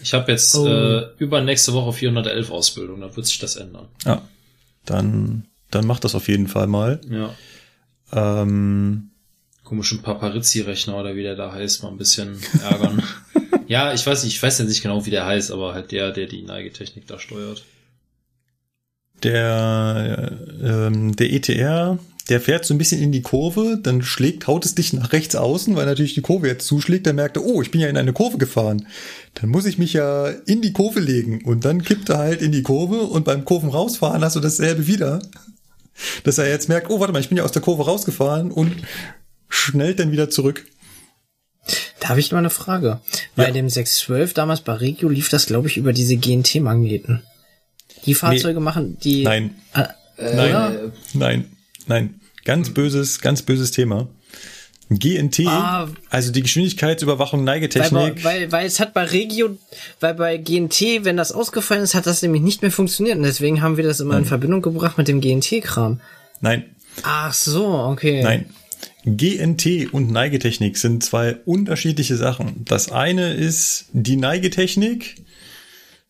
[0.00, 0.64] Ich habe jetzt oh.
[0.64, 3.88] äh, übernächste Woche 411 Ausbildung, da wird sich das ändern.
[4.04, 4.22] Ja,
[4.84, 7.00] dann dann mach das auf jeden Fall mal.
[7.10, 7.34] Ja.
[8.12, 9.10] Ähm,
[9.64, 13.02] Komischen Paparizzi-Rechner oder wie der da heißt, mal ein bisschen ärgern.
[13.66, 16.12] ja, ich weiß nicht, ich weiß ja nicht genau, wie der heißt, aber halt der,
[16.12, 17.64] der die Neigetechnik da steuert.
[19.24, 21.98] Der, ähm, der ETR,
[22.28, 25.34] der fährt so ein bisschen in die Kurve, dann schlägt, haut es dich nach rechts
[25.34, 27.96] außen, weil natürlich die Kurve jetzt zuschlägt, dann merkt er, oh, ich bin ja in
[27.96, 28.86] eine Kurve gefahren.
[29.34, 32.52] Dann muss ich mich ja in die Kurve legen und dann kippt er halt in
[32.52, 35.20] die Kurve und beim Kurven rausfahren hast du dasselbe wieder
[36.24, 38.72] dass er jetzt merkt, oh, warte mal, ich bin ja aus der Kurve rausgefahren und
[39.48, 40.66] schnellt dann wieder zurück.
[42.00, 43.00] Da habe ich mal eine Frage.
[43.34, 43.50] Bei ja.
[43.50, 47.22] dem 612 damals bei Regio lief das, glaube ich, über diese GNT-Magneten.
[48.04, 48.64] Die Fahrzeuge nee.
[48.64, 49.24] machen die.
[49.24, 49.56] Nein.
[49.74, 49.86] Äh,
[50.18, 50.92] nein.
[51.14, 51.44] Nein.
[51.86, 52.20] Nein.
[52.44, 54.08] Ganz böses, ganz böses Thema.
[54.88, 58.22] GNT, ah, also die Geschwindigkeitsüberwachung Neigetechnik.
[58.22, 59.58] Weil, weil, weil es hat bei Regio,
[59.98, 63.62] weil bei GNT, wenn das ausgefallen ist, hat das nämlich nicht mehr funktioniert und deswegen
[63.62, 64.22] haben wir das immer Nein.
[64.22, 66.00] in Verbindung gebracht mit dem GNT-Kram.
[66.40, 66.64] Nein,
[67.02, 68.22] Ach so, okay.
[68.22, 68.46] Nein.
[69.04, 72.64] GNT und Neigetechnik sind zwei unterschiedliche Sachen.
[72.64, 75.22] Das eine ist die Neigetechnik,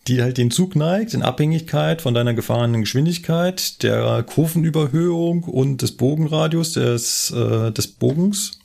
[0.09, 5.93] die halt den Zug neigt in Abhängigkeit von deiner gefahrenen Geschwindigkeit, der Kurvenüberhöhung und des
[5.93, 8.61] Bogenradius des, äh, des Bogens.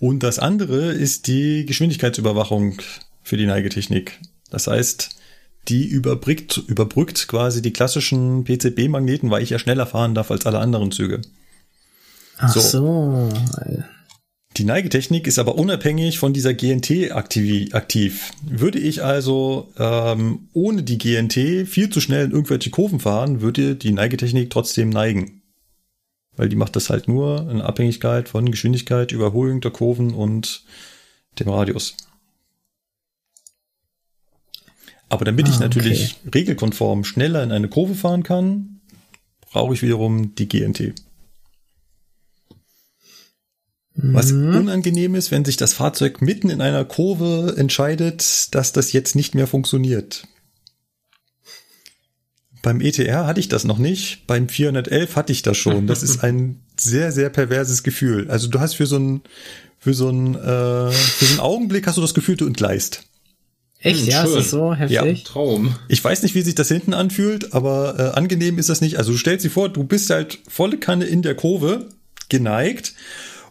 [0.00, 2.80] Und das andere ist die Geschwindigkeitsüberwachung
[3.22, 4.18] für die Neigetechnik.
[4.50, 5.10] Das heißt,
[5.68, 10.58] die überbrückt, überbrückt quasi die klassischen PCB-Magneten, weil ich ja schneller fahren darf als alle
[10.58, 11.20] anderen Züge.
[12.38, 12.60] Ach so.
[12.60, 13.28] so.
[14.56, 17.74] Die Neigetechnik ist aber unabhängig von dieser GNT aktiv.
[17.74, 18.30] aktiv.
[18.42, 23.76] Würde ich also ähm, ohne die GNT viel zu schnell in irgendwelche Kurven fahren, würde
[23.76, 25.39] die Neigetechnik trotzdem neigen.
[26.36, 30.64] Weil die macht das halt nur in Abhängigkeit von Geschwindigkeit, Überholung der Kurven und
[31.38, 31.96] dem Radius.
[35.08, 36.38] Aber damit ah, ich natürlich okay.
[36.38, 38.80] regelkonform schneller in eine Kurve fahren kann,
[39.40, 40.94] brauche ich wiederum die GNT.
[43.94, 44.54] Was mhm.
[44.54, 49.34] unangenehm ist, wenn sich das Fahrzeug mitten in einer Kurve entscheidet, dass das jetzt nicht
[49.34, 50.26] mehr funktioniert.
[52.62, 55.86] Beim ETR hatte ich das noch nicht, beim 411 hatte ich das schon.
[55.86, 58.30] Das ist ein sehr, sehr perverses Gefühl.
[58.30, 59.22] Also du hast für so einen,
[59.78, 63.04] für so einen, äh, für so einen Augenblick hast du das Gefühl, du entgleist.
[63.78, 64.30] Echt, hm, ja, schön.
[64.30, 65.18] ist das so heftig?
[65.18, 65.24] Ja.
[65.24, 65.74] Traum.
[65.88, 68.98] Ich weiß nicht, wie sich das hinten anfühlt, aber äh, angenehm ist das nicht.
[68.98, 71.88] Also du stellst dir vor, du bist halt volle Kanne in der Kurve,
[72.28, 72.94] geneigt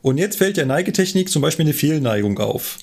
[0.01, 2.79] und jetzt fällt der Neigetechnik zum Beispiel eine Fehlneigung auf.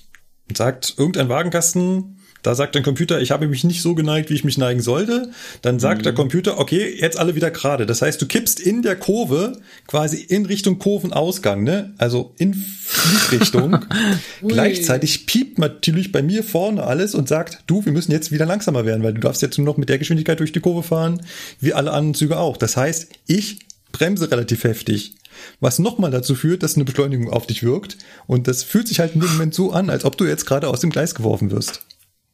[0.48, 2.15] Und sagt irgendein Wagenkasten,
[2.46, 5.32] da sagt der Computer, ich habe mich nicht so geneigt, wie ich mich neigen sollte.
[5.62, 6.04] Dann sagt mhm.
[6.04, 7.86] der Computer, okay, jetzt alle wieder gerade.
[7.86, 9.58] Das heißt, du kippst in der Kurve
[9.88, 11.92] quasi in Richtung Kurvenausgang, ne?
[11.98, 13.84] Also in Fliehrichtung.
[14.46, 18.86] Gleichzeitig piept natürlich bei mir vorne alles und sagt, du, wir müssen jetzt wieder langsamer
[18.86, 21.22] werden, weil du darfst jetzt nur noch mit der Geschwindigkeit durch die Kurve fahren,
[21.58, 22.56] wie alle anderen Züge auch.
[22.58, 23.58] Das heißt, ich
[23.90, 25.16] bremse relativ heftig
[25.60, 27.98] was nochmal dazu führt, dass eine Beschleunigung auf dich wirkt.
[28.26, 30.68] Und das fühlt sich halt in dem Moment so an, als ob du jetzt gerade
[30.68, 31.84] aus dem Gleis geworfen wirst.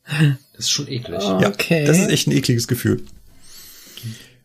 [0.04, 1.22] Das ist schon eklig.
[1.22, 1.80] Okay.
[1.80, 3.02] Ja, das ist echt ein ekliges Gefühl.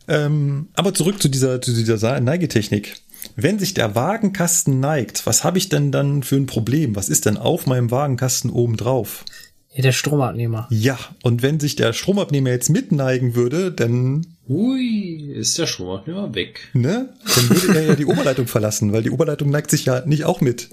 [0.08, 2.96] Ähm, aber zurück zu dieser, zu dieser Neigetechnik.
[3.36, 6.96] Wenn sich der Wagenkasten neigt, was habe ich denn dann für ein Problem?
[6.96, 9.26] Was ist denn auf meinem Wagenkasten oben drauf?
[9.74, 10.68] Ja, der Stromabnehmer.
[10.72, 16.70] Ja, und wenn sich der Stromabnehmer jetzt mitneigen würde, dann Ui, ist der Stromabnehmer weg.
[16.74, 17.14] Ne?
[17.36, 20.42] Dann würde er ja die Oberleitung verlassen, weil die Oberleitung neigt sich ja nicht auch
[20.42, 20.70] mit.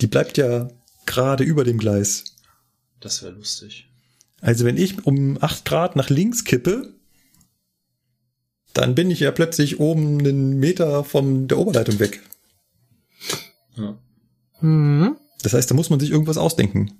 [0.00, 0.68] Die bleibt ja
[1.06, 2.24] gerade über dem Gleis.
[3.00, 3.85] Das wäre lustig.
[4.46, 6.94] Also wenn ich um acht Grad nach links kippe,
[8.74, 12.22] dann bin ich ja plötzlich oben einen Meter von der Oberleitung weg.
[13.74, 13.98] Ja.
[14.60, 15.16] Mhm.
[15.42, 16.92] Das heißt, da muss man sich irgendwas ausdenken.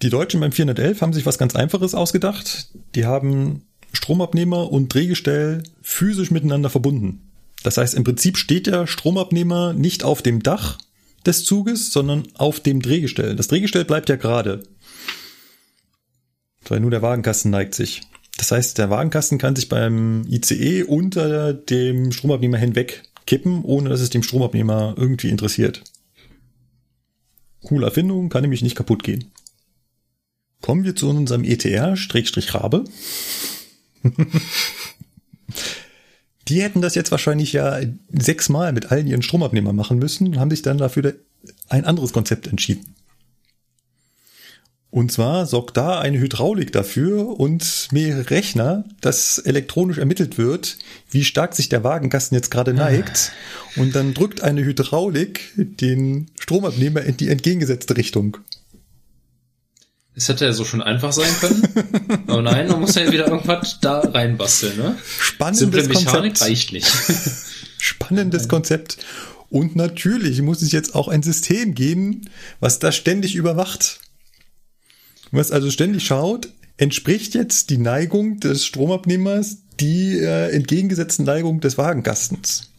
[0.00, 2.70] Die Deutschen beim 411 haben sich was ganz Einfaches ausgedacht.
[2.94, 7.30] Die haben Stromabnehmer und Drehgestell physisch miteinander verbunden.
[7.64, 10.78] Das heißt, im Prinzip steht der Stromabnehmer nicht auf dem Dach
[11.26, 13.36] des Zuges, sondern auf dem Drehgestell.
[13.36, 14.62] Das Drehgestell bleibt ja gerade.
[16.68, 18.02] Weil nur der Wagenkasten neigt sich.
[18.36, 24.00] Das heißt, der Wagenkasten kann sich beim ICE unter dem Stromabnehmer hinweg kippen, ohne dass
[24.00, 25.82] es dem Stromabnehmer irgendwie interessiert.
[27.62, 29.30] Coole Erfindung, kann nämlich nicht kaputt gehen.
[30.62, 32.84] Kommen wir zu unserem ETR-Rabe.
[36.50, 37.78] Die hätten das jetzt wahrscheinlich ja
[38.10, 41.14] sechsmal mit allen ihren Stromabnehmern machen müssen und haben sich dann dafür
[41.68, 42.96] ein anderes Konzept entschieden.
[44.90, 50.78] Und zwar sorgt da eine Hydraulik dafür und mehrere Rechner, dass elektronisch ermittelt wird,
[51.08, 53.30] wie stark sich der Wagenkasten jetzt gerade neigt.
[53.76, 58.38] Und dann drückt eine Hydraulik den Stromabnehmer in die entgegengesetzte Richtung.
[60.20, 61.66] Es hätte ja so schon einfach sein können.
[62.26, 64.98] Aber nein, man muss ja wieder irgendwas da reinbasteln, ne?
[65.18, 66.42] Spannendes Simple Mechanik Konzept.
[66.42, 66.92] reicht nicht.
[67.78, 68.98] Spannendes Konzept.
[69.48, 72.28] Und natürlich muss es jetzt auch ein System geben,
[72.60, 74.00] was das ständig überwacht.
[75.30, 81.78] Was also ständig schaut, entspricht jetzt die Neigung des Stromabnehmers die äh, entgegengesetzten Neigung des
[81.78, 82.70] Wagenkastens.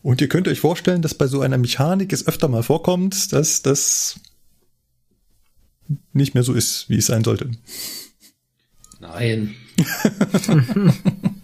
[0.00, 3.60] Und ihr könnt euch vorstellen, dass bei so einer Mechanik es öfter mal vorkommt, dass
[3.60, 4.18] das
[6.12, 7.50] nicht mehr so ist, wie es sein sollte.
[9.00, 9.54] Nein.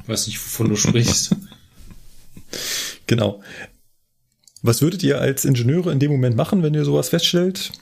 [0.06, 1.34] weiß nicht, wovon du sprichst.
[3.06, 3.42] Genau.
[4.62, 7.72] Was würdet ihr als Ingenieure in dem Moment machen, wenn ihr sowas feststellt?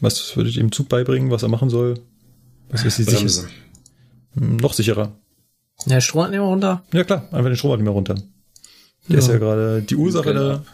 [0.00, 2.00] Was würdet ihr dem Zug beibringen, was er machen soll?
[2.70, 3.48] Was ist die Sicherheit?
[4.34, 5.16] Hm, noch sicherer.
[5.86, 6.84] Ja, Stromabnehmer runter?
[6.92, 8.14] Ja klar, einfach den Stromabnehmer runter.
[9.08, 9.18] Der ja.
[9.18, 10.64] ist ja gerade die Ursache genau.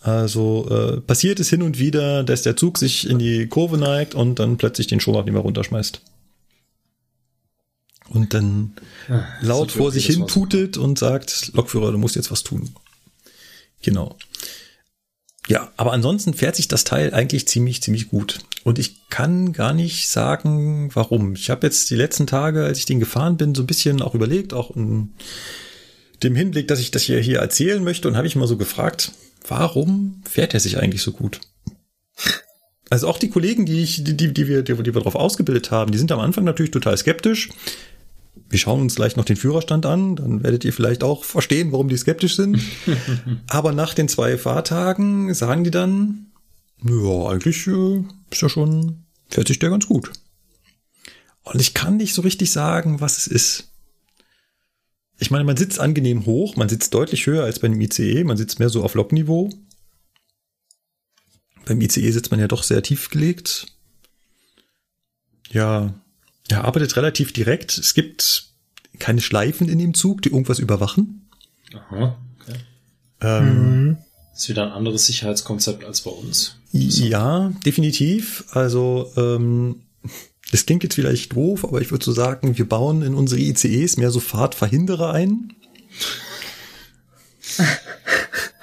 [0.00, 4.14] Also äh, passiert es hin und wieder, dass der Zug sich in die Kurve neigt
[4.14, 6.00] und dann plötzlich den Stromabnehmer runterschmeißt.
[8.08, 8.72] und dann
[9.08, 12.70] Ja, laut vor sich hin tutet und sagt, Lokführer, du musst jetzt was tun.
[13.82, 14.16] Genau.
[15.48, 18.40] Ja, aber ansonsten fährt sich das Teil eigentlich ziemlich, ziemlich gut.
[18.62, 21.34] Und ich kann gar nicht sagen, warum.
[21.34, 24.14] Ich habe jetzt die letzten Tage, als ich den gefahren bin, so ein bisschen auch
[24.14, 25.10] überlegt, auch in
[26.22, 29.12] dem Hinblick, dass ich das hier, hier erzählen möchte und habe ich mal so gefragt,
[29.50, 31.40] warum fährt er sich eigentlich so gut?
[32.88, 35.70] Also auch die Kollegen, die ich, die, die, die wir, die, die wir darauf ausgebildet
[35.70, 37.50] haben, die sind am Anfang natürlich total skeptisch.
[38.48, 41.88] Wir schauen uns gleich noch den Führerstand an, dann werdet ihr vielleicht auch verstehen, warum
[41.88, 42.60] die skeptisch sind.
[43.48, 46.32] Aber nach den zwei Fahrtagen sagen die dann,
[46.82, 50.10] ja, eigentlich äh, ist ja schon, fährt sich der ganz gut.
[51.44, 53.69] Und ich kann nicht so richtig sagen, was es ist.
[55.20, 58.58] Ich meine, man sitzt angenehm hoch, man sitzt deutlich höher als beim ICE, man sitzt
[58.58, 59.50] mehr so auf Lokniveau.
[61.66, 63.66] Beim ICE sitzt man ja doch sehr tief gelegt.
[65.50, 65.94] Ja,
[66.48, 67.76] er arbeitet relativ direkt.
[67.76, 68.48] Es gibt
[68.98, 71.28] keine Schleifen in dem Zug, die irgendwas überwachen.
[71.74, 72.58] Aha, okay.
[73.20, 73.98] Ähm,
[74.32, 76.56] Das ist wieder ein anderes Sicherheitskonzept als bei uns.
[76.72, 78.44] Ja, definitiv.
[78.52, 79.82] Also ähm,
[80.50, 83.96] das klingt jetzt vielleicht doof, aber ich würde so sagen, wir bauen in unsere ICEs
[83.96, 85.52] mehr so Fahrtverhinderer ein.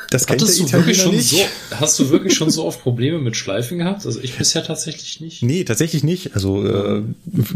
[0.09, 1.29] Das kennt Hattest der du Italiener schon nicht.
[1.29, 1.37] so,
[1.71, 4.05] hast du wirklich schon so oft Probleme mit Schleifen gehabt?
[4.05, 5.43] Also ich bisher tatsächlich nicht.
[5.43, 6.33] Nee, tatsächlich nicht.
[6.33, 7.03] Also äh,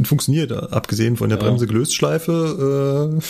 [0.04, 1.46] funktioniert, abgesehen von der Ja.
[1.46, 3.22] Bremse gelöst Schleife.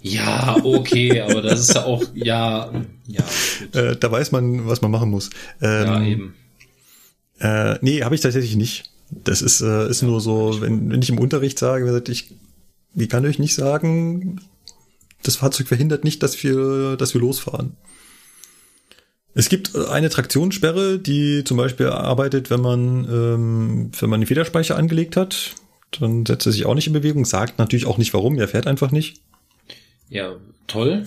[0.00, 2.72] Ja, okay, aber das ist ja auch, ja,
[3.06, 3.24] ja.
[3.74, 5.30] Äh, äh, da weiß man, was man machen muss.
[5.60, 6.34] Ähm, ja, eben.
[7.40, 8.84] Äh, nee, habe ich tatsächlich nicht.
[9.24, 12.34] Das ist, äh, ist nur so, wenn, wenn ich im Unterricht sage, ich,
[12.94, 14.40] wie kann ich nicht sagen,
[15.22, 17.76] das Fahrzeug verhindert nicht, dass wir, dass wir losfahren.
[19.34, 24.26] Es gibt äh, eine Traktionssperre, die zum Beispiel arbeitet, wenn man, ähm, wenn man den
[24.26, 25.54] Federspeicher angelegt hat.
[26.00, 28.66] Dann setzt er sich auch nicht in Bewegung, sagt natürlich auch nicht warum, er fährt
[28.66, 29.20] einfach nicht.
[30.08, 30.36] Ja,
[30.66, 31.04] toll.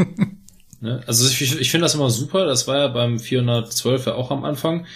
[0.80, 1.02] ne?
[1.06, 2.46] Also ich, ich finde das immer super.
[2.46, 4.86] Das war ja beim 412 ja auch am Anfang.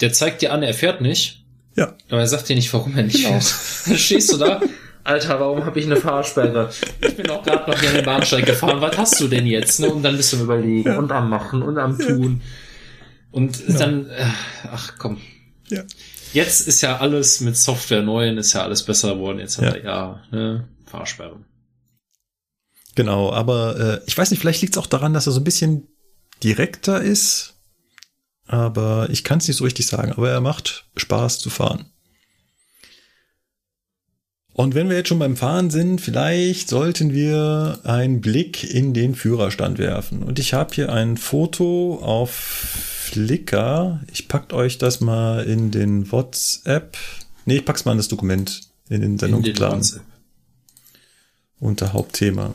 [0.00, 1.39] Der zeigt dir an, er fährt nicht.
[1.80, 3.40] Ja, Aber er sagt dir nicht, warum er nicht Genau.
[3.40, 3.88] fährt.
[3.88, 4.60] Dann stehst du da.
[5.02, 6.70] Alter, warum habe ich eine Fahrsperre?
[7.00, 8.80] Ich bin auch gerade noch hier an den Bahnsteig gefahren.
[8.82, 9.80] Was hast du denn jetzt?
[9.80, 9.88] Ne?
[9.90, 12.42] Und dann bist du am überlegen und am machen und am tun.
[13.32, 14.26] Und dann, äh,
[14.70, 15.18] ach komm.
[15.68, 15.82] ja.
[16.32, 19.38] Jetzt ist ja alles mit Software neuen, ist ja alles besser geworden.
[19.40, 19.70] Jetzt hat Ja.
[19.72, 21.40] er ja ne, Fahrsperre.
[22.94, 25.44] Genau, aber äh, ich weiß nicht, vielleicht liegt es auch daran, dass er so ein
[25.44, 25.88] bisschen
[26.44, 27.54] direkter ist.
[28.50, 30.10] Aber ich kann es nicht so richtig sagen.
[30.10, 31.84] Aber er macht Spaß zu fahren.
[34.52, 39.14] Und wenn wir jetzt schon beim Fahren sind, vielleicht sollten wir einen Blick in den
[39.14, 40.24] Führerstand werfen.
[40.24, 44.00] Und ich habe hier ein Foto auf Flickr.
[44.12, 46.96] Ich packt euch das mal in den WhatsApp.
[47.46, 49.86] Nee, ich pack's mal in das Dokument in den Sendungsplan
[51.60, 52.52] unter Hauptthema.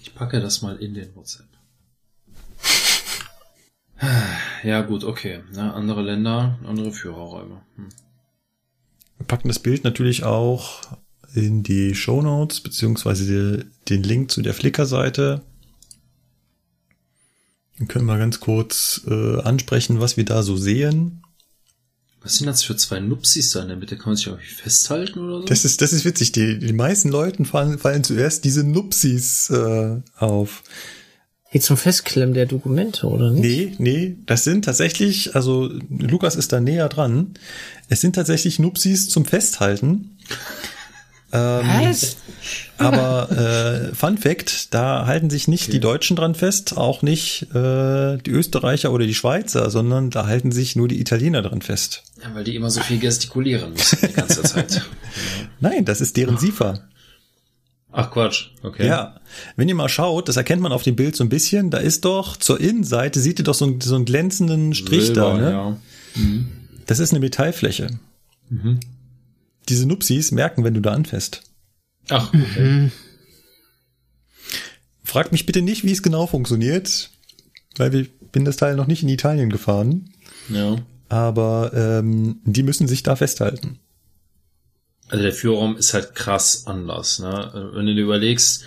[0.00, 1.53] Ich packe das mal in den WhatsApp.
[4.62, 5.40] Ja, gut, okay.
[5.54, 7.60] Ja, andere Länder, andere Führerräume.
[7.76, 7.88] Hm.
[9.18, 10.82] Wir packen das Bild natürlich auch
[11.34, 15.42] in die Show Notes beziehungsweise den Link zu der Flickr-Seite.
[17.78, 21.22] Dann können wir ganz kurz äh, ansprechen, was wir da so sehen.
[22.22, 23.96] Was sind das für zwei Nupsis da in der Mitte?
[23.96, 25.44] Kann man sich irgendwie festhalten oder so?
[25.44, 26.32] Das ist, das ist witzig.
[26.32, 30.62] Die, die meisten Leuten fallen, fallen zuerst diese Nupsis äh, auf.
[31.54, 33.78] Hier zum Festklemmen der Dokumente, oder nicht?
[33.78, 37.34] Nee, nee, das sind tatsächlich, also Lukas ist da näher dran.
[37.88, 40.18] Es sind tatsächlich Nupsis zum Festhalten.
[41.32, 42.16] Ähm, Was?
[42.76, 48.16] Aber äh, Fun Fact, da halten sich nicht die Deutschen dran fest, auch nicht äh,
[48.18, 52.02] die Österreicher oder die Schweizer, sondern da halten sich nur die Italiener dran fest.
[52.20, 54.82] Ja, weil die immer so viel gestikulieren müssen die ganze Zeit.
[55.60, 56.80] Nein, das ist deren SIFA.
[57.96, 58.86] Ach Quatsch, okay.
[58.88, 59.20] Ja,
[59.54, 62.04] wenn ihr mal schaut, das erkennt man auf dem Bild so ein bisschen, da ist
[62.04, 65.50] doch zur Innenseite, seht ihr doch so, einen- so einen glänzenden Strich da, ne?
[65.50, 65.76] Ja.
[66.86, 67.88] Das ist eine Metallfläche.
[68.50, 68.80] Mhm.
[69.68, 71.42] Diese Nupsis merken, wenn du da anfasst.
[72.08, 72.90] Ach, okay.
[75.04, 77.10] Fragt mich bitte nicht, wie es genau funktioniert,
[77.76, 80.10] weil ich bin das Teil noch nicht in Italien gefahren,
[80.48, 80.76] ja.
[81.08, 83.78] aber ähm, die müssen sich da festhalten.
[85.14, 87.70] Also der Führerraum ist halt krass anders, ne?
[87.72, 88.64] Wenn du dir überlegst,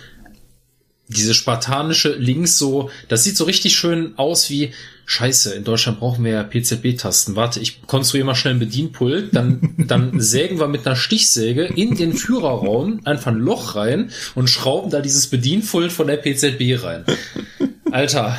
[1.06, 4.72] diese spartanische links so, das sieht so richtig schön aus wie,
[5.04, 7.36] scheiße, in Deutschland brauchen wir ja PZB-Tasten.
[7.36, 11.96] Warte, ich konstruiere mal schnell ein Bedienpult, dann, dann sägen wir mit einer Stichsäge in
[11.96, 17.04] den Führerraum einfach ein Loch rein und schrauben da dieses Bedienpult von der PZB rein.
[17.90, 18.38] Alter.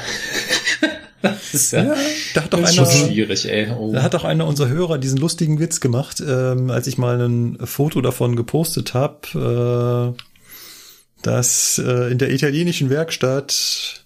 [1.22, 1.96] Das ist ja, Ja,
[2.34, 3.72] da hat doch das ist einer, schon schwierig, ey.
[3.72, 3.92] Oh.
[3.92, 7.58] da hat doch einer unserer Hörer diesen lustigen Witz gemacht, ähm, als ich mal ein
[7.64, 10.24] Foto davon gepostet habe, äh,
[11.22, 14.06] dass äh, in der italienischen Werkstatt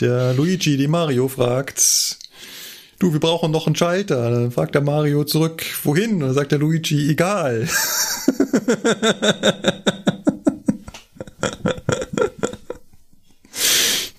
[0.00, 2.18] der Luigi die Mario fragt,
[2.98, 4.30] du, wir brauchen noch einen Schalter.
[4.30, 6.14] Dann fragt der Mario zurück, wohin?
[6.14, 7.68] Und dann sagt der Luigi, egal.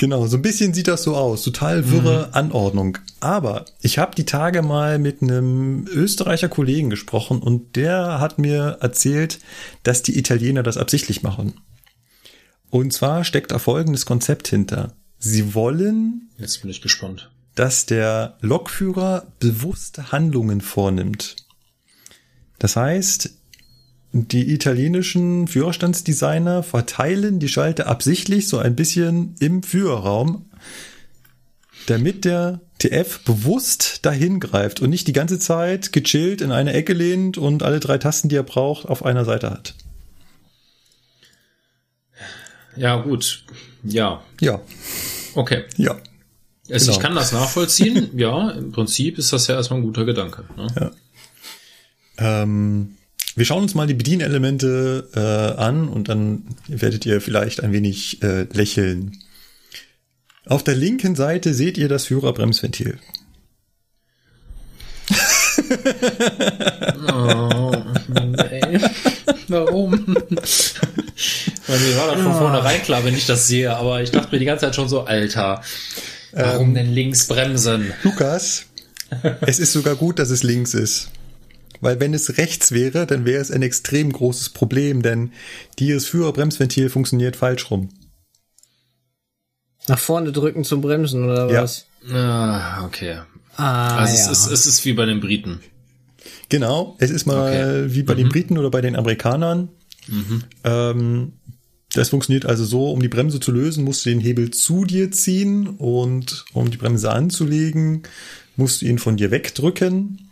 [0.02, 1.44] Genau, so ein bisschen sieht das so aus.
[1.44, 2.98] Total wirre Anordnung.
[3.20, 8.80] Aber ich habe die Tage mal mit einem Österreicher Kollegen gesprochen und der hat mir
[8.82, 9.38] erzählt,
[9.84, 11.54] dass die Italiener das absichtlich machen.
[12.72, 14.96] Und zwar steckt da folgendes Konzept hinter.
[15.20, 17.30] Sie wollen, Jetzt bin ich gespannt.
[17.54, 21.36] dass der Lokführer bewusste Handlungen vornimmt.
[22.58, 23.36] Das heißt,
[24.14, 30.50] die italienischen Führerstandsdesigner verteilen die Schalter absichtlich so ein bisschen im Führerraum,
[31.88, 36.94] damit der TF bewusst dahin greift und nicht die ganze Zeit gechillt in eine Ecke
[36.94, 39.76] lehnt und alle drei Tasten, die er braucht, auf einer Seite hat.
[42.76, 43.46] Ja, gut.
[43.84, 44.62] Ja, Ja,
[45.36, 45.64] okay.
[45.78, 45.98] ja.
[46.70, 46.92] Also Genau.
[46.98, 48.10] ich kann das nachvollziehen.
[48.18, 50.46] ja, im Prinzip ist das ja erstmal ein guter Gedanke.
[50.56, 50.92] Ne?
[52.18, 52.96] Ähm,
[53.36, 58.22] wir schauen uns mal die Bedienelemente äh, an und dann werdet ihr vielleicht ein wenig
[58.24, 59.18] äh, lächeln.
[60.46, 62.98] Auf der linken Seite seht ihr das Führerbremsventil.
[67.14, 67.72] Oh,
[68.50, 68.80] ey.
[69.48, 69.92] Warum?
[71.68, 74.40] Weil mir war das von vornherein klar, wenn ich das sehe, aber ich dachte mir
[74.40, 75.62] die ganze Zeit schon so, Alter,
[76.32, 77.94] warum denn links bremsen?
[78.04, 78.66] Lukas,
[79.42, 81.10] es ist sogar gut, dass es links ist.
[81.82, 85.32] Weil wenn es rechts wäre, dann wäre es ein extrem großes Problem, denn
[85.80, 87.90] dieses Führerbremsventil funktioniert falsch rum.
[89.88, 91.64] Nach vorne drücken zum Bremsen oder Ja.
[91.64, 91.86] was?
[92.12, 93.20] Ah, okay.
[93.58, 94.32] Ah, Also ja.
[94.32, 95.60] es, ist, es ist wie bei den Briten.
[96.50, 99.70] Genau, es ist mal wie bei den Briten oder bei den Amerikanern.
[100.64, 101.34] Ähm,
[101.94, 105.12] das funktioniert also so, um die Bremse zu lösen, musst du den Hebel zu dir
[105.12, 108.04] ziehen und um die Bremse anzulegen,
[108.56, 110.30] musst du ihn von dir wegdrücken.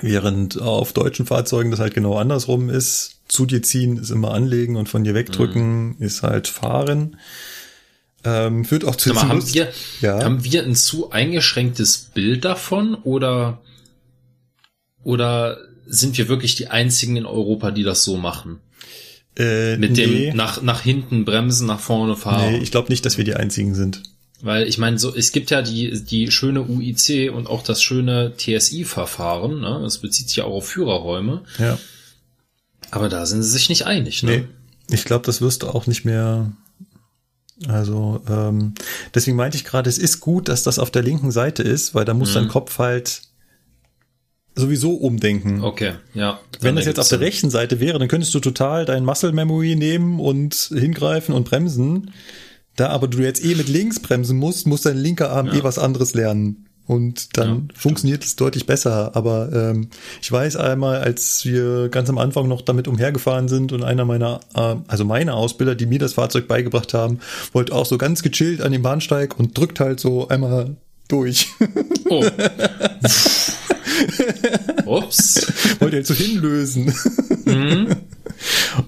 [0.00, 3.18] Während auf deutschen Fahrzeugen das halt genau andersrum ist.
[3.28, 7.16] Zu dir ziehen ist immer anlegen und von dir wegdrücken ist halt fahren.
[8.24, 9.68] Ähm, führt auch zu mal, haben Lust- wir,
[10.00, 10.22] ja.
[10.22, 13.60] haben wir ein zu eingeschränktes Bild davon oder,
[15.02, 18.60] oder sind wir wirklich die einzigen in Europa, die das so machen?
[19.36, 22.52] äh, Mit dem nee, nach, nach hinten bremsen, nach vorne fahren?
[22.52, 24.02] nee, ich glaube nicht, dass wir die einzigen sind.
[24.44, 28.32] Weil ich meine, so es gibt ja die die schöne UIC und auch das schöne
[28.36, 29.60] TSI-Verfahren.
[29.60, 29.80] Ne?
[29.82, 31.42] Das bezieht sich ja auch auf Führerräume.
[31.58, 31.78] Ja.
[32.90, 34.22] Aber da sind sie sich nicht einig.
[34.24, 34.38] Ne?
[34.88, 36.50] Nee, ich glaube, das wirst du auch nicht mehr.
[37.68, 38.74] Also, ähm,
[39.14, 42.04] deswegen meinte ich gerade, es ist gut, dass das auf der linken Seite ist, weil
[42.04, 42.34] da muss Mhm.
[42.34, 43.22] dein Kopf halt
[44.56, 45.62] sowieso umdenken.
[45.62, 46.40] Okay, ja.
[46.60, 49.76] Wenn das jetzt auf der rechten Seite wäre, dann könntest du total dein Muscle Memory
[49.76, 52.10] nehmen und hingreifen und bremsen.
[52.76, 55.54] Da aber du jetzt eh mit links bremsen musst, muss dein linker Arm Ja.
[55.54, 56.66] eh was anderes lernen.
[56.86, 59.14] Und dann Ja, funktioniert es deutlich besser.
[59.14, 59.88] Aber ähm,
[60.20, 64.40] ich weiß einmal, als wir ganz am Anfang noch damit umhergefahren sind und einer meiner,
[64.54, 67.20] äh, also meine Ausbilder, die mir das Fahrzeug beigebracht haben,
[67.52, 70.76] wollte auch so ganz gechillt an den Bahnsteig und drückt halt so einmal
[71.08, 71.48] durch.
[72.08, 72.24] Oh.
[74.86, 75.46] Ups.
[75.80, 76.94] wollte halt so hinlösen.
[77.44, 77.96] Mhm.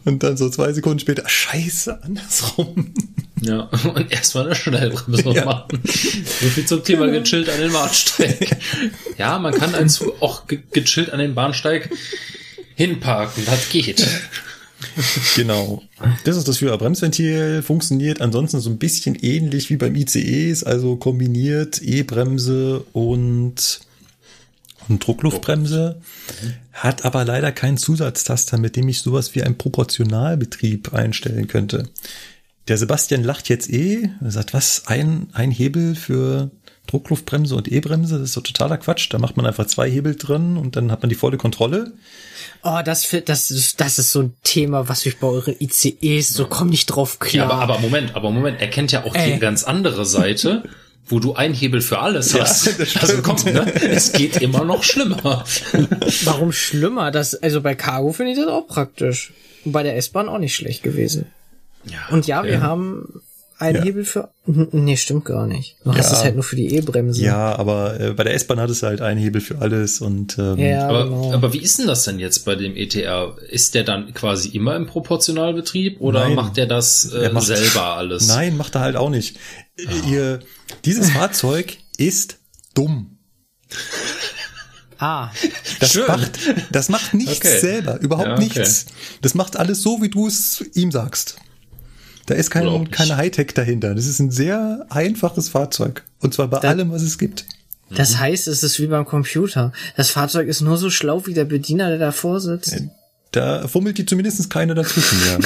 [0.04, 2.92] Und dann so zwei Sekunden später, scheiße, andersrum.
[3.40, 5.44] Ja, und erstmal eine Schnellbremse Ja.
[5.44, 5.80] machen.
[5.84, 8.56] So viel zum Thema gechillt an den Bahnsteig.
[9.18, 11.90] Ja, man kann einen Zug auch ge gechillt an den Bahnsteig
[12.74, 14.06] hinparken, das geht.
[15.36, 15.82] Genau.
[16.24, 21.82] Das ist das Führerbremsventil, funktioniert ansonsten so ein bisschen ähnlich wie beim ICE, also kombiniert
[21.82, 23.80] E-Bremse und,
[24.88, 26.00] und Druckluftbremse,
[26.72, 31.88] hat aber leider keinen Zusatztaster, mit dem ich sowas wie einen Proportionalbetrieb einstellen könnte.
[32.68, 36.50] Der Sebastian lacht jetzt eh, sagt, was, ein, ein Hebel für
[36.86, 39.08] Druckluftbremse und E-Bremse, das ist doch totaler Quatsch.
[39.12, 41.92] Da macht man einfach zwei Hebel drin und dann hat man die volle Kontrolle.
[42.62, 46.46] Oh, das, das, ist- das ist so ein Thema, was ich bei euren ICEs, so
[46.46, 47.50] komm nicht drauf Ja, klar.
[47.52, 49.34] aber, aber Moment, aber Moment, er kennt ja auch Ey.
[49.34, 50.62] die ganz andere Seite,
[51.06, 52.78] wo du ein Hebel für alles Ja, hast.
[52.78, 53.70] das also komm, ne?
[53.82, 55.44] Es geht immer noch schlimmer.
[56.24, 57.10] Warum schlimmer?
[57.10, 59.32] Das, also bei Cargo finde ich das auch praktisch.
[59.64, 61.26] Und bei der S-Bahn auch nicht schlecht gewesen.
[61.84, 62.48] Ja, Und ja, okay.
[62.50, 63.20] wir haben
[63.58, 63.82] einen Ja.
[63.84, 64.30] Hebel für.
[64.46, 65.76] Nee, stimmt gar nicht.
[65.84, 66.18] Du hast Ja.
[66.18, 67.22] es halt nur für die E-Bremse.
[67.22, 70.58] Ja, aber äh, bei der S-Bahn hat es halt einen Hebel für alles und ähm,
[70.58, 71.32] Ja, Aber, genau.
[71.32, 73.36] aber wie ist denn das denn jetzt bei dem ETR?
[73.48, 76.34] Ist der dann quasi immer im Proportionalbetrieb oder Nein.
[76.34, 78.26] macht der das äh, Er macht- selber alles?
[78.28, 79.36] Nein, macht er halt auch nicht.
[80.08, 80.40] Ihr,
[80.84, 82.38] dieses Fahrzeug ist
[82.74, 83.18] dumm.
[84.98, 85.30] Ah,
[85.80, 86.06] Das Schön.
[86.06, 86.38] macht,
[86.70, 87.58] das macht nichts Okay.
[87.60, 88.44] selber, überhaupt Ja, okay.
[88.44, 88.86] nichts.
[89.22, 91.36] Das macht alles so, wie du es ihm sagst.
[92.26, 93.94] Da ist kein, keine Hightech dahinter.
[93.94, 96.04] Das ist ein sehr einfaches Fahrzeug.
[96.20, 97.44] Und zwar bei Da- allem, was es gibt.
[97.90, 99.72] das heißt, es ist wie beim Computer.
[99.96, 102.76] Das Fahrzeug ist nur so schlau wie der Bediener, der davor sitzt.
[103.32, 105.38] Da fummelt die zumindest keiner dazwischen, ja.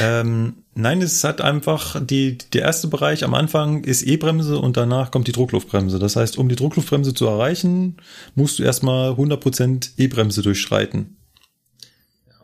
[0.20, 5.10] ähm, nein, es hat einfach die, der erste Bereich am Anfang ist E-Bremse und danach
[5.10, 5.98] kommt die Druckluftbremse.
[5.98, 7.96] Das heißt, um die Druckluftbremse zu erreichen,
[8.34, 11.15] musst du erstmal 100% E-Bremse durchschreiten.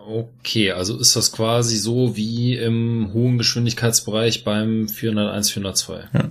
[0.07, 6.09] Okay, also ist das quasi so wie im hohen Geschwindigkeitsbereich beim 401, 402.
[6.13, 6.31] Der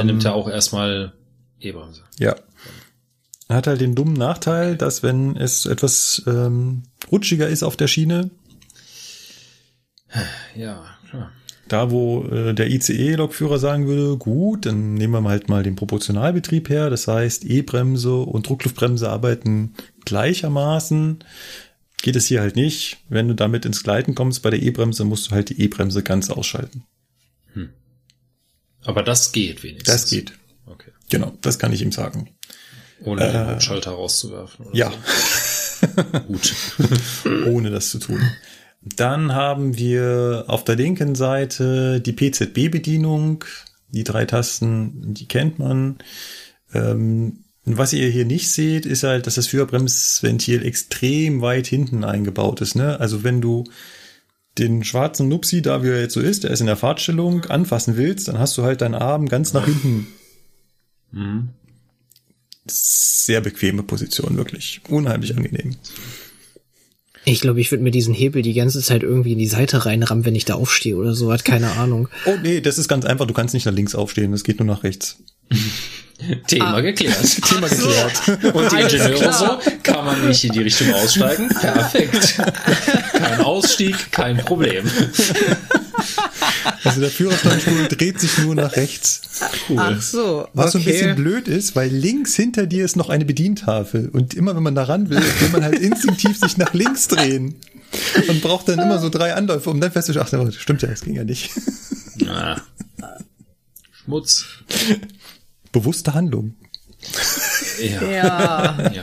[0.00, 1.12] Ähm, nimmt ja auch erstmal
[1.60, 2.02] E-Bremse.
[2.18, 2.36] Ja.
[3.48, 8.30] Hat halt den dummen Nachteil, dass wenn es etwas ähm, rutschiger ist auf der Schiene,
[10.54, 11.30] Ja, klar.
[11.68, 15.76] da wo äh, der ICE-Lokführer sagen würde, gut, dann nehmen wir mal halt mal den
[15.76, 16.90] Proportionalbetrieb her.
[16.90, 19.74] Das heißt, E-Bremse und Druckluftbremse arbeiten
[20.04, 21.18] gleichermaßen.
[22.02, 22.98] Geht es hier halt nicht.
[23.08, 26.30] Wenn du damit ins Gleiten kommst bei der E-Bremse, musst du halt die E-Bremse ganz
[26.30, 26.84] ausschalten.
[28.84, 29.92] Aber das geht wenigstens.
[29.92, 30.32] Das geht.
[30.66, 30.92] Okay.
[31.10, 32.30] Genau, das kann ich ihm sagen.
[33.04, 34.66] Ohne den Hauptschalter rauszuwerfen.
[34.72, 34.92] Äh, Ja.
[34.92, 35.86] So.
[36.26, 36.54] Gut.
[37.46, 38.20] ohne das zu tun.
[38.80, 43.44] Dann haben wir auf der linken Seite die PZB-Bedienung.
[43.90, 45.98] Die drei Tasten, die kennt man.
[46.72, 47.44] Ähm,
[47.76, 52.76] was ihr hier nicht seht, ist halt, dass das Führerbremsventil extrem weit hinten eingebaut ist.
[52.76, 52.98] Ne?
[53.00, 53.64] Also wenn du
[54.58, 57.96] den schwarzen Nupsi, da wie er jetzt so ist, der ist in der Fahrtstellung, anfassen
[57.96, 60.06] willst, dann hast du halt deinen Arm ganz nach hinten.
[61.12, 61.50] Mhm.
[62.66, 64.80] Sehr bequeme Position, wirklich.
[64.88, 65.76] Unheimlich angenehm.
[67.24, 70.24] Ich glaube, ich würde mir diesen Hebel die ganze Zeit irgendwie in die Seite reinrammen,
[70.24, 72.08] wenn ich da aufstehe oder so, hat keine Ahnung.
[72.24, 73.26] Oh nee, das ist ganz einfach.
[73.26, 75.18] Du kannst nicht nach links aufstehen, das geht nur nach rechts.
[76.46, 77.16] Thema geklärt.
[77.48, 78.54] Thema geklärt.
[78.54, 81.48] Und die Ingenieure so, kann man nicht in die Richtung aussteigen?
[81.60, 82.40] Perfekt.
[83.12, 84.90] Kein Ausstieg, kein Problem.
[86.84, 89.22] Also der Führerstandstuhl dreht sich nur nach rechts.
[89.76, 93.24] Ach so, Was so ein bisschen blöd ist, weil links hinter dir ist noch eine
[93.24, 94.08] Bedientafel.
[94.08, 97.56] Und immer wenn man da ran will, will man halt instinktiv sich nach links drehen.
[98.28, 101.00] Und braucht dann immer so drei Anläufe, um dann festzustellen, ach, das stimmt ja, das
[101.02, 101.50] ging ja nicht.
[102.16, 102.60] Na.
[104.04, 104.46] Schmutz.
[105.72, 106.54] Bewusste Handlung.
[107.80, 108.02] Ja.
[108.10, 108.90] Ja.
[108.92, 109.02] ja.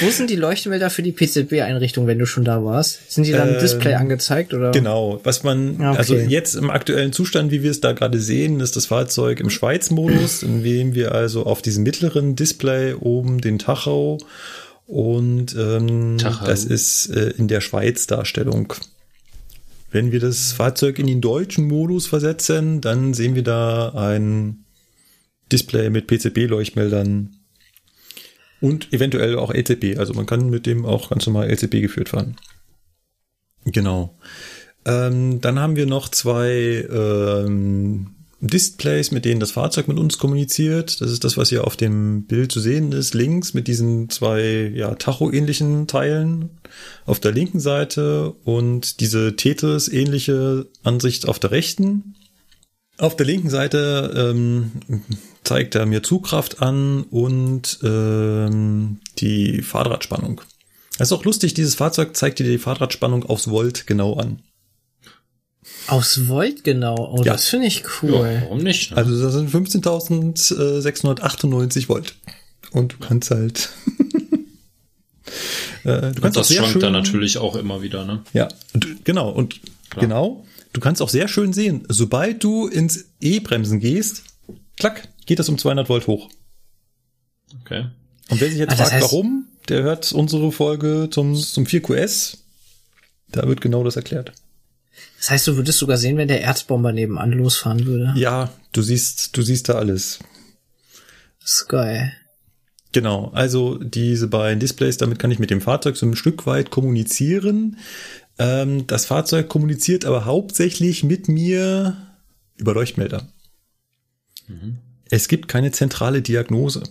[0.00, 3.10] Wo sind die Leuchtmelder für die PZB-Einrichtung, wenn du schon da warst?
[3.10, 4.70] Sind die dann im Ähm, Display angezeigt oder?
[4.70, 5.18] Genau.
[5.24, 5.96] Was man, Okay.
[5.98, 9.50] also jetzt im aktuellen Zustand, wie wir es da gerade sehen, ist das Fahrzeug im
[9.50, 14.18] Schweiz-Modus, in dem wir also auf diesem mittleren Display oben den Tacho
[14.86, 16.46] und ähm, Tacho.
[16.46, 18.72] das ist äh, in der Schweiz-Darstellung.
[19.90, 24.64] Wenn wir das Fahrzeug in den deutschen Modus versetzen, dann sehen wir da ein
[25.52, 27.36] Display mit PCB-Leuchtmeldern
[28.60, 29.98] und eventuell auch LCB.
[29.98, 32.36] Also man kann mit dem auch ganz normal LCB geführt fahren.
[33.64, 34.18] Genau.
[34.84, 41.00] Ähm, dann haben wir noch zwei ähm, Displays, mit denen das Fahrzeug mit uns kommuniziert.
[41.00, 44.70] Das ist das, was hier auf dem Bild zu sehen ist, links mit diesen zwei
[44.74, 46.50] ja, Tacho-ähnlichen Teilen
[47.06, 52.14] auf der linken Seite und diese Tetris-ähnliche Ansicht auf der rechten.
[52.98, 54.72] Auf der linken Seite ähm,
[55.44, 60.42] zeigt er mir Zugkraft an und ähm, die Fahrradspannung.
[60.98, 64.40] Das ist auch lustig, dieses Fahrzeug zeigt dir die Fahrradspannung aufs Volt genau an.
[65.88, 67.14] Aus Volt genau.
[67.16, 67.32] Oh, Ja.
[67.32, 68.38] das finde ich ja, cool.
[68.42, 68.90] warum nicht?
[68.90, 68.96] Ne?
[68.96, 72.14] Also das sind 15.698 Volt.
[72.72, 73.70] Und du kannst halt...
[75.84, 78.22] äh, du Und kannst auch das schwankt schön, dann natürlich auch immer wieder, ne?
[78.32, 79.30] Ja, und, genau.
[79.30, 79.60] Und
[79.98, 84.24] genau, du kannst auch sehr schön sehen, sobald du ins E-Bremsen gehst,
[84.78, 86.28] klack, geht das um 200 Volt hoch.
[87.62, 87.86] Okay.
[88.28, 92.38] Und wer sich jetzt Ah, fragt, heißt- warum, der hört unsere Folge zum, zum 4QS.
[93.32, 94.32] Da wird genau das erklärt.
[95.18, 98.14] Das heißt, du würdest sogar sehen, wenn der Erzbomber nebenan losfahren würde.
[98.16, 100.18] Ja, du siehst, du siehst da alles.
[101.40, 102.12] Das ist geil.
[102.92, 106.70] Genau, also diese beiden Displays, damit kann ich mit dem Fahrzeug so ein Stück weit
[106.70, 107.78] kommunizieren.
[108.38, 111.96] Ähm, das Fahrzeug kommuniziert aber hauptsächlich mit mir
[112.56, 113.26] über Leuchtmelder.
[115.10, 116.82] Es gibt keine zentrale Diagnose.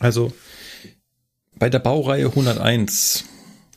[0.00, 0.32] Also
[1.58, 3.24] bei der Baureihe 101,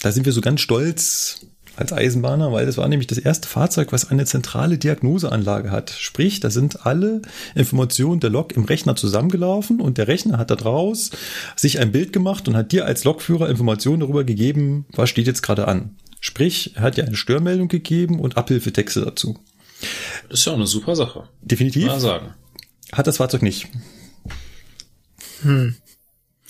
[0.01, 1.45] da sind wir so ganz stolz
[1.75, 5.89] als Eisenbahner, weil das war nämlich das erste Fahrzeug, was eine zentrale Diagnoseanlage hat.
[5.89, 7.21] Sprich, da sind alle
[7.55, 11.11] Informationen der Lok im Rechner zusammengelaufen und der Rechner hat daraus
[11.55, 15.41] sich ein Bild gemacht und hat dir als Lokführer Informationen darüber gegeben, was steht jetzt
[15.41, 15.95] gerade an.
[16.19, 19.39] Sprich, er hat dir eine Störmeldung gegeben und Abhilfetexte dazu.
[20.29, 21.23] Das ist ja auch eine super Sache.
[21.41, 21.87] Definitiv.
[21.87, 22.33] Mal sagen.
[22.91, 23.67] hat das Fahrzeug nicht.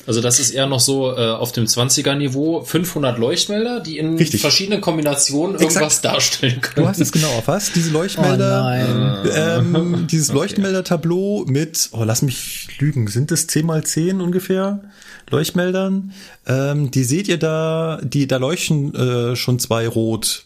[0.07, 4.17] Also das ist eher noch so äh, auf dem 20er Niveau 500 Leuchtmelder, die in
[4.17, 4.41] Richtig.
[4.41, 6.87] verschiedenen Kombinationen irgendwas darstellen Du können.
[6.87, 8.63] hast es genau erfasst, diese Oh Leuchtmelder.
[8.63, 9.29] nein.
[9.35, 14.81] ähm, dieses Leuchtmelder-Tableau mit, oh, lass mich lügen, sind es 10 mal 10 ungefähr
[15.29, 16.13] Leuchtmeldern?
[16.47, 20.45] Ähm, die seht ihr da, die, da leuchten äh, schon zwei rot.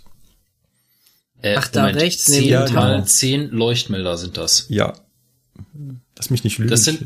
[1.42, 3.06] Äh, Ach, da rechts neben 10 dem mal Tower.
[3.06, 4.66] 10 Leuchtmelder sind das.
[4.70, 4.94] Ja.
[6.18, 6.72] Lass mich nicht lügen.
[6.72, 7.00] Das sind-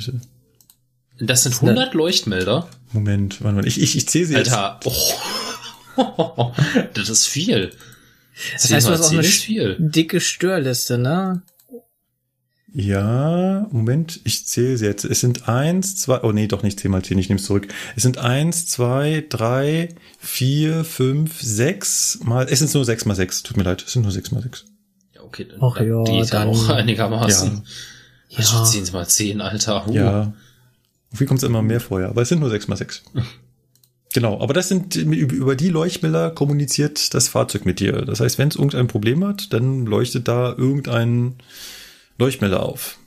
[1.20, 2.70] Das sind 100 Leuchtmelder.
[2.94, 4.52] Moment, warte mal, ich, ich, ich zähle sie jetzt.
[4.54, 6.52] Alter, oh.
[6.94, 7.72] das ist viel.
[8.54, 9.76] Das heißt, du hast auch eine ist viel.
[9.80, 11.42] dicke Störliste, ne?
[12.72, 15.04] Ja, Moment, ich zähle sie jetzt.
[15.04, 17.68] Es sind eins, zwei, oh nee, doch nicht 10 mal 10, ich nehme es zurück.
[17.96, 19.90] Es sind eins, zwei, drei,
[20.20, 23.42] vier, fünf, sechs mal, es sind nur sechs mal sechs.
[23.42, 24.66] Tut mir leid, es sind nur sechs mal sechs.
[25.16, 27.64] Ja, okay, dann Ach ja, die ist ja dann- auch einigermaßen.
[28.30, 28.38] Ja.
[28.38, 28.64] Also Ja.
[28.64, 29.88] 10 mal 10, Alter.
[29.88, 29.94] Uh.
[29.94, 30.34] Ja.
[31.12, 32.10] Wie kommt es immer mehr vorher?
[32.10, 33.04] Aber es sind nur sechs mal sechs.
[34.12, 37.92] Genau, aber das sind, über die Leuchtmelder kommuniziert das Fahrzeug mit dir.
[37.92, 41.36] Das heißt, wenn es irgendein Problem hat, dann leuchtet da irgendein
[42.18, 42.98] Leuchtmelder auf.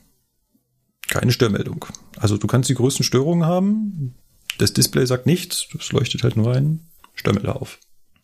[1.09, 1.85] Keine Störmeldung.
[2.17, 4.15] Also du kannst die größten Störungen haben.
[4.57, 5.67] Das Display sagt nichts.
[5.77, 7.79] Es leuchtet halt nur ein Störmelder auf.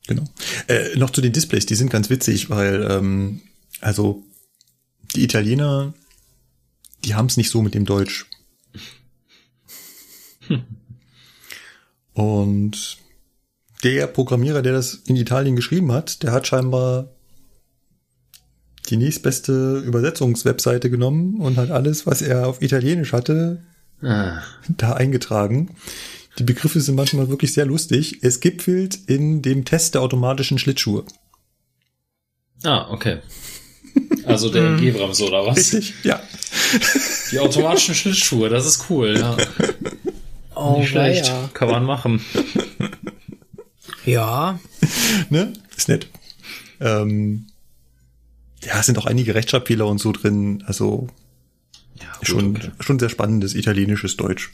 [0.07, 0.23] Genau.
[0.67, 3.41] Äh, noch zu den Displays, die sind ganz witzig, weil, ähm,
[3.81, 4.23] also
[5.15, 5.93] die Italiener,
[7.03, 8.25] die haben es nicht so mit dem Deutsch.
[12.13, 12.97] Und
[13.83, 17.09] der Programmierer, der das in Italien geschrieben hat, der hat scheinbar
[18.89, 23.63] die nächstbeste Übersetzungswebseite genommen und hat alles, was er auf Italienisch hatte,
[24.01, 24.41] Ah.
[24.69, 25.75] da eingetragen.
[26.37, 28.19] Die Begriffe sind manchmal wirklich sehr lustig.
[28.21, 31.03] Es gipfelt in dem Test der automatischen Schlittschuhe.
[32.63, 33.19] ah, okay.
[34.25, 35.57] Also der G-Bremse oder was?
[35.57, 35.93] Richtig?
[36.03, 36.21] Ja.
[37.31, 39.17] Die automatischen Schlittschuhe, das ist cool.
[39.17, 39.35] Ja.
[40.61, 41.27] Oh, Nicht schlecht.
[41.31, 41.49] weia.
[41.53, 42.21] Kann man machen.
[44.05, 44.59] Ja.
[45.29, 45.53] ne?
[45.75, 46.07] Ist nett.
[46.81, 47.47] Ähm,
[48.63, 50.63] ja, es sind auch einige Rechtschreibfehler und so drin.
[50.67, 51.07] Also
[51.99, 52.71] Ja, gut, schon, okay.
[52.79, 54.51] schon sehr spannendes italienisches Deutsch.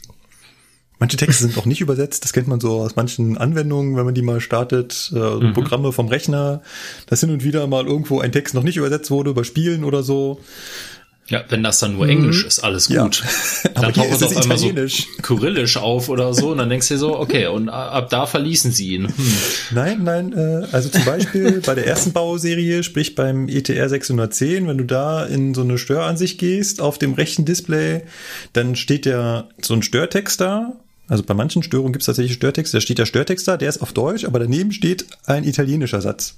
[0.98, 2.24] Manche Texte sind auch nicht übersetzt.
[2.24, 5.12] Das kennt man so aus manchen Anwendungen, wenn man die mal startet.
[5.14, 5.52] Äh, Mhm.
[5.52, 6.62] Programme vom Rechner.
[7.06, 10.02] Dass hin und wieder mal irgendwo ein Text noch nicht übersetzt wurde bei Spielen oder
[10.02, 10.40] so.
[11.28, 12.94] Ja, wenn das dann nur Englisch ist, alles Mhm.
[12.94, 13.02] Ja.
[13.02, 13.24] gut.
[13.74, 14.70] Aber Dann taucht es auf einmal so.
[15.22, 18.70] Kyrillisch auf oder so und dann denkst du dir so, okay, und ab da verließen
[18.70, 19.08] sie ihn.
[19.08, 19.14] Hm.
[19.72, 24.78] Nein, nein, äh, also zum Beispiel bei der ersten Bauserie, sprich beim ETR 610, wenn
[24.78, 28.02] du da in so eine Störansicht gehst, auf dem rechten Display,
[28.52, 30.74] dann steht ja so ein Störtext da.
[31.08, 33.78] Also bei manchen Störungen gibt es tatsächlich Störtext, da steht der Störtext da, der ist
[33.82, 36.36] auf Deutsch, aber daneben steht ein italienischer Satz.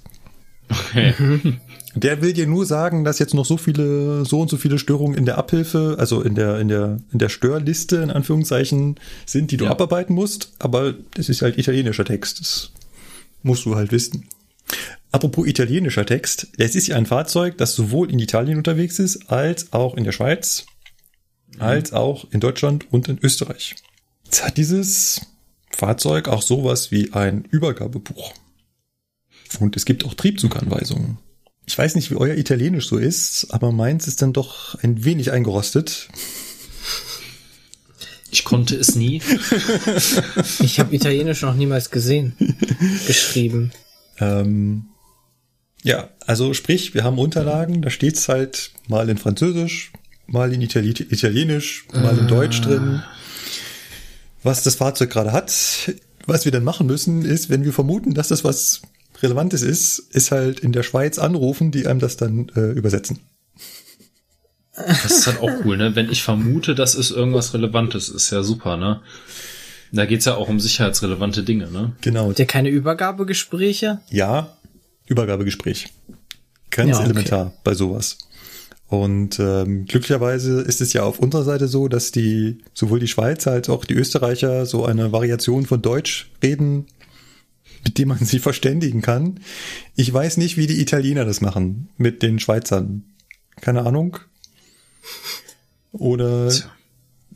[0.69, 1.13] Okay.
[1.95, 5.17] Der will dir nur sagen, dass jetzt noch so viele, so und so viele Störungen
[5.17, 9.57] in der Abhilfe, also in der, in der, in der Störliste, in Anführungszeichen, sind, die
[9.57, 9.71] du Ja.
[9.71, 10.53] abarbeiten musst.
[10.59, 12.39] Aber das ist halt italienischer Text.
[12.41, 12.71] Das
[13.41, 14.27] musst du halt wissen.
[15.11, 16.47] Apropos italienischer Text.
[16.57, 20.11] Es ist ja ein Fahrzeug, das sowohl in Italien unterwegs ist, als auch in der
[20.11, 20.67] Schweiz,
[21.57, 23.75] als auch in Deutschland und in Österreich.
[24.25, 25.21] Jetzt hat dieses
[25.71, 28.31] Fahrzeug auch sowas wie ein Übergabebuch.
[29.59, 31.17] Und es gibt auch Triebzuganweisungen.
[31.65, 35.31] Ich weiß nicht, wie euer Italienisch so ist, aber meins ist dann doch ein wenig
[35.31, 36.09] eingerostet.
[38.31, 39.21] Ich konnte es nie.
[40.59, 42.33] Ich habe Italienisch noch niemals gesehen.
[43.07, 43.71] Geschrieben.
[44.19, 44.85] Ähm,
[45.83, 49.91] ja, also sprich, wir haben Unterlagen, da steht's halt mal in Französisch,
[50.27, 53.01] mal in Itali Italienisch, mal in Deutsch drin,
[54.43, 55.53] was das Fahrzeug gerade hat.
[56.25, 58.81] Was wir dann machen müssen, ist, wenn wir vermuten, dass das was
[59.21, 63.19] Relevantes ist, ist halt in der Schweiz anrufen, die einem das dann äh, übersetzen.
[64.75, 65.95] Das ist halt auch cool, ne?
[65.95, 69.01] Wenn ich vermute, dass es irgendwas Relevantes ist, ja super, ne?
[69.91, 71.93] Da geht's ja auch um sicherheitsrelevante Dinge, ne?
[72.01, 72.29] Genau.
[72.29, 73.99] Habt ihr keine Übergabegespräche?
[74.09, 74.55] Ja,
[75.07, 75.87] Übergabegespräch.
[76.69, 77.05] Ganz Ja, okay.
[77.05, 78.19] elementar bei sowas.
[78.87, 83.51] Und ähm, glücklicherweise ist es ja auf unserer Seite so, dass die sowohl die Schweizer
[83.51, 86.87] als auch die Österreicher so eine Variation von Deutsch reden,
[87.83, 89.39] mit dem man sie verständigen kann.
[89.95, 93.03] Ich weiß nicht, wie die Italiener das machen mit den Schweizern.
[93.61, 94.17] Keine Ahnung.
[95.91, 96.69] Oder Tja.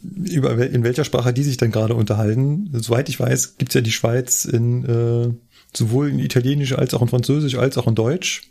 [0.03, 2.70] über in welcher Sprache die sich dann gerade unterhalten.
[2.74, 5.34] Soweit ich weiß, gibt's ja die Schweiz in äh,
[5.76, 8.44] sowohl in Italienisch als auch in Französisch als auch in Deutsch.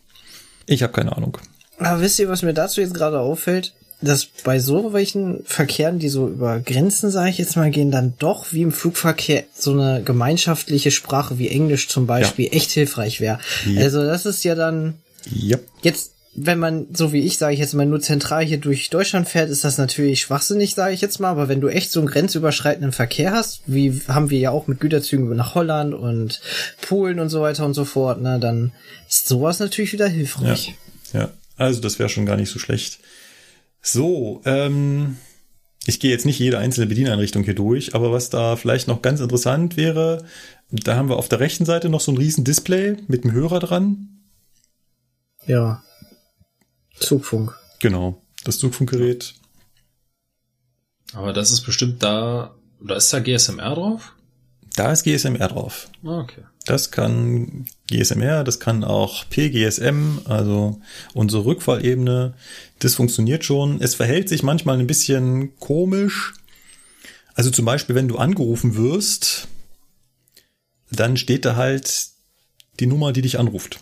[0.66, 1.38] Ich habe keine Ahnung.
[1.78, 3.74] Aber wisst ihr, was mir dazu jetzt gerade auffällt?
[4.02, 8.14] Dass bei so welchen Verkehren, die so über Grenzen, sage ich jetzt mal, gehen, dann
[8.18, 13.38] doch wie im Flugverkehr so eine gemeinschaftliche Sprache wie Englisch zum Beispiel echt hilfreich wäre.
[13.66, 13.82] Ja.
[13.82, 14.94] Also das ist ja dann
[15.30, 15.58] Ja.
[15.82, 19.28] jetzt wenn man, so wie ich, sage ich jetzt mal, nur zentral hier durch Deutschland
[19.28, 21.28] fährt, ist das natürlich schwachsinnig, sage ich jetzt mal.
[21.28, 24.80] Aber wenn du echt so einen grenzüberschreitenden Verkehr hast, wie haben wir ja auch mit
[24.80, 26.40] Güterzügen nach Holland und
[26.80, 28.72] Polen und so weiter und so fort, ne, dann
[29.08, 30.74] ist sowas natürlich wieder hilfreich.
[31.12, 31.30] Ja, ja.
[31.58, 32.98] also das wäre schon gar nicht so schlecht.
[33.82, 35.16] So, ähm,
[35.86, 39.20] ich gehe jetzt nicht jede einzelne Bedieneinrichtung hier durch, aber was da vielleicht noch ganz
[39.20, 40.24] interessant wäre,
[40.70, 43.58] da haben wir auf der rechten Seite noch so ein riesen Display mit einem Hörer
[43.58, 44.22] dran.
[45.46, 45.82] Ja.
[46.94, 47.58] Zugfunk.
[47.80, 49.34] Genau, das Zugfunkgerät.
[51.14, 54.14] Aber das ist bestimmt da, oder ist da GSMR drauf?
[54.76, 55.90] Da ist GSMR drauf.
[56.04, 56.44] Ah, okay.
[56.64, 60.80] Das kann GSMR, das kann auch PGSM, also
[61.12, 62.34] unsere Rückfallebene.
[62.78, 63.80] Das funktioniert schon.
[63.80, 66.34] Es verhält sich manchmal ein bisschen komisch.
[67.34, 69.48] Also zum Beispiel, wenn du angerufen wirst,
[70.90, 72.08] dann steht da halt
[72.78, 73.80] die Nummer, die dich anruft.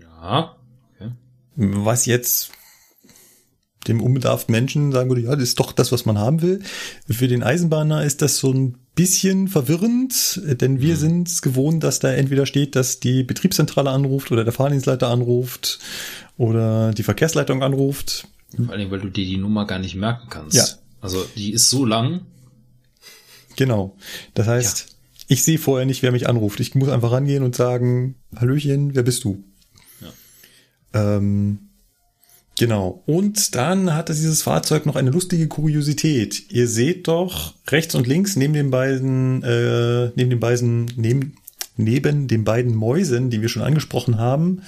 [0.00, 0.56] Ja.
[0.94, 1.12] Okay.
[1.56, 2.52] Was jetzt
[3.88, 6.60] dem unbedarften Menschen sagen würde, ja, das ist doch das, was man haben will.
[7.08, 10.98] Für den Eisenbahner ist das so ein bisschen verwirrend, denn wir mhm.
[10.98, 15.78] sind es gewohnt, dass da entweder steht, dass die Betriebszentrale anruft oder der Fahrdienstleiter anruft
[16.36, 18.28] oder die Verkehrsleitung anruft.
[18.54, 20.56] Vor allem, weil du dir die Nummer gar nicht merken kannst.
[20.56, 20.64] Ja.
[21.00, 22.22] Also die ist so lang.
[23.56, 23.96] Genau.
[24.34, 25.24] Das heißt, ja.
[25.28, 26.60] ich sehe vorher nicht, wer mich anruft.
[26.60, 29.42] Ich muss einfach rangehen und sagen, Hallöchen, wer bist du?
[30.00, 31.16] Ja.
[31.16, 31.69] Ähm,
[32.60, 33.02] Genau.
[33.06, 36.50] Und dann hatte dieses Fahrzeug noch eine lustige Kuriosität.
[36.50, 41.36] Ihr seht doch rechts und links neben den beiden, äh, neben den beiden, neben,
[41.76, 44.60] neben den beiden Mäusen, die wir schon angesprochen haben,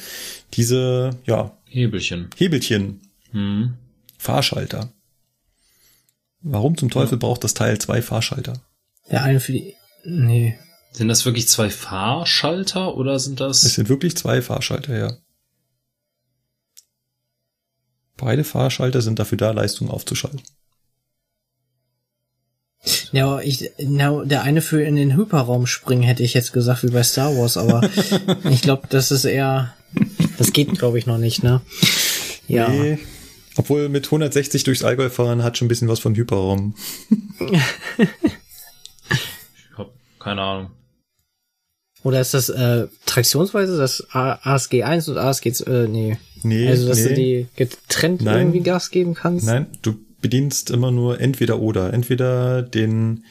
[0.54, 1.54] diese, ja.
[1.66, 2.30] Hebelchen.
[2.34, 3.02] Hebelchen.
[3.32, 3.74] Hm.
[4.16, 4.90] Fahrschalter.
[6.40, 7.18] Warum zum Teufel ja.
[7.18, 8.54] braucht das Teil zwei Fahrschalter?
[9.10, 10.58] Der eine für die, nee.
[10.92, 13.64] Sind das wirklich zwei Fahrschalter oder sind das?
[13.64, 15.12] Es sind wirklich zwei Fahrschalter, ja.
[18.22, 20.42] Beide Fahrschalter sind dafür da, Leistung aufzuschalten.
[23.10, 26.92] Ja, ich, na, der eine für in den Hyperraum springen, hätte ich jetzt gesagt, wie
[26.92, 27.82] bei Star Wars, aber
[28.50, 29.74] ich glaube, das ist eher,
[30.38, 31.62] das geht, glaube ich, noch nicht, ne?
[32.46, 32.68] Ja.
[32.68, 33.00] Nee,
[33.56, 36.76] obwohl mit 160 durchs Allgäu fahren hat schon ein bisschen was von Hyperraum.
[37.98, 38.08] ich
[39.76, 39.90] hab
[40.20, 40.70] keine Ahnung.
[42.02, 46.18] Oder ist das äh, traktionsweise das ASG 1 und ASG äh, nee.
[46.42, 46.68] Nee.
[46.68, 47.08] Also dass nee.
[47.08, 48.38] du die getrennt Nein.
[48.38, 49.46] irgendwie Gas geben kannst?
[49.46, 51.92] Nein, du bedienst immer nur entweder oder.
[51.92, 53.24] Entweder den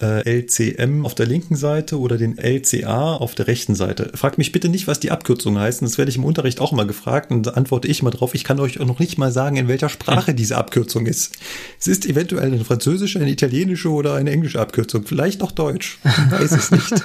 [0.00, 4.10] äh, LCM auf der linken Seite oder den LCA auf der rechten Seite.
[4.14, 5.86] Fragt mich bitte nicht, was die Abkürzungen heißen.
[5.86, 8.34] Das werde ich im Unterricht auch mal gefragt und antworte ich mal drauf.
[8.34, 10.36] Ich kann euch auch noch nicht mal sagen, in welcher Sprache hm.
[10.36, 11.36] diese Abkürzung ist.
[11.78, 15.04] Es ist eventuell eine französische, eine italienische oder eine englische Abkürzung.
[15.06, 15.98] Vielleicht noch Deutsch.
[16.04, 16.92] Ich weiß es nicht.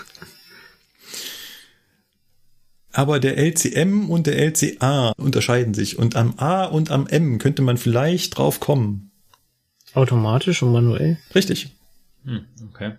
[2.91, 5.99] Aber der LCM und der LCA unterscheiden sich.
[5.99, 9.11] Und am A und am M könnte man vielleicht drauf kommen.
[9.94, 11.18] Automatisch und manuell?
[11.36, 11.76] Richtig.
[12.26, 12.94] Hm, okay.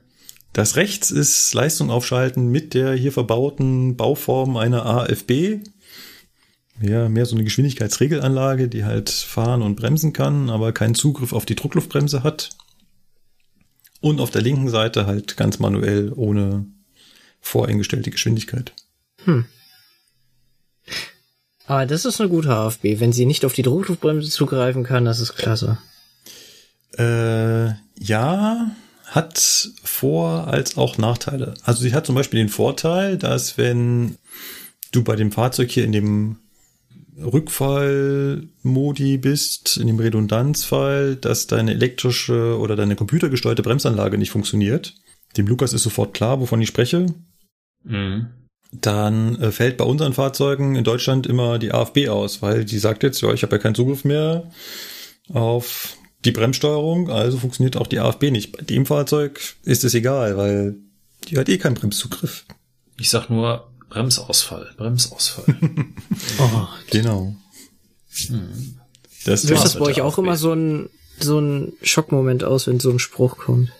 [0.52, 5.58] Das rechts ist Leistung aufschalten mit der hier verbauten Bauform einer AFB.
[6.82, 11.44] Ja, mehr so eine Geschwindigkeitsregelanlage, die halt fahren und bremsen kann, aber keinen Zugriff auf
[11.44, 12.50] die Druckluftbremse hat.
[14.00, 16.64] Und auf der linken Seite halt ganz manuell ohne
[17.40, 18.72] voreingestellte Geschwindigkeit.
[19.24, 19.44] Hm.
[21.70, 22.98] Aber das ist eine gute AFB.
[22.98, 25.78] Wenn sie nicht auf die Druckluftbremse zugreifen kann, das ist klasse.
[26.98, 28.72] Äh, ja,
[29.06, 31.54] hat Vor- als auch Nachteile.
[31.62, 34.16] Also sie hat zum Beispiel den Vorteil, dass wenn
[34.90, 36.38] du bei dem Fahrzeug hier in dem
[37.22, 44.96] Rückfallmodi bist, in dem Redundanzfall, dass deine elektrische oder deine computergesteuerte Bremsanlage nicht funktioniert.
[45.36, 47.06] Dem Lukas ist sofort klar, wovon ich spreche.
[47.84, 48.26] Mhm
[48.72, 53.02] dann äh, fällt bei unseren Fahrzeugen in Deutschland immer die AFB aus, weil die sagt
[53.02, 54.50] jetzt, ja, ich habe ja keinen Zugriff mehr
[55.32, 58.52] auf die Bremssteuerung, also funktioniert auch die AFB nicht.
[58.52, 60.76] Bei dem Fahrzeug ist es egal, weil
[61.28, 62.44] die hat eh keinen Bremszugriff.
[62.98, 65.56] Ich sag nur Bremsausfall, Bremsausfall.
[66.38, 67.34] oh, genau.
[68.26, 68.76] Hm.
[69.24, 72.90] Das Löst das bei euch auch immer so ein, so ein Schockmoment aus, wenn so
[72.90, 73.72] ein Spruch kommt?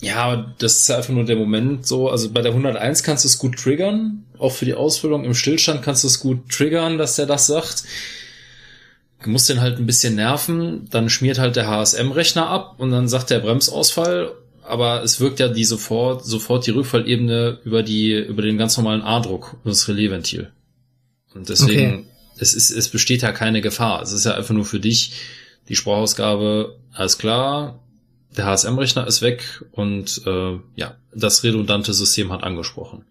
[0.00, 2.10] Ja, das ist einfach nur der Moment so.
[2.10, 4.24] Also bei der 101 kannst du es gut triggern.
[4.38, 7.84] Auch für die Ausfüllung im Stillstand kannst du es gut triggern, dass der das sagt.
[9.22, 10.86] Du musst den halt ein bisschen nerven.
[10.90, 14.32] Dann schmiert halt der HSM-Rechner ab und dann sagt der Bremsausfall.
[14.62, 19.02] Aber es wirkt ja die sofort, sofort die Rückfallebene über die, über den ganz normalen
[19.02, 20.50] A-Druck und das Relaisventil.
[21.34, 22.04] Und deswegen, okay.
[22.38, 24.02] es ist, es besteht ja keine Gefahr.
[24.02, 25.12] Es ist ja einfach nur für dich
[25.68, 27.80] die Sprachausgabe, alles klar,
[28.36, 33.04] der HSM-Rechner ist weg und äh, ja, das redundante System hat angesprochen.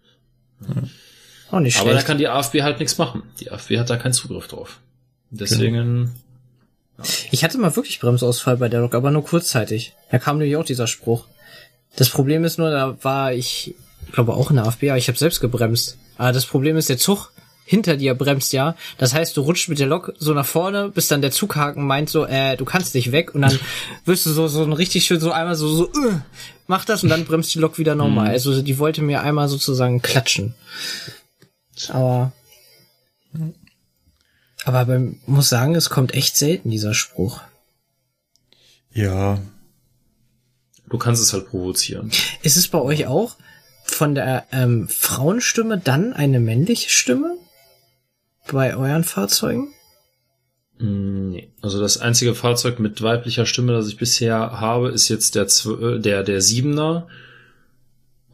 [1.50, 3.22] Auch nicht Aber da kann die AfB halt nichts machen.
[3.40, 4.80] Die AfB hat da keinen Zugriff drauf.
[5.30, 6.14] Deswegen,
[7.30, 9.94] Ich hatte mal wirklich Bremsausfall bei der Lok, aber nur kurzzeitig.
[10.10, 11.26] Da kam nämlich auch dieser Spruch.
[11.96, 13.74] Das Problem ist nur, da war ich,
[14.12, 15.98] glaube auch in der AfB, aber ich habe selbst gebremst.
[16.16, 17.30] Aber das Problem ist, der Zug
[17.64, 18.76] hinter dir bremst ja.
[18.98, 22.10] Das heißt, du rutschst mit der Lok so nach vorne, bis dann der Zughaken meint
[22.10, 23.58] so, äh, du kannst nicht weg und dann
[24.04, 26.20] wirst du so so ein richtig schön so einmal so so äh,
[26.66, 28.28] mach das und dann bremst die Lok wieder normal.
[28.28, 30.54] Also die wollte mir einmal sozusagen klatschen.
[31.88, 32.32] Aber
[34.64, 37.40] aber beim, muss sagen, es kommt echt selten dieser Spruch.
[38.92, 39.38] Ja,
[40.88, 42.10] du kannst es halt provozieren.
[42.42, 43.36] Ist es bei euch auch
[43.84, 47.36] von der ähm, Frauenstimme dann eine männliche Stimme?
[48.52, 49.72] Bei euren Fahrzeugen?
[50.78, 51.50] Mm, Nee.
[51.62, 55.96] Also das einzige Fahrzeug mit weiblicher Stimme, das ich bisher habe, ist jetzt der, Zw-
[55.96, 57.08] äh, der, der Siebener.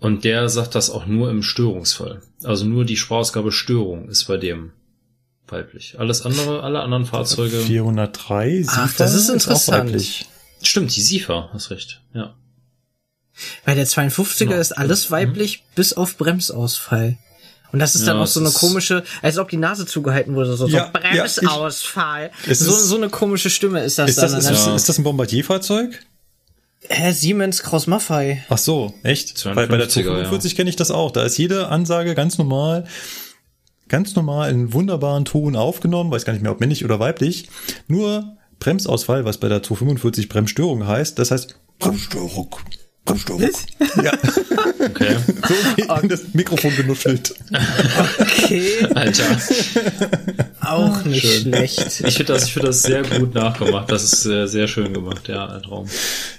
[0.01, 2.23] Und der sagt das auch nur im Störungsfall.
[2.43, 4.73] Also nur die Sprachausgabe Störung ist bei dem
[5.49, 5.99] weiblich.
[5.99, 7.59] Alles andere, alle anderen Fahrzeuge.
[7.61, 9.85] 403, Ach, Siefer das ist auch interessant.
[9.89, 10.27] weiblich.
[10.63, 12.03] Stimmt, die SIFA, hast recht.
[12.15, 12.35] Ja.
[13.65, 14.59] Bei der 52er Ja.
[14.59, 17.17] ist alles weiblich, bis auf Bremsausfall.
[17.73, 20.57] Und das ist dann Ja, auch so eine komische, als ob die Nase zugehalten wurde,
[20.57, 22.31] so, Ja, so ja, ich- Bremsausfall.
[22.49, 24.41] Es so, ist- so eine komische Stimme ist das Ist das, dann.
[24.41, 25.99] ist, das, dann ist das ein Bombardierfahrzeug?
[26.89, 28.45] Hä, Siemens Kraus Maffei.
[28.49, 29.45] Ach so, echt?
[29.45, 31.11] Bei, bei der 52er, 245 kenne ich das auch.
[31.13, 32.87] Da ist jede Ansage ganz normal,
[33.89, 37.49] ganz normal in wunderbaren Ton aufgenommen, weiß gar nicht mehr, ob männlich oder weiblich.
[37.87, 42.57] Nur Bremsausfall, was bei der 245 Bremsstörung heißt, das heißt Bremsstörung.
[43.05, 43.43] Bremsstörung.
[44.03, 44.13] Ja,
[44.79, 45.17] Okay.
[45.27, 47.35] so wie in das Mikrofon genuschelt.
[48.19, 49.25] Okay, Alter.
[50.61, 52.01] auch nicht schlecht.
[52.07, 53.91] Ich finde das, ich finde das sehr gut nachgemacht.
[53.91, 55.29] Das ist sehr, sehr schön gemacht.
[55.29, 55.87] Ja, ein Traum.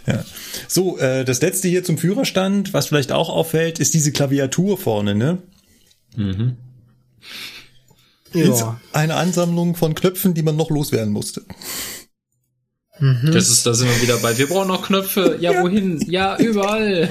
[0.07, 0.23] Ja.
[0.67, 5.15] So, äh, das letzte hier zum Führerstand, was vielleicht auch auffällt, ist diese Klaviatur vorne,
[5.15, 5.39] ne?
[8.33, 8.79] Ist Ja.
[8.93, 11.43] eine Ansammlung von Knöpfen, die man noch loswerden musste.
[13.23, 14.37] Das ist, da sind wir wieder bei.
[14.37, 15.37] Wir brauchen noch Knöpfe.
[15.39, 15.99] Ja, wohin?
[16.07, 17.09] Ja, überall.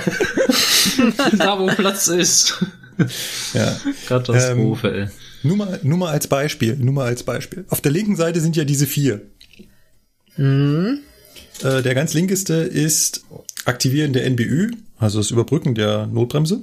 [1.37, 2.65] da, wo Platz ist.
[3.55, 3.77] Ja.
[4.07, 5.09] Katastrophe, ey.
[5.43, 7.65] Nur mal, nur mal als Beispiel, nur mal als Beispiel.
[7.69, 9.23] Auf der linken Seite sind ja diese vier.
[10.37, 10.97] Äh,
[11.63, 13.25] der ganz linkeste ist
[13.65, 16.63] Aktivieren der NBÜ, also das Überbrücken der Notbremse.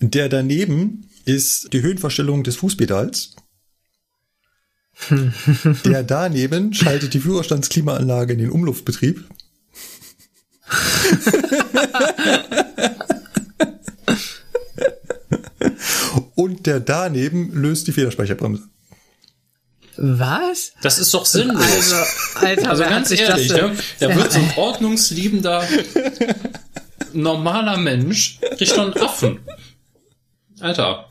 [0.00, 3.35] Der daneben ist die Höhenverstellung des Fußpedals.
[5.84, 9.24] der daneben schaltet die Führerstandsklimaanlage in den Umluftbetrieb.
[16.34, 18.64] Und der daneben löst die Federspeicherbremse.
[19.96, 20.72] Was?
[20.82, 21.62] Das ist doch sinnlos.
[21.62, 21.96] Also,
[22.34, 23.56] Alter, Also ganz ehrlich, ne?
[23.56, 23.78] denn?
[24.00, 25.66] da wird so ein ordnungsliebender,
[27.14, 29.38] normaler Mensch, kriegt einen Affen.
[30.60, 31.08] Alter.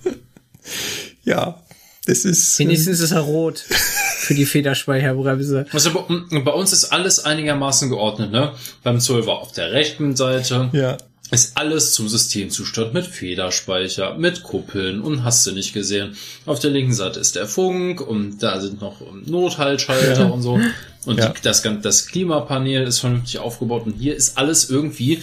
[1.24, 1.65] Ja,
[2.06, 2.60] das ist.
[2.60, 5.66] Wenigstens ist er rot für die Federspeicherbremse.
[5.74, 8.54] Also bei, bei uns ist alles einigermaßen geordnet, ne?
[8.84, 10.98] Beim 12 auf der rechten Seite Ja,
[11.32, 16.16] ist alles zum Systemzustand mit Federspeicher, mit Kuppeln und hast du nicht gesehen.
[16.46, 20.60] Auf der linken Seite ist der Funk und da sind noch Nothaltschalter und so.
[21.06, 21.30] Und Ja.
[21.30, 25.22] die, das, das Klimapanel ist vernünftig aufgebaut und hier ist alles irgendwie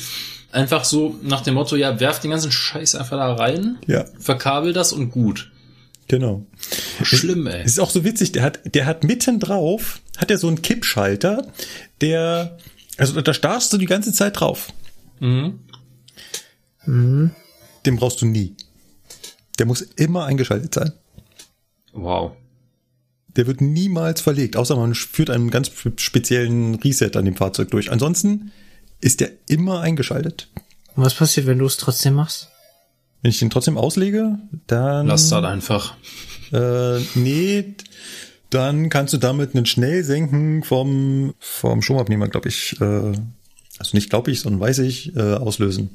[0.50, 4.72] einfach so nach dem Motto, ja, werf den ganzen Scheiß einfach da rein, ja, verkabel
[4.72, 5.50] das und gut.
[6.12, 6.44] Genau.
[7.02, 7.62] Schlimm, ey.
[7.62, 10.60] Es ist auch so witzig, der hat, der hat mitten drauf, hat er so einen
[10.60, 11.50] Kippschalter,
[12.02, 12.58] der,
[12.98, 14.68] also da starrst du die ganze Zeit drauf.
[15.20, 15.60] Mhm.
[16.86, 18.54] Den brauchst du nie.
[19.58, 20.92] Der muss immer eingeschaltet sein.
[21.94, 22.32] Wow.
[23.28, 27.90] Der wird niemals verlegt, außer man führt einen ganz speziellen Reset an dem Fahrzeug durch.
[27.90, 28.52] Ansonsten
[29.00, 30.50] ist der immer eingeschaltet.
[30.94, 32.51] Und was passiert, wenn du es trotzdem machst?
[33.22, 35.06] Wenn ich den trotzdem auslege, dann.
[35.06, 35.94] Lass das einfach.
[36.52, 37.76] Äh, nee,
[38.50, 43.12] dann kannst du damit einen Schnellsenken vom, vom Stromabnehmer, glaube ich, äh,
[43.78, 45.90] also nicht glaube ich, sondern weiß ich, äh, auslösen.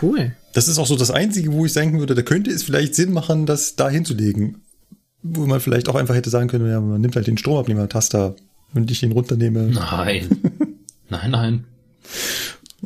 [0.00, 0.34] Cool.
[0.54, 3.12] Das ist auch so das Einzige, wo ich denken würde, da könnte es vielleicht Sinn
[3.12, 4.62] machen, das da hinzulegen.
[5.22, 8.36] Wo man vielleicht auch einfach hätte sagen können, ja, man nimmt halt den Stromabnehmer-Taster
[8.74, 9.64] und ich den runternehme.
[9.64, 10.28] Nein.
[11.10, 11.64] nein, nein.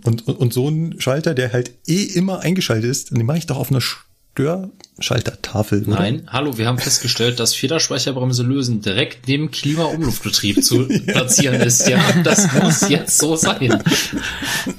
[0.04, 3.46] Und, und, und so ein Schalter, der halt eh immer eingeschaltet ist, den mache ich
[3.46, 5.84] doch auf einer Störschaltertafel.
[5.86, 5.96] Oder?
[5.98, 11.88] Nein, hallo, wir haben festgestellt, dass Federspeicherbremse lösen direkt neben Klima-Umluftbetrieb zu platzieren ist.
[11.88, 13.82] Ja, das muss jetzt so sein.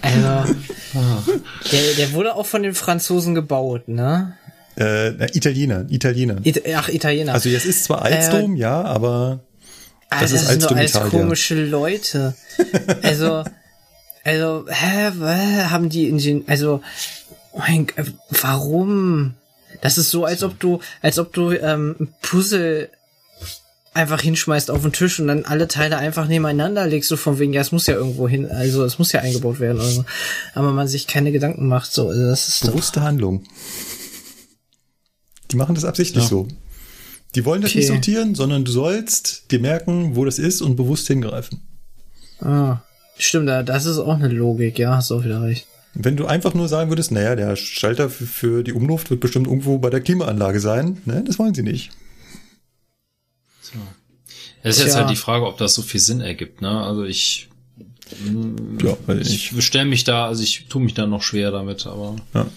[0.01, 0.55] Also,
[1.71, 4.35] der, der wurde auch von den Franzosen gebaut, ne?
[4.75, 6.37] Äh, Italiener, Italiener.
[6.43, 7.33] It Ach, Italiener.
[7.33, 9.41] Also jetzt ist zwar Alstom, ja, aber
[10.09, 11.09] Ah, das ist sind doch Alstom alles Italia.
[11.09, 12.35] komische Leute.
[13.03, 13.43] Also,
[14.23, 16.81] also, hä, hä, haben die Ingen also,
[17.57, 17.87] mein,
[18.41, 19.33] warum?
[19.81, 22.89] Das ist so, als ob du, als ob du ähm, ein Puzzle
[23.93, 27.53] einfach hinschmeißt auf den Tisch und dann alle Teile einfach nebeneinander legst, so von wegen,
[27.53, 30.05] ja, es muss ja irgendwo hin, also es muss ja eingebaut werden oder so.
[30.55, 33.43] Aber man sich keine Gedanken macht, so, also das ist doch, Bewusste Handlung.
[35.51, 36.29] Die machen das absichtlich Ja.
[36.29, 36.47] so.
[37.35, 37.79] Die wollen das Okay.
[37.79, 41.61] nicht sortieren, sondern du sollst dir merken, wo das ist und bewusst hingreifen.
[42.41, 42.81] ah,
[43.17, 45.67] stimmt, da- das ist auch eine Logik, ja, hast auch wieder recht.
[45.95, 49.77] Wenn du einfach nur sagen würdest, naja, der Schalter für, die Umluft wird bestimmt irgendwo
[49.77, 51.91] bei der Klimaanlage sein, ne, das wollen sie nicht.
[54.63, 55.01] Es ist jetzt Tja.
[55.01, 56.69] halt die Frage, ob das so viel Sinn ergibt, ne?
[56.81, 57.49] Also ich,
[58.83, 61.85] Ja, weil ich, ich stelle mich da, also ich tue mich da noch schwer damit,
[61.85, 62.15] aber.
[62.33, 62.47] ja.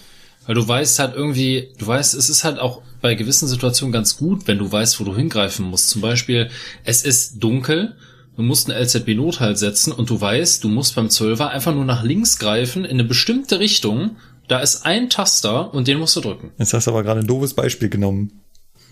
[0.45, 4.15] Weil du weißt halt irgendwie, du weißt, es ist halt auch bei gewissen Situationen ganz
[4.15, 5.89] gut, wenn du weißt, wo du hingreifen musst.
[5.89, 6.49] Zum Beispiel,
[6.85, 7.97] es ist dunkel,
[8.37, 12.03] du musst ein LZB-Nothalt setzen und du weißt, du musst beim Zwölfer einfach nur nach
[12.03, 14.15] links greifen in eine bestimmte Richtung.
[14.47, 16.51] Da ist ein Taster und den musst du drücken.
[16.57, 18.31] Jetzt hast du aber gerade ein doofes Beispiel genommen.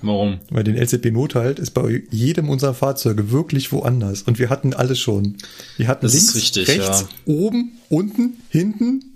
[0.01, 0.39] Warum?
[0.49, 4.23] Weil den LZB-Nothalt ist bei jedem unserer Fahrzeuge wirklich woanders.
[4.23, 5.37] Und wir hatten alles schon.
[5.77, 7.07] Wir hatten Das links, richtig, rechts, ja.
[7.33, 9.14] oben, unten, hinten.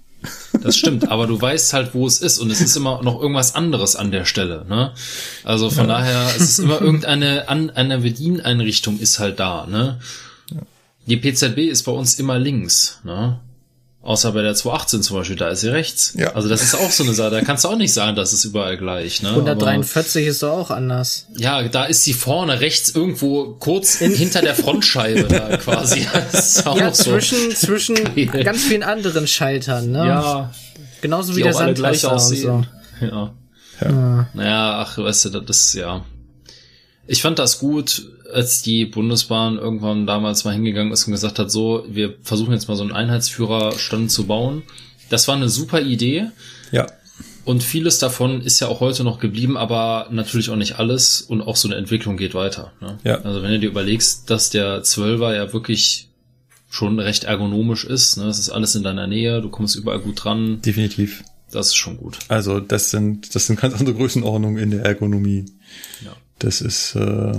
[0.61, 3.55] Das stimmt, aber du weißt halt, wo es ist und es ist immer noch irgendwas
[3.55, 4.65] anderes an der Stelle.
[4.67, 4.91] Ne?
[5.43, 9.65] Also von daher, es ist immer irgendeine an, eine Bedieneinrichtung ist halt da.
[9.67, 9.99] Ne?
[11.05, 12.99] Die PZB ist bei uns immer links.
[13.03, 13.39] Ne?
[14.01, 16.13] Außer bei der 218 zum Beispiel, da ist sie rechts.
[16.17, 16.33] Ja.
[16.33, 18.45] Also das ist auch so eine Sache, da kannst du auch nicht sagen, das ist
[18.45, 19.21] überall gleich.
[19.21, 19.29] Ne?
[19.31, 21.27] 143 ist doch auch anders.
[21.31, 26.07] Aber, ja, da ist sie vorne rechts irgendwo kurz hinter der Frontscheibe da quasi.
[26.31, 27.03] Das ist auch Ja, so.
[27.03, 27.97] zwischen, zwischen
[28.43, 30.07] ganz vielen anderen Schaltern, ne?
[30.07, 30.51] Ja,
[31.01, 32.51] Genauso wie die der auch alle gleich Sandtaster und so.
[32.51, 33.33] aussehen.
[33.81, 34.27] Ja.
[34.33, 36.03] Naja, ach, weißt du, das ist ja.
[37.07, 38.03] Ich fand das gut,
[38.33, 42.67] als die Bundesbahn irgendwann damals mal hingegangen ist und gesagt hat, so, wir versuchen jetzt
[42.67, 44.63] mal so einen Einheitsführerstand zu bauen.
[45.09, 46.27] Das war eine super Idee
[46.71, 46.87] Ja.
[47.45, 51.41] und vieles davon ist ja auch heute noch geblieben, aber natürlich auch nicht alles und
[51.41, 52.71] auch so eine Entwicklung geht weiter.
[52.81, 52.97] Ne?
[53.03, 53.21] Ja.
[53.21, 56.09] Also wenn du dir überlegst, dass der Zwölfer ja wirklich
[56.69, 58.25] schon recht ergonomisch ist, ne?
[58.25, 61.23] es ist alles in deiner Nähe, du kommst überall gut dran, Definitiv.
[61.51, 62.19] das ist schon gut.
[62.27, 65.45] Also das sind, das sind ganz andere Größenordnungen in der Ergonomie.
[66.05, 66.11] Ja.
[66.37, 67.33] Das ist äh,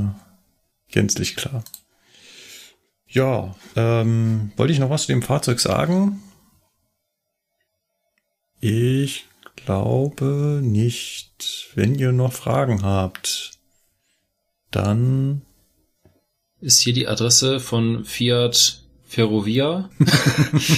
[0.90, 1.64] gänzlich klar.
[3.06, 6.22] Ja, ähm, wollte ich noch was zu dem Fahrzeug sagen?
[8.60, 9.26] Ich
[9.56, 11.70] glaube nicht.
[11.74, 13.52] Wenn ihr noch Fragen habt,
[14.70, 15.42] dann
[16.60, 18.79] ist hier die Adresse von Fiat
[19.10, 19.90] Ferrovia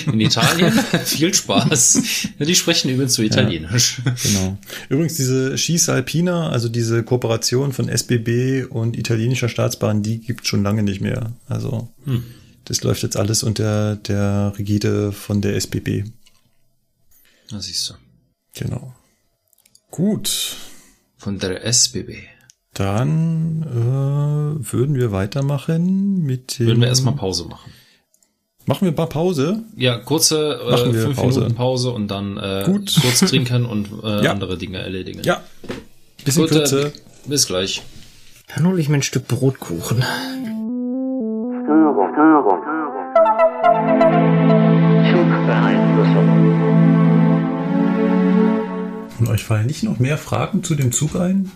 [0.06, 0.72] in Italien.
[1.04, 2.24] Viel Spaß.
[2.38, 4.00] Ja, die sprechen übrigens so Italienisch.
[4.22, 4.56] Genau.
[4.88, 10.62] Übrigens, diese Schieß Alpina, also diese Kooperation von SBB und italienischer Staatsbahn, die gibt schon
[10.62, 11.32] lange nicht mehr.
[11.46, 12.24] Also, Hm.
[12.64, 16.04] das läuft jetzt alles unter der Rigide von der SBB.
[17.50, 17.94] Da siehst du.
[18.54, 18.94] Genau.
[19.90, 20.56] Gut.
[21.18, 22.14] Von der SBB.
[22.72, 26.66] Dann äh, würden wir weitermachen mit dem.
[26.68, 27.70] Würden wir erstmal Pause machen.
[28.66, 29.62] Machen wir ein paar Pause.
[29.76, 31.40] Ja, kurze äh, fünf Pause.
[31.40, 32.94] Minuten Pause und dann äh, Gut.
[33.02, 34.30] kurz trinken und äh, Ja.
[34.30, 35.20] andere Dinge erledigen.
[35.24, 35.42] Ja.
[36.24, 36.92] Bisschen Gut, äh, Kürze.
[37.26, 37.82] bis gleich.
[38.54, 40.04] Dann hole ich mir ein Stück Brotkuchen.
[49.18, 51.50] Und euch fallen nicht noch mehr Fragen zu dem Zug ein?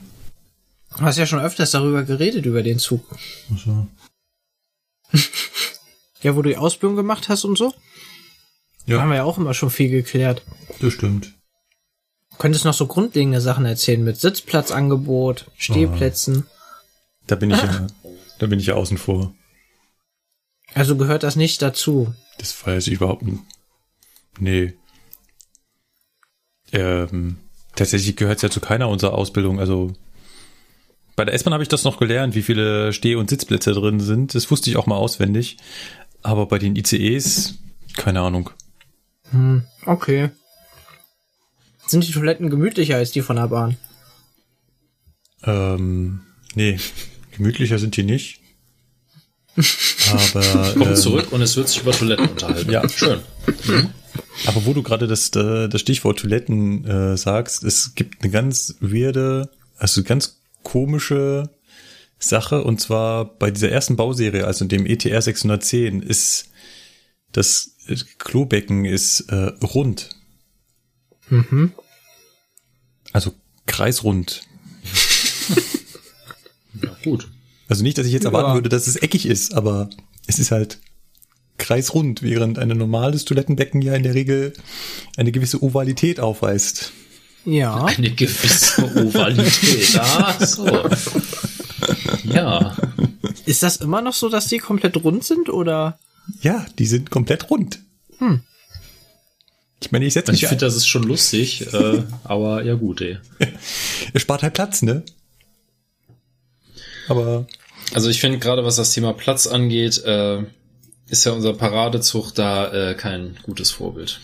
[0.97, 3.03] Du hast ja schon öfters darüber geredet, über den Zug.
[3.51, 3.87] Also,
[6.27, 7.73] Ja, wo du die Ausbildung gemacht hast und so.
[8.89, 10.43] Da haben ja, wir ja auch immer schon viel geklärt.
[10.81, 11.33] das stimmt.
[12.33, 16.49] Du könntest noch so grundlegende Sachen erzählen mit Sitzplatzangebot, Stehplätzen.
[17.29, 17.87] Da bin ich ja,
[18.41, 19.35] da bin ich ja außen vor.
[20.75, 22.13] Also gehört das nicht dazu.
[22.39, 23.45] Das weiß ich überhaupt nicht.
[24.41, 24.75] Nee.
[26.73, 27.37] Ähm,
[27.77, 29.61] tatsächlich gehört es ja zu keiner unserer Ausbildung.
[29.61, 29.93] Also
[31.15, 34.35] bei der S-Bahn habe ich das noch gelernt, wie viele Steh- und Sitzplätze drin sind.
[34.35, 35.57] Das wusste ich auch mal auswendig.
[36.27, 37.55] Aber bei den ICEs,
[37.97, 38.51] keine Ahnung.
[39.31, 40.31] Hm, okay.
[41.87, 43.77] Sind die Toiletten gemütlicher als die von der Bahn?
[45.45, 46.23] Ähm,
[46.57, 46.81] nee,
[47.31, 48.41] gemütlicher sind die nicht.
[50.11, 52.73] Aber, Kommt ähm, zurück und es wird sich über Toiletten unterhalten.
[52.73, 52.89] Ja.
[52.89, 53.21] schön.
[54.47, 58.75] Aber wo du gerade das, äh, das Stichwort Toiletten äh, sagst, es gibt eine ganz
[58.81, 59.49] weirde,
[59.79, 61.51] also ganz komische
[62.29, 66.51] Sache und zwar bei dieser ersten Bauserie, also dem ETR 610, ist
[67.33, 67.73] das
[68.19, 70.11] Klobecken ist äh, rund.
[71.29, 71.73] Mhm.
[73.13, 73.33] Also
[73.67, 74.43] kreisrund.
[76.83, 77.29] Ja, gut.
[77.69, 78.55] Also nicht, dass ich jetzt erwarten Ja.
[78.55, 79.89] würde, dass es eckig ist, aber
[80.27, 80.79] es ist halt
[81.57, 84.53] kreisrund, während ein normales Toilettenbecken ja in der Regel
[85.17, 86.93] eine gewisse Ovalität aufweist.
[87.47, 87.85] Ja.
[87.87, 89.99] Eine gewisse Ovalität.
[89.99, 90.67] Ach so.
[92.33, 92.77] Ja.
[93.47, 95.99] Ist das immer noch so, dass die komplett rund sind oder?
[96.43, 97.79] Ja, die sind komplett rund.
[98.19, 98.43] Hm.
[99.81, 103.01] Ich meine, ich setze mich Ich finde, das ist schon lustig, äh, aber ja gut,
[103.03, 103.19] ey.
[104.15, 105.03] Es spart halt Platz, ne?
[107.09, 107.47] Aber
[107.95, 110.43] Also ich finde gerade, was das Thema Platz angeht, äh,
[111.09, 114.21] ist ja unser Paradezug da äh, kein gutes Vorbild.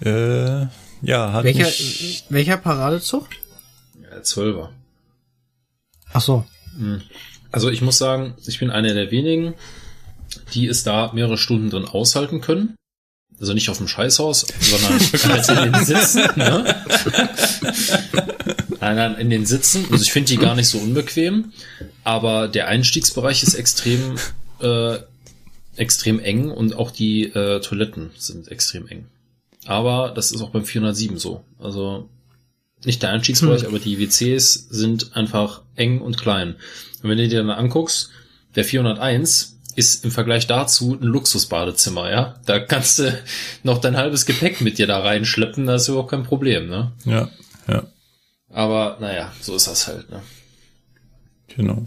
[0.00, 0.66] äh,
[1.04, 1.68] ja, hat Welcher,
[2.28, 3.28] welcher Paradezug?
[4.02, 4.72] Ja, Zwölfer.
[6.12, 6.44] Ach so.
[7.50, 9.54] Also ich muss sagen, ich bin einer der wenigen,
[10.54, 12.74] die es da mehrere Stunden drin aushalten können.
[13.38, 16.22] Also nicht auf dem Scheißhaus, sondern halt in den Sitzen.
[16.36, 16.76] Ne?
[18.80, 19.86] Nein, nein, in den Sitzen.
[19.90, 21.52] Also ich finde die gar nicht so unbequem,
[22.04, 24.16] aber der Einstiegsbereich ist extrem,
[24.60, 24.98] äh,
[25.76, 29.06] extrem eng und auch die äh, Toiletten sind extrem eng.
[29.66, 31.44] Aber das ist auch beim 407 so.
[31.58, 32.08] Also
[32.84, 36.56] nicht der Einstiegsbereich, aber die WCs sind einfach eng und klein.
[37.02, 38.10] Und wenn du dir dann anguckst,
[38.54, 42.34] der 401 ist im Vergleich dazu ein Luxusbadezimmer, ja.
[42.44, 43.22] Da kannst du
[43.62, 46.92] noch dein halbes Gepäck mit dir da reinschleppen, das ist überhaupt kein Problem, ne?
[47.04, 47.30] ja,
[47.68, 47.84] ja,
[48.50, 50.22] Aber naja, so ist das halt, ne?
[51.48, 51.86] genau.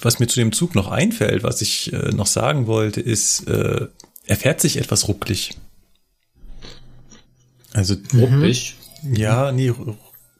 [0.00, 3.88] Was mir zu dem Zug noch einfällt, was ich äh, noch sagen wollte, ist, äh,
[4.24, 5.56] er fährt sich etwas rucklig.
[7.74, 8.76] Also, Ruppig.
[9.12, 9.72] Ja, nee,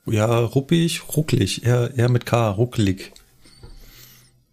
[0.06, 3.12] ja, ruppig, rucklig, eher, eher mit K, ruckelig.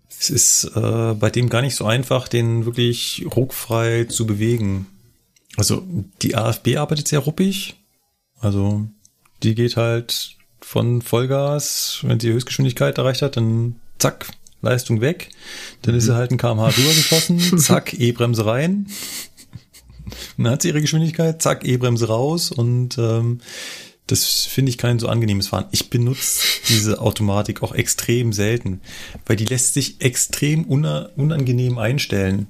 [0.09, 4.85] Es ist äh, bei dem gar nicht so einfach, den wirklich ruckfrei zu bewegen.
[5.57, 5.83] Also
[6.21, 7.75] die AFB arbeitet sehr ruppig.
[8.39, 8.87] Also
[9.43, 14.27] die geht halt von Vollgas, wenn sie Höchstgeschwindigkeit erreicht hat, dann zack,
[14.61, 15.29] Leistung weg.
[15.81, 18.87] Dann ist sie halt ein kmh drüber geschossen, zack, E-Bremse rein.
[20.37, 23.41] Dann hat sie ihre Geschwindigkeit, zack, E-Bremse raus und ähm,
[24.07, 25.65] das finde ich kein so angenehmes Fahren.
[25.71, 28.81] Ich benutze diese Automatik auch extrem selten,
[29.25, 32.47] weil die lässt sich extrem una unangenehm einstellen.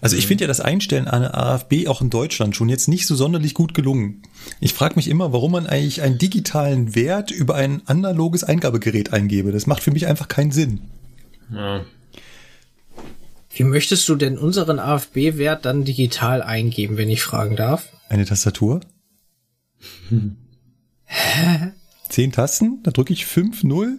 [0.00, 3.14] Also ich finde ja das Einstellen einer AFB auch in Deutschland schon jetzt nicht so
[3.14, 4.22] sonderlich gut gelungen.
[4.60, 9.52] Ich frage mich immer, warum man eigentlich einen digitalen Wert über ein analoges Eingabegerät eingebe.
[9.52, 10.80] Das macht für mich einfach keinen Sinn.
[11.52, 11.84] Ja.
[13.54, 17.88] Wie möchtest du denn unseren AFB-Wert dann digital eingeben, wenn ich fragen darf?
[18.08, 18.80] Eine Tastatur?
[22.08, 22.82] Zehn Tasten?
[22.82, 23.98] Da drücke ich 5, 0,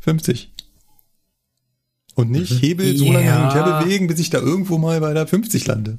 [0.00, 0.52] 50.
[2.14, 5.14] Und nicht Hebel so lange hin und her bewegen, bis ich da irgendwo mal bei
[5.14, 5.96] der 50 lande.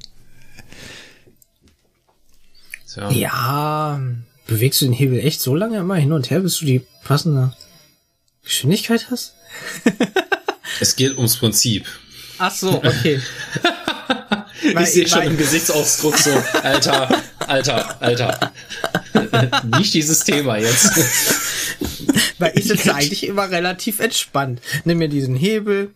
[2.92, 3.10] Tja.
[3.10, 4.00] Ja,
[4.46, 7.54] bewegst du den Hebel echt so lange immer hin und her, bis du die passende
[8.44, 9.34] Geschwindigkeit hast?
[10.80, 11.86] Es geht ums Prinzip.
[12.38, 13.20] Ach so, okay.
[14.62, 16.30] Ich sehe schon im Gesichtsausdruck so,
[16.62, 18.52] Alter, Alter, Alter.
[19.78, 20.90] Nicht dieses Thema jetzt.
[22.38, 24.60] Weil ich sitze eigentlich immer relativ entspannt.
[24.84, 25.92] Nimm mir diesen Hebel,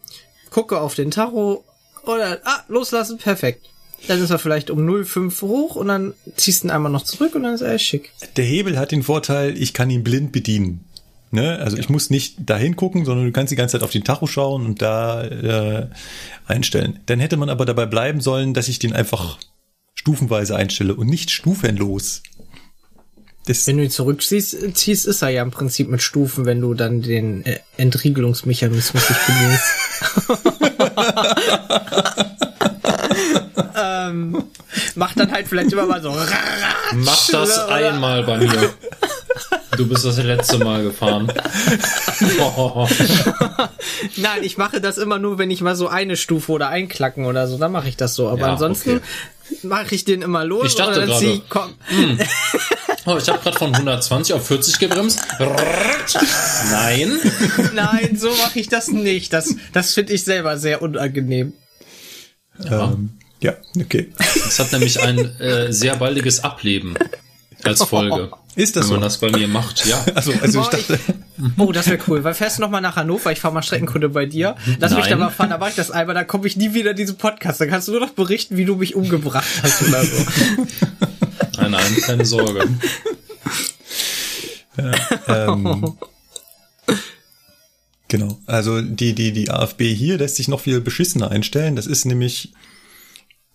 [0.50, 1.64] gucke auf den Tacho
[2.04, 3.66] oder ah, loslassen, perfekt.
[4.06, 7.34] Dann ist er vielleicht um 0,5 hoch und dann ziehst du ihn einmal noch zurück
[7.34, 8.12] und dann ist er schick.
[8.36, 10.84] Der Hebel hat den Vorteil, ich kann ihn blind bedienen.
[11.30, 11.58] Ne?
[11.58, 14.26] Also ich muss nicht dahin gucken, sondern du kannst die ganze Zeit auf den Tacho
[14.26, 15.88] schauen und da äh,
[16.46, 17.00] einstellen.
[17.06, 19.38] Dann hätte man aber dabei bleiben sollen, dass ich den einfach
[19.94, 22.22] stufenweise einstelle und nicht stufenlos.
[23.48, 26.74] Das, Wenn du ihn zurückziehst, ziehst, ist er ja im Prinzip mit Stufen, wenn du
[26.74, 29.64] dann den äh, Entriegelungsmechanismus nicht bedienst.
[33.74, 34.44] ähm,
[34.96, 36.14] mach dann halt vielleicht immer mal so.
[36.92, 38.74] Mach das einmal bei mir.
[39.76, 41.32] Du bist das letzte Mal gefahren.
[42.40, 42.86] Oh.
[44.16, 47.46] Nein, ich mache das immer nur, wenn ich mal so eine Stufe oder einklacken oder
[47.46, 48.28] so, dann mache ich das so.
[48.28, 49.58] Aber Ja, ansonsten okay.
[49.62, 51.26] mache ich den immer los Ich dachte und dann gerade.
[51.26, 51.74] ich, komm,
[53.06, 55.20] Oh, ich habe gerade von 120 auf 40 gebremst.
[56.70, 57.18] Nein.
[57.74, 59.32] nein, so mache ich das nicht.
[59.32, 61.54] Das, das finde ich selber sehr unangenehm.
[62.70, 63.10] ähm,
[63.40, 64.12] ja, okay.
[64.18, 66.96] Das hat nämlich ein äh, sehr baldiges Ableben
[67.64, 68.30] als Folge.
[68.58, 69.04] Ist das wenn man so?
[69.04, 70.04] das bei mir macht, ja.
[70.16, 70.98] Also, also ich Boah, dachte,
[71.58, 72.24] Oh, das wäre cool.
[72.24, 74.56] Weil fährst du noch mal nach Hannover, ich fahre mal Streckenkunde bei dir.
[74.80, 75.20] Lass mich da Nein.
[75.20, 77.60] mal fahren, da mache ich das einmal, dann komme ich nie wieder in diesen Podcast.
[77.60, 80.26] Dann kannst du nur noch berichten, wie du mich umgebracht hast oder so.
[81.58, 82.68] Nein, nein, keine Sorge.
[85.28, 85.96] ähm,
[88.08, 88.38] genau.
[88.46, 91.76] Also die, die, die AFB hier lässt sich noch viel beschissener einstellen.
[91.76, 92.52] Das ist nämlich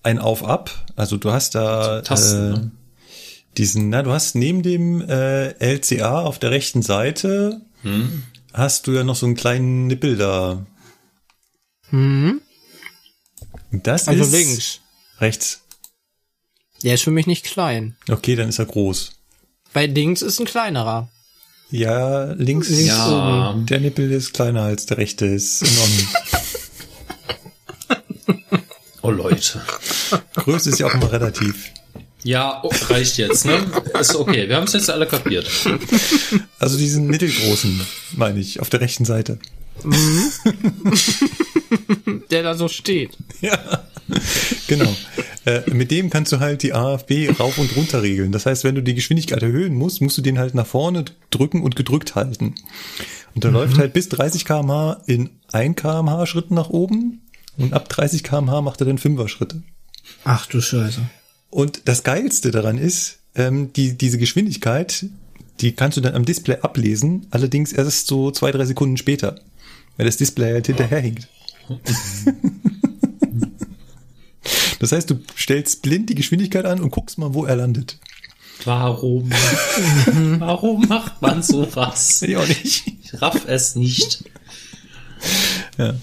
[0.02, 0.72] ein Auf-Ab.
[0.96, 2.72] Also du hast da Tasten, äh, ne?
[3.58, 8.24] Diesen, na, du hast neben dem äh, LCA auf der rechten Seite Hm?
[8.54, 10.66] hast du ja noch so einen kleinen Nippel da.
[11.92, 12.42] Mhm.
[13.72, 14.80] Das Also ist links.
[15.20, 15.62] rechts.
[16.84, 17.96] Der ist für mich nicht klein.
[18.10, 19.12] Okay, dann ist er groß.
[19.74, 21.10] Bei links ist ein kleinerer.
[21.72, 23.50] Ja, links, Links Ja.
[23.52, 23.66] oben.
[23.66, 25.64] der Nippel ist kleiner als der rechte, ist.
[29.02, 29.62] Oh Leute.
[30.36, 31.72] Größe ist ja auch immer relativ.
[32.24, 33.66] Ja, oh, reicht jetzt, ne?
[34.00, 34.48] Ist okay.
[34.48, 35.50] Wir haben es jetzt alle kapiert.
[36.60, 37.82] Also diesen mittelgroßen,
[38.16, 39.38] meine ich, auf der rechten Seite.
[42.32, 43.18] Der da so steht.
[43.41, 43.84] Ja,
[44.68, 44.95] genau.
[45.45, 48.32] Äh, mit dem kannst du halt die AFB rauf und runter regeln.
[48.32, 51.62] Das heißt, wenn du die Geschwindigkeit erhöhen musst, musst du den halt nach vorne drücken
[51.62, 52.56] und gedrückt halten.
[53.36, 57.22] Und der läuft halt bis 30 kmh in 1 kmh Schritten nach oben
[57.58, 59.64] und ab 30 kmh macht er dann 5er Schritte.
[60.24, 61.02] Ach du Scheiße.
[61.54, 65.06] Und das Geilste daran ist, ähm, die, diese Geschwindigkeit,
[65.62, 69.40] die kannst du dann am Display ablesen, allerdings erst so zwei, drei Sekunden später,
[69.96, 71.28] weil das Display halt hinterherhinkt.
[74.80, 78.00] Das heißt, du stellst blind die Geschwindigkeit an und guckst mal, wo er landet.
[78.66, 79.32] Warum?
[80.40, 82.20] Warum macht man sowas?
[82.28, 82.84] Ja, auch nicht.
[83.02, 84.26] Ich raff es nicht.
[85.78, 85.94] Ja.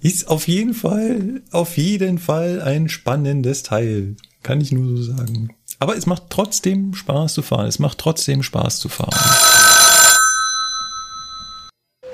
[0.00, 4.14] Ist auf jeden Fall, auf jeden Fall ein spannendes Teil.
[4.42, 5.54] Kann ich nur so sagen.
[5.78, 7.66] Aber es macht trotzdem Spaß zu fahren.
[7.66, 9.18] Es macht trotzdem Spaß zu fahren.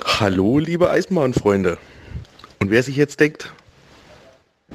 [0.05, 1.79] Hallo, liebe Eisenbahnfreunde.
[2.59, 3.53] Und wer sich jetzt denkt,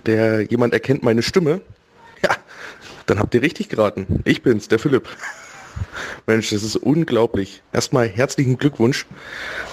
[0.06, 1.62] der jemand erkennt meine Stimme,
[2.24, 2.36] ja,
[3.06, 4.22] dann habt ihr richtig geraten.
[4.24, 5.10] Ich bin's, der Philipp.
[6.28, 7.64] Mensch, das ist unglaublich.
[7.74, 9.06] Erstmal herzlichen Glückwunsch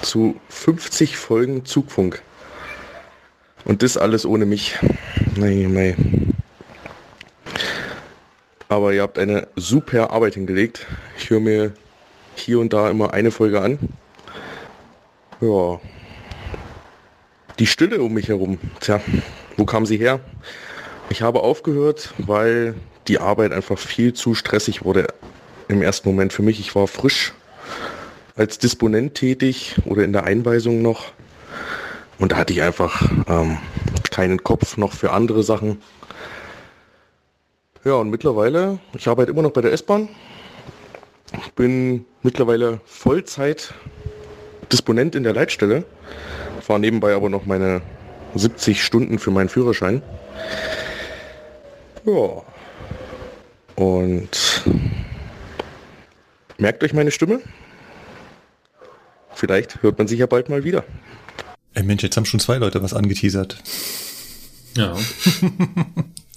[0.03, 2.23] zu 50 Folgen Zugfunk.
[3.65, 4.79] Und das alles ohne mich.
[5.37, 6.35] Nein, nein.
[8.69, 10.87] Aber ihr habt eine super Arbeit hingelegt.
[11.17, 11.73] Ich höre mir
[12.35, 13.79] hier und da immer eine Folge an.
[15.41, 15.81] Ja.
[17.59, 18.59] Die Stille um mich herum.
[18.81, 19.01] Tja,
[19.57, 20.21] wo kam sie her?
[21.11, 22.75] Ich habe aufgehört, weil
[23.09, 25.09] die Arbeit einfach viel zu stressig wurde
[25.69, 26.61] im ersten Moment für mich.
[26.61, 27.33] Ich war frisch
[28.37, 31.13] als Disponent tätig oder in der Einweisung noch.
[32.19, 33.59] Und da hatte ich einfach ähm,
[34.11, 35.81] keinen Kopf noch für andere Sachen.
[37.85, 40.09] Ja, und mittlerweile, ich arbeite immer noch bei der S-Bahn.
[41.55, 43.73] Bin mittlerweile Vollzeit
[44.73, 45.85] Disponent in der Leitstelle.
[46.61, 47.81] Fahre nebenbei aber noch meine
[48.35, 50.03] 70 Stunden für meinen Führerschein.
[52.05, 52.43] Ja.
[53.77, 54.65] Und
[56.59, 57.41] merkt euch meine Stimme?
[59.35, 60.85] Vielleicht hört man sich ja bald mal wieder.
[61.75, 63.63] Ey Mensch, jetzt haben schon zwei Leute was angeteasert.
[64.75, 64.97] Ja.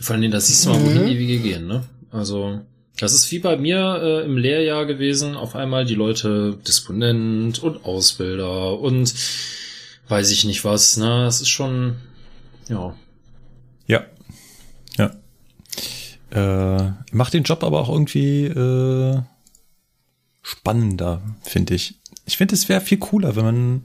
[0.00, 1.84] Vor allem, da siehst du mal, wohin die Wege gehen, ne?
[2.10, 2.60] Also,
[2.98, 5.36] das ist wie bei mir äh, im Lehrjahr gewesen.
[5.36, 9.14] Auf einmal die Leute Disponent und Ausbilder und
[10.08, 11.24] weiß ich nicht was, ne?
[11.24, 11.96] Das ist schon,
[12.68, 12.94] ja.
[13.86, 14.04] Ja.
[14.98, 15.10] Ja.
[16.30, 19.20] Äh, macht den Job aber auch irgendwie äh,
[20.42, 21.94] spannender, finde ich.
[22.26, 23.82] Ich finde, es wäre viel cooler, wenn man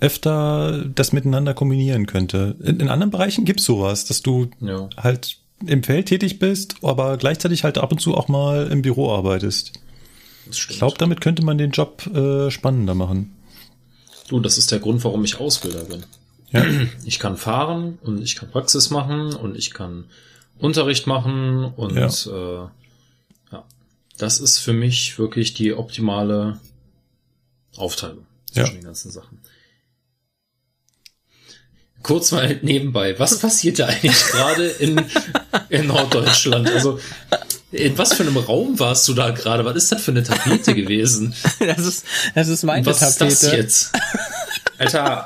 [0.00, 2.56] öfter das miteinander kombinieren könnte.
[2.62, 4.88] In, in anderen Bereichen gibt's sowas, dass du Ja.
[4.96, 9.12] halt im Feld tätig bist, aber gleichzeitig halt ab und zu auch mal im Büro
[9.12, 9.72] arbeitest.
[10.50, 13.34] Ich glaube, damit könnte man den Job äh, spannender machen.
[14.28, 16.04] Du, das ist der Grund, warum ich Ausbilder bin.
[16.50, 16.64] Ja.
[17.04, 20.04] Ich kann fahren und ich kann Praxis machen und ich kann
[20.58, 22.06] Unterricht machen und Ja.
[22.06, 22.68] äh,
[23.52, 23.64] ja,
[24.18, 26.60] das ist für mich wirklich die optimale
[27.76, 28.72] Aufteilung zwischen Ja.
[28.72, 29.33] den ganzen Sachen.
[32.04, 35.00] Kurz mal nebenbei, was passiert da eigentlich gerade in,
[35.70, 36.70] in Norddeutschland?
[36.70, 37.00] Also,
[37.72, 39.64] in was für einem Raum warst du da gerade?
[39.64, 41.34] Was ist das für eine Tapete gewesen?
[41.58, 42.04] Das ist,
[42.34, 43.24] das ist meine Was Tapete.
[43.24, 43.92] ist das jetzt?
[44.76, 45.24] Alter,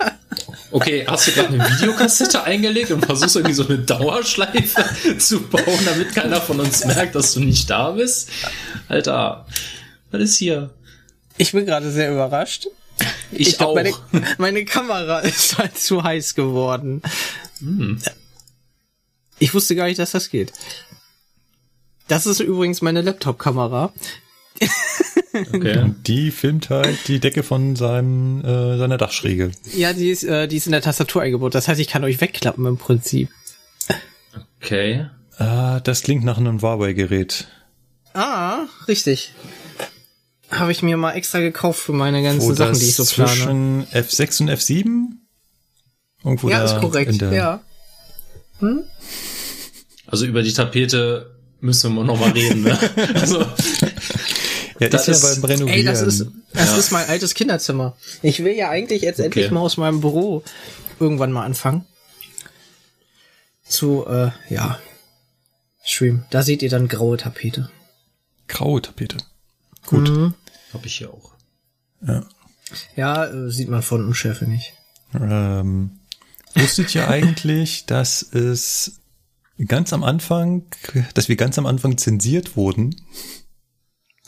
[0.71, 4.85] okay, hast du gerade eine Videokassette eingelegt und versuchst irgendwie so eine Dauerschleife
[5.19, 8.31] zu bauen, damit keiner von uns merkt, dass du nicht da bist?
[8.89, 9.47] Alter,
[10.13, 10.71] was ist hier?
[11.39, 12.69] Ich bin gerade sehr überrascht.
[13.33, 13.75] Ich, glaub, auch.
[13.75, 13.93] Meine,
[14.39, 17.03] meine Kamera ist halt zu heiß geworden.
[17.61, 18.01] Hm.
[19.39, 20.53] Ich wusste gar nicht, dass das geht.
[22.09, 23.93] Das ist übrigens meine Laptop-Kamera.
[25.35, 25.95] Okay.
[26.07, 29.53] Die filmt halt die Decke von seinem äh, seiner Dachschräge.
[29.75, 31.55] Ja, die ist, äh, die ist in der Tastatur eingebaut.
[31.55, 33.29] Das heißt, ich kann euch wegklappen im Prinzip.
[34.61, 35.07] Okay.
[35.37, 37.47] Ah, das klingt nach einem Huawei-Gerät.
[38.15, 39.33] Ah, richtig.
[40.51, 43.31] Habe ich mir mal extra gekauft für meine ganzen Wo Sachen, die ich so plane.
[43.31, 45.07] zwischen F6 und F7?
[46.25, 47.12] Irgendwo Ja, da ist korrekt.
[47.12, 47.61] in der- Ja.
[50.07, 52.79] Also über die Tapete müssen wir noch mal reden, ne?
[53.15, 53.45] Also,
[54.81, 55.79] Ja, Das ist ja beim Renovieren.
[55.81, 56.77] Ey, das ist, das Ja.
[56.77, 57.97] ist mein altes Kinderzimmer.
[58.23, 59.27] Ich will ja eigentlich jetzt Okay.
[59.27, 60.45] endlich mal aus meinem Büro
[61.01, 61.85] irgendwann mal anfangen.
[63.66, 64.79] Zu, äh, ja.
[65.85, 66.25] Stream.
[66.31, 67.70] Da seht ihr dann graue Tapete.
[68.47, 69.19] graue Tapete.
[69.89, 70.35] Gut.
[70.74, 71.32] Habe ich hier auch.
[72.97, 74.74] Ja, äh, sieht man von Unschärfe nicht.
[75.15, 76.01] Ähm,
[76.55, 79.01] wusstet ihr eigentlich, dass es
[79.66, 80.66] ganz am Anfang,
[81.15, 82.94] dass wir ganz am Anfang zensiert wurden?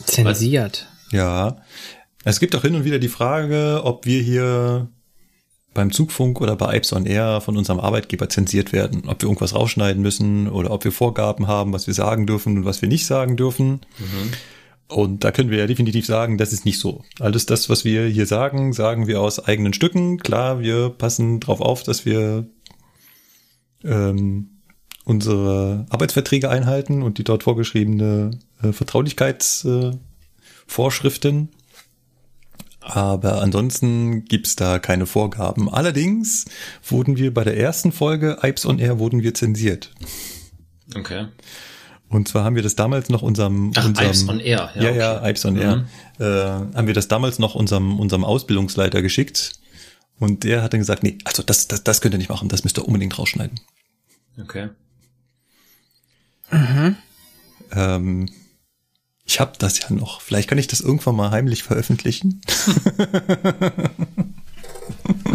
[0.03, 0.87] Zensiert.
[1.11, 1.57] Ja.
[2.23, 4.89] Es gibt auch hin und wieder die Frage, ob wir hier
[5.73, 9.07] beim Zugfunk oder bei Ipes on Air von unserem Arbeitgeber zensiert werden.
[9.07, 12.65] Ob wir irgendwas rausschneiden müssen oder ob wir Vorgaben haben, was wir sagen dürfen und
[12.65, 13.81] was wir nicht sagen dürfen.
[14.91, 17.05] Und da können wir ja definitiv sagen, das ist nicht so.
[17.19, 20.17] Alles das, was wir hier sagen, sagen wir aus eigenen Stücken.
[20.17, 22.49] Klar, wir passen drauf auf, dass wir
[23.83, 24.49] ähm,
[25.05, 28.31] unsere Arbeitsverträge einhalten und die dort vorgeschriebene
[28.61, 31.43] äh, Vertraulichkeitsvorschriften.
[31.43, 31.47] Äh.
[32.81, 35.69] Aber ansonsten gibt's da keine Vorgaben.
[35.69, 36.45] Allerdings
[36.83, 39.93] wurden wir bei der ersten Folge Ipes on Air wurden wir zensiert.
[40.95, 41.27] Okay.
[42.11, 44.91] Und zwar haben wir das damals noch unserem, Ach, unserem Ipes on Air, ja, ja,
[44.91, 45.29] ja, okay.
[45.29, 45.85] Ipes on Air,
[46.19, 46.25] äh,
[46.75, 49.53] haben wir das damals noch unserem unserem Ausbildungsleiter geschickt
[50.19, 52.65] und der hat dann gesagt, nee, also das das das könnt ihr nicht machen, das
[52.65, 53.59] müsst ihr unbedingt rausschneiden.
[54.39, 54.69] Okay.
[57.71, 58.29] Ähm,
[59.25, 60.19] ich habe das ja noch.
[60.19, 62.41] Vielleicht kann ich das irgendwann mal heimlich veröffentlichen.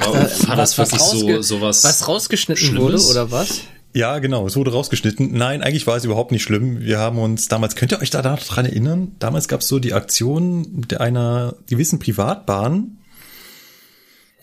[0.00, 1.84] Aber war das wirklich so, sowas?
[1.84, 3.04] Was rausgeschnitten Schlimmes?
[3.04, 3.62] wurde oder was?
[3.97, 5.32] Ja, genau, es wurde rausgeschnitten.
[5.32, 6.81] Nein, eigentlich war es überhaupt nicht schlimm.
[6.81, 9.12] Wir haben uns damals, könnt ihr euch da dran erinnern?
[9.20, 12.98] Damals gab es so die Aktion der einer gewissen Privatbahn.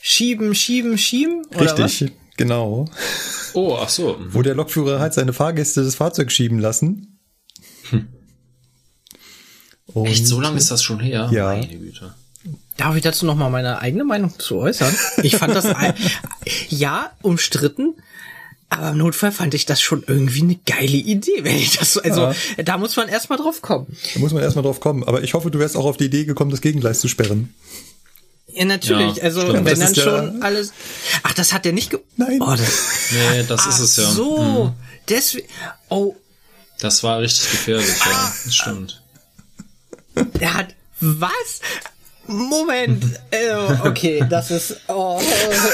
[0.01, 1.45] Schieben, schieben, schieben?
[1.53, 2.89] Oder Richtig, genau.
[3.53, 4.17] Oh, ach so.
[4.27, 7.19] Wo der Lokführer hat seine Fahrgäste das Fahrzeug schieben lassen.
[9.85, 11.29] Und Echt, so lange ist das schon her?
[11.31, 11.49] Ja.
[11.49, 12.15] Meine Güte.
[12.77, 14.95] Darf ich dazu noch mal meine eigene Meinung zu äußern?
[15.21, 15.93] Ich fand das ein,
[16.69, 17.93] ja umstritten,
[18.77, 22.01] aber im Notfall fand ich das schon irgendwie eine geile Idee, wenn ich das so,
[22.01, 22.33] also
[22.63, 23.87] da muss man erstmal drauf kommen.
[24.13, 25.03] Da muss man erstmal drauf kommen.
[25.03, 27.53] Aber ich hoffe, du wärst auch auf die Idee gekommen, das Gegengleis zu sperren.
[28.47, 29.65] Ja, natürlich, Ja, also stimmt.
[29.65, 30.73] wenn Das dann ja- schon alles
[31.23, 32.39] Ach, das hat der nicht ge Nein.
[32.41, 34.11] Oh, das, Nee, das ist es ja.
[34.11, 34.37] so,
[34.67, 34.73] Hm.
[35.09, 35.47] deswegen
[35.89, 36.15] Oh,
[36.79, 38.33] Das war richtig gefährlich, ja.
[38.45, 39.01] Das stimmt.
[40.39, 41.61] der hat was?
[42.27, 43.03] Moment.
[43.31, 45.19] äh, okay, das ist oh,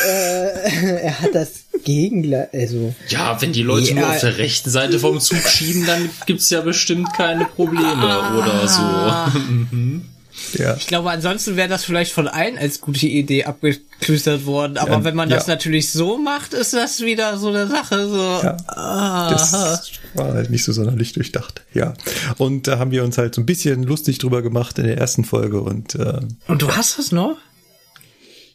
[0.08, 1.52] äh, er hat das
[1.84, 4.10] Gegengleis, also Ja, wenn die Leute nur Ja.
[4.12, 8.82] auf der rechten Seite vom Zug schieben, dann gibt's ja bestimmt keine Probleme oder so.
[10.54, 10.76] Ja.
[10.76, 14.78] Ich glaube, ansonsten wäre das vielleicht von allen als gute Idee abgeklüstert worden.
[14.78, 15.54] Aber Ja, wenn man das ja.
[15.54, 18.08] natürlich so macht, ist das wieder so eine Sache.
[18.08, 18.58] So, Ja.
[18.68, 19.54] ah, Das
[20.16, 21.62] war halt nicht so sonderlich durchdacht.
[21.74, 21.94] Ja.
[22.38, 25.24] Und da haben wir uns halt so ein bisschen lustig drüber gemacht in der ersten
[25.24, 27.38] Folge und äh, Und du hast das noch?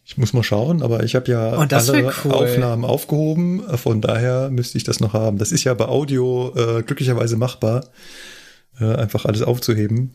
[0.07, 2.33] ich muss mal schauen, aber ich habe ja Oh, alle cool.
[2.33, 5.39] Aufnahmen aufgehoben, von daher müsste ich das noch haben.
[5.39, 7.87] Das ist ja bei Audio äh, glücklicherweise machbar,
[8.79, 10.13] äh, einfach alles aufzuheben.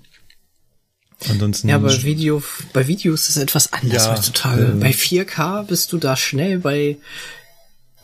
[1.28, 2.42] Ansonsten Ja, bei Video,
[2.72, 4.64] bei Videos ist es etwas anders Ja, heutzutage.
[4.64, 4.80] ähm.
[4.80, 6.98] bei 4K bist du da schnell bei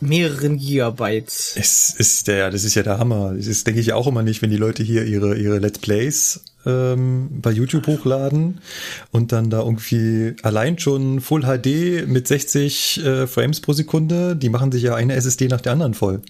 [0.02, 1.54] mehreren Gigabytes.
[1.56, 3.34] Es ist der, das ist ja der Hammer.
[3.36, 6.42] Das ist, denke ich auch immer nicht, wenn die Leute hier ihre, ihre Let's Plays
[6.66, 8.60] ähm, bei YouTube hochladen
[9.12, 14.50] und dann da irgendwie allein schon Full HD mit 60 äh, Frames pro Sekunde, die
[14.50, 16.22] machen sich ja eine SSD nach der anderen voll.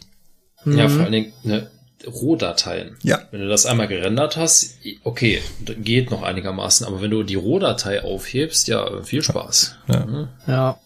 [0.65, 1.69] Ja, vor allen Dingen ne,
[2.05, 2.97] Rohdateien.
[3.03, 3.21] Ja.
[3.31, 8.03] Wenn du das einmal gerendert hast, okay, geht noch einigermaßen, aber wenn du die Rohdatei
[8.03, 9.75] aufhebst, ja, viel Spaß.
[9.87, 10.29] Ja.
[10.47, 10.79] Ja.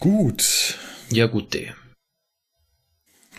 [0.00, 0.76] Gut.
[1.10, 1.72] Ja, gut, D.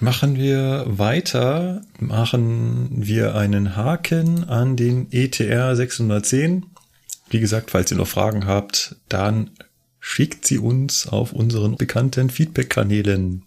[0.01, 6.65] Machen wir weiter, machen wir einen Haken an den ETR 610.
[7.29, 9.51] Wie gesagt, falls ihr noch Fragen habt, dann
[9.99, 13.43] schickt sie uns auf unseren bekannten Feedback-Kanälen.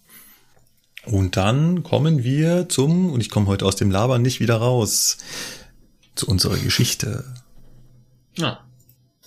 [1.05, 5.17] Und dann kommen wir zum, und ich komme heute aus dem Labern nicht wieder raus,
[6.15, 7.25] zu unserer Geschichte.
[8.37, 8.59] Ja.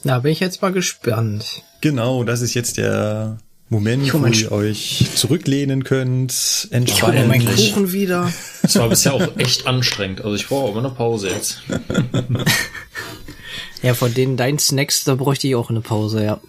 [0.05, 1.62] Da bin ich jetzt mal gespannt.
[1.80, 3.38] Genau, das ist jetzt der
[3.68, 7.72] Moment, wo ihr euch zurücklehnen könnt, Ich hole meinen entspannen.
[7.74, 8.32] Kuchen wieder.
[8.62, 10.20] Das war bisher auch echt anstrengend.
[10.22, 11.60] Also ich brauche immer eine Pause jetzt.
[13.82, 16.40] Ja, von denen deinen Snacks, da bräuchte ich auch eine Pause, ja.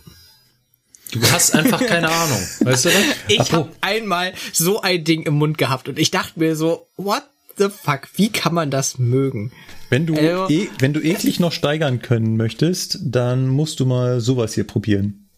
[1.11, 2.39] Du hast einfach keine Ahnung.
[2.61, 3.01] Weißt du das?
[3.27, 7.23] Ich habe einmal so ein Ding im Mund gehabt und ich dachte mir so, what
[7.57, 9.51] the fuck, wie kann man das mögen?
[9.89, 14.19] Wenn du, Also- e wenn du eklig noch steigern können möchtest, dann musst du mal
[14.19, 15.29] sowas hier probieren.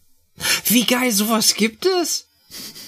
[0.66, 2.26] Wie geil, sowas gibt es?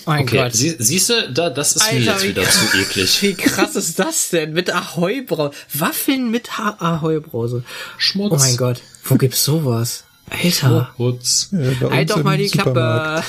[0.07, 0.55] Mein Okay, Gott.
[0.55, 3.23] sie, siehst du, da, das ist mir Alter, jetzt wie wieder krass- zu eklig.
[3.23, 4.53] Wie krass ist das denn?
[4.55, 5.53] Mit Ahoi-Brause.
[5.73, 7.63] Waffeln mit Ahoi-Brause.
[7.99, 8.33] Schmutz.
[8.33, 8.81] Oh mein Gott.
[9.05, 10.03] Wo gibt's sowas?
[10.33, 10.93] Alter.
[10.97, 11.51] Putz.
[11.53, 12.49] Äh, bei Halt doch im mal die.
[12.49, 12.81] Klappe.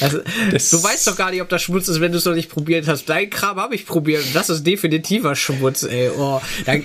[0.00, 2.50] also, du weißt doch gar nicht, ob das Schmutz ist, wenn du es noch nicht
[2.50, 3.06] probiert hast.
[3.08, 6.10] Dein Kram habe ich probiert und das ist definitiver Schmutz, ey.
[6.16, 6.82] Oh, dann,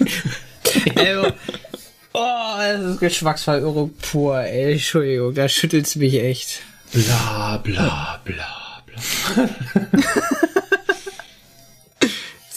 [0.96, 1.32] also,
[2.18, 4.74] Oh, das ist Geschmacksverirrung pur, ey.
[4.74, 6.62] Entschuldigung, da schüttelt's mich echt.
[6.94, 9.50] Bla bla bla bla.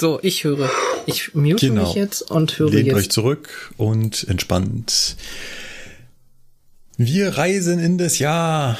[0.01, 0.70] So, ich höre.
[1.07, 1.83] Ich mute Genau.
[1.83, 2.97] mich jetzt und höre Lehnt jetzt.
[2.97, 5.17] euch zurück und entspannt.
[6.99, 8.77] Wir reisen in das Jahr.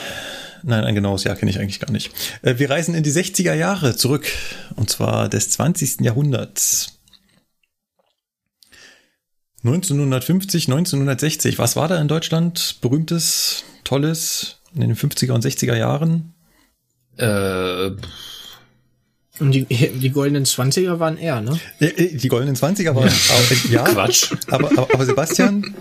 [0.65, 2.11] Nein, ein genaues Jahr kenne ich eigentlich gar nicht.
[2.43, 4.27] Äh, Wir reisen in die 60er Jahre zurück.
[4.75, 6.01] Und zwar des 20.
[6.01, 6.99] Jahrhunderts.
[9.63, 11.61] 1950, 1960.
[11.61, 16.35] Was war da in Deutschland berühmtes, tolles in den 50er und 60er Jahren?
[17.19, 17.91] Äh,
[19.41, 21.59] Und die, die goldenen Zwanziger waren er, ne?
[21.81, 24.33] Äh, äh, Die goldenen 20er waren auch, ja, Quatsch.
[24.51, 25.75] Aber, aber, aber Sebastian,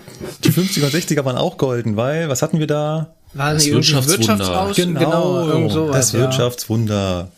[0.44, 3.14] die 50er und 60er waren auch golden, weil was hatten wir da?
[3.34, 4.34] War Das Wirtschaftswunder.
[4.70, 6.18] Wirtschaftsaus- genau, irgend sowas, das ja.
[6.20, 7.32] Wirtschaftswunder.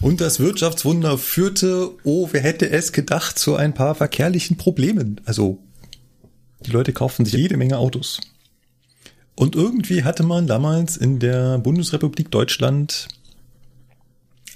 [0.00, 5.20] Und das Wirtschaftswunder führte, oh, wer hätte es gedacht, zu ein paar verkehrlichen Problemen.
[5.24, 5.58] Also,
[6.60, 8.20] die Leute kauften sich jede Menge Autos.
[9.34, 13.08] Und irgendwie hatte man damals in der Bundesrepublik Deutschland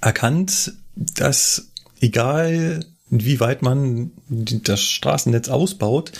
[0.00, 6.12] erkannt, dass egal wie weit man das Straßennetz ausbaut,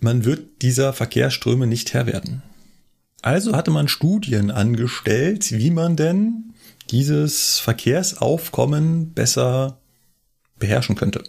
[0.00, 2.42] man wird dieser Verkehrsströme nicht Herr werden.
[3.22, 6.52] Also hatte man Studien angestellt, wie man denn
[6.90, 9.80] dieses Verkehrsaufkommen besser
[10.58, 11.24] beherrschen könnte.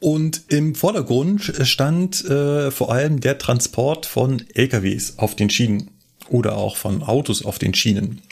[0.00, 5.90] Und im Vordergrund stand äh, vor allem der Transport von LKWs auf den Schienen
[6.28, 8.22] oder auch von Autos auf den Schienen.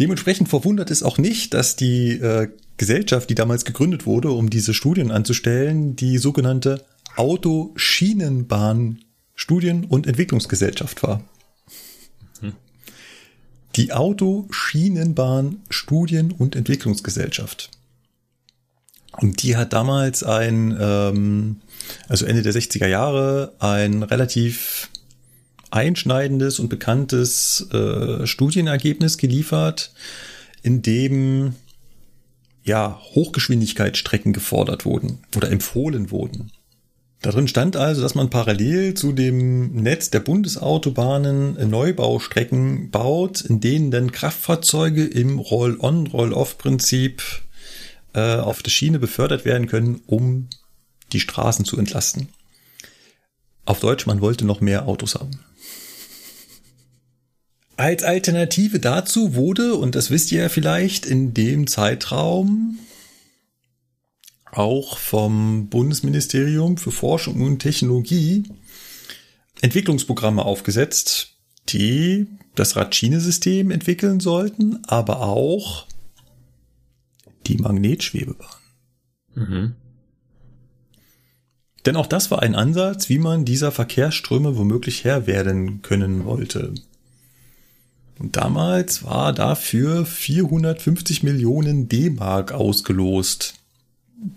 [0.00, 2.48] Dementsprechend verwundert es auch nicht, dass die äh,
[2.78, 9.00] Gesellschaft, die damals gegründet wurde, um diese Studien anzustellen, die sogenannte Autoschienenbahn
[9.34, 11.22] Studien- und Entwicklungsgesellschaft war.
[13.76, 17.70] Die Autoschienenbahn Studien- und Entwicklungsgesellschaft.
[19.12, 21.60] Und die hat damals ein, ähm,
[22.08, 24.89] also Ende der 60er Jahre, ein relativ
[25.70, 29.92] einschneidendes und bekanntes äh, Studienergebnis geliefert,
[30.62, 31.54] in dem
[32.62, 36.52] ja Hochgeschwindigkeitsstrecken gefordert wurden oder empfohlen wurden.
[37.22, 43.90] Darin stand also, dass man parallel zu dem Netz der Bundesautobahnen Neubaustrecken baut, in denen
[43.90, 47.22] dann Kraftfahrzeuge im Roll-on, Roll-off-Prinzip
[48.14, 50.48] äh, auf der Schiene befördert werden können, um
[51.12, 52.28] die Straßen zu entlasten.
[53.66, 55.40] Auf Deutsch, man wollte noch mehr Autos haben.
[57.80, 62.78] Als Alternative dazu wurde, und das wisst ihr ja vielleicht, in dem Zeitraum
[64.52, 68.44] auch vom Bundesministerium für Forschung und Technologie
[69.62, 71.38] Entwicklungsprogramme aufgesetzt,
[71.70, 75.86] die das Radschienesystem entwickeln sollten, aber auch
[77.46, 78.60] die Magnetschwebebahn.
[79.34, 79.74] Mhm.
[81.86, 86.74] Denn auch das war ein Ansatz, wie man dieser Verkehrsströme womöglich Herr werden können wollte.
[88.20, 93.54] Und damals war dafür 450 Millionen D-Mark ausgelost.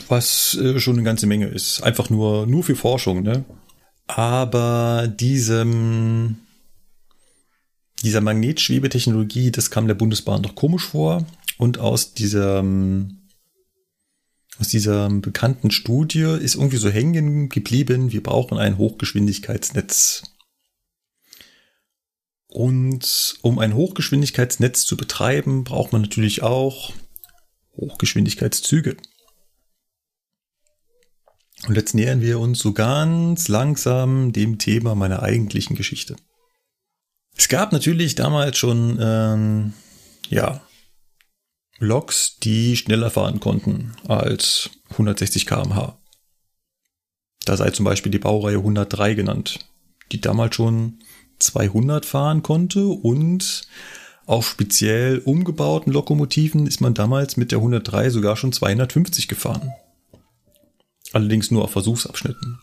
[0.08, 1.84] Was äh, schon eine ganze Menge ist.
[1.84, 3.44] Einfach nur, nur für Forschung, ne?
[4.08, 6.38] Aber diesem,
[8.03, 11.26] dieser Magnetschwebetechnologie, das kam der Bundesbahn doch komisch vor.
[11.58, 13.20] Und aus diesem,
[14.60, 20.33] aus dieser bekannten Studie ist irgendwie so hängen geblieben, wir brauchen ein Hochgeschwindigkeitsnetz.
[22.54, 26.94] Und um ein Hochgeschwindigkeitsnetz zu betreiben, braucht man natürlich auch
[27.76, 28.96] Hochgeschwindigkeitszüge.
[31.68, 36.16] Und jetzt nähern wir uns so ganz langsam dem Thema meiner eigentlichen Geschichte.
[37.36, 39.74] Es gab natürlich damals schon, ähm,
[40.30, 40.62] ja,
[41.80, 45.98] Loks, die schneller fahren konnten als 160 km/h.
[47.46, 49.58] Da sei zum Beispiel die Baureihe 103 genannt,
[50.12, 51.00] die damals schon
[51.40, 53.68] 200 fahren konnte und
[54.26, 59.74] auf speziell umgebauten Lokomotiven ist man damals mit der 103 sogar schon 250 gefahren.
[61.12, 62.60] Allerdings nur auf Versuchsabschnitten.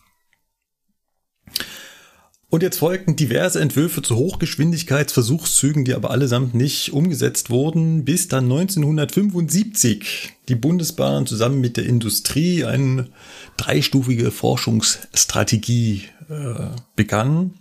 [2.50, 8.44] Und jetzt folgten diverse Entwürfe zu Hochgeschwindigkeitsversuchszügen, die aber allesamt nicht umgesetzt wurden, bis dann
[8.44, 13.08] 1975 die Bundesbahn zusammen mit der Industrie eine
[13.56, 17.54] dreistufige Forschungsstrategie äh, begann,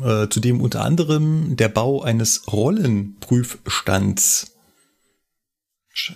[0.00, 4.52] äh, zu dem unter anderem der Bau eines Rollenprüfstands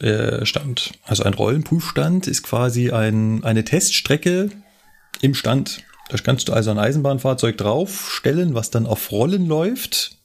[0.01, 0.93] äh, stand.
[1.05, 4.51] Also ein Rollenprüfstand ist quasi ein, eine Teststrecke
[5.21, 5.83] im Stand.
[6.09, 10.17] Da kannst du also ein Eisenbahnfahrzeug draufstellen, was dann auf Rollen läuft.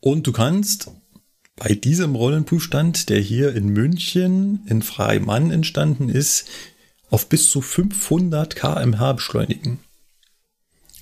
[0.00, 0.90] Und du kannst
[1.56, 6.46] bei diesem Rollenprüfstand, der hier in München in Freimann entstanden ist,
[7.10, 9.80] auf bis zu 500 kmh beschleunigen.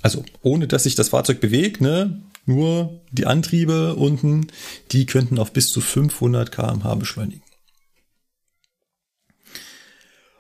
[0.07, 2.23] Also ohne dass sich das Fahrzeug bewegt, ne?
[2.45, 4.47] Nur die Antriebe unten,
[4.93, 7.43] die könnten auf bis zu 500 kmh beschleunigen.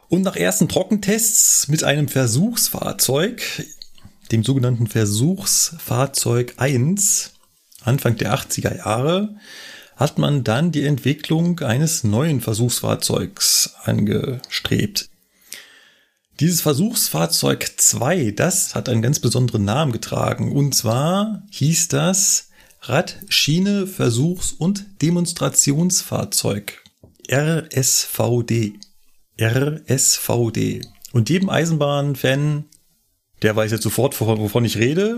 [0.06, 3.42] Und nach ersten Trockentests mit einem Versuchsfahrzeug,
[4.30, 7.32] dem sogenannten Versuchsfahrzeug 1,
[7.82, 9.34] Anfang der 80er Jahre,
[9.96, 15.10] hat man dann die Entwicklung eines neuen Versuchsfahrzeugs angestrebt.
[16.38, 20.52] Dieses Versuchsfahrzeug 2, das hat einen ganz besonderen Namen getragen.
[20.52, 22.50] Und zwar hieß das
[22.82, 26.84] Radschiene Versuchs- und Demonstrationsfahrzeug.
[27.30, 28.74] RSVD.
[29.40, 30.82] RSVD.
[31.12, 32.66] Und jedem Eisenbahnfan,
[33.40, 35.16] der weiß jetzt sofort, wovon ich rede.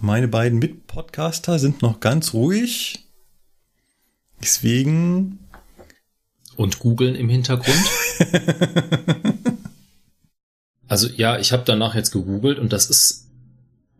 [0.00, 3.06] Meine beiden Mitpodcaster sind noch ganz ruhig.
[4.42, 5.38] Deswegen.
[6.56, 7.84] Und googeln im Hintergrund.
[10.88, 13.28] also ja, ich habe danach jetzt gegoogelt und das ist,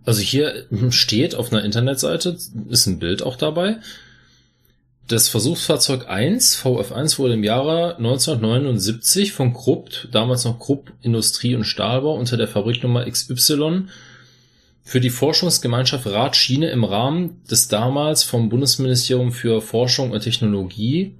[0.04, 2.36] also hier steht auf einer Internetseite,
[2.68, 3.76] ist ein Bild auch dabei.
[5.06, 11.64] Das Versuchsfahrzeug 1, VF1, wurde im Jahre 1979 von Krupp, damals noch Krupp Industrie und
[11.64, 13.84] Stahlbau, unter der Fabriknummer XY
[14.88, 21.14] für die Forschungsgemeinschaft Radschiene im Rahmen des damals vom Bundesministerium für Forschung und Technologie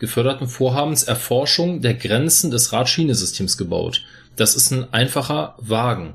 [0.00, 4.04] geförderten Vorhabens Erforschung der Grenzen des Radschienesystems gebaut.
[4.36, 6.14] Das ist ein einfacher Wagen.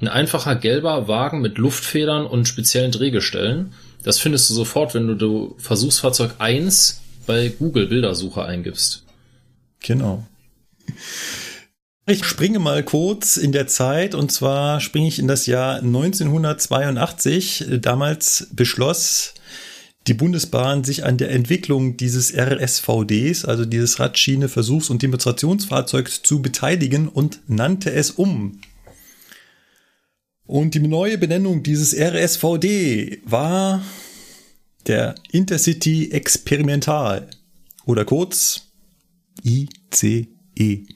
[0.00, 3.72] Ein einfacher gelber Wagen mit Luftfedern und speziellen Drehgestellen.
[4.02, 9.04] Das findest du sofort, wenn du Versuchsfahrzeug 1 bei Google Bildersuche eingibst.
[9.80, 10.24] Genau.
[12.06, 17.64] Ich springe mal kurz in der Zeit und zwar springe ich in das Jahr 1982.
[17.80, 19.34] Damals beschloss
[20.06, 26.40] die Bundesbahn sich an der Entwicklung dieses RSVDs, also dieses Radschiene Versuchs- und Demonstrationsfahrzeugs zu
[26.40, 28.60] beteiligen und nannte es um.
[30.44, 33.82] Und die neue Benennung dieses RSVD war
[34.86, 37.28] der Intercity Experimental
[37.84, 38.68] oder kurz
[39.42, 40.86] ICE.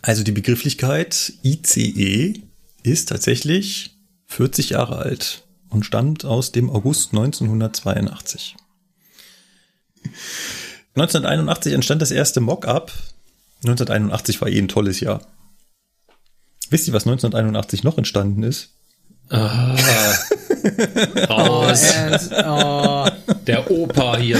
[0.00, 2.40] Also die Begrifflichkeit ICE
[2.82, 3.90] ist tatsächlich
[4.28, 8.56] 40 Jahre alt und stammt aus dem August 1982.
[10.94, 12.92] 1981 entstand das erste Mock-up.
[13.64, 15.22] 1981 war eh ein tolles Jahr.
[16.70, 18.70] Wisst ihr, was 1981 noch entstanden ist?
[19.30, 19.74] Ah,
[21.28, 21.82] raus.
[22.44, 23.06] Oh,
[23.46, 24.38] Der Opa hier.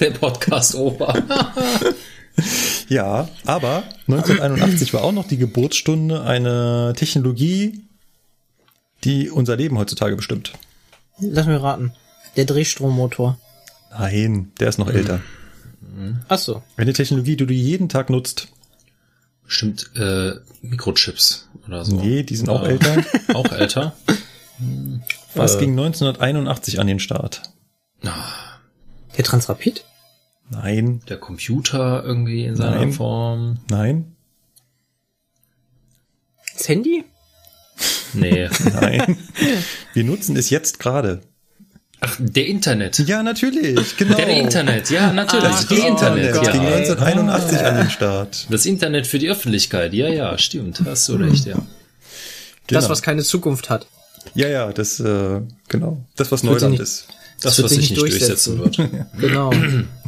[0.00, 1.14] Der Podcast-Opa.
[2.88, 7.84] Ja, aber 1981 war auch noch die Geburtsstunde einer Technologie,
[9.04, 10.52] die unser Leben heutzutage bestimmt.
[11.18, 11.92] lass mir raten.
[12.36, 13.38] Der Drehstrommotor.
[13.90, 15.20] Nein, der ist noch älter.
[16.28, 16.62] Ach so.
[16.76, 18.48] Eine Technologie, die du jeden Tag nutzt.
[19.46, 20.32] Stimmt, äh,
[20.62, 21.96] Mikrochips oder so.
[21.96, 23.04] Nee, die sind auch Äh, älter.
[23.34, 23.94] Auch älter?
[25.34, 25.60] Was Äh.
[25.60, 27.42] ging 1981 an den Start?
[28.02, 29.84] Der Transrapid?
[30.48, 32.92] Nein, Der Computer irgendwie in seiner Nein.
[32.92, 33.58] Form?
[33.70, 34.16] nein,
[36.54, 37.04] Das Handy?
[38.14, 38.48] Nee.
[38.80, 39.16] nein.
[39.94, 41.20] Wir nutzen es jetzt gerade.
[42.00, 42.98] Ach, der Internet.
[43.00, 44.16] Ja, natürlich, genau.
[44.16, 45.46] Der Internet, ja, natürlich.
[45.48, 46.68] Ach, die Internet, Das ging ja.
[46.70, 46.74] ey.
[46.90, 48.46] 1981 an den Start.
[48.50, 50.82] Das Internet für die Öffentlichkeit, ja, ja, stimmt.
[50.84, 51.54] Hast du recht, ja.
[51.54, 51.66] Genau.
[52.80, 53.86] Das, was keine Zukunft hat.
[54.34, 56.04] ja, ja, das, äh, genau.
[56.16, 57.06] Das, was Neuland nicht- ist.
[57.40, 58.78] Das, wird was sich nicht nicht durchsetzen wird.
[59.18, 59.52] Genau.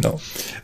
[0.00, 0.20] Genau.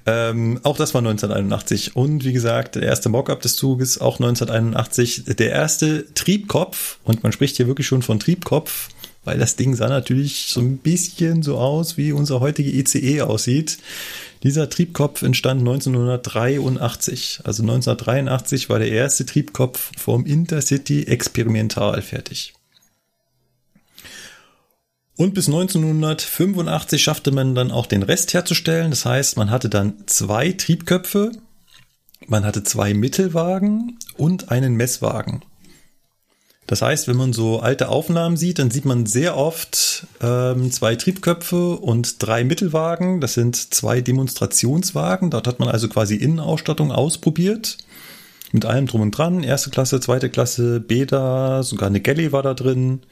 [0.06, 1.96] Ähm, auch das war 1981.
[1.96, 5.24] Und wie gesagt, der erste Mockup des Zuges auch 1981.
[5.24, 6.98] Der erste Triebkopf.
[7.02, 8.90] Und man spricht hier wirklich schon von Triebkopf,
[9.24, 13.78] weil das Ding sah natürlich so ein bisschen so aus, wie unser heutige ICE aussieht.
[14.44, 17.40] Dieser Triebkopf entstand 1983.
[17.42, 22.54] Also 1983 war der erste Triebkopf vom Intercity experimental fertig.
[25.16, 28.90] Und bis 1985 schaffte man dann auch den Rest herzustellen.
[28.90, 31.32] Das heißt, man hatte dann zwei Triebköpfe,
[32.26, 35.42] man hatte zwei Mittelwagen und einen Messwagen.
[36.66, 40.96] Das heißt, wenn man so alte Aufnahmen sieht, dann sieht man sehr oft ähm, zwei
[40.96, 43.20] Triebköpfe und drei Mittelwagen.
[43.20, 45.30] Das sind zwei Demonstrationswagen.
[45.30, 47.76] Dort hat man also quasi Innenausstattung ausprobiert.
[48.52, 49.42] Mit allem drum und dran.
[49.42, 53.02] Erste Klasse, zweite Klasse, Beta, sogar eine Galley war da drin.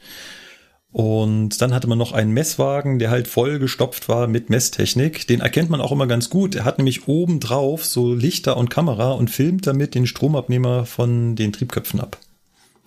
[0.93, 5.27] Und dann hatte man noch einen Messwagen, der halt voll gestopft war mit Messtechnik.
[5.27, 6.53] Den erkennt man auch immer ganz gut.
[6.53, 11.35] Er hat nämlich oben drauf so Lichter und Kamera und filmt damit den Stromabnehmer von
[11.35, 12.19] den Triebköpfen ab.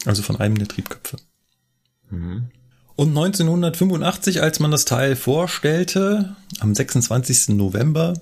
[0.05, 1.17] Also von einem der Triebköpfe.
[2.94, 7.57] Und 1985, als man das Teil vorstellte, am 26.
[7.57, 8.15] November,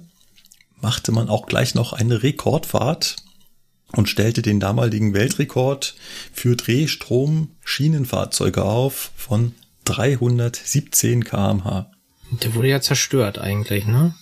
[0.80, 3.16] machte man auch gleich noch eine Rekordfahrt.
[3.92, 5.94] und stellte den damaligen Weltrekord
[6.32, 9.54] für Drehstrom-Schienenfahrzeuge auf von
[9.84, 11.90] 317 kmh.
[12.42, 14.14] Der wurde ja zerstört eigentlich, ne?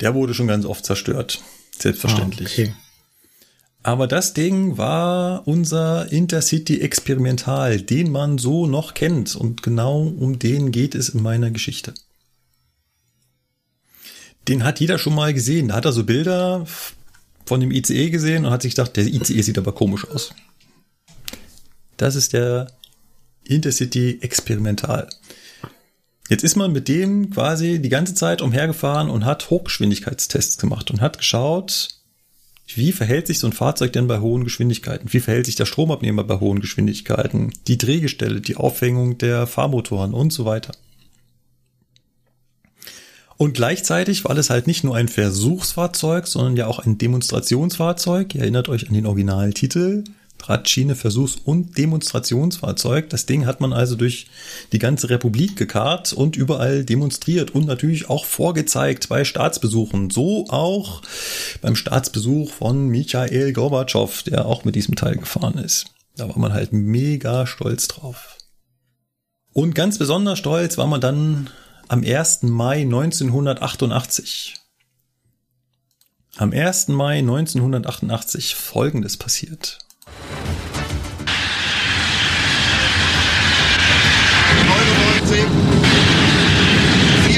[0.00, 1.42] Der wurde schon ganz oft zerstört.
[1.78, 2.48] Selbstverständlich.
[2.48, 2.74] Ah, okay.
[3.82, 9.34] Aber das Ding war unser Intercity Experimental, den man so noch kennt.
[9.36, 11.94] Und genau um den geht es in meiner Geschichte.
[14.48, 15.68] Den hat jeder schon mal gesehen.
[15.68, 16.66] Da hat er so Bilder
[17.46, 20.34] von dem ICE gesehen und hat sich gedacht, der ICE sieht aber komisch aus.
[21.96, 22.72] Das ist der
[23.44, 25.08] Intercity Experimental.
[26.28, 31.00] Jetzt ist man mit dem quasi die ganze Zeit umhergefahren und hat Hochgeschwindigkeitstests gemacht und
[31.00, 31.88] hat geschaut,
[32.74, 35.12] wie verhält sich so ein Fahrzeug denn bei hohen Geschwindigkeiten?
[35.12, 37.52] Wie verhält sich der Stromabnehmer bei hohen Geschwindigkeiten?
[37.66, 40.72] Die Drehgestelle, die Aufhängung der Fahrmotoren und so weiter.
[43.36, 48.34] Und gleichzeitig war es halt nicht nur ein Versuchsfahrzeug, sondern ja auch ein Demonstrationsfahrzeug.
[48.34, 50.04] Ihr erinnert euch an den Originaltitel.
[50.40, 53.08] Drahtschiene, Versuchs- und Demonstrationsfahrzeug.
[53.10, 54.28] Das Ding hat man also durch
[54.72, 60.10] die ganze Republik gekarrt und überall demonstriert und natürlich auch vorgezeigt bei Staatsbesuchen.
[60.10, 61.02] So auch
[61.60, 65.86] beim Staatsbesuch von Michael Gorbatschow, der auch mit diesem Teil gefahren ist.
[66.16, 68.36] Da war man halt mega stolz drauf.
[69.52, 71.50] Und ganz besonders stolz war man dann
[71.88, 72.42] am 1.
[72.44, 74.56] Mai 1988.
[76.36, 76.88] Am 1.
[76.88, 79.78] Mai 1988 Folgendes passiert.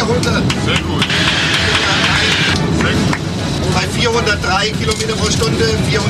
[0.02, 0.42] 400.
[0.64, 1.04] Sehr gut.
[2.82, 3.16] Sehr gut.
[3.72, 6.02] Bei 403 Kilometer pro Stunde, 404, wir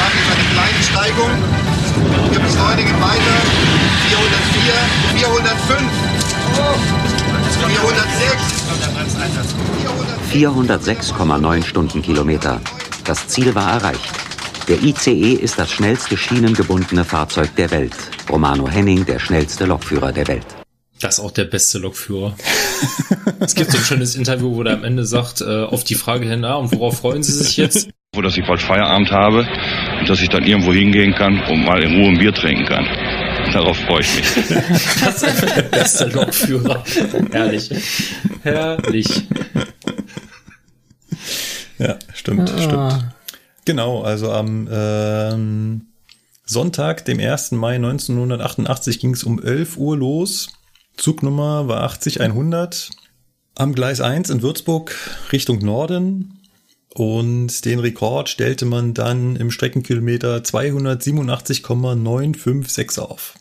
[0.00, 1.30] haben jetzt eine kleine Steigung.
[2.30, 3.36] Wir beschleunigen weiter.
[4.08, 4.72] 404,
[5.18, 5.92] 405,
[10.32, 12.60] 406, 406,9 Stundenkilometer.
[13.04, 14.14] Das Ziel war erreicht.
[14.68, 17.94] Der ICE ist das schnellste schienengebundene Fahrzeug der Welt.
[18.30, 20.55] Romano Henning, der schnellste Lokführer der Welt.
[21.00, 22.34] Das ist auch der beste Lokführer.
[23.40, 26.26] es gibt so ein schönes Interview, wo der am Ende sagt, äh, auf die Frage
[26.26, 27.90] hin, ah, und worauf freuen Sie sich jetzt?
[28.14, 29.46] Wo, dass ich bald Feierabend habe
[30.00, 32.86] und dass ich dann irgendwo hingehen kann und mal in Ruhe ein Bier trinken kann.
[33.52, 34.26] Darauf freue ich mich.
[35.04, 36.82] Das ist einfach der beste Lokführer.
[37.30, 37.70] Herrlich.
[38.42, 39.22] Herrlich.
[41.78, 43.04] Ja, stimmt, stimmt.
[43.66, 45.86] Genau, also am ähm,
[46.44, 47.52] Sonntag, dem 1.
[47.52, 50.48] Mai 1988, ging es um 11 Uhr los.
[50.96, 52.90] Zugnummer war 80100
[53.54, 54.96] am Gleis 1 in Würzburg
[55.32, 56.40] Richtung Norden.
[56.94, 63.34] Und den Rekord stellte man dann im Streckenkilometer 287,956 auf.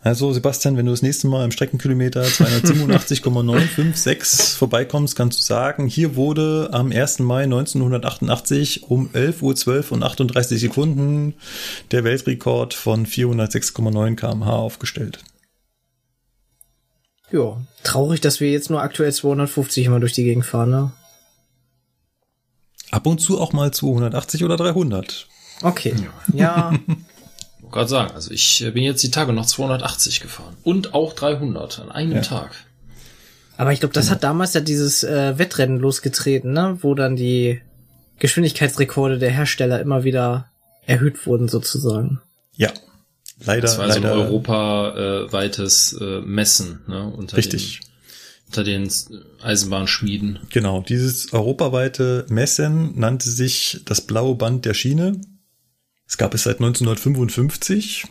[0.00, 6.16] Also Sebastian, wenn du das nächste Mal im Streckenkilometer 287,956 vorbeikommst, kannst du sagen, hier
[6.16, 7.20] wurde am 1.
[7.20, 11.34] Mai 1988 um 11.12 Uhr und 38 Sekunden
[11.92, 15.22] der Weltrekord von 406,9 kmh aufgestellt.
[17.32, 20.92] Ja, traurig, dass wir jetzt nur aktuell 250 immer durch die Gegend fahren, ne?
[22.90, 25.26] Ab und zu auch mal 280 oder 300.
[25.62, 25.94] Okay,
[26.34, 26.72] ja.
[27.72, 30.56] gerade sagen, also ich bin jetzt die Tage noch 280 gefahren.
[30.62, 32.20] Und auch 300 an einem Ja.
[32.20, 32.52] Tag.
[33.56, 36.78] Aber ich glaube, das hat damals ja dieses äh, Wettrennen losgetreten, ne?
[36.80, 37.60] Wo dann die
[38.18, 40.50] Geschwindigkeitsrekorde der Hersteller immer wieder
[40.86, 42.20] erhöht wurden, sozusagen.
[42.56, 42.70] Ja,
[43.44, 44.14] leider, Das war so ein leider.
[44.16, 47.08] europaweites äh, Messen, ne?
[47.16, 47.80] Unter Richtig.
[47.80, 47.86] Den,
[48.48, 48.90] unter den
[49.42, 50.40] Eisenbahnschmieden.
[50.50, 55.20] Genau, dieses europaweite Messen nannte sich das blaue Band der Schiene.
[56.06, 58.04] Es gab es seit 1955.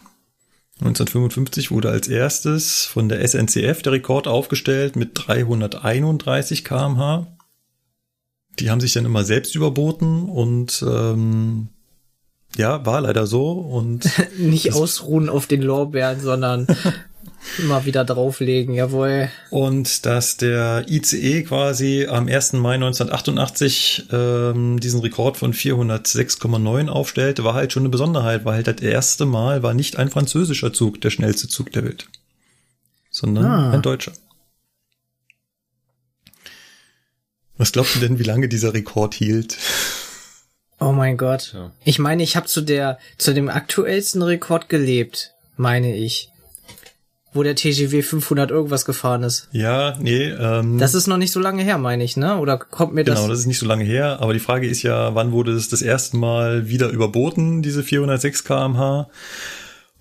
[0.80, 7.27] 1955 wurde als erstes von der SNCF der Rekord aufgestellt mit 331 kmh.
[8.60, 11.69] Die haben sich dann immer selbst überboten und ähm,
[12.57, 13.51] ja, war leider so.
[13.51, 16.67] Und Nicht ausruhen auf den Lorbeeren, sondern
[17.57, 19.30] immer wieder drauflegen, jawohl.
[19.49, 22.53] Und dass der ICE quasi am 1.
[22.53, 28.67] Mai 1988 ähm, diesen Rekord von 406,9 aufstellte, war halt schon eine Besonderheit, weil halt
[28.67, 32.07] das erste Mal war nicht ein französischer Zug der schnellste Zug der Welt,
[33.09, 33.71] sondern Ah.
[33.71, 34.11] ein deutscher.
[37.57, 39.57] Was glaubt ihr denn, wie lange dieser Rekord hielt?
[40.82, 41.51] Oh mein Gott.
[41.53, 41.72] Ja.
[41.85, 46.30] Ich meine, ich habe zu der zu dem aktuellsten Rekord gelebt, meine ich.
[47.34, 49.48] Wo der TGW 500 irgendwas gefahren ist.
[49.53, 52.38] Ja, nee, ähm, Das ist noch nicht so lange her, meine ich, ne?
[52.38, 54.82] Oder kommt mir das Genau, das ist nicht so lange her, aber die Frage ist
[54.84, 59.08] ja, wann wurde es das erste Mal wieder überboten, diese 406 kmh?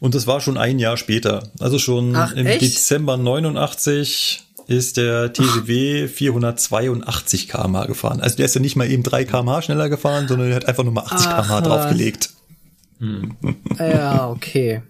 [0.00, 1.44] Und das war schon ein Jahr später.
[1.60, 2.62] Also schon Ach, im echt?
[2.62, 8.20] Dezember 89 ist der TGW 482 km/h gefahren.
[8.20, 10.84] Also der ist ja nicht mal eben 3 km/h schneller gefahren, sondern er hat einfach
[10.84, 11.66] nur mal 80 Ach, km/h was.
[11.66, 12.30] draufgelegt.
[13.78, 14.82] Ja, okay.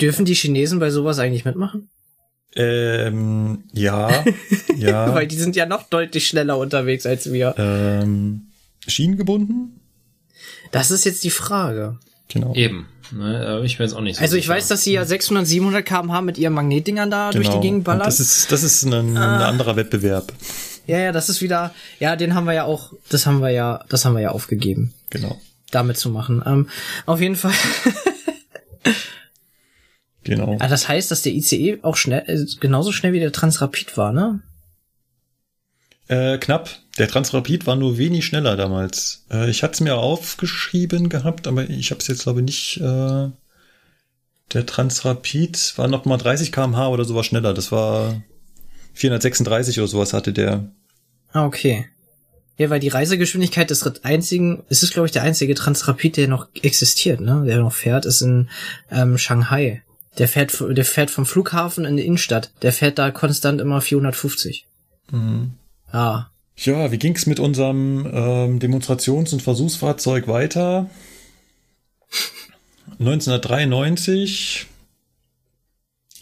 [0.00, 1.88] Dürfen die Chinesen bei sowas eigentlich mitmachen?
[2.54, 4.24] Ähm, ja,
[4.76, 5.14] ja.
[5.14, 7.54] Weil die sind ja noch deutlich schneller unterwegs als wir.
[7.58, 8.46] ähm,
[8.86, 9.80] schienengebunden?
[10.72, 11.98] Das ist jetzt die Frage.
[12.28, 12.54] Genau.
[12.54, 12.86] Eben.
[13.12, 14.54] Ne, ich jetzt auch nicht so Also ich sicher.
[14.54, 17.60] weiß, dass sie ja 600, 700 km/h mit ihren Magnetdingern da durch die genau.
[17.62, 18.04] Gegend Und ballern.
[18.04, 20.32] Das ist, das ist ein, ein anderer Wettbewerb.
[20.86, 23.84] ja, ja, das ist wieder, ja, den haben wir ja auch, das haben wir ja,
[23.88, 25.40] das haben wir ja aufgegeben, Genau.
[25.70, 26.42] damit zu machen.
[26.46, 26.68] Ähm,
[27.06, 27.52] auf jeden Fall.
[30.24, 30.56] Genau.
[30.58, 34.12] Ah, das heißt, dass der ICE auch schnell, äh, genauso schnell wie der Transrapid war,
[34.12, 34.40] ne?
[36.08, 36.68] Äh, knapp.
[36.98, 39.24] Der Transrapid war nur wenig schneller damals.
[39.30, 42.76] Äh, ich hatte es mir aufgeschrieben gehabt, aber ich habe es jetzt glaube ich nicht.
[42.78, 43.30] Äh,
[44.52, 47.52] der Transrapid war noch mal 30 km/h oder sowas schneller.
[47.52, 48.22] Das war
[48.94, 50.70] 436 oder sowas hatte der.
[51.32, 51.86] Ah, okay.
[52.56, 56.48] Ja, weil die Reisegeschwindigkeit des einzigen, es ist glaube ich der einzige Transrapid, der noch
[56.62, 57.44] existiert, ne?
[57.46, 58.48] Der noch fährt, ist in
[58.90, 59.82] ähm, Shanghai.
[60.16, 62.52] Der fährt, der fährt vom Flughafen in die Innenstadt.
[62.62, 64.66] Der fährt da konstant immer 450.
[65.10, 65.52] Mhm.
[65.92, 66.26] Ah.
[66.58, 70.88] Ja, wie ging's mit unserem ähm, Demonstrations- und Versuchsfahrzeug weiter?
[72.98, 74.66] 1993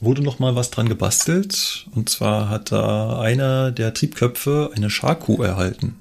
[0.01, 1.87] wurde noch mal was dran gebastelt.
[1.93, 5.97] Und zwar hat da einer der Triebköpfe eine Scharkuh erhalten.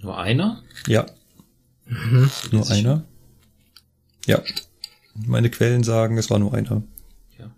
[0.00, 0.62] Nur einer?
[0.86, 1.06] Ja.
[2.50, 3.04] Nur einer?
[4.26, 4.42] Ja.
[5.14, 6.82] Meine Quellen sagen, es war nur einer.
[7.38, 7.50] Ja.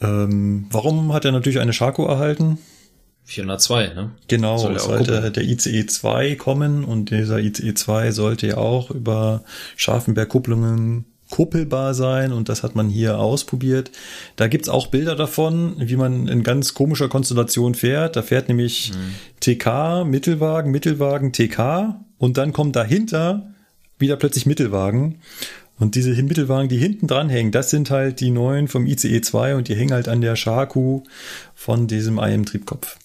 [0.00, 2.58] Ähm, warum hat er natürlich eine Scharkuh erhalten?
[3.24, 4.10] 402, ne?
[4.28, 5.32] Genau, Soll sollte gucken.
[5.32, 9.42] der ICE 2 kommen und dieser ICE 2 sollte ja auch über
[9.76, 13.90] Scharfenberg-Kupplungen kuppelbar sein und das hat man hier ausprobiert.
[14.36, 18.16] Da gibt's auch Bilder davon, wie man in ganz komischer Konstellation fährt.
[18.16, 18.92] Da fährt nämlich
[19.40, 23.50] TK, Mittelwagen, Mittelwagen, TK und dann kommt dahinter
[23.98, 25.20] wieder plötzlich Mittelwagen.
[25.78, 29.56] Und diese Mittelwagen, die hinten dran hängen, das sind halt die neuen vom ICE 2
[29.56, 31.02] und die hängen halt an der Scharkuh
[31.54, 32.98] von diesem IM-Triebkopf.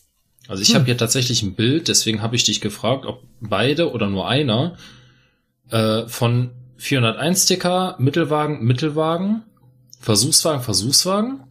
[0.48, 4.08] Also ich habe hier tatsächlich ein Bild, deswegen habe ich dich gefragt, ob beide oder
[4.08, 4.78] nur einer
[5.70, 9.44] äh, von 401 TK, Mittelwagen, Mittelwagen,
[10.00, 11.42] Versuchswagen, Versuchswagen,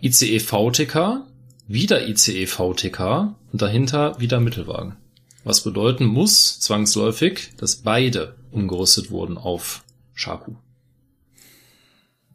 [0.00, 1.24] ICE VTK,
[1.68, 4.96] wieder ICE VTK und dahinter wieder Mittelwagen.
[5.44, 10.52] Was bedeuten muss, zwangsläufig, dass beide umgerüstet wurden auf Shaku.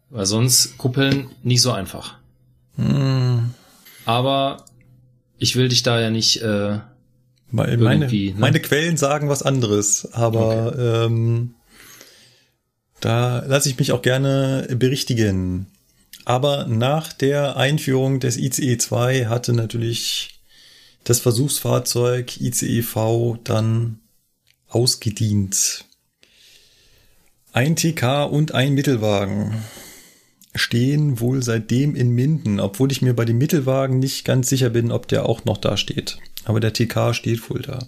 [0.09, 2.15] Weil sonst kuppeln nicht so einfach.
[4.05, 4.65] Aber
[5.41, 6.79] ich will dich da ja nicht äh,
[7.53, 8.39] Me- Meine, Irgendwie, ne?
[8.39, 11.55] meine Quellen sagen was anderes, aber ähm,
[13.01, 15.65] da lasse ich mich auch gerne berichtigen.
[16.23, 20.39] Aber nach der Einführung des ICE 2 hatte natürlich
[21.03, 23.99] das Versuchsfahrzeug ICEV dann
[24.69, 25.85] ausgedient.
[27.53, 29.55] Ein TK und ein Mittelwagen
[30.53, 34.91] stehen wohl seitdem in Minden, obwohl ich mir bei dem Mittelwagen nicht ganz sicher bin,
[34.91, 36.17] ob der auch noch da steht.
[36.43, 37.87] Aber der TK steht wohl da.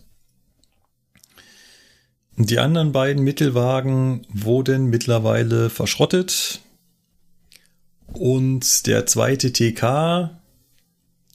[2.35, 6.61] Die anderen beiden Mittelwagen wurden mittlerweile verschrottet.
[8.07, 10.39] Und der zweite TK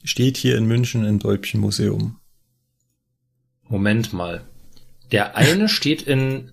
[0.03, 2.19] steht hier in München im Däubchen Museum.
[3.69, 4.45] Moment mal.
[5.13, 6.51] Der eine steht in,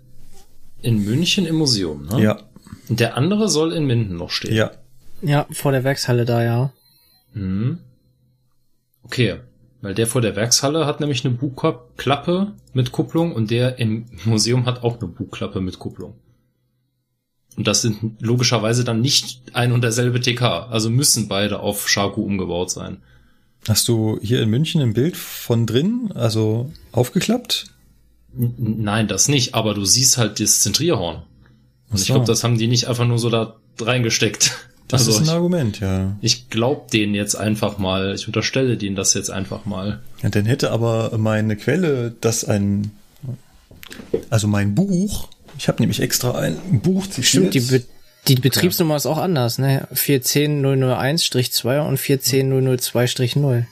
[0.81, 2.21] in München im Museum, ne?
[2.21, 2.44] Ja,
[2.89, 4.55] der andere soll in Minden noch stehen.
[4.55, 4.71] ja.
[5.21, 6.73] Ja, vor der Werkshalle da, ja.
[7.33, 7.79] Mhm.
[9.03, 9.37] Okay.
[9.81, 14.65] Weil der vor der Werkshalle hat nämlich eine Bugklappe mit Kupplung und der im Museum
[14.65, 16.15] hat auch eine Bugklappe mit Kupplung.
[17.55, 20.41] Und das sind logischerweise dann nicht ein und derselbe TK.
[20.69, 22.97] Also müssen beide auf Shaku umgebaut sein.
[23.67, 27.67] Hast du hier in München ein Bild von drin, also aufgeklappt?
[28.37, 31.23] N nein, das nicht, aber du siehst halt das Zentrierhorn.
[31.95, 34.51] Und ich glaube, das haben die nicht einfach nur so da reingesteckt.
[34.87, 36.15] Das ist ein ich, Argument, ja.
[36.21, 40.03] ich glaub denen jetzt einfach mal, ich unterstelle denen das jetzt einfach mal.
[40.21, 40.29] ja.
[40.29, 42.91] Dann hätte aber meine Quelle, das ein,
[44.29, 47.25] also mein Buch, ich habe nämlich extra ein Buch zitiert.
[47.25, 47.83] Stimmt, die, Be
[48.27, 49.87] die Betriebsnummer ist auch anders, ne?
[49.91, 53.65] 410001-2 und 410002-0.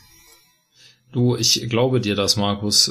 [1.12, 2.88] Du, ich glaube dir das, Markus.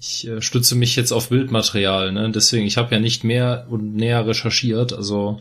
[0.00, 2.30] Ich äh, stütze mich jetzt auf Bildmaterial, ne?
[2.30, 4.92] Deswegen, ich habe ja nicht mehr und näher recherchiert.
[4.94, 5.40] Also,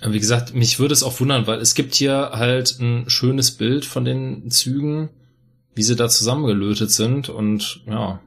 [0.00, 3.50] äh, wie gesagt, mich würde es auch wundern, weil es gibt hier halt ein schönes
[3.50, 5.08] Bild von den Zügen,
[5.74, 8.20] wie sie da zusammengelötet sind und ja,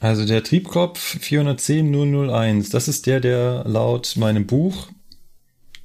[0.00, 4.88] Also der Triebkopf 410001, das ist der, der laut meinem Buch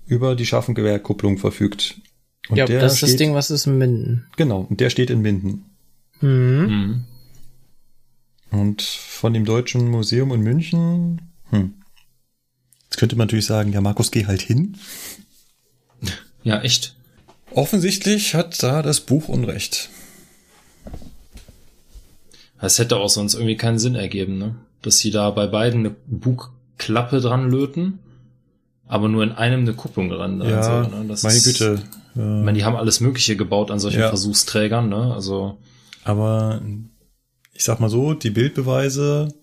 [0.05, 1.95] über die Schaffengewehrkupplung verfügt.
[2.49, 4.25] Und ja, der das ist das steht- Ding, was ist in Minden.
[4.37, 5.65] Genau, und der steht in Minden.
[6.21, 6.29] Mhm.
[6.29, 7.03] Mhm.
[8.51, 11.73] Und von dem Deutschen Museum in München, hm.
[12.85, 14.75] Jetzt könnte man natürlich sagen, ja, Markus, geh halt hin.
[16.43, 16.95] Ja, echt.
[17.51, 19.89] Offensichtlich hat da das Buch Unrecht.
[22.59, 24.55] Das hätte auch sonst irgendwie keinen Sinn ergeben, ne?
[24.81, 27.99] Dass sie da bei beiden eine Bugklappe dran löten,
[28.87, 30.41] aber nur in einem eine Kupplung dran.
[30.41, 31.05] Ja, also, ne?
[31.07, 31.83] das meine ist- Güte.
[32.15, 34.09] Ich meine, die haben alles Mögliche gebaut an solchen Ja.
[34.09, 35.13] Versuchsträgern, ne?
[35.13, 35.57] Also
[36.03, 36.61] aber
[37.59, 39.33] ich sag mal so, die Bildbeweise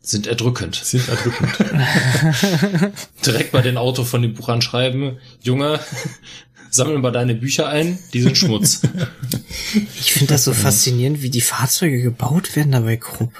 [0.00, 0.76] sind erdrückend.
[0.82, 1.52] sind erdrückend.
[3.26, 5.78] Direkt bei den Auto von dem Buch anschreiben, Junge,
[6.70, 8.80] sammel mal deine Bücher ein, die sind Schmutz.
[10.00, 13.34] Ich finde das so faszinierend, wie die Fahrzeuge gebaut werden dabei Krupp.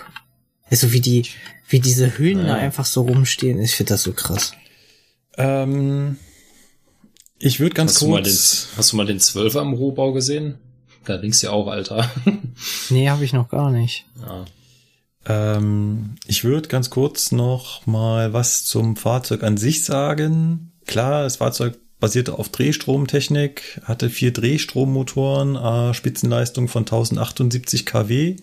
[0.71, 1.25] Also wie die,
[1.71, 3.63] wie diese Hüllen da einfach so rumstehen.
[3.63, 4.53] Ich finde das so krass.
[5.39, 6.19] ähm,
[7.39, 8.69] ich würde ganz Hast du, mal den, kurz.
[8.77, 10.59] hast du mal den Zwölfer im Rohbau gesehen?
[11.09, 12.09] Da links ja auch, Alter.
[12.91, 14.05] Nee, habe ich noch gar nicht.
[14.21, 14.45] ja.
[15.27, 20.73] Ähm, ich würde ganz kurz noch mal was zum Fahrzeug an sich sagen.
[20.87, 28.37] Klar, das Fahrzeug basierte auf Drehstromtechnik, hatte vier Drehstrommotoren, äh, Spitzenleistung von 1078 kW,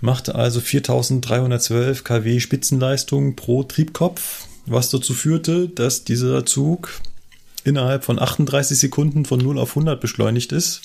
[0.00, 7.00] machte also 4312 kW Spitzenleistung pro Triebkopf, was dazu führte, dass dieser Zug
[7.64, 10.82] innerhalb von 38 Sekunden von 0 auf 100 beschleunigt ist,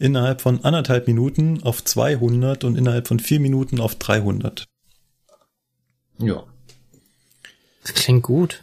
[0.00, 4.66] innerhalb von anderthalb Minuten auf 200 und innerhalb von vier Minuten auf 300.
[6.18, 6.42] ja.
[7.82, 8.62] Das klingt gut.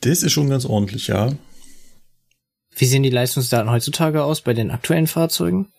[0.00, 1.32] Das ist schon ganz ordentlich, ja.
[2.76, 5.72] Wie sehen die Leistungsdaten heutzutage aus bei den aktuellen Fahrzeugen?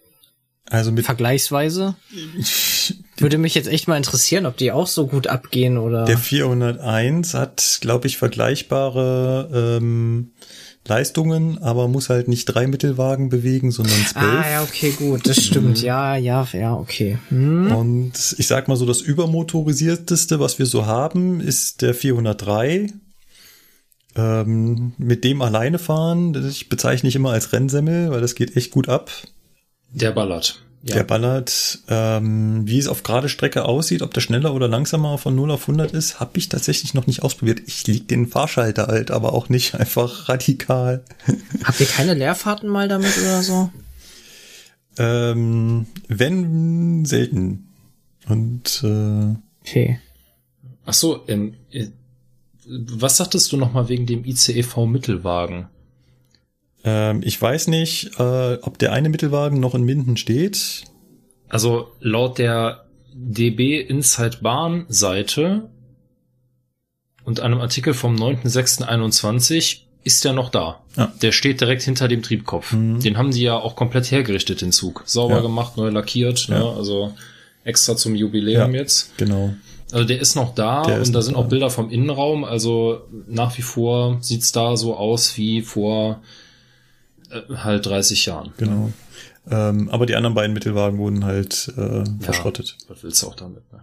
[0.67, 1.95] Also mit Vergleichsweise?
[3.17, 6.05] Würde mich jetzt echt mal interessieren, ob die auch so gut abgehen oder.
[6.05, 10.31] der 401 hat, glaube ich, vergleichbare ähm,
[10.87, 14.45] Leistungen, aber muss halt nicht drei Mittelwagen bewegen, sondern zwölf.
[14.45, 15.81] ah, ja, okay, gut, das stimmt.
[15.81, 17.17] ja, ja, ja, okay.
[17.29, 17.75] Hm.
[17.75, 22.87] Und ich sag mal so, das übermotorisierteste, was wir so haben, ist der 403.
[24.17, 28.55] Ähm, mit dem alleine fahren, das ich bezeichne ich immer als Rennsemmel, weil das geht
[28.55, 29.11] echt gut ab.
[29.91, 30.64] Der ballert.
[30.87, 30.97] Ja.
[30.97, 35.35] Der ballert, ähm, wie es auf gerade Strecke aussieht, ob der schneller oder langsamer von
[35.35, 37.61] 0 auf 100 ist, habe ich tatsächlich noch nicht ausprobiert.
[37.65, 41.03] Ich lieg den Fahrschalter halt, aber auch nicht einfach radikal.
[41.63, 43.71] Habt ihr keine Leerfahrten mal damit oder so?
[44.97, 47.67] ähm, wenn selten.
[48.27, 49.99] Und äh, Okay.
[50.85, 51.87] Ach so, ähm, äh,
[52.67, 55.67] was sagtest du nochmal wegen dem ICEV Mittelwagen?
[56.85, 60.83] Ähm, ich weiß nicht, äh, ob der eine Mittelwagen noch in Minden steht.
[61.49, 65.69] Also laut der DB Inside Bahn Seite
[67.23, 70.81] und einem Artikel vom 9.6.21 ist der noch da.
[70.95, 71.11] Ja.
[71.21, 72.73] Der steht direkt hinter dem Triebkopf.
[72.73, 72.99] Mhm.
[72.99, 75.01] Den haben die ja auch komplett hergerichtet, den Zug.
[75.05, 75.41] Sauber Ja.
[75.41, 76.59] gemacht, neu lackiert, Ja.
[76.59, 76.65] ne?
[76.77, 77.13] also
[77.63, 79.17] extra zum Jubiläum jetzt.
[79.17, 79.55] Genau.
[79.91, 81.39] Also der ist noch da Der und da sind da.
[81.39, 82.43] auch Bilder vom Innenraum.
[82.43, 86.21] Also nach wie vor sieht's da so aus wie vor
[87.31, 88.53] äh, halt 30 Jahren.
[88.57, 88.91] Genau.
[89.49, 92.77] Ähm, aber die anderen beiden Mittelwagen wurden halt äh, verschrottet.
[92.87, 93.61] Was willst du auch damit?
[93.71, 93.79] Ne?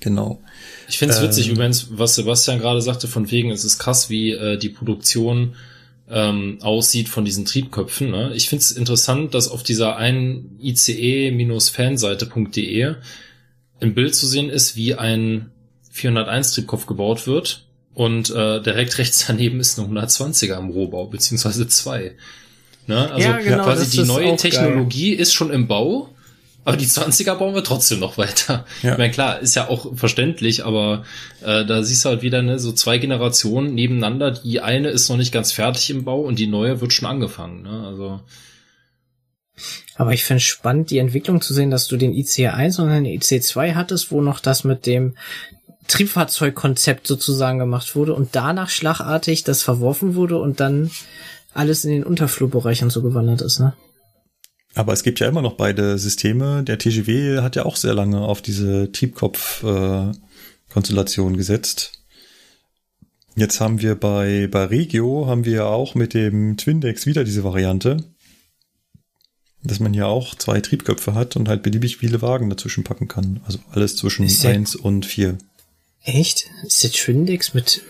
[0.00, 0.40] Genau.
[0.88, 1.28] Ich finde es Ähm.
[1.28, 5.54] witzig übrigens, was Sebastian gerade sagte, von wegen, es ist krass, wie äh, die Produktion
[6.10, 8.10] ähm, aussieht von diesen Triebköpfen.
[8.10, 8.32] Ne?
[8.34, 12.94] Ich finde es interessant, dass auf dieser einen ICE-fanseite.de
[13.80, 15.50] im Bild zu sehen ist, wie ein
[15.94, 22.12] 401-Triebkopf gebaut wird und äh, direkt rechts daneben ist eine 120er im Rohbau, beziehungsweise zwei.
[22.86, 23.10] Ne?
[23.10, 26.08] Also Ja, genau, quasi die neue Technologie ist schon im Bau,
[26.64, 28.64] aber die 20er bauen wir trotzdem noch weiter.
[28.82, 28.92] Ja.
[28.92, 31.04] Ich meine, klar, ist ja auch verständlich, aber
[31.42, 34.30] äh, da siehst du halt wieder ne, so zwei Generationen nebeneinander.
[34.30, 37.62] Die eine ist noch nicht ganz fertig im Bau und die neue wird schon angefangen.
[37.62, 37.86] Ne?
[37.86, 38.20] Also
[39.96, 43.06] Aber ich finde spannend, die Entwicklung zu sehen, dass du den ICE 1 und den
[43.06, 45.16] ICE 2 hattest, wo noch das mit dem
[45.88, 50.92] Triebfahrzeugkonzept sozusagen gemacht wurde und danach schlagartig das verworfen wurde und dann
[51.54, 53.74] alles in den Unterflurbereich und so gewandert ist, ne?
[54.74, 56.62] Aber es gibt ja immer noch beide Systeme.
[56.64, 61.92] Der TGW hat ja auch sehr lange auf diese Triebkopf-Konstellation gesetzt.
[63.36, 67.44] Jetzt haben wir bei, bei Regio haben wir ja auch mit dem Twindex wieder diese
[67.44, 68.04] Variante,
[69.62, 73.40] dass man ja auch zwei Triebköpfe hat und halt beliebig viele Wagen dazwischen packen kann.
[73.46, 75.38] Also alles zwischen Ist ja- eins und vier.
[76.02, 76.46] Echt?
[76.66, 77.82] Ist der Twindex mit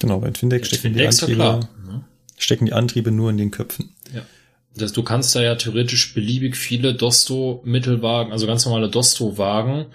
[0.00, 1.68] Genau, bei Twindex stecken die, Twindex, ja Antriebe, klar.
[1.86, 2.04] Ne?
[2.36, 3.90] stecken die Antriebe nur in den Köpfen.
[4.14, 4.22] Ja.
[4.76, 9.86] Das, du kannst da ja theoretisch beliebig viele Dosto-Mittelwagen, also ganz normale Dosto-Wagen,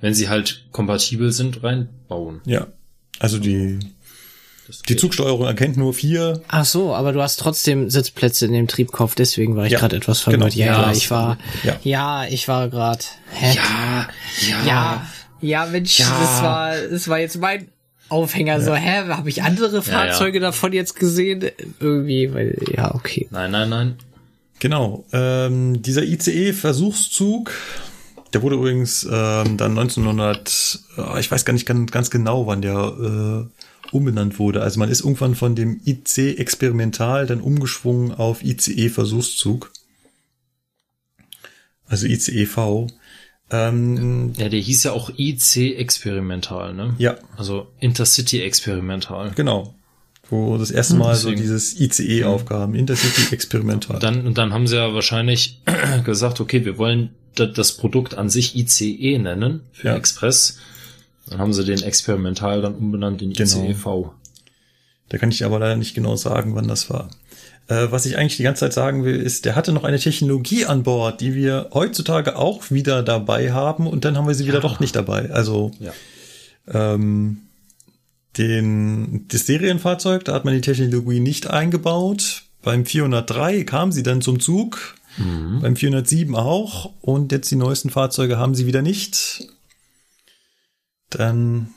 [0.00, 2.40] wenn sie halt kompatibel sind, reinbauen.
[2.44, 2.66] Ja,
[3.18, 3.78] also die
[4.88, 4.96] Die.
[4.96, 6.42] Zugsteuerung erkennt nur vier.
[6.48, 9.96] Ach so, aber du hast trotzdem Sitzplätze in dem Triebkopf, deswegen war ich Ja, gerade
[9.96, 10.52] etwas verwirrt.
[10.52, 10.66] genau.
[10.66, 11.76] Ja, Ja, ich war, ja.
[11.82, 13.04] ja, ich war gerade.
[13.32, 13.54] Hä?
[13.54, 14.08] Ja,
[14.48, 14.66] ja.
[14.66, 15.06] ja,
[15.40, 16.18] ja, Mensch, Ja.
[16.20, 17.68] das war, das war jetzt mein
[18.08, 18.60] Aufhänger.
[18.60, 21.44] So, hä, habe ich andere Fahrzeuge davon jetzt gesehen?
[21.80, 23.26] Irgendwie, weil, ja, okay.
[23.30, 23.96] Nein, nein, nein.
[24.58, 25.04] Genau.
[25.12, 27.52] Ähm, dieser ICE-Versuchszug,
[28.32, 32.62] der wurde übrigens ähm, dann 1900, äh, ich weiß gar nicht ganz, ganz genau, wann
[32.62, 34.62] der äh, umbenannt wurde.
[34.62, 39.72] Also man ist irgendwann von dem IC Experimental dann umgeschwungen auf ICE Versuchszug.
[41.86, 42.88] Also ICEV.
[43.50, 46.94] Ähm, Ja, der hieß ja auch IC experimental, ne?
[46.98, 49.32] ja, Also Intercity experimental.
[49.36, 49.74] genau.
[50.28, 51.42] Wo das erste Mal so Deswegen.
[51.42, 54.00] dieses ICE aufkam, Intercity Experimental.
[54.00, 55.60] Dann, und dann haben sie ja wahrscheinlich
[56.04, 59.96] gesagt, okay, wir wollen da- das Produkt an sich ICE nennen für Ja.
[59.96, 60.58] Express.
[61.30, 63.62] Dann haben sie den experimental dann umbenannt in Genau.
[63.68, 64.10] ICEV.
[65.08, 67.08] Da kann ich aber leider nicht genau sagen, wann das war.
[67.68, 70.66] Äh, was ich eigentlich die ganze Zeit sagen will, ist, der hatte noch eine Technologie
[70.66, 74.60] an Bord, die wir heutzutage auch wieder dabei haben und dann haben wir sie wieder
[74.60, 75.30] doch nicht dabei.
[75.30, 75.92] Also Ja.
[76.68, 77.38] ähm,
[78.38, 82.42] den, das Serienfahrzeug, da hat man die Technologie nicht eingebaut.
[82.62, 84.94] Beim 403 kam sie dann zum Zug,
[85.62, 89.48] beim 407 auch und jetzt die neuesten Fahrzeuge haben sie wieder nicht.
[91.08, 91.68] Dann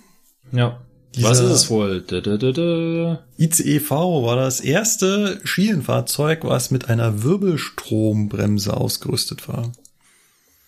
[0.52, 0.82] Ja.
[1.18, 2.02] Was ist es wohl?
[2.02, 3.24] Da, da, da, da.
[3.38, 9.72] ICEV war das erste Schienenfahrzeug, was mit einer Wirbelstrombremse ausgerüstet war.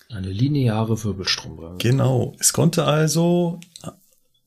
[0.10, 1.78] Eine lineare Wirbelstrombremse.
[1.78, 2.36] Genau.
[2.40, 3.60] Es konnte also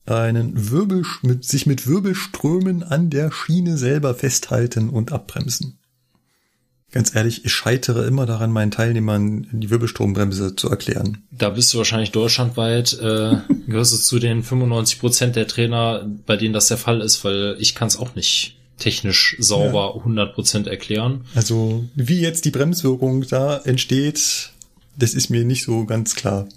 [0.05, 5.79] einen Wirbel, mit, sich mit Wirbelströmen an der Schiene selber festhalten und abbremsen.
[6.95, 11.17] Ganz ehrlich, ich scheitere immer daran, meinen Teilnehmern die Wirbelstrombremse zu erklären.
[11.29, 13.35] Da bist du wahrscheinlich deutschlandweit, äh,
[13.67, 17.57] gehörst du zu den 95 Prozent der Trainer, bei denen das der Fall ist, weil
[17.59, 21.25] ich kann es auch nicht technisch sauber 100 Prozent erklären.
[21.35, 24.51] Also, wie jetzt die Bremswirkung da entsteht,
[24.97, 26.47] das ist mir nicht so ganz klar.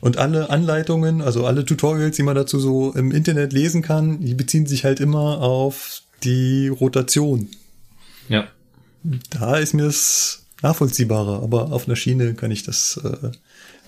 [0.00, 4.34] Und alle Anleitungen, also alle Tutorials, die man dazu so im Internet lesen kann, die
[4.34, 7.48] beziehen sich halt immer auf die Rotation.
[8.28, 8.46] Ja.
[9.30, 13.30] Da ist mir das nachvollziehbarer, aber auf einer Schiene kann ich das äh,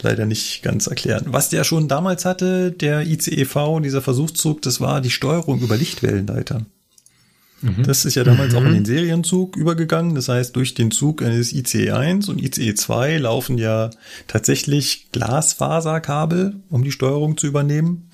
[0.01, 1.27] leider nicht ganz erklären.
[1.29, 6.67] Was der schon damals hatte, der ICEV, dieser Versuchszug, das war die Steuerung über Lichtwellenleiter.
[7.83, 10.15] Das ist ja damals auch in den Serienzug übergegangen.
[10.15, 13.91] Das heißt, durch den Zug eines ICE 1 und ICE 2 laufen ja
[14.29, 18.11] tatsächlich Glasfaserkabel, um die Steuerung zu übernehmen.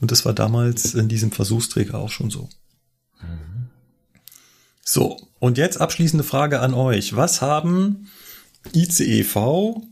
[0.00, 2.50] Und das war damals in diesem Versuchsträger auch schon so.
[4.84, 7.16] So, und jetzt abschließende Frage an euch.
[7.16, 8.08] Was haben
[8.72, 9.82] ICEV,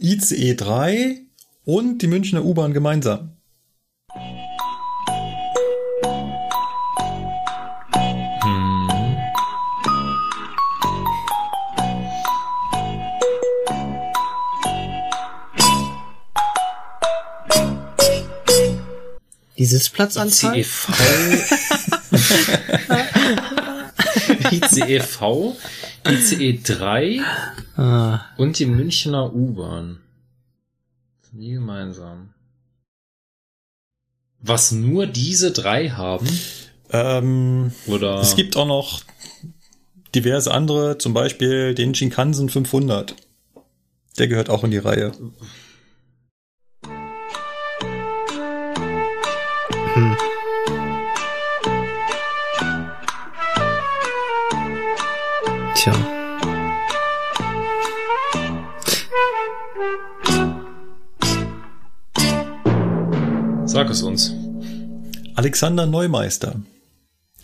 [0.00, 1.20] ICE 3
[1.64, 3.36] und die Münchner U-Bahn gemeinsam?
[19.56, 20.58] Die Sitzplatzanzahl?
[20.58, 20.88] ICEV.
[24.50, 25.54] ICEV,
[26.06, 27.20] ICE 3
[27.76, 30.00] Ah, und die Münchner U-Bahn.
[31.22, 32.34] Sind die gemeinsam?
[34.40, 36.28] Was nur diese drei haben?
[36.90, 38.20] Ähm, Oder?
[38.20, 39.02] Es gibt auch noch
[40.14, 43.14] diverse andere, zum Beispiel den Shinkansen 500.
[44.18, 45.12] Der gehört auch in die Reihe.
[63.70, 64.34] Sag es uns.
[65.36, 66.60] Alexander Neumeister,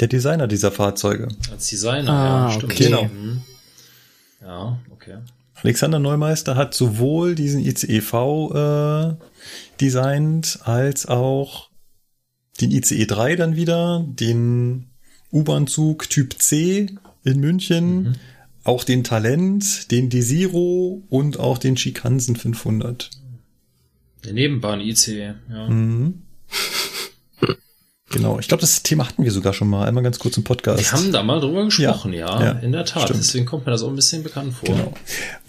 [0.00, 1.28] der Designer dieser Fahrzeuge.
[1.52, 2.72] Als Designer, Ah, ja, stimmt.
[2.72, 2.84] okay.
[2.84, 3.05] Genau.
[3.05, 3.42] Mhm.
[4.42, 5.18] Ja, okay.
[5.62, 8.12] Alexander Neumeister hat sowohl diesen ICEV
[8.52, 9.14] äh,
[9.80, 11.70] designt als auch
[12.60, 14.88] den ICE 3 dann wieder, den
[15.32, 16.88] U-Bahn-Zug Typ C
[17.22, 18.18] in München,
[18.64, 23.10] auch den Talent, den Desiro und auch den Schikansen 500.
[24.26, 25.68] Der Nebenbahn ICE, ja.
[25.68, 26.22] Mhm.
[28.08, 30.80] Genau, ich glaube, das Thema hatten wir sogar schon mal, einmal ganz kurz im Podcast.
[30.80, 33.02] Wir haben da mal drüber gesprochen, ja, ja, in der Tat.
[33.02, 33.18] stimmt.
[33.18, 34.68] Deswegen kommt mir das auch ein bisschen bekannt vor.
[34.68, 34.94] Genau.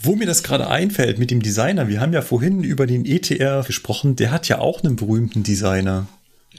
[0.01, 3.64] Wo mir das gerade einfällt mit dem Designer, wir haben ja vorhin über den ETR
[3.64, 6.07] gesprochen, der hat ja auch einen berühmten Designer.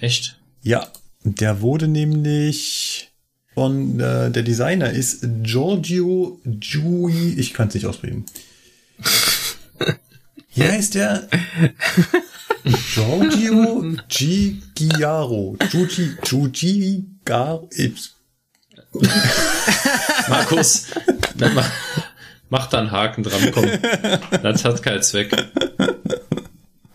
[0.00, 0.38] Echt?
[0.62, 0.86] Ja,
[1.24, 3.10] der wurde nämlich
[3.54, 8.24] von, äh, der Designer ist Giorgio Giui, ich kann es nicht aussprechen.
[10.58, 11.28] Hier heißt der
[12.94, 15.56] Giorgio Giugiaro.
[15.70, 17.62] Giugi, Giugi gar.
[17.70, 18.10] Ich,
[20.28, 20.86] Markus,
[21.54, 21.70] mach,
[22.50, 23.66] mach da einen Haken dran, komm.
[24.42, 25.30] Das hat keinen Zweck.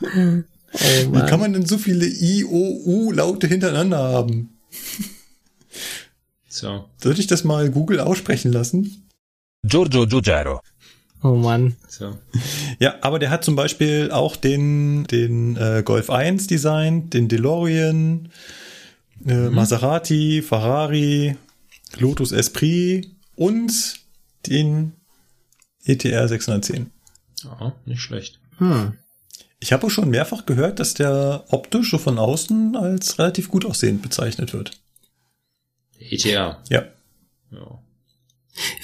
[0.02, 4.60] wie kann man denn so viele I, O, U-Laute hintereinander haben?
[6.50, 6.90] So.
[6.98, 9.08] Sollte ich das mal Google aussprechen lassen?
[9.66, 10.60] Giorgio Giugiaro.
[11.24, 11.78] Oh Mann.
[11.88, 12.18] so.
[12.80, 18.30] Ja, aber der hat zum Beispiel auch den, den äh, Golf 1 designt, den DeLorean,
[19.26, 21.38] äh, Maserati, Ferrari,
[21.98, 23.96] Lotus Esprit und
[24.48, 24.94] den
[25.86, 26.92] ETR 610.
[27.44, 28.40] Ja, nicht schlecht.
[28.58, 28.98] Hm.
[29.60, 33.66] Ich habe auch schon mehrfach gehört, dass der optisch so von außen als relativ gut
[33.66, 34.72] aussehend bezeichnet wird.
[36.00, 36.62] ETR.
[36.70, 36.84] Ja.
[37.50, 37.80] Ja.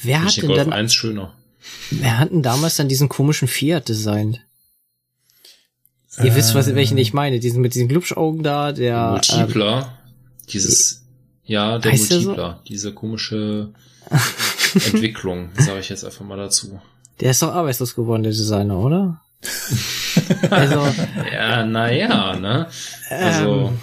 [0.03, 1.35] Wer Ich hat den denn Golf dann, 1 schöner.
[1.91, 4.41] Wer hat denn damals dann diesen komischen Fiat designt?
[6.23, 7.39] Ihr wisst, was, welchen ich meine.
[7.39, 9.97] Diesen mit diesen Glubschaugen da, der, ähm, Multipler.
[10.49, 11.05] dieses,
[11.45, 12.15] ja, der der so?
[12.15, 12.61] Multipler.
[12.67, 13.69] Diese komische
[14.73, 16.81] Entwicklung, sage ich jetzt einfach mal dazu.
[17.21, 19.21] der ist doch arbeitslos geworden, der Designer, oder?
[20.49, 20.85] also,
[21.31, 22.67] Ja, naja, ne?
[23.09, 23.79] Also, ähm,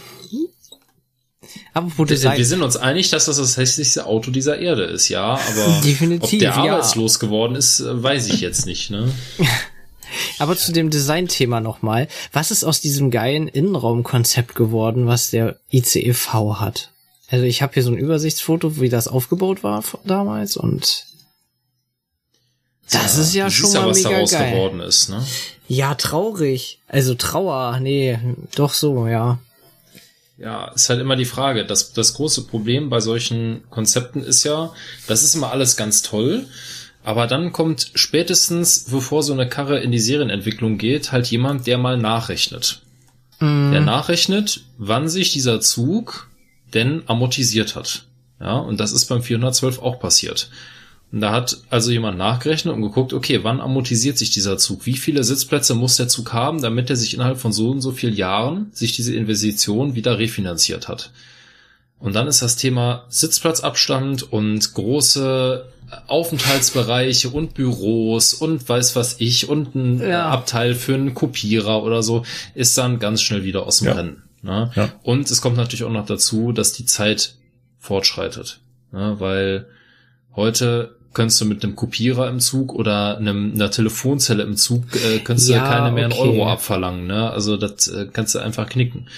[1.77, 2.39] apropos wir, Design.
[2.39, 6.23] wir sind uns einig, dass das das hässlichste Auto dieser Erde ist, ja, aber Definitiv,
[6.35, 6.57] ob der ja.
[6.57, 9.13] arbeitslos geworden ist, äh, weiß ich jetzt nicht, ne?
[10.39, 12.07] Aber zu dem Design-Thema nochmal.
[12.33, 16.29] Was ist aus diesem geilen Innenraumkonzept geworden, was der ICEV
[16.61, 16.91] hat?
[17.29, 21.07] Also ich habe hier so ein Übersichtsfoto, wie das aufgebaut war damals und
[22.91, 24.53] das ist ja schon mal ja, was mega daraus geil.
[24.53, 25.27] geworden ist, ne?
[25.67, 26.79] Ja, traurig.
[26.87, 28.19] Also Trauer, nee,
[28.55, 29.41] doch so, ja.
[30.39, 31.65] Ja, ist halt immer die Frage.
[31.65, 34.73] Das, das große Problem bei solchen Konzepten ist ja,
[35.07, 36.47] das ist immer alles ganz toll,
[37.05, 41.79] aber dann kommt spätestens, bevor so eine Karre in die Serienentwicklung geht, halt jemand, der
[41.79, 42.83] mal nachrechnet.
[43.73, 46.29] Der nachrechnet, wann sich dieser Zug
[46.73, 48.07] denn amortisiert hat.
[48.41, 50.51] Ja, und das ist beim 412 auch passiert.
[51.17, 54.85] Und da hat also jemand nachgerechnet und geguckt, okay, wann amortisiert sich dieser Zug?
[54.85, 57.93] Wie viele Sitzplätze muss der Zug haben, damit er sich innerhalb von so und so
[57.93, 61.13] vielen Jahren sich diese Investition wieder refinanziert hat?
[61.99, 65.65] Und dann ist das Thema Sitzplatzabstand und große
[66.07, 70.29] Aufenthaltsbereiche und Büros und weiß was ich und ein Ja.
[70.29, 73.95] Abteil für einen Kopierer oder so ist dann ganz schnell wieder aus dem Ja.
[73.95, 74.23] Rennen.
[74.43, 74.71] Ne?
[74.77, 74.93] Ja.
[75.03, 77.37] Und es kommt natürlich auch noch dazu, dass die Zeit
[77.79, 78.61] fortschreitet.
[78.93, 79.17] Ne?
[79.19, 79.67] Weil
[80.35, 85.21] heute könntest du mit einem Kopierer im Zug oder einem, einer Telefonzelle im Zug, äh,
[85.21, 86.29] könntest Ja, du keine mehr einen okay.
[86.29, 87.07] Euro abverlangen.
[87.07, 87.31] Ne?
[87.31, 89.09] Also das äh, kannst du einfach knicken.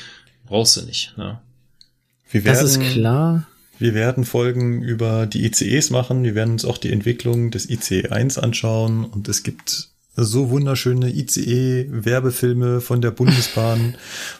[0.46, 1.18] Brauchst du nicht.
[1.18, 1.40] Ne?
[2.30, 3.48] Wir Das werden, ist klar.
[3.80, 6.22] Wir werden Folgen über die ICEs machen.
[6.22, 9.04] Wir werden uns auch die Entwicklung des ICE 1 anschauen.
[9.04, 9.88] Und es gibt
[10.24, 13.94] so wunderschöne ICE-Werbefilme von der Bundesbahn,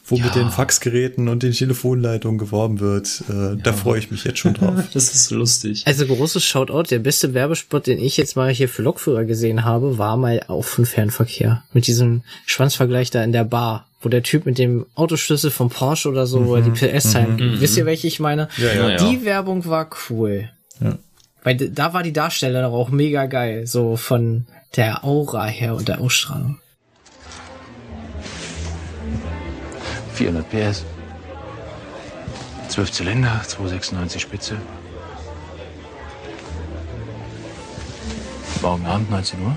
[0.07, 3.23] wo mit den Faxgeräten und den Telefonleitungen geworben wird.
[3.29, 4.75] Äh, Da freue ich mich jetzt schon drauf.
[4.93, 5.83] Das ist lustig.
[5.87, 9.99] Also großes Shoutout, der beste Werbespot, den ich jetzt mal hier für Lokführer gesehen habe,
[9.99, 11.63] war mal auch von Fernverkehr.
[11.73, 16.09] Mit diesem Schwanzvergleich da in der Bar, wo der Typ mit dem Autoschlüssel vom Porsche
[16.09, 18.49] oder so, wo er die PS-Zahlen, wisst ihr, welche ich meine?
[18.57, 18.89] Ja, ja.
[18.91, 20.49] Ja, Die Werbung war cool.
[20.81, 20.99] Ja.
[21.43, 26.01] Weil da war die Darstellung auch mega geil, so von der Aura her und der
[26.01, 26.59] Ausstrahlung.
[30.15, 30.85] 400 PS.
[32.69, 34.57] 12 Zylinder, 296 Spitze.
[38.61, 39.57] Morgen Abend 19 Uhr.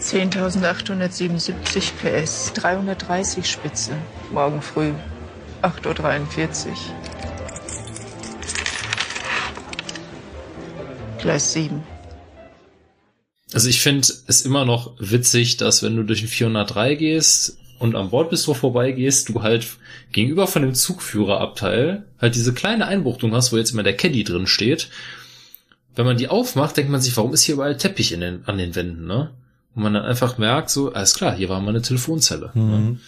[0.00, 3.92] 10.877 PS, 330 Spitze.
[4.30, 4.92] Morgen früh,
[5.62, 6.74] 8.43 Uhr.
[11.26, 11.82] Gleis 7.
[13.52, 17.96] Also ich finde es immer noch witzig, dass wenn du durch den 403 gehst und
[17.96, 19.66] am Bordbistro vorbeigehst, du halt
[20.12, 24.46] gegenüber von dem Zugführerabteil halt diese kleine Einbuchtung hast, wo jetzt immer der Caddy drin
[24.46, 24.88] steht.
[25.96, 28.56] Wenn man die aufmacht, denkt man sich, warum ist hier überall Teppich in den, an
[28.56, 29.32] den Wänden, ne?
[29.74, 32.52] Und man dann einfach merkt, so, alles klar, hier war mal eine Telefonzelle.
[32.54, 33.00] Ne?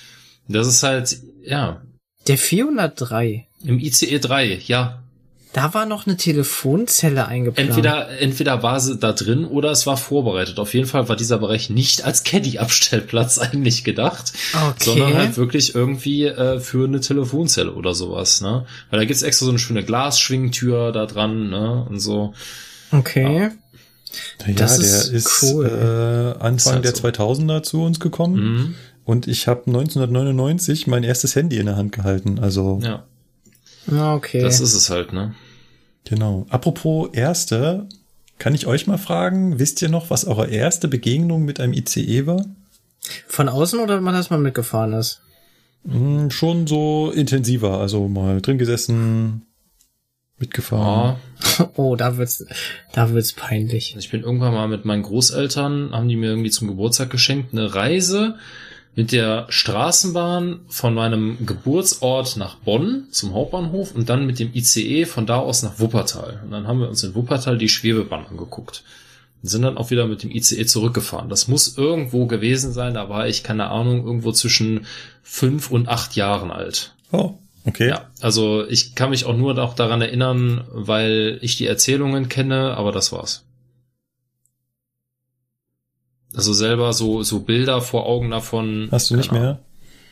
[0.49, 1.83] Das ist halt, ja,
[2.27, 5.05] Der 403, im ICE 3, ja,
[5.59, 7.69] da war noch eine Telefonzelle eingeplant.
[7.71, 10.59] Entweder, entweder war sie da drin oder es war vorbereitet.
[10.59, 14.85] Auf jeden Fall war dieser Bereich nicht als Caddy-Abstellplatz eigentlich gedacht, Okay.
[14.85, 18.41] sondern halt wirklich irgendwie äh, für eine Telefonzelle oder sowas.
[18.41, 18.67] Ne?
[18.91, 21.87] Weil da gibt's extra so eine schöne Glasschwingtür da dran ne?
[21.89, 22.35] und so.
[22.93, 23.51] Okay.
[24.47, 25.67] Ja, Das der ist ist, cool.
[25.67, 27.09] äh, Anfang Ist halt der so.
[27.09, 28.35] 2000er zu uns gekommen.
[28.43, 28.75] Mhm.
[29.05, 32.39] Und ich habe 1999 mein erstes Handy in der Hand gehalten.
[32.39, 33.05] Also Ja,
[33.91, 34.43] Ah, Okay.
[34.43, 35.15] das ist es halt.
[35.15, 35.35] Ne?
[36.05, 36.47] Genau.
[36.49, 37.89] Apropos erste,
[38.39, 42.27] kann ich euch mal fragen, wisst ihr noch, was eure erste Begegnung mit einem ICE
[42.27, 42.45] war?
[43.27, 45.23] Von außen oder man, dass man mitgefahren ist?
[45.87, 49.43] Hm, schon so intensiver, also mal drin gesessen,
[50.39, 51.17] mitgefahren.
[51.17, 51.19] Ja.
[51.77, 52.45] Oh, da wird's,
[52.93, 53.95] da wird's peinlich.
[53.97, 57.75] Ich bin irgendwann mal mit meinen Großeltern, haben die mir irgendwie zum Geburtstag geschenkt, eine
[57.75, 58.37] Reise
[58.99, 65.05] mit der Straßenbahn von meinem Geburtsort nach Bonn zum Hauptbahnhof und dann mit dem ICE
[65.05, 66.41] von da aus nach Wuppertal.
[66.43, 68.83] Und dann haben wir uns in Wuppertal die Schwebebahn angeguckt.
[69.41, 71.29] Und sind dann auch wieder mit dem ICE zurückgefahren.
[71.29, 74.85] Das muss irgendwo gewesen sein, da war ich, keine Ahnung, irgendwo zwischen
[75.23, 76.93] fünf und acht Jahren alt.
[77.13, 77.35] Oh,
[77.67, 77.91] okay.
[77.91, 82.77] Ja, also ich kann mich auch nur noch daran erinnern, weil ich die Erzählungen kenne,
[82.77, 83.45] aber das war's.
[86.39, 88.89] Also selber so, so Bilder vor Augen davon.
[88.93, 89.59] Hast du nicht mehr?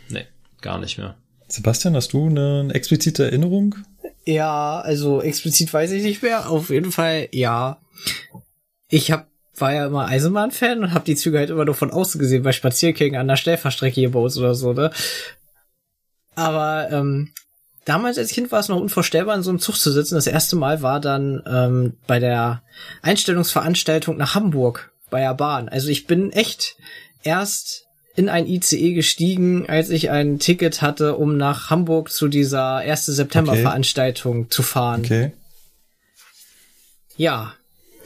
[0.09, 0.27] Nee,
[0.61, 1.15] gar nicht mehr.
[1.47, 3.77] Sebastian, hast du eine explizite Erinnerung?
[4.25, 6.51] Ja, also explizit weiß ich nicht mehr.
[6.51, 7.81] Auf jeden Fall, ja.
[8.89, 12.19] Ich hab, war ja immer Eisenbahn-Fan und habe die Züge halt immer nur von außen
[12.19, 14.91] gesehen, bei Spaziergängen an der Stellfahrstrecke hier bei uns oder so, ne?
[16.35, 17.31] Aber ähm,
[17.85, 20.17] damals als Kind war es noch unvorstellbar, in so einem Zug zu sitzen.
[20.17, 22.65] Das erste Mal war dann ähm, bei der
[23.03, 25.71] Einstellungsveranstaltung nach Hamburg bei der Bahn.
[25.71, 26.77] Also ich bin echt
[27.23, 27.87] erst
[28.17, 33.07] in ein ICE gestiegen, als ich ein Ticket hatte, um nach Hamburg zu dieser 1.
[33.07, 35.01] September-Veranstaltung zu fahren.
[35.03, 35.33] Okay.
[37.17, 37.55] Ja,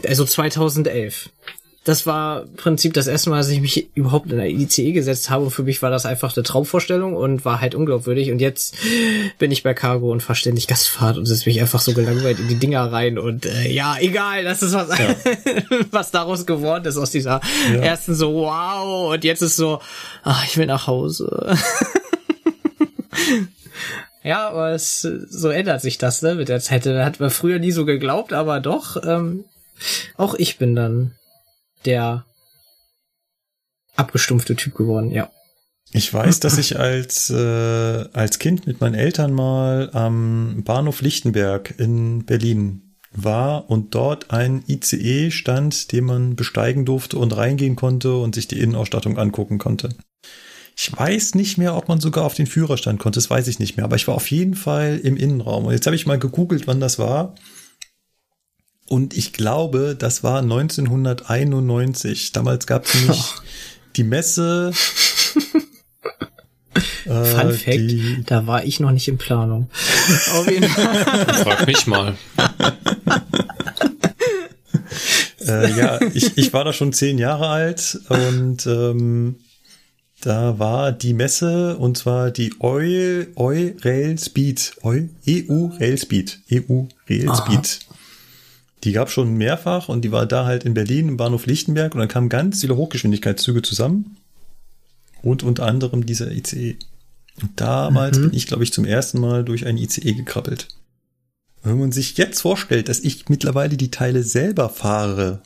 [0.06, 1.30] also 2011.
[1.82, 5.30] Das war im Prinzip das erste Mal, dass ich mich überhaupt in ein ICE gesetzt
[5.30, 5.44] habe.
[5.44, 8.30] Und für mich war das einfach eine Traumvorstellung und war halt unglaubwürdig.
[8.30, 8.74] Und jetzt
[9.38, 12.56] bin ich bei Cargo und verständig Gastfahrt und setze mich einfach so gelangweilt in die
[12.56, 13.18] Dinger rein.
[13.18, 15.16] Und äh, ja, egal, das ist was, Ja.
[15.90, 17.40] was daraus geworden ist aus dieser
[17.72, 17.80] Ja.
[17.80, 19.14] ersten so, wow.
[19.14, 19.80] Und jetzt ist so,
[20.22, 21.56] ach, ich will nach Hause.
[24.22, 26.84] Ja, aber es, so ändert sich das, ne, mit der Zeit.
[26.84, 29.44] Da hat man früher nie so geglaubt, aber doch, ähm,
[30.18, 31.12] auch ich bin dann
[31.84, 32.24] der
[33.96, 35.30] abgestumpfte Typ geworden, ja.
[35.92, 41.74] Ich weiß, dass ich als, äh, als Kind mit meinen Eltern mal am Bahnhof Lichtenberg
[41.78, 48.14] in Berlin war und dort ein ICE stand, den man besteigen durfte und reingehen konnte
[48.14, 49.88] und sich die Innenausstattung angucken konnte.
[50.76, 53.76] Ich weiß nicht mehr, ob man sogar auf den Führerstand konnte, das weiß ich nicht
[53.76, 55.66] mehr, aber ich war auf jeden Fall im Innenraum.
[55.66, 57.34] Und jetzt habe ich mal gegoogelt, wann das war.
[58.90, 62.32] Und ich glaube, das war 1991.
[62.32, 63.24] Damals gab es nämlich
[63.94, 64.72] die Messe.
[67.04, 69.70] äh, Fun Fact, die- da war ich noch nicht in Planung.
[70.34, 71.04] Auf jeden Fall.
[71.44, 72.16] Frag mich mal.
[75.46, 79.36] äh, ja, ich, ich war da schon zehn Jahre alt und ähm,
[80.20, 86.40] da war die Messe und zwar die Eu, Eu Rail Speed, Eu, EU Rail Speed,
[86.52, 87.36] EU Rail Aha.
[87.36, 87.78] Speed.
[88.84, 91.98] Die gab schon mehrfach und die war da halt in Berlin im Bahnhof Lichtenberg und
[92.00, 94.16] dann kamen ganz viele Hochgeschwindigkeitszüge zusammen
[95.22, 96.76] und unter anderem dieser ICE.
[97.42, 98.22] Und damals Mhm.
[98.30, 100.68] bin ich, glaube ich, zum ersten Mal durch einen ICE gekrabbelt.
[101.62, 105.42] Wenn man sich jetzt vorstellt, dass ich mittlerweile die Teile selber fahre,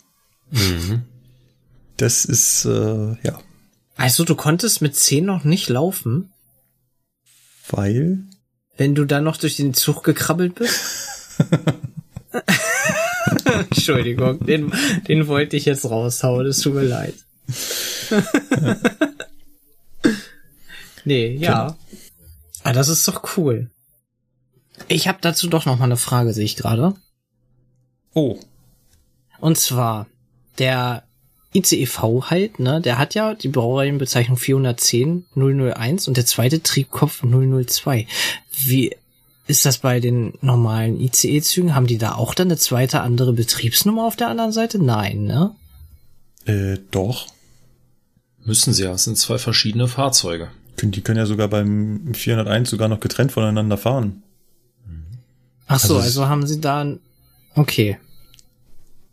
[0.51, 1.03] Mhm.
[1.97, 3.41] das ist, äh, ja,
[3.97, 6.31] Also du konntest mit 10 noch nicht laufen,
[7.69, 8.19] weil,
[8.77, 10.81] wenn du dann noch durch den Zug gekrabbelt bist?
[13.75, 14.73] Entschuldigung, den,
[15.09, 17.15] den wollte ich jetzt raushauen, es tut mir leid.
[21.05, 21.77] nee, ja.
[22.63, 23.71] Ah, das ist doch cool.
[24.89, 26.95] Ich habe dazu doch noch mal eine Frage, sehe ich gerade.
[28.15, 28.39] oh,
[29.41, 30.07] Und zwar,
[30.59, 31.05] der
[31.55, 38.07] ICEV halt, ne, der hat ja die Baureihenbezeichnung 410 001 und der zweite Triebkopf 002.
[38.51, 38.97] Wie
[39.47, 41.75] ist das bei den normalen ICE-Zügen?
[41.75, 44.79] Haben die da auch dann eine zweite andere Betriebsnummer auf der anderen Seite?
[44.79, 45.55] Nein, ne?
[46.47, 47.27] äh, doch.
[48.45, 50.49] Müssen sie ja, es sind zwei verschiedene Fahrzeuge.
[50.77, 54.23] Können- Die können ja sogar beim 401 sogar noch getrennt voneinander fahren.
[55.67, 57.01] Ach so, Also also, haben sie da ein,
[57.55, 57.97] okay.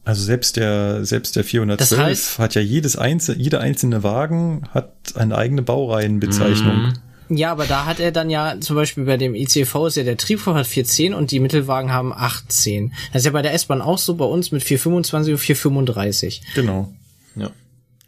[0.04, 4.68] Also selbst der, selbst der 412 Das heißt- hat ja jedes einzelne, jeder einzelne Wagen
[4.72, 6.94] hat eine eigene Baureihenbezeichnung.
[7.34, 10.18] Ja, aber da hat er dann ja, zum Beispiel bei dem ICV ist ja der
[10.18, 12.94] Triebkopf hat 410 und die Mittelwagen haben 810.
[13.14, 16.42] Das ist ja bei der S-Bahn auch so, bei uns mit 425 und 435.
[16.56, 16.94] Genau.
[17.38, 17.50] Ja.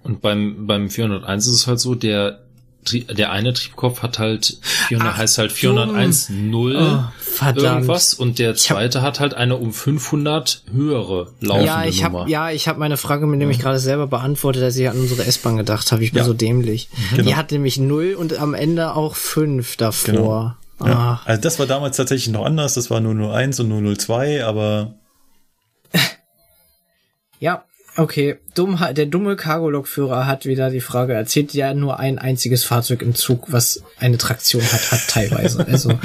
[0.03, 2.43] Und beim, beim 401 ist es halt so, der,
[2.91, 7.65] der eine Triebkopf hat halt 400, Ach, heißt halt 401 0 Oh, verdammt.
[7.65, 12.19] irgendwas und der hab- zweite hat halt eine um 500 höhere laufende Ja, ich Nummer.
[12.21, 15.25] habe ja, ich habe meine Frage mir nämlich gerade selber beantwortet, als ich an unsere
[15.25, 16.03] S-Bahn gedacht habe.
[16.03, 16.25] Ich bin Ja.
[16.25, 16.89] so dämlich.
[17.11, 17.23] Genau.
[17.23, 20.11] Die hat nämlich 0 und am Ende auch 5 davor.
[20.79, 20.91] Genau.
[20.91, 20.93] Ja.
[20.93, 22.73] Ah, Also das war damals tatsächlich noch anders.
[22.73, 24.95] Das war 001 und 002, aber
[27.39, 27.63] ja,
[27.95, 33.03] Okay, dumm, der dumme Cargo-Lokführer hat wieder die Frage erzählt, ja nur ein einziges Fahrzeug
[33.03, 35.65] im Zug, was eine Traktion hat, hat teilweise.
[35.73, 35.99] Also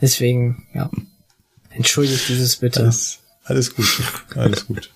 [0.00, 0.90] deswegen, ja.
[1.70, 2.82] Entschuldigt dieses bitte.
[2.82, 4.00] Alles, alles gut.
[4.34, 4.90] Alles gut.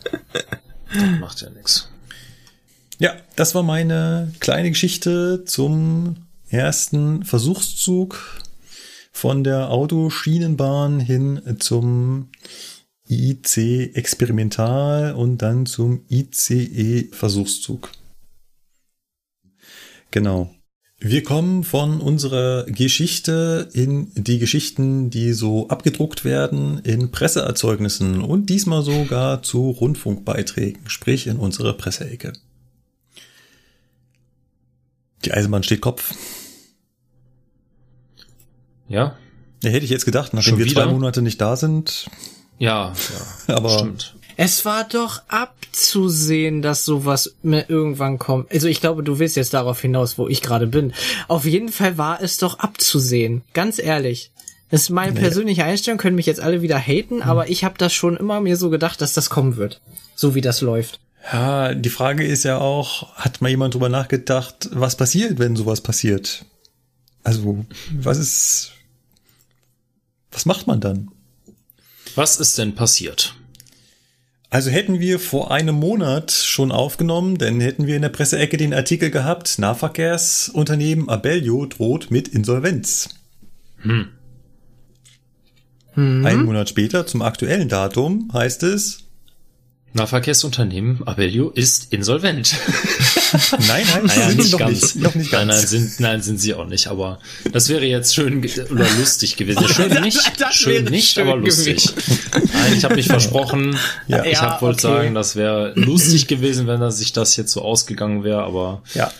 [1.20, 1.89] Macht ja nix.
[2.98, 6.16] Ja, das war meine kleine Geschichte zum
[6.50, 8.42] ersten Versuchszug
[9.12, 12.28] von der Autoschienenbahn hin zum
[13.08, 17.90] IC Experimental und dann zum ICE Versuchszug.
[20.10, 20.54] Genau.
[21.00, 28.50] Wir kommen von unserer Geschichte in die Geschichten, die so abgedruckt werden in Presseerzeugnissen und
[28.50, 32.32] diesmal sogar zu Rundfunkbeiträgen, sprich in unserer Presseecke.
[35.24, 36.14] Die Eisenbahn steht Kopf.
[38.88, 39.16] Ja?
[39.62, 40.82] Hätte ich jetzt gedacht, nachdem Schon wir wieder?
[40.82, 42.08] zwei Monate nicht da sind.
[42.58, 42.92] Ja,
[43.48, 43.54] ja.
[43.54, 44.14] Aber Stimmt.
[44.40, 48.52] Es war doch abzusehen, dass sowas mir irgendwann kommt.
[48.52, 50.92] Also ich glaube, du willst jetzt darauf hinaus, wo ich gerade bin.
[51.26, 53.42] Auf jeden Fall war es doch abzusehen.
[53.52, 54.30] Ganz ehrlich.
[54.70, 57.92] Das ist meine persönliche Einstellung, können mich jetzt alle wieder haten, aber ich habe das
[57.92, 59.80] schon immer mir so gedacht, dass das kommen wird.
[60.14, 61.00] So wie das läuft.
[61.32, 65.80] ja, die Frage ist ja auch, hat mal jemand drüber nachgedacht, was passiert, wenn sowas
[65.80, 66.44] passiert?
[67.24, 68.72] Also, was ist,
[70.30, 71.10] was macht man dann?
[72.18, 73.36] Was ist denn passiert?
[74.50, 78.74] Also hätten wir vor einem Monat schon aufgenommen, dann hätten wir in der Presseecke den
[78.74, 83.10] Artikel gehabt, Nahverkehrsunternehmen Abellio droht mit Insolvenz.
[83.82, 84.08] Hm.
[86.26, 89.05] Einen Monat später, zum aktuellen Datum, heißt es,
[89.94, 92.55] Nahverkehrsunternehmen Abellio ist insolvent.
[93.67, 94.83] nein, nein, Naja, sind nicht noch ganz.
[94.83, 95.47] nicht, noch nicht ganz.
[95.47, 97.18] Nein, nein, sind, nein, sind sie auch nicht, aber
[97.52, 98.39] das wäre jetzt schön
[98.70, 99.67] oder lustig gewesen.
[99.75, 100.20] Schön nicht,
[100.52, 101.89] schön nicht, schön aber lustig.
[102.34, 103.76] Nein, ich habe mich versprochen.
[104.08, 104.25] Ja.
[104.25, 104.97] Ich hab wollte okay.
[104.97, 109.10] sagen, das wäre lustig gewesen, wenn das sich das jetzt so ausgegangen wäre, aber Ja.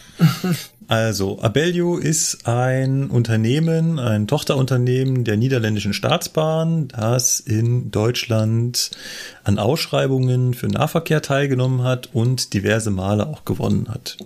[0.89, 8.93] Also, Abellio ist ein Unternehmen, ein Tochterunternehmen der niederländischen Staatsbahn, das in Deutschland
[9.45, 14.17] an Ausschreibungen für Nahverkehr teilgenommen hat und diverse Male auch gewonnen hat.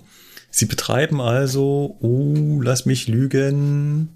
[0.51, 4.11] Sie betreiben also, oh, lass mich lügen,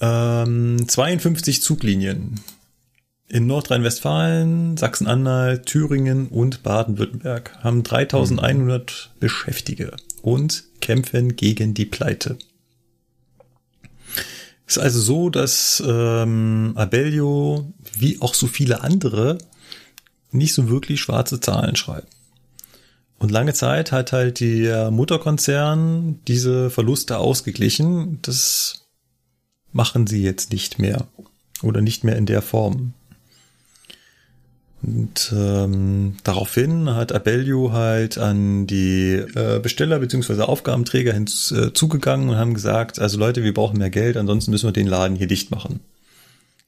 [0.00, 2.40] ähm, 52 Zuglinien
[3.28, 9.92] in Nordrhein-Westfalen, Sachsen-Anhalt, Thüringen und Baden-Württemberg haben 3100 Beschäftigte
[10.22, 12.38] und kämpfen gegen die Pleite.
[14.66, 19.38] Ist also so, dass ähm, Abellio, wie auch so viele andere,
[20.30, 22.06] nicht so wirklich schwarze Zahlen schreiben.
[23.18, 28.18] Und lange Zeit hat halt der Mutterkonzern diese Verluste ausgeglichen.
[28.22, 28.86] Das
[29.72, 31.06] machen sie jetzt nicht mehr.
[31.62, 32.94] Oder nicht mehr in der Form.
[34.82, 40.42] Und ähm, daraufhin hat Abellio halt an die äh, Besteller bzw.
[40.42, 44.86] Aufgabenträger hinzugegangen und haben gesagt, also Leute, wir brauchen mehr Geld, ansonsten müssen wir den
[44.86, 45.80] Laden hier dicht machen.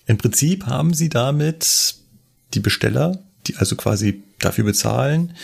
[0.06, 1.94] Im Prinzip haben sie damit
[2.52, 5.34] die Besteller, die also quasi dafür bezahlen,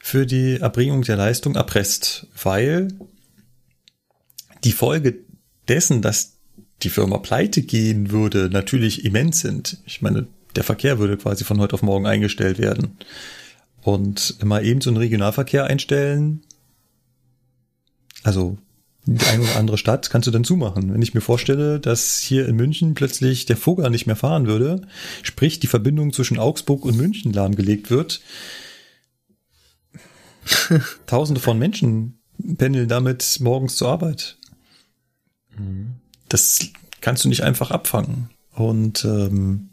[0.00, 2.88] für die Erbringung der Leistung erpresst, weil
[4.64, 5.20] die Folge
[5.68, 6.32] dessen, dass
[6.82, 9.78] die Firma pleite gehen würde, natürlich immens sind.
[9.86, 10.26] Ich meine,
[10.56, 12.98] der Verkehr würde quasi von heute auf morgen eingestellt werden.
[13.82, 16.42] Und mal eben so einen Regionalverkehr einstellen,
[18.22, 18.58] also
[19.06, 20.92] die eine oder andere Stadt kannst du dann zumachen.
[20.92, 24.82] Wenn ich mir vorstelle, dass hier in München plötzlich der Vogel nicht mehr fahren würde,
[25.22, 28.20] sprich die Verbindung zwischen Augsburg und München lahmgelegt wird,
[31.06, 32.18] Tausende von Menschen
[32.56, 34.38] pendeln damit morgens zur Arbeit.
[36.28, 36.60] Das
[37.00, 38.30] kannst du nicht einfach abfangen.
[38.52, 39.69] Und ähm,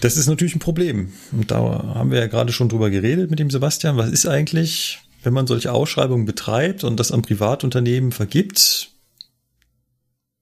[0.00, 1.12] das ist natürlich ein Problem.
[1.32, 1.58] Und da
[1.94, 3.96] haben wir ja gerade schon drüber geredet mit dem Sebastian.
[3.96, 8.90] Was ist eigentlich, wenn man solche Ausschreibungen betreibt und das an Privatunternehmen vergibt?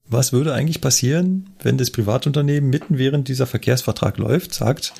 [0.07, 4.93] Was würde eigentlich passieren, wenn das Privatunternehmen mitten während dieser Verkehrsvertrag läuft, sagt,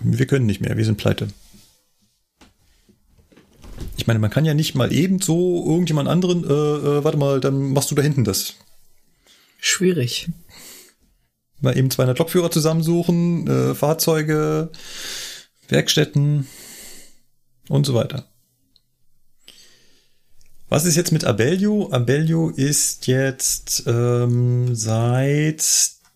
[0.00, 1.28] wir können nicht mehr, wir sind pleite.
[3.96, 7.40] Ich meine, man kann ja nicht mal eben so irgendjemand anderen, äh, äh, warte mal,
[7.40, 8.54] dann machst du da hinten das.
[9.58, 10.30] Schwierig.
[11.60, 14.70] Mal eben 200 Lokführer zusammensuchen, äh, Fahrzeuge,
[15.68, 16.46] Werkstätten
[17.68, 18.26] und so weiter.
[20.68, 21.90] Was ist jetzt mit Abellio?
[21.90, 25.64] Abellio ist jetzt ähm, seit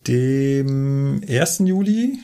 [0.06, 1.62] dem 1.
[1.64, 2.18] Juli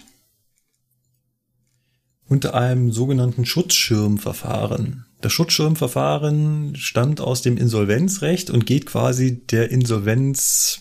[2.29, 5.07] unter einem sogenannten Schutzschirmverfahren.
[5.21, 10.79] Das Schutzschirmverfahren stammt aus dem Insolvenzrecht und geht quasi der Insolvenz,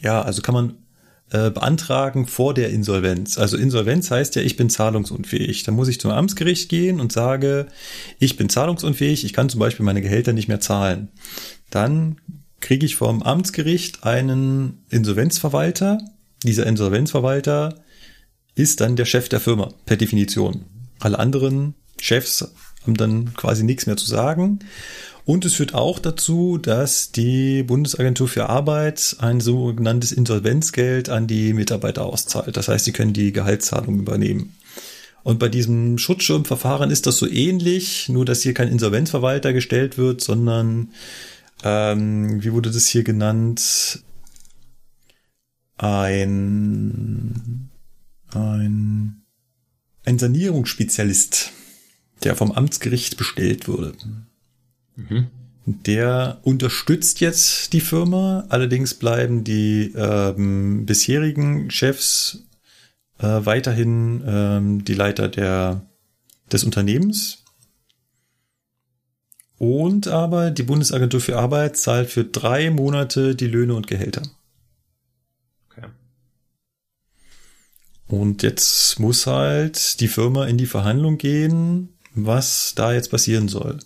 [0.00, 0.81] ja, also kann man
[1.32, 3.38] äh, beantragen vor der Insolvenz.
[3.38, 5.62] Also Insolvenz heißt ja, ich bin zahlungsunfähig.
[5.62, 7.66] Da muss ich zum Amtsgericht gehen und sage,
[8.18, 11.08] ich bin zahlungsunfähig, ich kann zum Beispiel meine Gehälter nicht mehr zahlen.
[11.70, 12.20] Dann
[12.60, 15.98] kriege ich vom Amtsgericht einen Insolvenzverwalter.
[16.44, 17.76] Dieser Insolvenzverwalter
[18.54, 20.66] ist dann der Chef der Firma, per Definition.
[21.00, 22.46] Alle anderen Chefs
[22.82, 24.58] haben dann quasi nichts mehr zu sagen.
[25.24, 31.52] Und es führt auch dazu, dass die Bundesagentur für Arbeit ein sogenanntes Insolvenzgeld an die
[31.52, 32.56] Mitarbeiter auszahlt.
[32.56, 34.56] Das heißt, sie können die Gehaltszahlung übernehmen.
[35.22, 40.20] Und bei diesem Schutzschirmverfahren ist das so ähnlich, nur dass hier kein Insolvenzverwalter gestellt wird,
[40.20, 40.88] sondern
[41.62, 44.02] ähm, wie wurde das hier genannt?
[45.78, 47.70] Ein,
[48.34, 49.22] ein,
[50.04, 51.52] ein Sanierungsspezialist,
[52.24, 53.94] der vom Amtsgericht bestellt wurde.
[54.96, 55.28] Mhm.
[55.64, 62.44] Der unterstützt jetzt die Firma, allerdings bleiben die ähm, bisherigen Chefs
[63.18, 65.86] äh, weiterhin ähm, die Leiter der,
[66.50, 67.38] des Unternehmens.
[69.58, 74.22] Und aber die Bundesagentur für Arbeit zahlt für drei Monate die Löhne und Gehälter.
[75.70, 75.86] Okay.
[78.08, 83.78] Und jetzt muss halt die Firma in die Verhandlung gehen, was da jetzt passieren soll.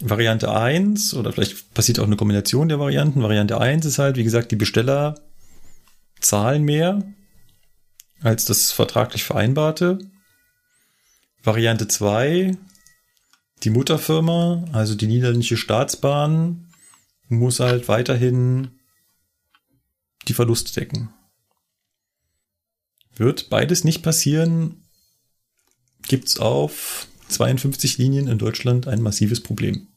[0.00, 3.22] Variante 1 oder vielleicht passiert auch eine Kombination der Varianten.
[3.22, 5.14] Variante 1 ist halt, wie gesagt, die Besteller
[6.20, 7.02] zahlen mehr
[8.20, 9.98] als das vertraglich vereinbarte.
[11.42, 12.56] Variante 2,
[13.62, 16.72] die Mutterfirma, also die niederländische Staatsbahn,
[17.28, 18.78] muss halt weiterhin
[20.26, 21.12] die Verluste decken.
[23.14, 24.82] Wird beides nicht passieren,
[26.08, 29.88] gibt's auf 52 Linien in Deutschland ein massives Problem.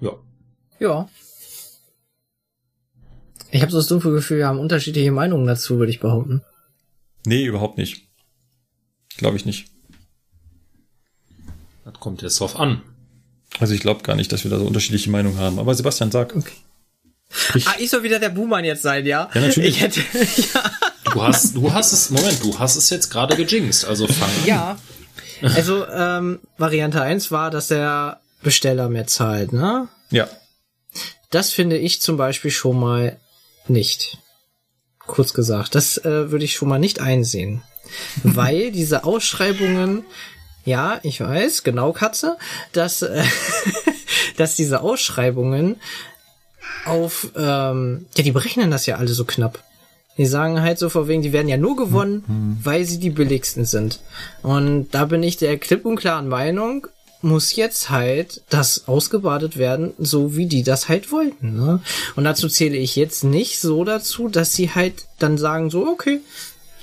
[0.00, 0.12] Ja.
[0.78, 1.08] Ja.
[3.50, 6.42] Ich habe so das dumpfe Gefühl, wir haben unterschiedliche Meinungen dazu, würde ich behaupten.
[7.26, 8.08] Nee, überhaupt nicht.
[9.16, 9.66] Glaube ich nicht.
[11.84, 12.82] Das kommt jetzt drauf an.
[13.58, 15.58] Also ich glaube gar nicht, dass wir da so unterschiedliche Meinungen haben.
[15.58, 16.34] Aber Sebastian, sag.
[16.34, 16.52] Okay.
[17.54, 19.30] Ich, ah, ich soll wieder der Buhmann jetzt sein, ja?
[19.34, 19.76] Ja, natürlich.
[19.76, 20.00] Ich hätte,
[20.54, 20.70] ja.
[21.12, 24.46] Du hast, du hast es, Moment, du hast es jetzt gerade gejinxt, also fang an.
[24.46, 24.78] Ja,
[25.42, 29.88] also ähm, Variante 1 war, dass der Besteller mehr zahlt, ne?
[30.10, 30.28] Ja.
[31.30, 33.18] Das finde ich zum Beispiel schon mal
[33.68, 34.18] nicht.
[34.98, 37.62] Kurz gesagt, das äh, würde ich schon mal nicht einsehen.
[38.22, 40.04] Weil diese Ausschreibungen,
[40.64, 42.36] ja, ich weiß, genau Katze,
[42.72, 43.24] dass, äh,
[44.36, 45.80] dass diese Ausschreibungen
[46.84, 49.62] auf, ähm, ja, die berechnen das ja alle so knapp.
[50.22, 52.58] Die sagen halt so vor wegen, die werden ja nur gewonnen, mhm.
[52.62, 53.98] weil sie die billigsten sind.
[54.44, 56.86] Und da bin ich der klipp und klaren Meinung,
[57.22, 61.56] muss jetzt halt das ausgebadet werden, so wie die das halt wollten.
[61.56, 61.80] Ne?
[62.14, 66.20] Und dazu zähle ich jetzt nicht so dazu, dass sie halt dann sagen so, okay,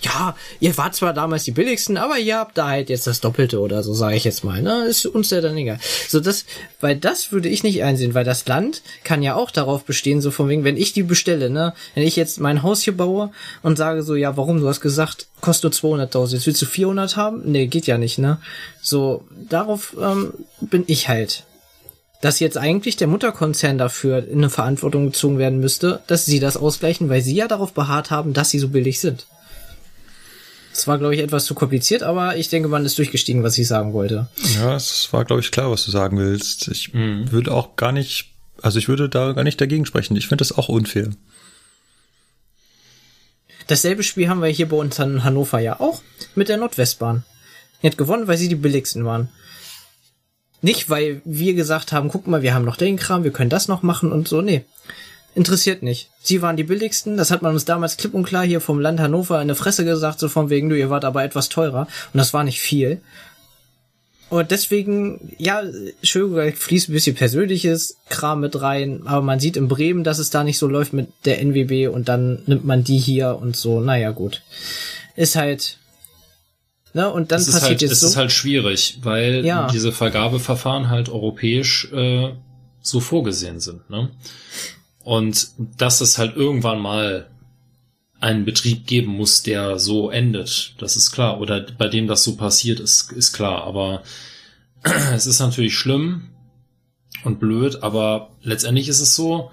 [0.01, 3.59] ja, ihr wart zwar damals die billigsten, aber ihr habt da halt jetzt das Doppelte
[3.59, 4.61] oder so, sage ich jetzt mal.
[4.61, 4.85] Ne?
[4.85, 5.79] Ist uns ja dann egal.
[6.07, 6.45] So das,
[6.79, 10.31] weil das würde ich nicht einsehen, weil das Land kann ja auch darauf bestehen, so
[10.31, 13.77] von wegen, wenn ich die bestelle, ne, wenn ich jetzt mein Haus hier baue und
[13.77, 17.41] sage so, ja, warum, du hast gesagt, kostet 200.000, jetzt willst du 400 haben?
[17.45, 18.39] Nee, geht ja nicht, ne?
[18.81, 21.43] So, darauf ähm, bin ich halt
[22.21, 26.57] dass jetzt eigentlich der Mutterkonzern dafür in eine Verantwortung gezogen werden müsste, dass sie das
[26.57, 29.25] ausgleichen, weil sie ja darauf beharrt haben, dass sie so billig sind.
[30.71, 33.67] Es war, glaube ich, etwas zu kompliziert, aber ich denke, man ist durchgestiegen, was ich
[33.67, 34.27] sagen wollte.
[34.55, 36.67] Ja, es war, glaube ich, klar, was du sagen willst.
[36.67, 37.31] Ich mhm.
[37.31, 38.31] würde auch gar nicht,
[38.61, 40.15] also ich würde da gar nicht dagegen sprechen.
[40.15, 41.09] Ich finde das auch unfair.
[43.67, 46.01] Dasselbe Spiel haben wir hier bei uns in Hannover ja auch
[46.35, 47.23] mit der Nordwestbahn.
[47.81, 49.29] Die hat gewonnen, weil sie die billigsten waren.
[50.61, 53.67] Nicht, weil wir gesagt haben, guck mal, wir haben noch den Kram, wir können das
[53.67, 54.41] noch machen und so.
[54.41, 54.65] Nee
[55.39, 56.09] interessiert nicht.
[56.21, 58.99] Sie waren die billigsten, das hat man uns damals klipp und klar hier vom Land
[58.99, 61.87] Hannover in der Fresse gesagt, so von wegen, du, ihr wart aber etwas teurer.
[62.13, 63.01] Und das war nicht viel.
[64.29, 69.67] Und deswegen, ja, Entschuldigung, fließt ein bisschen persönliches Kram mit rein, aber man sieht in
[69.67, 72.99] Bremen, dass es da nicht so läuft mit der NWB und dann nimmt man die
[72.99, 74.43] hier und so, naja, gut.
[75.15, 75.79] Ist halt,
[76.93, 78.07] ne, und dann es passiert halt, jetzt es so.
[78.07, 79.67] ist halt schwierig, weil Ja.
[79.71, 82.29] diese Vergabeverfahren halt europäisch äh,
[82.81, 84.09] so vorgesehen sind, ne?
[85.03, 87.29] Und dass es halt irgendwann mal
[88.19, 91.39] einen Betrieb geben muss, der so endet, das ist klar.
[91.39, 93.63] Oder bei dem das so passiert, ist, ist klar.
[93.63, 94.03] Aber
[95.13, 96.29] es ist natürlich schlimm
[97.23, 99.51] und blöd, aber letztendlich ist es so,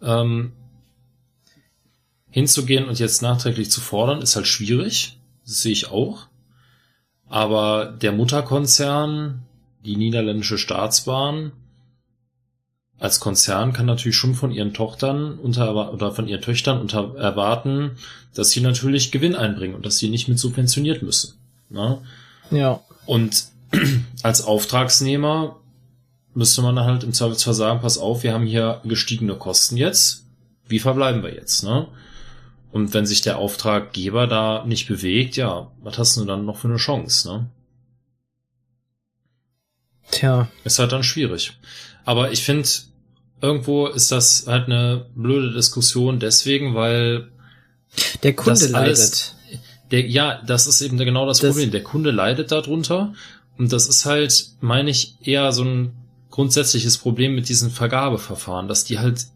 [0.00, 0.52] ähm,
[2.30, 5.18] hinzugehen und jetzt nachträglich zu fordern, ist halt schwierig.
[5.44, 6.26] Das sehe ich auch.
[7.28, 9.42] Aber der Mutterkonzern,
[9.84, 11.52] die niederländische Staatsbahn,
[12.98, 17.98] als Konzern kann natürlich schon von ihren Tochtern unter oder von ihren Töchtern unter erwarten,
[18.34, 21.34] dass sie natürlich Gewinn einbringen und dass sie nicht mit subventioniert müssen.
[21.68, 21.98] Ne?
[22.50, 22.80] Ja.
[23.06, 23.46] Und
[24.22, 25.56] als Auftragsnehmer
[26.34, 30.24] müsste man halt im Zweifelsfall sagen, pass auf, wir haben hier gestiegene Kosten jetzt.
[30.66, 31.88] Wie verbleiben wir jetzt, ne?
[32.72, 36.68] Und wenn sich der Auftraggeber da nicht bewegt, ja, was hast du dann noch für
[36.68, 37.46] eine Chance, ne?
[40.10, 40.48] Tja.
[40.64, 41.56] Ist halt dann schwierig.
[42.04, 42.68] Aber ich finde,
[43.40, 47.30] irgendwo ist das halt eine blöde Diskussion deswegen, weil
[48.22, 49.34] der Kunde alles, leidet.
[49.90, 51.70] Der, ja, das ist eben genau das, Das- Problem.
[51.70, 53.12] Der Kunde leidet darunter.
[53.56, 55.92] Und das ist halt, meine ich, eher so ein
[56.30, 59.26] grundsätzliches Problem mit diesen Vergabeverfahren, dass die halt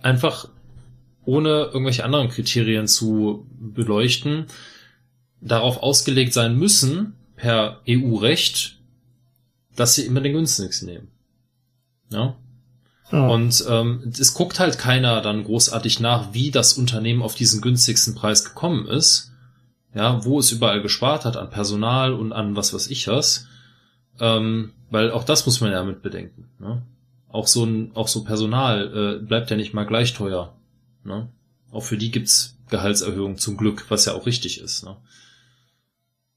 [0.00, 0.48] einfach
[1.26, 4.46] ohne irgendwelche anderen Kriterien zu beleuchten,
[5.42, 8.78] darauf ausgelegt sein müssen, per EU-Recht,
[9.74, 11.08] dass sie immer den günstigsten nehmen.
[12.10, 12.36] Ja?
[13.12, 13.28] Ja.
[13.28, 18.14] Und ähm, es guckt halt keiner dann großartig nach, wie das Unternehmen auf diesen günstigsten
[18.14, 19.32] Preis gekommen ist.
[19.94, 23.46] Ja, wo es überall gespart hat an Personal und an was weiß ich was.
[24.20, 26.48] Ähm, weil auch das muss man ja mit bedenken.
[26.58, 26.82] Ne?
[27.28, 30.54] Auch so ein, auch so Personal äh, bleibt ja nicht mal gleich teuer.
[31.04, 31.28] Ne?
[31.70, 34.84] Auch für die gibt's Gehaltserhöhungen zum Glück, was ja auch richtig ist.
[34.84, 34.96] Ne?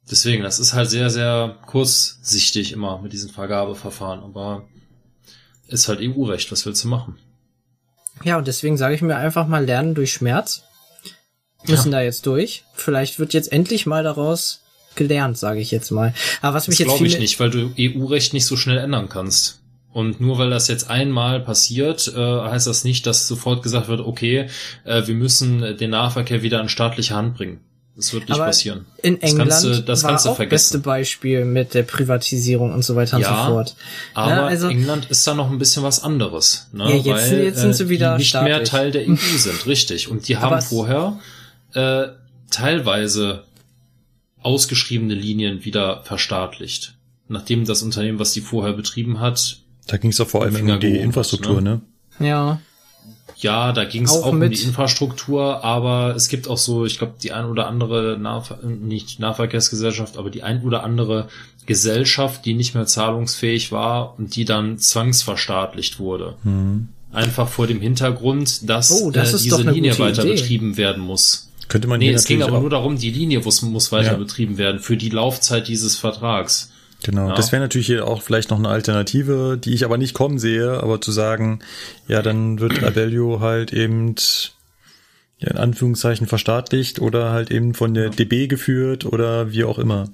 [0.09, 4.67] Deswegen, das ist halt sehr, sehr kurzsichtig immer mit diesen Vergabeverfahren, aber
[5.69, 7.17] ist halt EU-Recht, was willst du machen?
[8.23, 10.64] Ja, und deswegen sage ich mir einfach mal lernen durch Schmerz.
[11.67, 12.64] Müssen da jetzt durch.
[12.73, 14.61] Vielleicht wird jetzt endlich mal daraus
[14.95, 16.14] gelernt, sage ich jetzt mal.
[16.41, 19.09] Aber was Das mich jetzt glaube ich nicht, weil du EU-Recht nicht so schnell ändern
[19.09, 19.61] kannst.
[19.91, 24.01] Und nur weil das jetzt einmal passiert, äh, heißt das nicht, dass sofort gesagt wird,
[24.01, 24.48] okay,
[24.85, 27.59] äh, wir müssen den Nahverkehr wieder in staatliche Hand bringen.
[28.00, 28.86] Das wird nicht Aber passieren.
[29.02, 30.82] In das England kannst du, das war kannst du auch beste vergessen.
[30.84, 33.76] Beispiel mit der Privatisierung und so weiter und so fort.
[34.14, 36.68] Aber Ja, also- England ist da noch ein bisschen was anderes.
[36.72, 36.86] Ne?
[36.90, 38.69] Ja, jetzt- Weil, jetzt sind sie äh, wieder die nicht mehr staatlich.
[38.69, 40.10] Teil der EU sind, richtig.
[40.10, 41.19] Und die haben Aber vorher
[41.74, 42.08] äh,
[42.50, 43.44] teilweise
[44.42, 46.95] ausgeschriebene Linien wieder verstaatlicht.
[47.28, 50.80] Nachdem das Unternehmen, was die vorher betrieben hat, Da ging es doch vor allem um
[50.80, 51.82] die Infrastruktur, ne?
[52.19, 52.28] ne?
[52.28, 52.61] Ja.
[53.42, 56.98] Ja, da ging es Auch auch, um die Infrastruktur, aber es gibt auch so, ich
[56.98, 61.30] glaube, die ein oder andere Nahver nicht Nahverkehrsgesellschaft, aber die ein oder andere
[61.66, 66.35] Gesellschaft, die nicht mehr zahlungsfähig war und die dann zwangsverstaatlicht wurde.
[67.14, 70.34] Einfach vor dem Hintergrund, dass Oh, das äh, diese Linie weiter Idee.
[70.35, 71.50] betrieben werden muss.
[71.69, 74.18] Könnte man Nee, es ging aber auch, nur darum, die Linie muss, muss weiter Ja.
[74.18, 76.72] betrieben werden für die Laufzeit dieses Vertrags.
[77.03, 77.36] Genau, Ja.
[77.36, 80.82] das wäre natürlich hier auch vielleicht noch eine Alternative, die ich aber nicht kommen sehe,
[80.84, 81.60] aber zu sagen,
[82.08, 84.16] ja, dann wird Abellio halt eben
[85.38, 90.10] ja, in Anführungszeichen verstaatlicht oder halt eben von der DB geführt oder wie auch immer.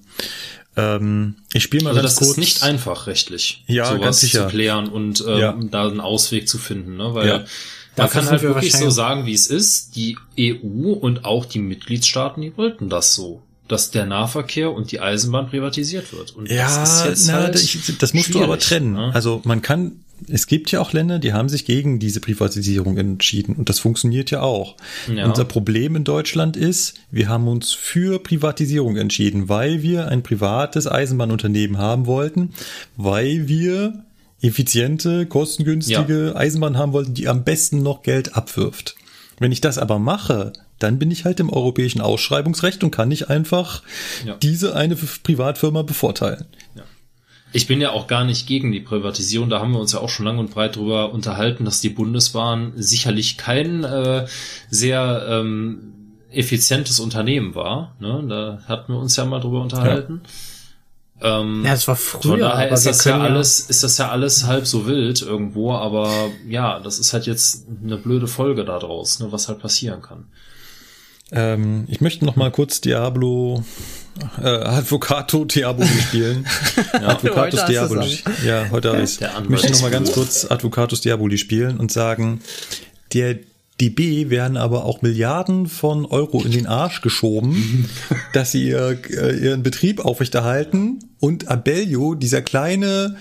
[0.77, 2.31] Ähm, ich spiele mal Also ganz das kurz.
[2.31, 4.43] ist nicht einfach rechtlich, Ja, sowas ganz sicher.
[4.43, 5.57] zu klären und ähm, Ja.
[5.71, 7.15] da einen Ausweg zu finden, ne?
[7.15, 7.43] Weil Ja.
[7.97, 9.95] man kann halt wir wirklich so sagen, wie es ist.
[9.95, 14.99] Die EU und auch die Mitgliedstaaten, die wollten das so, dass der Nahverkehr und die
[14.99, 16.35] Eisenbahn privatisiert wird.
[16.35, 18.93] Und Ja, das ist jetzt na, halt ich, das musst du aber trennen.
[18.93, 19.11] Ne?
[19.13, 23.55] Also man kann, es gibt ja auch Länder, die haben sich gegen diese Privatisierung entschieden
[23.55, 24.75] und das funktioniert ja auch.
[25.13, 25.25] Ja.
[25.25, 30.87] Unser Problem in Deutschland ist, wir haben uns für Privatisierung entschieden, weil wir ein privates
[30.87, 32.51] Eisenbahnunternehmen haben wollten,
[32.97, 34.03] weil wir
[34.41, 38.95] effiziente, kostengünstige Eisenbahn haben wollten, die am besten noch Geld abwirft.
[39.39, 43.29] Wenn ich das aber mache, dann bin ich halt im europäischen Ausschreibungsrecht und kann nicht
[43.29, 43.81] einfach
[44.25, 44.35] Ja.
[44.35, 46.45] diese eine Privatfirma bevorteilen.
[47.53, 49.49] Ich bin ja auch gar nicht gegen die Privatisierung.
[49.49, 52.73] Da haben wir uns ja auch schon lang und breit drüber unterhalten, dass die Bundesbahn
[52.75, 54.25] sicherlich kein äh,
[54.69, 55.93] sehr ähm,
[56.31, 57.95] effizientes Unternehmen war.
[58.01, 58.25] Ne?
[58.27, 60.19] Da hatten wir uns ja mal drüber unterhalten.
[61.21, 63.83] Ähm, Ja, es war von früher, daher aber ist wir das ja ja- alles, ist
[63.83, 66.11] das ja alles halb so wild irgendwo, aber
[66.49, 70.25] ja, das ist halt jetzt eine blöde Folge daraus, ne, was halt passieren kann.
[71.31, 73.63] Ähm, ich möchte noch mal kurz Diablo,
[74.41, 76.45] äh, Advocato Diaboli spielen.
[76.93, 78.23] Advocatus Heute hast du's Diaboli.
[78.45, 82.41] Ja, heute habe ich Ich möchte noch mal ganz kurz Advocatus Diaboli spielen und sagen,
[83.13, 83.39] der
[83.81, 87.89] DB werden aber auch Milliarden von Euro in den Arsch geschoben,
[88.33, 93.17] dass sie ihr, äh, ihren Betrieb aufrechterhalten und Abellio, dieser kleine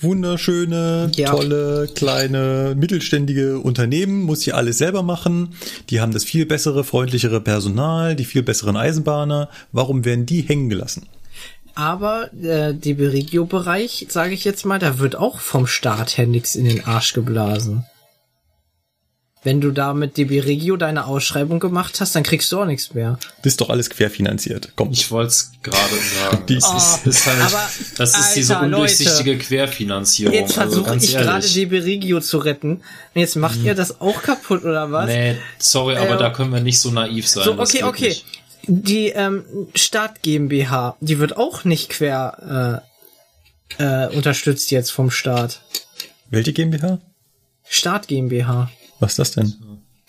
[0.00, 1.30] wunderschöne, Ja.
[1.30, 5.54] tolle, kleine, mittelständige Unternehmen muss hier alles selber machen.
[5.90, 9.48] Die haben das viel bessere, freundlichere Personal, die viel besseren Eisenbahner.
[9.72, 11.06] Warum werden die hängen gelassen?
[11.74, 16.54] Aber äh, die Berigio-Bereich, sage ich jetzt mal, da wird auch vom Staat her nix
[16.54, 17.84] in den Arsch geblasen.
[19.44, 22.94] Wenn du da mit DB Regio deine Ausschreibung gemacht hast, dann kriegst du auch nichts
[22.94, 23.16] mehr.
[23.42, 24.72] Das ist doch alles querfinanziert.
[24.74, 24.90] Komm.
[24.90, 25.78] Ich wollte es gerade
[26.20, 26.42] sagen.
[26.48, 27.62] Die- das ist, ist halt, aber,
[27.96, 30.34] das ist diese Alter, undurchsichtige Querfinanzierung.
[30.34, 31.46] Jetzt also versuche ganz ich gerade.
[31.48, 32.70] DB Regio zu retten.
[33.14, 35.06] Und jetzt macht ihr das auch kaputt, oder was?
[35.06, 37.44] Nee, sorry, aber Äh, da können wir nicht so naiv sein.
[37.44, 38.08] So, okay, okay.
[38.08, 38.24] nicht.
[38.68, 39.44] Die ähm,
[39.76, 42.82] Staat GmbH, die wird auch nicht quer
[43.78, 45.60] äh, äh, unterstützt jetzt vom Staat.
[46.30, 46.98] Welche GmbH?
[47.68, 48.70] Staat GmbH.
[49.00, 49.54] Was ist das denn?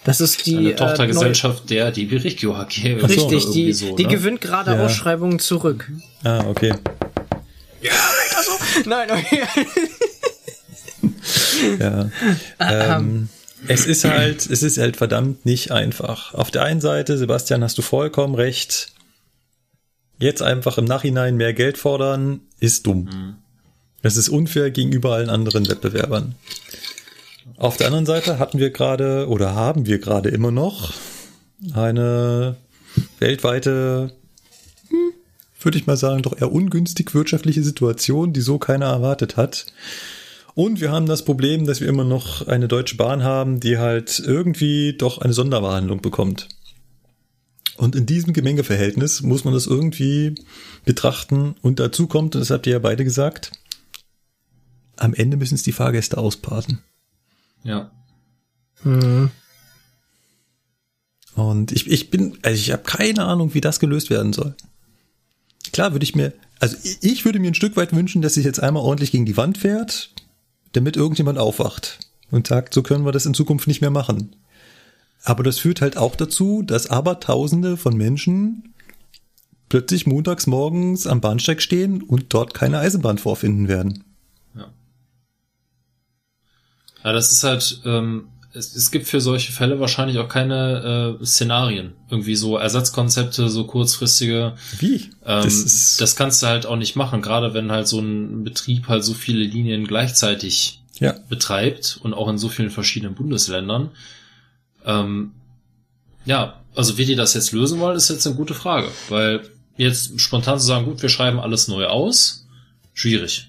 [0.03, 4.03] Das ist die Eine äh, Tochtergesellschaft der DB Regio oder Richtig, irgendwie die, so, die
[4.05, 4.09] ne?
[4.09, 4.85] gewinnt gerade Ja.
[4.85, 5.91] Ausschreibungen zurück.
[6.23, 6.73] Ah, okay.
[8.85, 9.43] Nein, okay.
[11.79, 12.09] Ja.
[12.59, 13.29] ähm,
[13.67, 16.33] es ist halt, es ist halt verdammt nicht einfach.
[16.33, 18.89] Auf der einen Seite, Sebastian, hast du vollkommen recht.
[20.19, 23.37] Jetzt einfach im Nachhinein mehr Geld fordern, ist dumm.
[24.01, 26.35] Das ist unfair gegenüber allen anderen Wettbewerbern.
[27.55, 30.93] Auf der anderen Seite hatten wir gerade oder haben wir gerade immer noch
[31.73, 32.57] eine
[33.19, 34.13] weltweite,
[35.61, 39.65] würde ich mal sagen, doch eher ungünstig wirtschaftliche Situation, die so keiner erwartet hat.
[40.53, 44.19] Und wir haben das Problem, dass wir immer noch eine Deutsche Bahn haben, die halt
[44.19, 46.49] irgendwie doch eine Sonderbehandlung bekommt.
[47.77, 50.33] Und in diesem Gemengeverhältnis muss man das irgendwie
[50.83, 51.55] betrachten.
[51.61, 53.51] Und dazu kommt, und das habt ihr ja beide gesagt,
[54.95, 56.79] am Ende müssen es die Fahrgäste ausbaden.
[57.63, 57.91] Ja.
[58.83, 59.29] Hm.
[61.35, 64.55] Und ich, ich bin, also ich habe keine Ahnung, wie das gelöst werden soll.
[65.71, 68.45] Klar würde ich mir, also ich- ich würde mir ein Stück weit wünschen, dass sich
[68.45, 70.11] jetzt einmal ordentlich gegen die Wand fährt,
[70.71, 71.99] damit irgendjemand aufwacht
[72.31, 74.35] und sagt, so können wir das in Zukunft nicht mehr machen.
[75.23, 78.73] Aber das führt halt auch dazu, dass aber Tausende von Menschen
[79.69, 84.03] plötzlich montags morgens am Bahnsteig stehen und dort keine Eisenbahn vorfinden werden.
[87.03, 91.25] Ja, das ist halt, ähm, es, es gibt für solche Fälle wahrscheinlich auch keine äh,
[91.25, 91.93] Szenarien.
[92.09, 94.55] Irgendwie so Ersatzkonzepte, so kurzfristige.
[94.79, 94.95] Wie?
[95.25, 98.43] Ähm, Das das, ist- kannst du halt auch nicht machen, gerade wenn halt so ein
[98.43, 101.13] Betrieb halt so viele Linien gleichzeitig Ja.
[101.29, 103.91] betreibt und auch in so vielen verschiedenen Bundesländern.
[104.85, 105.33] Ähm,
[106.25, 109.41] ja, also wie die das jetzt lösen wollen, ist jetzt eine gute Frage, weil
[109.77, 112.47] jetzt spontan zu sagen, gut, wir schreiben alles neu aus,
[112.93, 113.46] schwierig.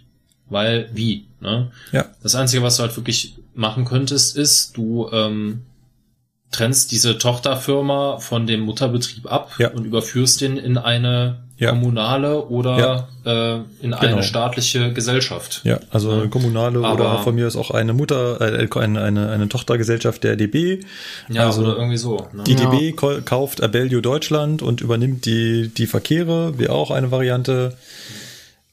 [0.50, 1.26] Weil wie?
[1.40, 1.70] Ne?
[1.92, 2.06] Ja.
[2.22, 5.62] Das Einzige, was du halt wirklich machen könntest, ist, du ähm,
[6.50, 9.70] trennst diese Tochterfirma von dem Mutterbetrieb ab Ja.
[9.72, 11.70] und überführst den in eine Ja.
[11.70, 13.96] kommunale oder äh, in Genau.
[13.98, 15.60] eine staatliche Gesellschaft.
[15.64, 19.28] Ja, also eine kommunale Aber- oder von mir ist auch eine Mutter, äh, eine, eine,
[19.28, 20.80] eine Tochtergesellschaft der DB.
[21.28, 22.28] Ja, also oder irgendwie so.
[22.32, 22.44] Ne?
[22.44, 22.70] Die Ja.
[22.70, 27.76] DB ko- kauft Abellio Deutschland und übernimmt die, die Verkehre, wäre auch eine Variante.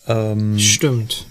[0.08, 1.26] Ähm, Stimmt.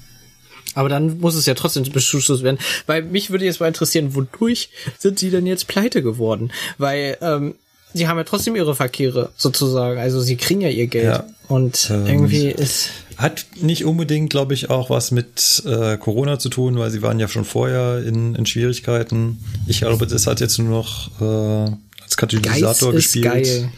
[0.74, 2.58] Aber dann muss es ja trotzdem beschusst werden.
[2.86, 6.52] Weil mich würde jetzt mal interessieren, wodurch sind sie denn jetzt pleite geworden?
[6.78, 7.54] Weil ähm,
[7.92, 9.98] sie haben ja trotzdem ihre Verkehre sozusagen.
[9.98, 11.04] Also sie kriegen ja ihr Geld.
[11.06, 11.24] Ja.
[11.48, 12.90] Und Ähm, irgendwie ist.
[13.16, 17.20] Hat nicht unbedingt, glaube ich, auch was mit äh, Corona zu tun, weil sie waren
[17.20, 19.38] ja schon vorher in, in Schwierigkeiten.
[19.68, 21.72] Ich glaube, das hat jetzt nur noch äh,
[22.02, 23.24] als Katalysator Geiz ist gespielt.
[23.24, 23.72] geil.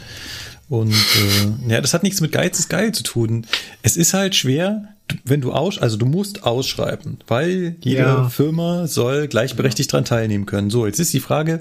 [0.71, 3.47] Und äh, ja, das hat nichts mit Geiz ist geil zu tun.
[3.83, 4.89] Es ist halt schwer,
[5.25, 8.29] wenn du aus, also du musst ausschreiben, weil jede Ja.
[8.29, 10.71] Firma soll gleichberechtigt dran teilnehmen können.
[10.71, 11.61] So, jetzt ist die Frage,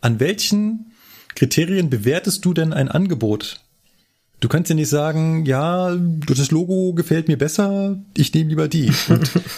[0.00, 0.92] an welchen
[1.34, 3.60] Kriterien bewertest du denn ein Angebot?
[4.40, 8.92] Du kannst ja nicht sagen, ja, das Logo gefällt mir besser, ich nehme lieber die.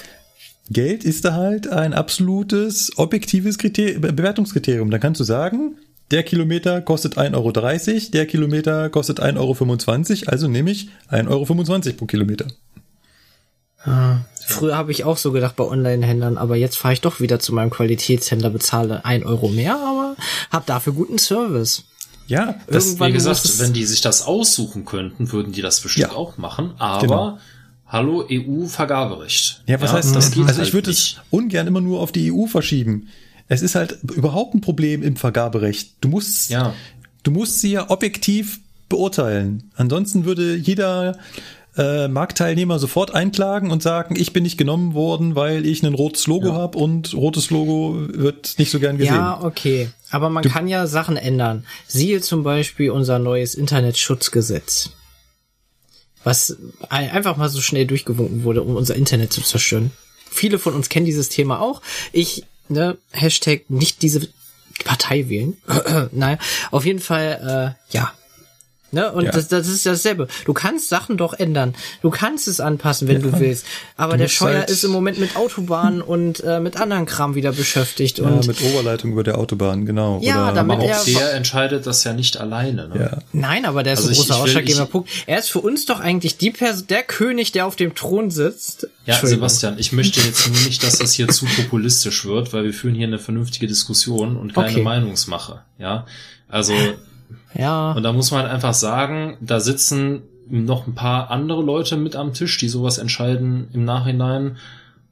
[0.71, 4.91] Geld ist da halt ein absolutes objektives Kriter Be- Bewertungskriterium.
[4.91, 5.77] Da kannst du sagen,
[6.11, 7.53] der Kilometer kostet 1,30 Euro,
[8.13, 12.47] der Kilometer kostet 1,25 Euro, also nehme ich 1,25 Euro pro Kilometer.
[13.87, 17.39] Ah, früher habe ich auch so gedacht bei Online-Händlern, aber jetzt fahre ich doch wieder
[17.41, 20.17] zu meinem Qualitätshändler, bezahle ein Euro mehr, aber
[20.51, 21.85] hab dafür guten Service.
[22.27, 26.09] Ja, das, Irgendwann Wie gesagt, wenn die sich das aussuchen könnten, würden die das bestimmt
[26.11, 26.17] Ja.
[26.17, 26.73] auch machen.
[26.79, 27.39] Aber Genau.
[27.87, 29.63] hallo EU-Vergaberecht.
[29.67, 30.33] ja, was heißt das?
[30.37, 33.09] Also halt ich würde es ungern immer nur auf die EU verschieben.
[33.49, 35.95] Es ist halt überhaupt ein Problem im Vergaberecht.
[36.01, 36.75] Du musst, Ja.
[37.23, 38.59] du musst sie ja objektiv
[38.89, 39.71] beurteilen.
[39.77, 41.17] Ansonsten würde jeder
[41.77, 46.27] äh, Marktteilnehmer sofort einklagen und sagen, ich bin nicht genommen worden, weil ich ein rotes
[46.27, 49.15] Logo habe und rotes Logo wird nicht so gern gesehen.
[49.15, 49.91] Ja, okay.
[50.11, 51.67] Aber man kann ja Sachen ändern.
[51.87, 54.91] Siehe zum Beispiel unser neues Internetschutzgesetz.
[56.25, 56.57] Was
[56.89, 59.93] ein- einfach mal so schnell durchgewunken wurde, um unser Internet zu zerstören.
[60.31, 61.83] Viele von uns kennen dieses Thema auch.
[62.13, 64.29] Ich, ne, Hashtag nicht diese
[64.85, 65.57] Partei wählen.
[66.13, 66.39] naja,
[66.71, 68.13] auf jeden Fall, äh, ja.
[68.97, 69.13] Ne?
[69.13, 69.31] Und Ja.
[69.31, 70.27] das, das ist dasselbe.
[70.47, 71.75] Du kannst Sachen doch ändern.
[72.01, 73.67] Du kannst es anpassen, wenn du willst.
[73.99, 77.35] Aber Du der Scheuer halt- ist im Moment mit Autobahnen und äh, mit anderen Kram
[77.35, 78.19] wieder beschäftigt.
[78.19, 80.19] Ja, Und mit Oberleitung über der Autobahn, genau.
[80.23, 82.89] Ja, Oder damit Aber er- auch der entscheidet das ja nicht alleine.
[82.89, 82.99] Ne?
[83.13, 83.19] ja.
[83.33, 85.11] Nein, aber der ist Also ein großer ausschlaggebender Punkt.
[85.27, 88.89] Er ist für uns doch eigentlich die Person, der König, der auf dem Thron sitzt.
[89.05, 89.21] Ja.
[89.23, 92.95] Sebastian, ich möchte jetzt nur nicht, dass das hier zu populistisch wird, weil wir führen
[92.95, 94.83] hier eine vernünftige Diskussion und keine Okay.
[94.83, 95.61] Meinungsmache.
[95.79, 96.07] Ja,
[96.49, 96.73] also
[97.55, 97.93] Ja.
[97.93, 102.17] und da muss man halt einfach sagen, da sitzen noch ein paar andere Leute mit
[102.17, 104.59] am Tisch, die sowas entscheiden im Nachhinein.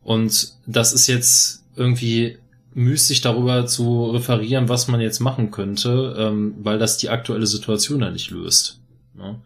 [0.02, 2.38] Und das ist jetzt irgendwie
[2.74, 8.00] müßig darüber zu referieren, was man jetzt machen könnte, ähm, weil das die aktuelle Situation
[8.00, 8.80] ja nicht löst.
[9.14, 9.36] Ne?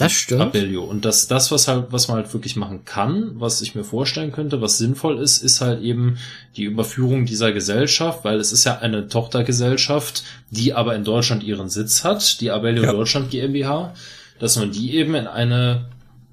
[0.00, 0.40] Das stimmt.
[0.40, 0.82] Abellio.
[0.84, 4.32] Und das, das, was halt, was man halt wirklich machen kann, was ich mir vorstellen
[4.32, 6.18] könnte, was sinnvoll ist, ist halt eben
[6.56, 11.68] die Überführung dieser Gesellschaft, weil es ist ja eine Tochtergesellschaft, die aber in Deutschland ihren
[11.68, 12.92] Sitz hat, die Abellio Ja.
[12.92, 13.94] Deutschland GmbH,
[14.38, 15.86] dass man die eben in eine,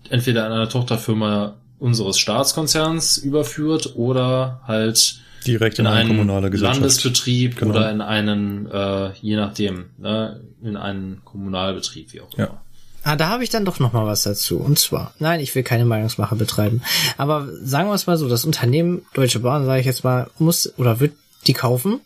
[0.10, 6.50] entweder in eine Tochterfirma unseres Staatskonzerns überführt oder halt Direkt in, in eine einen kommunale
[6.50, 6.80] Gesellschaft.
[6.80, 7.72] Landesbetrieb Genau.
[7.72, 12.48] oder in einen, äh, je nachdem, ne, in einen Kommunalbetrieb, wie auch immer.
[12.48, 12.62] Ja.
[13.08, 14.58] Ah, da habe ich dann doch noch mal was dazu.
[14.58, 16.82] Und zwar, nein, ich will keine Meinungsmache betreiben.
[17.16, 20.74] Aber sagen wir es mal so, das Unternehmen Deutsche Bahn, sage ich jetzt mal, muss
[20.78, 21.14] oder wird
[21.48, 22.02] die kaufen.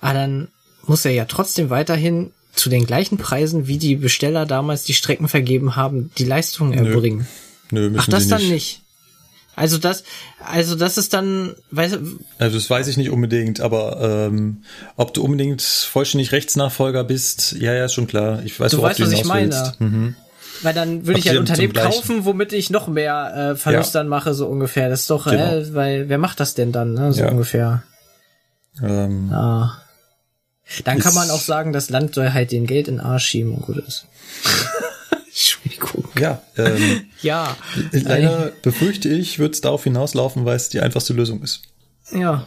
[0.00, 0.46] Aber dann
[0.86, 5.26] muss er ja trotzdem weiterhin zu den gleichen Preisen, wie die Besteller damals die Strecken
[5.26, 7.26] vergeben haben, die Leistungen erbringen.
[7.72, 8.82] Nö, müssen Ach, das sie dann nicht.
[9.56, 10.04] Also das,
[10.38, 14.62] also das ist dann, weißt du, Also das weiß ich nicht unbedingt, aber ähm,
[14.94, 18.40] ob du unbedingt vollständig Rechtsnachfolger bist, ja, ja, ist schon klar.
[18.44, 19.74] Ich weiß, Du worauf weißt, du was ich meine.
[19.80, 20.14] Mhm.
[20.62, 24.00] Weil dann würde ich die ein Unternehmen kaufen, womit ich noch mehr äh, Verlust Ja.
[24.00, 24.88] dann mache, so ungefähr.
[24.88, 25.56] Das ist doch, Genau.
[25.56, 27.30] äh, weil wer macht das denn dann, ne, so Ja.
[27.30, 27.82] ungefähr.
[28.82, 29.82] Ähm, Ah.
[30.84, 33.54] Dann kann man auch sagen, das Land soll halt den Geld in den Arsch schieben
[33.54, 34.06] und gut ist.
[35.26, 36.04] Entschuldigung.
[36.18, 37.56] ja, ähm, Ja.
[37.92, 41.62] leider befürchte ich, wird es darauf hinauslaufen, weil es die einfachste Lösung ist.
[42.12, 42.46] Ja.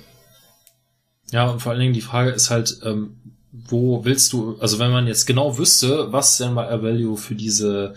[1.32, 3.18] Ja, und vor allen Dingen die Frage ist halt, ähm,
[3.52, 7.96] wo willst du, also wenn man jetzt genau wüsste, was denn bei Avalio für diese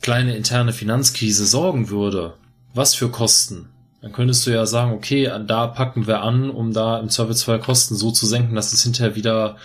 [0.00, 2.34] kleine interne Finanzkrise sorgen würde,
[2.74, 3.68] was für Kosten,
[4.00, 7.94] dann könntest du ja sagen, okay, da packen wir an, um da im Zweifelsfall Kosten
[7.94, 9.56] so zu senken, dass es hinterher wieder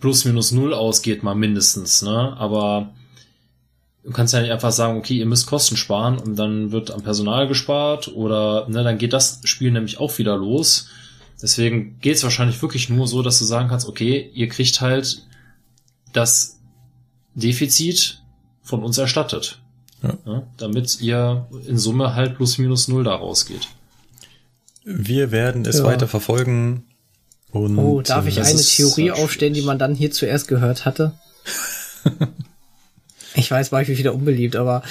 [0.00, 2.36] plus minus null ausgeht, mal mindestens, ne?
[2.36, 2.90] Aber
[4.04, 7.02] du kannst ja nicht einfach sagen, okay, ihr müsst Kosten sparen und dann wird am
[7.02, 10.88] Personal gespart oder ne, dann geht das Spiel nämlich auch wieder los.
[11.40, 15.26] Deswegen geht's wahrscheinlich wirklich nur so, dass du sagen kannst, okay, ihr kriegt halt
[16.12, 16.58] das
[17.34, 18.22] Defizit
[18.62, 19.60] von uns erstattet.
[20.00, 20.44] Ja.
[20.58, 23.66] damit ihr in Summe halt plus minus null da rausgeht.
[24.84, 25.84] Wir werden es Ja.
[25.84, 26.84] weiter verfolgen.
[27.50, 31.18] Und, Oh, darf ich äh, eine Theorie aufstellen, die man dann hier zuerst gehört hatte?
[33.34, 34.84] ich weiß, war ich wieder unbeliebt, aber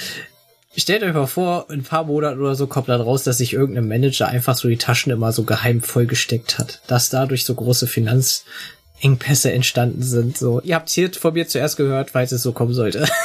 [0.76, 3.52] stellt euch mal vor, in ein paar Monaten oder so kommt dann raus, dass sich
[3.52, 6.80] irgendein Manager einfach so die Taschen immer so geheim vollgesteckt hat.
[6.86, 10.36] Dass dadurch so große Finanzengpässe entstanden sind.
[10.38, 13.06] So, ihr habt hier von mir zuerst gehört, falls es so kommen sollte.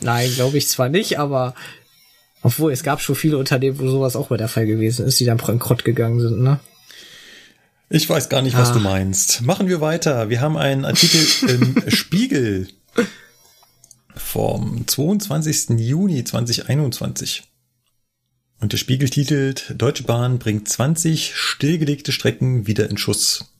[0.00, 1.54] Nein, glaube ich zwar nicht, aber
[2.42, 5.24] obwohl es gab schon viele Unternehmen, wo sowas auch mal der Fall gewesen ist, die
[5.26, 6.58] dann bankrott gegangen sind, ne?
[7.88, 8.74] Ich weiß gar nicht, was Ah.
[8.74, 9.42] du meinst.
[9.42, 10.30] Machen wir weiter.
[10.30, 12.68] Wir haben einen Artikel im Spiegel
[14.22, 15.78] vom 22.
[15.78, 17.44] Juni 2021.
[18.60, 23.52] Und der Spiegel titelt, Deutsche Bahn bringt 20 stillgelegte Strecken wieder in Schuss.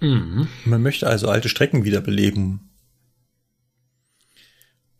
[0.00, 0.48] Mhm.
[0.64, 2.70] Man möchte also alte Strecken wiederbeleben.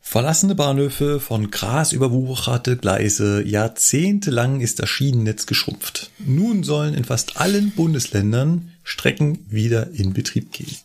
[0.00, 6.10] Verlassene Bahnhöfe, von Gras überwucherte Gleise, jahrzehntelang ist das Schienennetz geschrumpft.
[6.18, 10.76] Nun sollen in fast allen Bundesländern Strecken wieder in Betrieb gehen.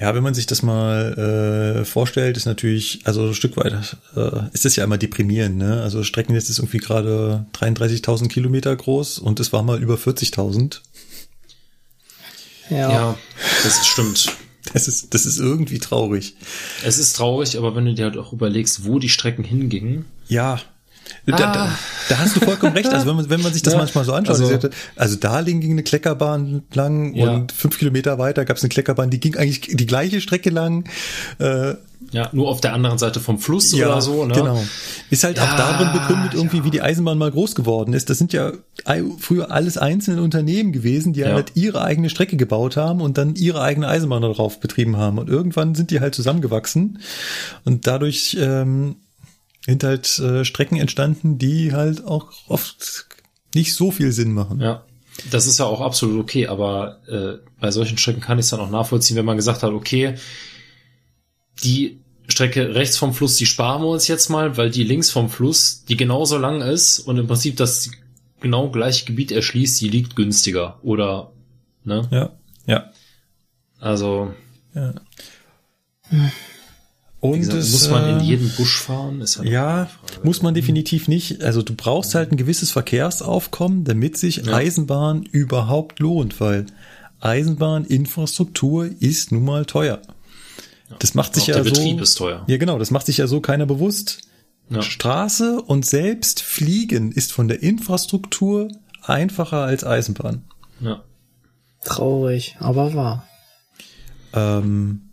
[0.00, 4.48] Ja, wenn man sich das mal äh, vorstellt, ist natürlich, also ein Stück weit äh,
[4.54, 5.58] ist das ja immer deprimierend.
[5.58, 5.82] Ne?
[5.82, 10.80] Also Streckennetz ist irgendwie gerade 33.000 Kilometer groß und es war mal über 40.000.
[12.70, 12.90] Ja.
[12.90, 13.18] Ja,
[13.62, 14.32] das stimmt.
[14.72, 16.34] Das ist, das ist irgendwie traurig.
[16.84, 20.60] Es ist traurig, aber wenn du dir halt auch überlegst, wo die Strecken hingingen, Ja.
[21.26, 21.68] Da, da,
[22.08, 22.88] da hast du vollkommen recht.
[22.88, 25.42] Also wenn man, wenn man sich das Ja, manchmal so anschaut, also- also, also da
[25.42, 27.30] ging eine Kleckerbahn lang Ja.
[27.30, 30.84] und fünf Kilometer weiter gab es eine Kleckerbahn, die ging eigentlich die gleiche Strecke lang.
[31.38, 31.74] Äh,
[32.12, 34.34] ja, nur auf der anderen Seite vom Fluss oder so, ne?
[34.34, 34.60] Genau.
[35.10, 38.08] Ist halt auch Ja, darin begründet, irgendwie, wie die Eisenbahn mal groß geworden ist.
[38.10, 38.52] Das sind ja
[39.18, 41.34] früher alles einzelne Unternehmen gewesen, die Ja.
[41.34, 45.18] halt ihre eigene Strecke gebaut haben und dann ihre eigene Eisenbahn darauf betrieben haben.
[45.18, 46.98] Und irgendwann sind die halt zusammengewachsen
[47.64, 48.96] und dadurch ähm,
[49.66, 53.06] sind halt äh, Strecken entstanden, die halt auch oft
[53.54, 54.60] nicht so viel Sinn machen.
[54.60, 54.84] Ja.
[55.30, 58.60] das ist ja auch absolut okay, aber äh, bei solchen Strecken kann ich es dann
[58.60, 60.14] auch nachvollziehen, wenn man gesagt hat, okay,
[61.62, 65.28] die Strecke rechts vom Fluss, die sparen wir uns jetzt mal, weil die links vom
[65.28, 67.90] Fluss, die genauso lang ist und im Prinzip das
[68.40, 71.32] genau gleiche Gebiet erschließt, die liegt günstiger oder
[71.84, 72.08] ne?
[72.10, 72.30] Ja,
[72.66, 72.90] ja.
[73.78, 74.32] Also
[74.74, 74.94] ja.
[77.20, 79.20] Und gesagt, es, muss man in jeden Busch fahren?
[79.20, 79.90] Ist halt ja,
[80.22, 81.42] muss man definitiv nicht.
[81.42, 84.54] Also du brauchst halt ein gewisses Verkehrsaufkommen, damit sich ja.
[84.54, 86.66] Eisenbahn überhaupt lohnt, weil
[87.20, 90.00] Eisenbahninfrastruktur ist nun mal teuer.
[90.98, 91.70] Das macht sich ja der so.
[91.70, 92.44] Betrieb ist teuer.
[92.48, 94.22] Ja, genau, das macht sich ja so keiner bewusst.
[94.70, 94.82] Ja.
[94.82, 98.68] Straße und selbst Fliegen ist von der Infrastruktur
[99.02, 100.44] einfacher als Eisenbahn.
[100.80, 101.02] Ja.
[101.84, 103.26] Traurig, aber wahr.
[104.32, 105.09] Ähm,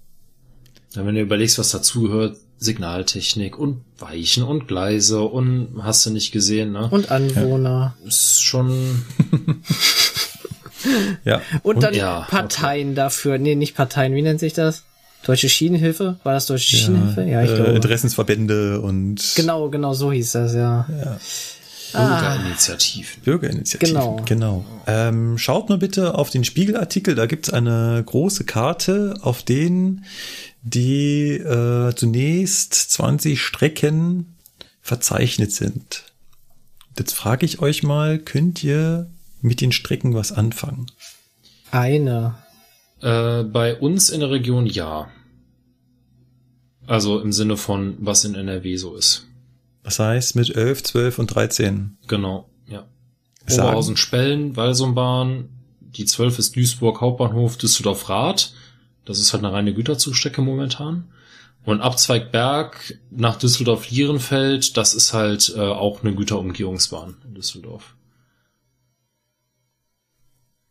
[0.98, 6.32] ja, wenn du überlegst, was dazugehört, Signaltechnik und Weichen und Gleise und hast du nicht
[6.32, 6.88] gesehen, ne?
[6.90, 7.95] Und Anwohner.
[8.01, 8.08] Ja.
[8.08, 9.06] Ist schon.
[11.24, 11.42] ja.
[11.61, 12.95] Und dann ja, Parteien okay.
[12.95, 13.38] dafür.
[13.38, 14.84] Nee, nicht Parteien, wie nennt sich das?
[15.24, 16.17] Deutsche Schienenhilfe?
[16.24, 17.24] War das Deutsche ja, Schienenhilfe?
[17.24, 17.72] Ja, ich äh, glaube.
[17.72, 19.34] Interessensverbände und.
[19.35, 20.88] Genau, genau, so hieß das, ja.
[20.90, 21.17] ja.
[21.93, 23.22] Bürgerinitiativen.
[23.24, 24.22] Bürgerinitiativen, Genau.
[24.26, 24.66] genau.
[24.88, 30.06] Ähm, schaut mal bitte auf den Spiegelartikel, da gibt's eine große Karte, auf denen
[30.69, 34.37] die äh, zunächst 20 Strecken
[34.81, 36.03] verzeichnet sind.
[36.97, 39.09] Jetzt frage ich euch mal, könnt ihr
[39.41, 40.87] mit den Strecken was anfangen?
[41.71, 42.35] Eine.
[43.01, 45.09] Äh, bei uns in der Region ja.
[46.85, 49.27] Also im Sinne von, was in NRW so ist.
[49.83, 51.97] Das heißt mit 11, 12 und 13.
[52.07, 52.87] Genau, ja.
[53.49, 58.53] Oberhausen Spellen, Walsumbahn, die 12 ist Duisburg Hauptbahnhof, Düsseldorf Rad.
[59.08, 61.06] Das ist halt eine reine Güterzugstrecke momentan.
[61.64, 67.95] Und Abzweigberg nach Düsseldorf-Lierenfeld, das ist halt äh, auch eine Güterumgehungsbahn in Düsseldorf.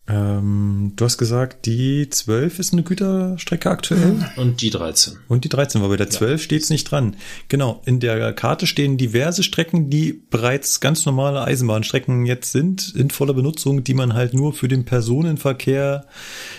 [0.09, 4.25] Ähm, du hast gesagt, die 12 ist eine Güterstrecke aktuell.
[4.37, 5.19] Und die 13.
[5.27, 6.39] Und die 13, weil bei der 12 ja.
[6.39, 7.17] steht's nicht dran.
[7.49, 13.11] Genau, in der Karte stehen diverse Strecken, die bereits ganz normale Eisenbahnstrecken jetzt sind, in
[13.11, 16.07] voller Benutzung, die man halt nur für den Personenverkehr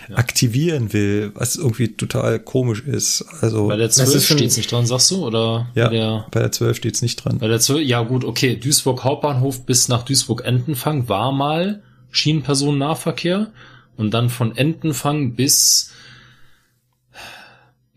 [0.09, 0.15] ja.
[0.17, 3.23] aktivieren will, was irgendwie total komisch ist.
[3.39, 5.25] Also Bei der 12 steht's nicht dran, sagst du?
[5.25, 7.37] Oder ja, bei der, bei der 12 steht's nicht dran.
[7.37, 11.81] Bei der 12, ja gut, okay, Duisburg Hauptbahnhof bis nach Duisburg-Entenfang war mal
[12.17, 13.51] Schienenpersonennahverkehr
[13.95, 15.91] und dann von Entenfang bis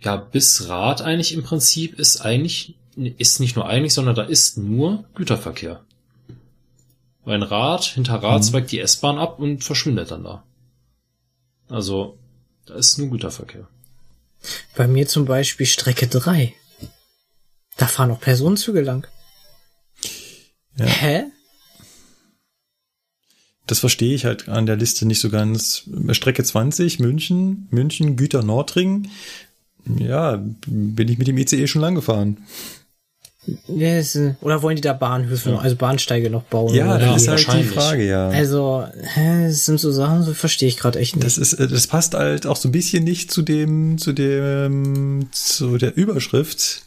[0.01, 4.59] ja bis Rad eigentlich im Prinzip ist eigentlich ist nicht nur eigentlich, sondern da ist
[4.59, 5.85] nur Güterverkehr.
[7.25, 8.47] Weil ein Rad hinter Rad mhm.
[8.47, 10.43] zweigt die S-Bahn ab und verschwindet dann da.
[11.69, 12.19] Also
[12.67, 13.69] da ist nur Güterverkehr.
[14.77, 16.55] Bei mir zum Beispiel Strecke 3.
[17.77, 19.07] Da fahren auch Personenzüge lang.
[20.77, 20.87] Ja.
[20.87, 21.25] Hä?
[23.71, 25.85] Das verstehe ich halt an der Liste nicht so ganz.
[26.11, 29.09] Strecke 20, München, München, Güter Nordring.
[29.87, 32.39] Ja, bin ich mit dem ICE schon lang gefahren.
[33.69, 34.19] Yes.
[34.41, 36.75] Oder wollen die da Bahnhöfe, also Bahnsteige noch bauen?
[36.75, 38.29] Ja, das ist halt die Frage, ja.
[38.29, 38.85] Also,
[39.15, 41.25] hä, das sind so Sachen, so verstehe ich gerade echt nicht.
[41.25, 45.79] Das ist, das passt halt auch so ein bisschen nicht zu dem, zu dem, zu
[45.79, 46.83] der Überschrift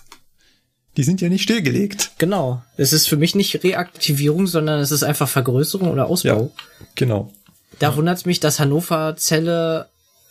[0.98, 2.12] die sind ja nicht stillgelegt.
[2.18, 2.62] Genau.
[2.78, 6.52] Es ist für mich nicht Reaktivierung, sondern es ist einfach Vergrößerung oder Ausbau.
[6.54, 7.34] Ja, genau.
[7.80, 7.98] Da ja.
[7.98, 9.88] wundert es mich, dass Hannover, Celle,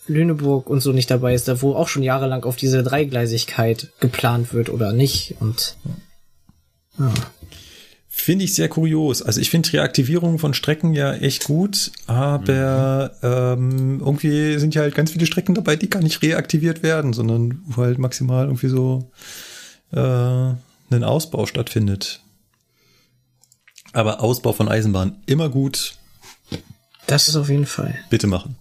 [0.07, 4.53] Lüneburg und so nicht dabei ist, da wo auch schon jahrelang auf diese Dreigleisigkeit geplant
[4.53, 5.35] wird oder nicht.
[5.39, 5.75] Und
[6.99, 7.13] ja.
[8.15, 9.21] Finde ich sehr kurios.
[9.21, 13.27] Also ich finde Reaktivierung von Strecken ja echt gut, aber mhm.
[13.27, 17.63] ähm, irgendwie sind ja halt ganz viele Strecken dabei, die gar nicht reaktiviert werden, sondern
[17.75, 19.11] halt maximal irgendwie so
[19.93, 22.21] äh, ein Ausbau stattfindet.
[23.93, 25.95] Aber Ausbau von Eisenbahn immer gut.
[27.07, 27.95] Das ist auf jeden Fall.
[28.09, 28.55] Bitte machen.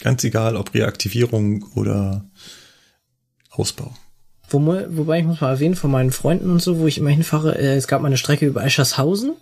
[0.00, 2.24] Ganz egal, ob Reaktivierung oder
[3.50, 3.94] Ausbau.
[4.48, 7.56] Wo, wobei ich muss mal erwähnen, von meinen Freunden und so, wo ich immer hinfahre,
[7.56, 9.34] äh, es gab mal eine Strecke über Eschershausen.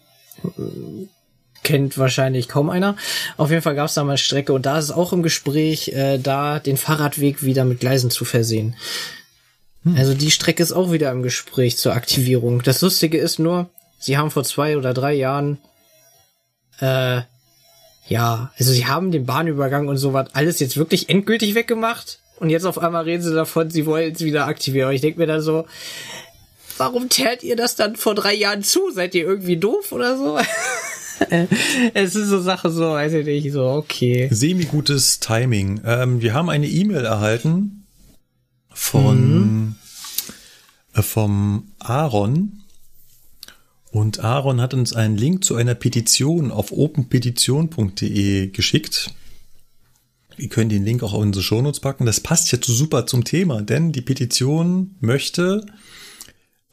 [1.62, 2.96] Kennt wahrscheinlich kaum einer.
[3.36, 5.22] Auf jeden Fall gab es da mal eine Strecke und da ist es auch im
[5.22, 8.74] Gespräch, äh, da den Fahrradweg wieder mit Gleisen zu versehen.
[9.90, 9.96] Hm.
[9.96, 12.62] Also die Strecke ist auch wieder im Gespräch zur Aktivierung.
[12.62, 13.68] Das Lustige ist nur,
[13.98, 15.58] sie haben vor zwei oder drei Jahren,
[16.80, 17.22] äh,
[18.08, 22.20] ja, also sie haben den Bahnübergang und sowas alles jetzt wirklich endgültig weggemacht.
[22.40, 24.88] Und jetzt auf einmal reden sie davon, sie wollen es wieder aktivieren.
[24.88, 25.66] Und ich denke mir dann so,
[26.78, 28.90] warum tärt ihr das dann vor drei Jahren zu?
[28.92, 30.38] Seid ihr irgendwie doof oder so?
[31.94, 34.28] es ist so Sache so, weiß ich nicht, so, okay.
[34.30, 35.80] Semi-gutes Timing.
[35.84, 37.86] Ähm, wir haben eine E-Mail erhalten
[38.72, 39.74] von mhm.
[40.98, 42.62] Äh, vom Aaron
[43.90, 49.10] Und Aaron hat uns einen Link zu einer Petition auf openpetition.de geschickt.
[50.36, 52.06] Wir können den Link auch auf unsere Shownotes packen.
[52.06, 55.64] Das passt jetzt super zum Thema, denn die Petition möchte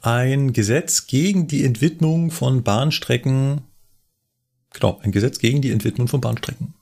[0.02, 3.62] ein Gesetz gegen die Entwidmung von Bahnstrecken,
[4.72, 6.76] genau, ein Gesetz gegen die Entwidmung von Bahnstrecken.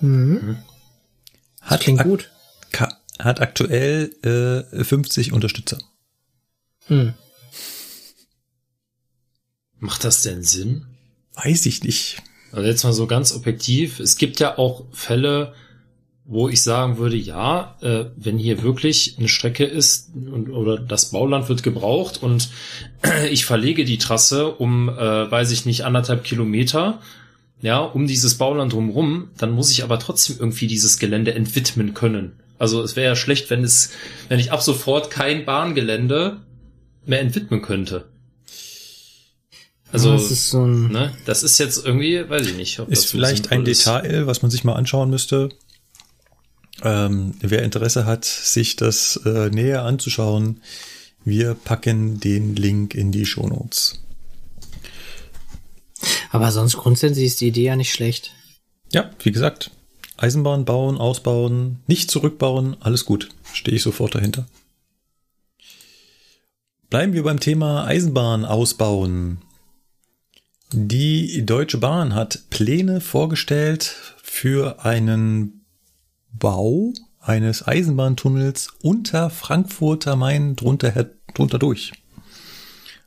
[0.00, 0.58] Mhm.
[1.62, 2.30] Hat klingt ak- gut.
[3.24, 4.10] Hat aktuell
[4.72, 5.78] äh, 50 Unterstützer.
[6.86, 7.14] Hm.
[9.78, 10.86] Macht das denn Sinn?
[11.34, 12.22] Weiß ich nicht.
[12.52, 14.00] Also jetzt mal so ganz objektiv.
[14.00, 15.54] Es gibt ja auch Fälle,
[16.24, 21.10] wo ich sagen würde, ja, äh, wenn hier wirklich eine Strecke ist und, oder das
[21.10, 22.50] Bauland wird gebraucht und
[23.30, 27.00] ich verlege die Trasse um, äh, weiß ich nicht, anderthalb Kilometer,
[27.62, 32.32] ja, um dieses Bauland drumherum, dann muss ich aber trotzdem irgendwie dieses Gelände entwidmen können.
[32.60, 33.90] Also es wäre ja schlecht, wenn es,
[34.28, 36.42] wenn ich ab sofort kein Bahngelände
[37.06, 38.10] mehr entwidmen könnte.
[39.90, 42.78] Also, das ist so ein, ne, das ist jetzt irgendwie, weiß ich nicht.
[42.78, 43.86] Ob das Ist vielleicht ein ist.
[43.86, 45.48] Detail, was man sich mal anschauen müsste.
[46.82, 50.60] Ähm, wer Interesse hat, sich das äh, näher anzuschauen,
[51.24, 54.02] wir packen den Link in die Shownotes.
[56.30, 58.32] aber sonst grundsätzlich ist die Idee ja nicht schlecht.
[58.92, 59.70] Ja, wie gesagt,
[60.20, 63.30] Eisenbahn bauen, ausbauen, nicht zurückbauen, alles gut.
[63.54, 64.46] Stehe ich sofort dahinter.
[66.90, 69.38] Bleiben wir beim Thema Eisenbahn ausbauen.
[70.72, 75.64] Die Deutsche Bahn hat Pläne vorgestellt für einen
[76.32, 81.92] Bau eines Eisenbahntunnels unter Frankfurt am Main drunter, drunter durch.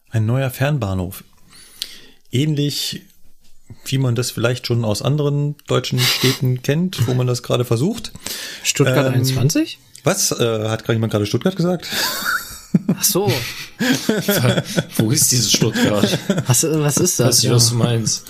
[0.10, 1.24] Ein neuer Fernbahnhof.
[2.32, 3.02] Ähnlich
[3.86, 8.12] wie man das vielleicht schon aus anderen deutschen Städten kennt, wo man das gerade versucht.
[8.64, 9.80] Stuttgart Ähm, 21?
[10.04, 10.32] Was?
[10.32, 11.88] Äh, hat gerade jemand gerade Stuttgart gesagt?
[12.96, 13.32] Ach so.
[14.98, 16.18] Wo ist dieses Stuttgart?
[16.48, 17.44] Was, was ist Weiß das?
[17.44, 18.24] nicht, was du meinst.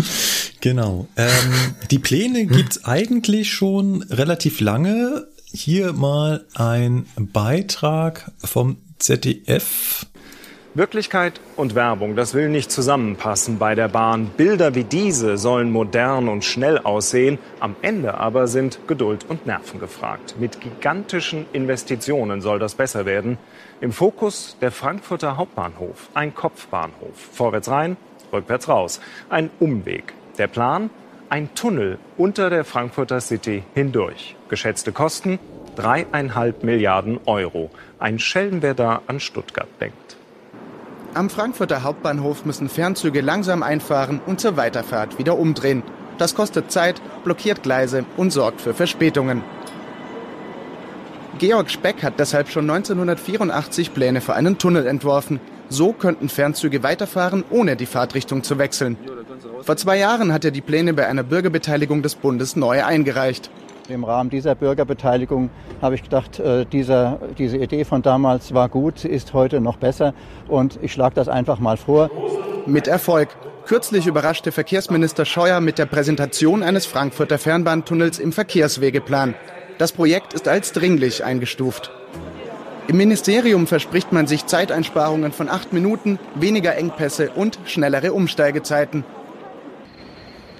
[0.59, 1.07] Genau.
[1.15, 5.27] Ähm, die Pläne gibt's eigentlich schon relativ lange.
[5.53, 10.05] Hier mal ein Beitrag vom ZDF.
[10.75, 14.31] Wirklichkeit und Werbung, das will nicht zusammenpassen bei der Bahn.
[14.35, 17.37] Bilder wie diese sollen modern und schnell aussehen.
[17.59, 20.33] Am Ende aber sind Geduld und Nerven gefragt.
[20.39, 23.37] Mit gigantischen Investitionen soll das besser werden.
[23.81, 26.09] Im Fokus der Frankfurter Hauptbahnhof.
[26.15, 27.13] Ein Kopfbahnhof.
[27.31, 27.95] Vorwärts rein,
[28.31, 28.99] rückwärts raus.
[29.29, 30.15] Ein Umweg.
[30.39, 30.89] Der Plan?
[31.29, 34.35] Ein Tunnel unter der Frankfurter City hindurch.
[34.49, 35.37] Geschätzte Kosten?
[35.75, 37.69] Dreieinhalb Milliarden Euro.
[37.99, 40.02] Ein Schelm, wer da an Stuttgart denkt.
[41.15, 45.83] Am Frankfurter Hauptbahnhof müssen Fernzüge langsam einfahren und zur Weiterfahrt wieder umdrehen.
[46.17, 49.43] Das kostet Zeit, blockiert Gleise und sorgt für Verspätungen.
[51.37, 55.39] Georg Speck hat deshalb schon 1984 Pläne für einen Tunnel entworfen.
[55.69, 58.97] So könnten Fernzüge weiterfahren, ohne die Fahrtrichtung zu wechseln.
[59.61, 63.51] Vor zwei Jahren hat er die Pläne bei einer Bürgerbeteiligung des Bundes neu eingereicht.
[63.89, 65.49] Im Rahmen dieser Bürgerbeteiligung
[65.81, 70.13] habe ich gedacht, äh, dieser, diese Idee von damals war gut, ist heute noch besser
[70.47, 72.09] und ich schlage das einfach mal vor.
[72.65, 73.29] Mit Erfolg.
[73.65, 79.35] Kürzlich überraschte Verkehrsminister Scheuer mit der Präsentation eines Frankfurter Fernbahntunnels im Verkehrswegeplan.
[79.77, 81.91] Das Projekt ist als dringlich eingestuft.
[82.87, 89.03] Im Ministerium verspricht man sich Zeiteinsparungen von acht Minuten, weniger Engpässe und schnellere Umsteigezeiten.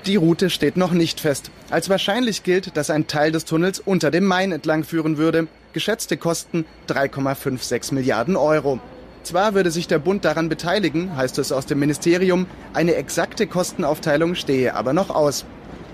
[0.06, 1.50] Die Route steht noch nicht fest.
[1.70, 5.48] Als wahrscheinlich gilt, dass ein Teil des Tunnels unter dem Main entlang führen würde.
[5.72, 8.82] Geschätzte Kosten 3,56 Milliarden Euro.
[9.24, 14.36] Zwar würde sich der Bund daran beteiligen, heißt es aus dem Ministerium, eine exakte Kostenaufteilung
[14.36, 15.46] stehe aber noch aus.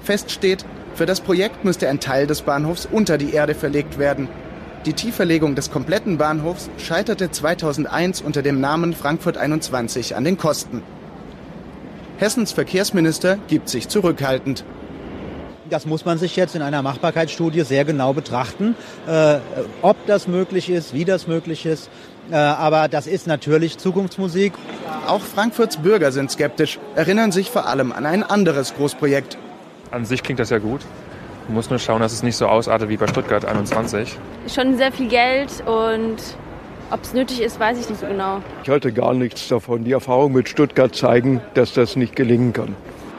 [0.04, 0.66] Fest steht,
[0.96, 4.28] für das Projekt müsste ein Teil des Bahnhofs unter die Erde verlegt werden.
[4.88, 10.82] Die Tieferlegung des kompletten Bahnhofs scheiterte 2001 unter dem Namen Frankfurt 21 an den Kosten.
[12.20, 14.66] Hessens Verkehrsminister gibt sich zurückhaltend.
[15.70, 18.76] Das muss man sich jetzt in einer Machbarkeitsstudie sehr genau betrachten,
[19.08, 19.38] äh,
[19.82, 21.90] ob das möglich ist, wie das möglich ist.
[22.30, 24.52] Äh, aber das ist natürlich Zukunftsmusik.
[25.08, 29.38] Auch Frankfurts Bürger sind skeptisch, erinnern sich vor allem an ein anderes Großprojekt.
[29.92, 30.82] An sich klingt das ja gut.
[31.48, 34.18] Man muss nur schauen, dass es nicht so ausartet wie bei Stuttgart 21.
[34.54, 36.18] Schon sehr viel Geld und
[36.92, 38.42] ob es nötig ist, weiß ich nicht so genau.
[38.64, 39.84] Ich halte gar nichts davon.
[39.84, 42.76] Die Erfahrungen mit Stuttgart zeigen, dass das nicht gelingen kann.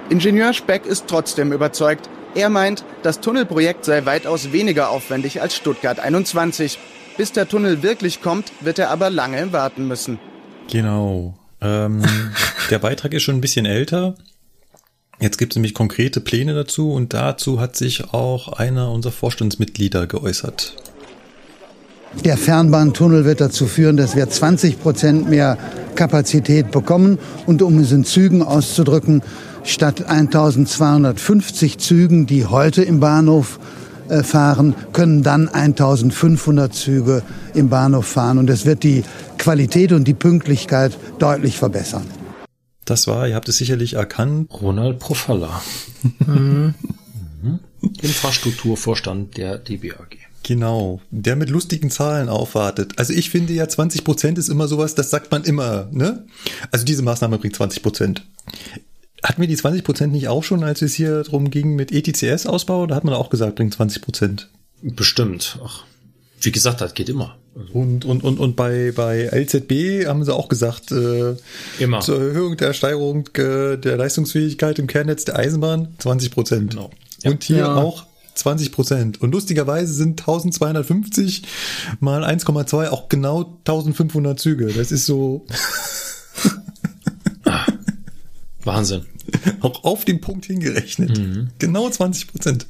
[0.08, 2.08] Ingenieur Speck ist trotzdem überzeugt.
[2.34, 6.78] Er meint, das Tunnelprojekt sei weitaus weniger aufwendig als Stuttgart 21.
[7.16, 10.18] Bis der Tunnel wirklich kommt, wird er aber lange warten müssen.
[10.70, 11.34] Genau.
[11.60, 12.02] Ähm,
[12.70, 14.14] der Beitrag ist schon ein bisschen älter.
[15.20, 20.06] Jetzt gibt es nämlich konkrete Pläne dazu und dazu hat sich auch einer unserer Vorstandsmitglieder
[20.06, 20.76] geäußert.
[22.24, 25.56] Der Fernbahntunnel wird dazu führen, dass wir 20 Prozent mehr
[25.94, 27.18] Kapazität bekommen.
[27.46, 29.22] Und um es in Zügen auszudrücken,
[29.64, 33.60] statt 1250 Zügen, die heute im Bahnhof
[34.08, 37.22] äh, fahren, können dann 1500 Züge
[37.54, 38.38] im Bahnhof fahren.
[38.38, 39.04] Und es wird die
[39.38, 42.06] Qualität und die Pünktlichkeit deutlich verbessern.
[42.84, 44.50] Das war, ihr habt es sicherlich erkannt.
[44.60, 45.62] Ronald Profalla.
[48.02, 50.29] Infrastrukturvorstand der DBAG.
[50.42, 52.92] Genau, der mit lustigen Zahlen aufwartet.
[52.96, 56.24] Also ich finde ja 20 Prozent ist immer sowas, das sagt man immer, ne?
[56.70, 58.22] Also diese Maßnahme bringt 20 Prozent.
[59.22, 62.86] Hatten wir die 20 Prozent nicht auch schon, als es hier drum ging mit ETCS-Ausbau?
[62.86, 64.48] Da hat man auch gesagt, bringt 20 Prozent.
[64.82, 65.58] Bestimmt.
[65.62, 65.84] Ach,
[66.40, 67.36] wie gesagt, das geht immer.
[67.74, 71.34] Und, und, und, und bei, bei LZB haben sie auch gesagt, äh,
[71.78, 72.00] Immer.
[72.00, 76.70] zur Erhöhung der Steigerung äh, der Leistungsfähigkeit im Kernnetz der Eisenbahn 20 Prozent.
[76.70, 76.90] Genau.
[77.24, 77.74] Und hier Ja.
[77.74, 78.06] auch
[78.40, 79.20] 20 Prozent.
[79.20, 81.42] Und lustigerweise sind 1250
[82.00, 84.72] mal 1,2 auch genau 1500 Züge.
[84.72, 85.46] Das ist so
[88.64, 89.06] Wahnsinn.
[89.60, 91.20] auch auf den Punkt hingerechnet.
[91.58, 92.66] Genau 20 Prozent.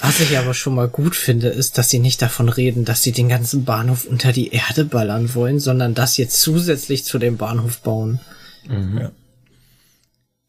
[0.00, 3.12] Was ich aber schon mal gut finde, ist, dass sie nicht davon reden, dass sie
[3.12, 7.80] den ganzen Bahnhof unter die Erde ballern wollen, sondern das jetzt zusätzlich zu dem Bahnhof
[7.80, 8.20] bauen.
[8.68, 9.12] Ja.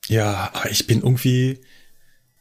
[0.08, 1.60] ja, aber ich bin irgendwie.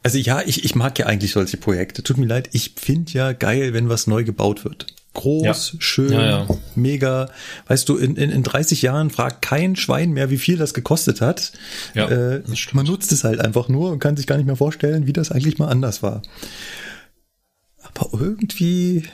[0.03, 2.03] Also ja, ich, ich mag ja eigentlich solche Projekte.
[2.03, 4.87] Tut mir leid, ich finde ja geil, wenn was neu gebaut wird.
[5.15, 5.79] Groß, Ja.
[5.81, 6.49] schön, Ja, ja.
[6.75, 7.29] mega.
[7.69, 11.21] Weißt du, in, in, in 30 Jahren fragt kein Schwein mehr, wie viel das gekostet
[11.21, 11.53] hat.
[11.95, 15.07] Ja, äh, man nutzt es halt einfach nur und kann sich gar nicht mehr vorstellen,
[15.07, 16.23] wie das eigentlich mal anders war.
[17.83, 19.05] Aber irgendwie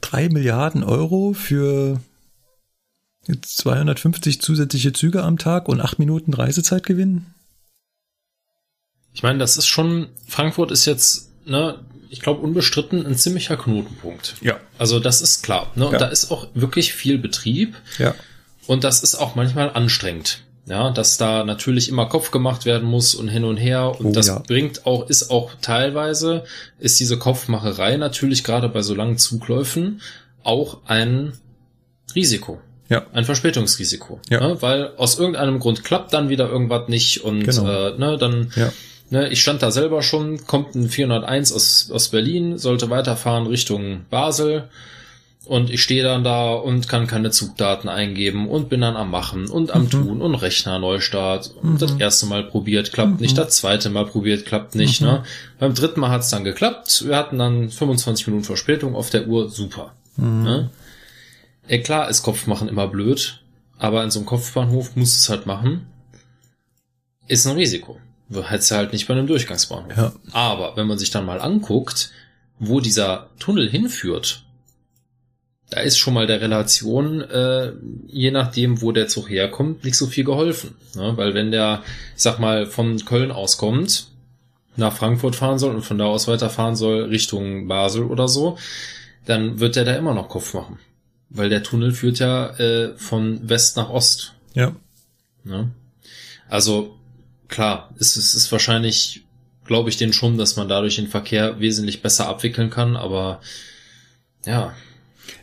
[0.00, 2.00] drei Milliarden Euro für
[3.26, 7.34] jetzt 250 zusätzliche Züge am Tag und acht Minuten Reisezeit gewinnen?
[9.16, 11.78] Ich meine, das ist schon, Frankfurt ist jetzt, ne,
[12.10, 14.34] ich glaube, unbestritten ein ziemlicher Knotenpunkt.
[14.42, 14.58] Ja.
[14.78, 15.72] Also das ist klar.
[15.74, 15.86] Ne?
[15.86, 15.98] Und Ja.
[15.98, 17.74] da ist auch wirklich viel Betrieb.
[17.98, 18.14] Ja.
[18.66, 20.42] Und das ist auch manchmal anstrengend.
[20.66, 23.98] Ja, dass da natürlich immer Kopf gemacht werden muss und hin und her.
[23.98, 24.40] Und Oh, das ja.
[24.40, 26.44] bringt auch, ist auch teilweise,
[26.78, 30.02] ist diese Kopfmacherei natürlich gerade bei so langen Zugläufen
[30.42, 31.32] auch ein
[32.14, 32.60] Risiko.
[32.88, 33.06] Ja.
[33.12, 34.20] Ein Verspätungsrisiko.
[34.28, 34.40] Ja.
[34.40, 34.60] Ne?
[34.60, 37.66] Weil aus irgendeinem Grund klappt dann wieder irgendwas nicht und Genau.
[37.88, 38.72] äh, ne, dann Ja.
[39.08, 44.04] Ne, ich stand da selber schon, kommt ein 401 aus, aus Berlin, sollte weiterfahren Richtung
[44.10, 44.68] Basel.
[45.44, 49.46] Und ich stehe dann da und kann keine Zugdaten eingeben und bin dann am Machen
[49.46, 49.90] und am Mhm.
[49.90, 51.54] Tun und Rechner Neustart.
[51.62, 51.78] Und Mhm.
[51.78, 53.34] das erste Mal probiert, klappt nicht.
[53.36, 53.42] Mhm.
[53.42, 55.02] Das zweite Mal probiert, klappt nicht.
[55.02, 55.06] Mhm.
[55.06, 55.24] Ne?
[55.60, 57.04] Beim dritten Mal hat's dann geklappt.
[57.06, 59.48] Wir hatten dann 25 Minuten Verspätung auf der Uhr.
[59.48, 59.92] Super.
[60.16, 60.42] Mhm.
[60.42, 60.70] Ne?
[61.68, 63.40] Ja, klar ist Kopfmachen immer blöd,
[63.78, 65.86] aber in so einem Kopfbahnhof muss es halt machen.
[67.28, 67.98] Ist ein Risiko.
[68.30, 69.96] Hättest du halt nicht bei einem Durchgangsbahnhof.
[69.96, 70.12] Ja.
[70.32, 72.10] Aber wenn man sich dann mal anguckt,
[72.58, 74.42] wo dieser Tunnel hinführt,
[75.70, 77.72] da ist schon mal der Relation, äh,
[78.06, 80.74] je nachdem, wo der Zug herkommt, nicht so viel geholfen.
[80.94, 81.16] Ne?
[81.16, 81.82] Weil wenn der,
[82.16, 84.08] ich sag mal, von Köln aus kommt,
[84.76, 88.58] nach Frankfurt fahren soll und von da aus weiterfahren soll Richtung Basel oder so,
[89.24, 90.78] dann wird der da immer noch Kopf machen.
[91.30, 94.34] Weil der Tunnel führt ja äh, von West nach Ost.
[94.54, 94.76] Ja.
[95.42, 95.70] Ne?
[96.48, 96.96] Also
[97.48, 99.24] klar, es ist, ist wahrscheinlich,
[99.64, 103.40] glaube ich, den schon, dass man dadurch den Verkehr wesentlich besser abwickeln kann, aber
[104.44, 104.74] ja.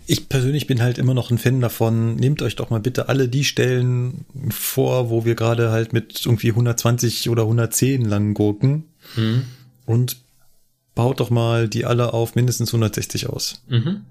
[0.06, 3.28] Ich persönlich bin halt immer noch ein Fan davon, nehmt euch doch mal bitte alle
[3.30, 9.46] die Stellen vor, wo wir gerade halt mit irgendwie 120 oder 110 lang gurken Mhm.
[9.86, 10.18] und
[10.96, 13.62] baut doch mal die alle auf mindestens 160 aus.
[13.68, 14.06] Mhm.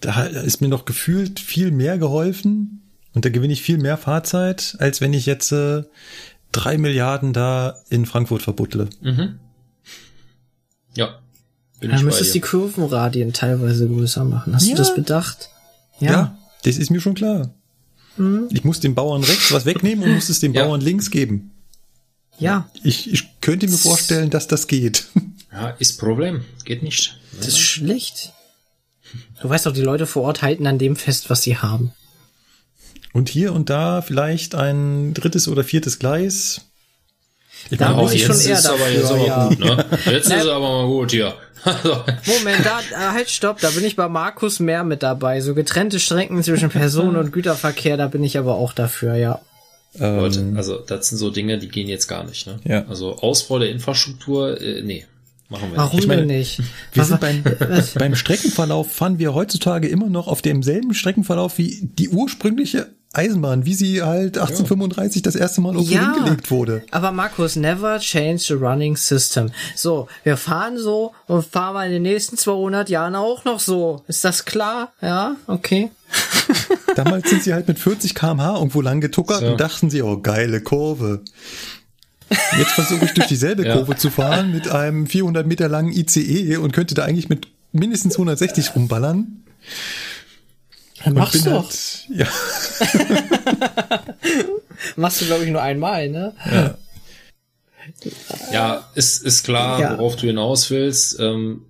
[0.00, 2.82] Da ist mir noch gefühlt viel mehr geholfen
[3.14, 5.84] und da gewinne ich viel mehr Fahrzeit, als wenn ich jetzt äh,
[6.52, 8.88] drei Milliarden da in Frankfurt verbuttle.
[9.00, 9.38] Mhm.
[10.94, 11.18] Ja.
[11.80, 12.40] Bin Dann ich müsstest du die.
[12.40, 14.54] Kurvenradien teilweise größer machen.
[14.54, 14.72] Hast Ja.
[14.72, 15.48] du das bedacht?
[15.98, 16.36] Ja.
[16.64, 17.50] das ist mir schon klar.
[18.16, 18.48] Mhm.
[18.50, 20.64] Ich muss dem Bauern rechts was wegnehmen und muss es dem Ja.
[20.64, 21.50] Bauern links geben.
[22.38, 22.68] Ja.
[22.82, 25.06] Ich, ich könnte mir vorstellen, dass das geht.
[25.52, 26.44] Ja, ist Problem.
[26.64, 27.18] Geht nicht.
[27.36, 28.32] Das ist schlecht.
[29.40, 31.92] Du weißt doch, die Leute vor Ort halten an dem fest, was sie haben.
[33.12, 36.62] Und hier und da vielleicht ein drittes oder viertes Gleis.
[37.70, 39.48] Ich Da meine, bin ich jetzt schon eher ist aber dafür, jetzt aber ja.
[39.48, 39.84] gut, ne?
[40.12, 41.34] Jetzt ist aber mal gut hier.
[41.64, 41.90] Also,
[42.26, 45.40] Moment, da, äh, halt, stopp, da bin ich bei Markus mehr mit dabei.
[45.40, 49.40] So getrennte Strecken zwischen Personen- und Güterverkehr, da bin ich aber auch dafür, ja.
[49.96, 52.48] Leute, also das sind so Dinge, die gehen jetzt gar nicht.
[52.48, 52.58] Ne?
[52.64, 52.70] Ähm.
[52.72, 52.84] Ja.
[52.88, 55.06] Also Ausbau der Infrastruktur, äh, nee,
[55.50, 56.10] machen wir Warum nicht.
[56.10, 56.58] denn nicht?
[56.58, 57.44] Wir Was- sind beim,
[57.94, 63.74] beim Streckenverlauf fahren wir heutzutage immer noch auf demselben Streckenverlauf wie die ursprüngliche Eisenbahn, wie
[63.74, 66.14] sie halt 1835 das erste Mal irgendwo Ja.
[66.14, 66.82] hingelegt wurde.
[66.90, 69.50] Aber Markus, never change the running system.
[69.76, 74.02] So, wir fahren so und fahren wir in den nächsten 200 Jahren auch noch so.
[74.08, 74.92] Ist das klar?
[75.02, 75.90] Ja, okay.
[76.96, 79.46] Damals sind sie halt mit 40 km/h irgendwo lang getuckert So.
[79.52, 81.20] und dachten sie, oh, geile Kurve.
[82.58, 83.74] Jetzt versuche ich durch dieselbe Ja.
[83.76, 88.14] Kurve zu fahren mit einem 400 Meter langen ICE und könnte da eigentlich mit mindestens
[88.14, 89.42] 160 rumballern.
[91.04, 91.64] Dann Und mach's bin doch.
[91.64, 92.26] Halt, ja,
[94.96, 96.34] Machst du, glaube ich, nur einmal, ne?
[96.50, 96.74] Ja.
[98.52, 99.92] Ja, ist, ist klar, Ja.
[99.98, 101.18] worauf du hinaus willst.
[101.20, 101.66] Ähm,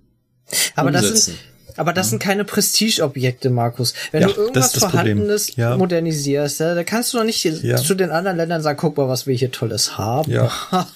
[0.75, 1.37] Aber das sind,
[1.75, 3.93] aber das sind keine Prestigeobjekte, Markus.
[4.11, 4.73] Wenn Ja, du irgendwas.
[4.77, 5.75] Vorhandenes Ja.
[5.77, 7.77] modernisierst, ja, da kannst du doch nicht Ja.
[7.77, 10.31] zu den anderen Ländern sagen, guck mal, was wir hier Tolles haben.
[10.31, 10.51] Ja.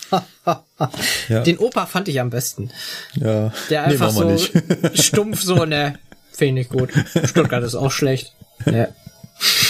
[1.28, 1.42] Ja.
[1.42, 2.70] Den Opa fand ich am besten.
[3.16, 3.52] ja.
[3.70, 4.54] Der Nee, einfach wir so nicht.
[4.94, 5.96] stumpf so, ne,
[6.38, 6.92] finde ich gut.
[7.26, 8.34] Stuttgart ist auch schlecht.
[8.66, 8.88] Ja.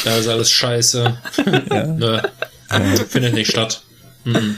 [0.05, 1.17] Da ist alles scheiße.
[1.97, 2.19] Nö.
[3.09, 3.83] Findet nicht statt.
[4.23, 4.57] Mhm.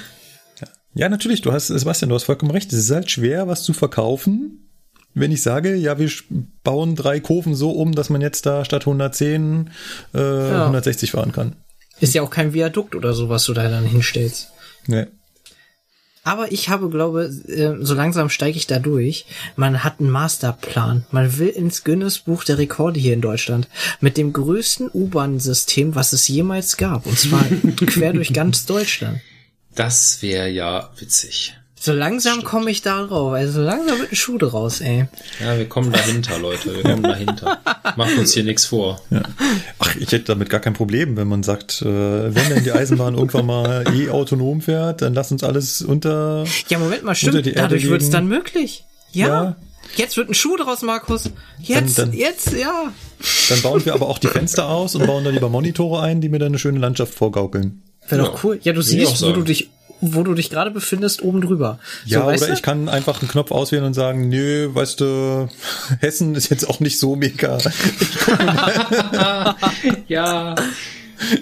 [0.94, 2.74] Ja, natürlich, du hast, Sebastian, du hast vollkommen recht.
[2.74, 4.70] Es ist halt schwer, was zu verkaufen.
[5.14, 6.10] Wenn ich sage, ja, wir
[6.64, 9.70] bauen drei Kurven so um, dass man jetzt da statt 110
[10.14, 11.56] äh, 160 fahren kann.
[12.00, 14.50] Ist ja auch kein Viadukt oder so, was du da dann hinstellst.
[14.88, 15.08] Nee.
[16.30, 19.26] Aber ich habe, glaube, äh, so langsam steige ich da durch.
[19.56, 21.04] Man hat einen Masterplan.
[21.10, 23.68] Man will ins Guinness Buch der Rekorde hier in Deutschland.
[24.00, 27.08] Mit dem größten U-Bahn-System, was es jemals gab.
[27.08, 27.44] Und zwar
[27.88, 29.22] quer durch ganz Deutschland.
[29.74, 31.56] Das wäre ja witzig.
[31.82, 33.32] So langsam komme ich da drauf.
[33.34, 35.06] Also so langsam wird ein Schuh draus, ey.
[35.40, 36.76] Ja, wir kommen dahinter, Leute.
[36.76, 37.60] Wir kommen dahinter.
[37.96, 39.02] Macht uns hier nichts vor.
[39.80, 43.16] Ach, ich hätte damit gar kein Problem, wenn man sagt, äh, wenn denn die Eisenbahn
[43.16, 46.44] irgendwann mal eh autonom fährt, dann lass uns alles unter.
[46.68, 47.46] Ja, Moment mal, unter stimmt.
[47.46, 48.84] die Erde Dadurch wird es dann möglich.
[49.12, 49.28] Ja.
[49.28, 49.56] Ja.
[49.96, 51.32] Jetzt wird ein Schuh draus, Markus.
[51.60, 52.92] Jetzt, Dann- dann- jetzt, ja.
[53.50, 56.30] Dann bauen wir aber auch die Fenster aus und bauen da lieber Monitore ein, die
[56.30, 57.82] mir dann eine schöne Landschaft vorgaukeln.
[58.08, 58.60] Wäre doch cool.
[58.64, 59.70] Ja, du Will siehst, wo du dich,
[60.02, 61.80] wo du dich gerade befindest, oben drüber.
[62.06, 62.54] Ja, so, oder du?
[62.54, 65.50] ich kann einfach einen Knopf auswählen und sagen, nö, weißt du,
[66.00, 67.58] Hessen ist jetzt auch nicht so mega.
[70.08, 70.56] ja.
[70.56, 70.56] ja,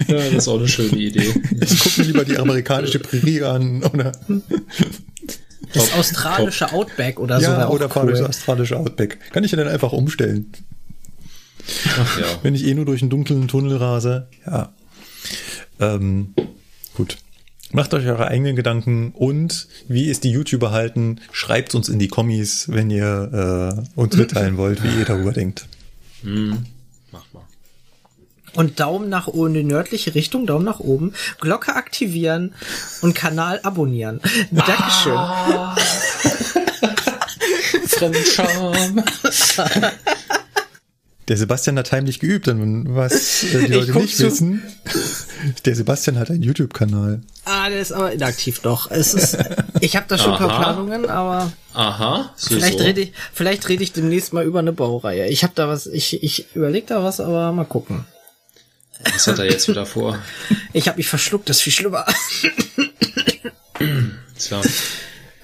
[0.07, 1.33] das ist auch eine schöne Idee.
[1.61, 3.83] Ich gucke mir lieber die amerikanische Prärie an.
[3.83, 4.11] Oder,
[5.73, 7.45] Das australische Outback oder so.
[7.45, 8.13] ja, oder fahre cool.
[8.13, 9.19] durchs australische Outback.
[9.31, 10.51] Kann ich ja dann einfach umstellen.
[11.99, 12.25] Ach ja.
[12.43, 14.27] Wenn ich eh nur durch einen dunklen Tunnel rase.
[14.45, 14.73] Ja.
[15.79, 16.33] Ähm,
[16.95, 17.17] gut.
[17.71, 22.07] Macht euch eure eigenen Gedanken und wie es die YouTuber halten, schreibt uns in die
[22.07, 25.67] Kommis, wenn ihr äh, uns mitteilen wollt, wie ihr darüber denkt.
[26.21, 26.65] Hm.
[27.11, 27.43] Mach mal.
[28.53, 32.53] Und Daumen nach oben in die nördliche Richtung, Daumen nach oben, Glocke aktivieren
[33.01, 34.21] und Kanal abonnieren.
[34.51, 35.17] Dankeschön.
[35.17, 35.75] Ah.
[37.87, 39.03] Fremdscham.
[41.27, 44.27] Der Sebastian hat heimlich geübt, und was äh, die Ich Leute nicht zu.
[44.27, 44.63] wissen,
[45.65, 47.21] der Sebastian hat einen YouTube-Kanal.
[47.43, 48.89] Ah, der ist aber inaktiv doch.
[48.91, 49.37] Es ist,
[49.81, 50.59] ich habe da schon ein paar.
[50.59, 52.33] Planungen, aber Aha.
[52.37, 52.85] So, vielleicht so.
[52.85, 55.27] rede ich, vielleicht rede ich demnächst mal über eine Baureihe.
[55.27, 58.05] Ich habe da was, ich, ich überlege da was, aber mal gucken.
[59.03, 60.17] Was hat er jetzt wieder vor?
[60.73, 62.05] Ich habe mich verschluckt, das ist viel schlimmer.
[64.39, 64.61] Tja.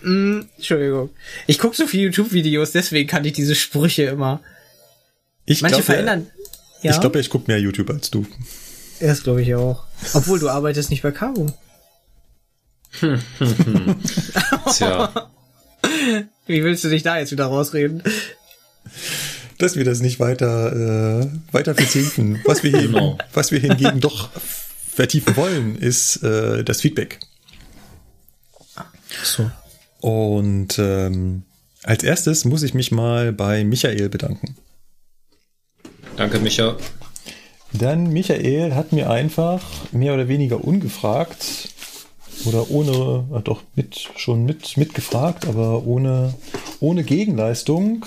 [0.01, 1.09] Mm, Entschuldigung.
[1.45, 4.41] Ich gucke so viele YouTube-Videos, deswegen kann ich diese Sprüche immer.
[5.45, 6.27] Ich Manche glaub, verändern.
[6.81, 8.25] Ja, Ich glaube, ich gucke mehr YouTube als du.
[8.99, 9.83] Das glaube ich auch.
[10.13, 11.51] Obwohl du arbeitest nicht bei Cabo.
[14.71, 15.29] Tja.
[16.45, 18.03] Wie willst du dich da jetzt wieder rausreden?
[19.57, 22.39] Dass wir das nicht weiter, äh, weiter vertiefen.
[22.45, 23.17] Was wir, hier, Genau.
[23.33, 24.29] was wir hingegen doch
[24.93, 27.19] vertiefen wollen, ist äh, das Feedback.
[29.23, 29.49] So.
[29.99, 31.43] Und ähm,
[31.83, 34.55] als erstes muss ich mich mal bei Michael bedanken.
[36.17, 36.75] Danke, Micha.
[37.73, 39.61] Dann Michael hat mir einfach
[39.91, 41.69] mehr oder weniger ungefragt
[42.45, 46.33] oder ohne, äh, doch mit, schon mit, mitgefragt, aber ohne,
[46.79, 48.05] ohne Gegenleistung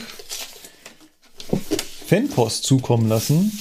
[2.07, 3.59] Fanpost zukommen lassen.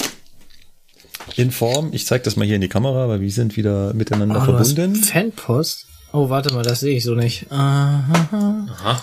[1.35, 4.41] In Form, ich zeige das mal hier in die Kamera, weil wir sind wieder miteinander
[4.41, 4.95] Oh, verbunden.
[4.95, 5.87] Fanpost?
[6.13, 7.51] Oh, warte mal, das sehe ich so nicht.
[7.51, 8.67] Aha.
[8.71, 9.01] Aha.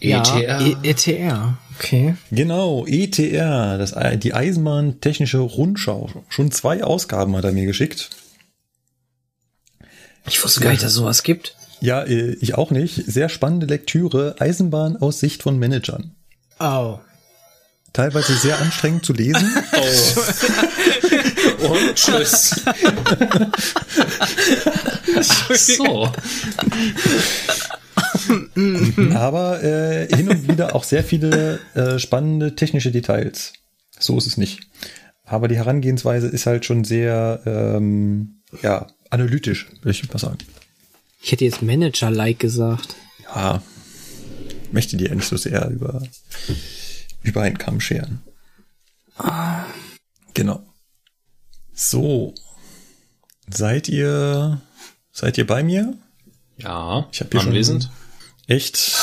[0.00, 0.60] Ja, ETR.
[0.60, 1.58] E ETR.
[1.78, 2.16] Okay.
[2.30, 6.10] Genau, ETR, das, die Eisenbahn Technische Rundschau.
[6.28, 8.10] Schon zwei Ausgaben hat er mir geschickt.
[10.26, 11.56] Ich wusste gar nicht, dass es sowas gibt.
[11.80, 12.96] Ja, äh, ich auch nicht.
[13.06, 14.36] Sehr spannende Lektüre.
[14.38, 16.14] Eisenbahn aus Sicht von Managern.
[16.58, 16.98] Oh.
[17.92, 19.52] Teilweise sehr anstrengend zu lesen.
[21.60, 21.72] Oh.
[21.72, 22.62] Und tschüss.
[25.16, 26.12] Ach so.
[29.14, 33.52] Aber äh, hin und wieder auch sehr viele äh, spannende technische Details.
[33.98, 34.60] So ist es nicht.
[35.24, 40.38] aber die Herangehensweise ist halt schon sehr, ähm, ja, analytisch, würde ich mal sagen.
[41.20, 42.94] Ich hätte jetzt Manager-like gesagt.
[43.24, 43.62] Ja,
[44.72, 46.02] möchte die ja nicht so sehr über,
[47.22, 48.22] über einen Kamm scheren.
[50.34, 50.62] Genau.
[51.74, 52.34] So.
[53.50, 54.60] Seid ihr,
[55.10, 55.96] seid ihr bei mir?
[56.58, 57.84] Ja, ich hab hier anwesend.
[57.84, 58.96] Schon echt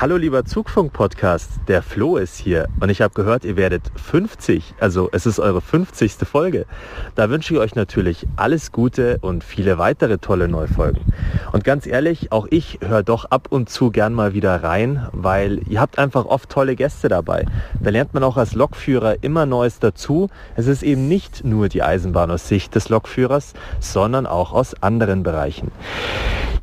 [0.00, 5.08] Hallo lieber Zugfunk-Podcast, der Flo ist hier und ich habe gehört, ihr werdet 50, also
[5.12, 6.14] es ist eure 50.
[6.28, 6.66] Folge.
[7.14, 11.00] Da wünsche ich euch natürlich alles Gute und viele weitere tolle Neufolgen.
[11.52, 15.60] Und ganz ehrlich, auch ich höre doch ab und zu gern mal wieder rein, weil
[15.68, 17.46] ihr habt einfach oft tolle Gäste dabei.
[17.80, 20.28] Da lernt man auch als Lokführer immer Neues dazu.
[20.56, 25.22] Es ist eben nicht nur die Eisenbahn aus Sicht des Lokführers, sondern auch aus anderen
[25.22, 25.70] Bereichen.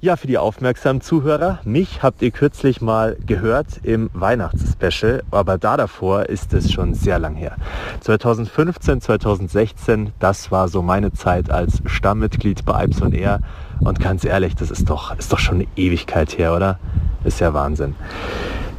[0.04, 5.78] Ja, für die aufmerksamen Zuhörer, mich habt ihr kürzlich mal gehört im Weihnachtsspecial, aber da
[5.78, 7.56] davor ist es schon sehr lang her.
[8.02, 13.42] 2015, 2016, das war so meine Zeit als Stammmitglied bei Alps und Air
[13.80, 16.80] und ganz ehrlich, das ist doch, ist doch schon eine Ewigkeit her, oder?
[17.24, 17.96] Ist ja Wahnsinn.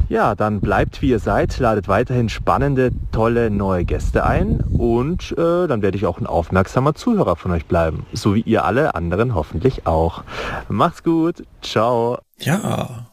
[0.09, 5.67] Ja, dann bleibt wie ihr seid, ladet weiterhin spannende, tolle neue Gäste ein und äh,
[5.67, 9.33] dann werde ich auch ein aufmerksamer Zuhörer von euch bleiben, so wie ihr alle anderen
[9.33, 10.23] hoffentlich auch.
[10.67, 12.19] Macht's gut, ciao.
[12.39, 13.07] Ja.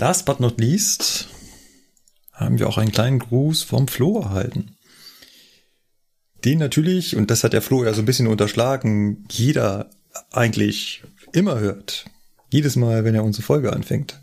[0.00, 1.28] Last but not least
[2.32, 4.78] haben wir auch einen kleinen Gruß vom Flo erhalten.
[6.42, 9.90] Den natürlich, und das hat der Flo ja so ein bisschen unterschlagen, jeder
[10.32, 11.02] eigentlich
[11.34, 12.06] immer hört.
[12.48, 14.18] Jedes Mal, wenn er unsere Folge anfängt.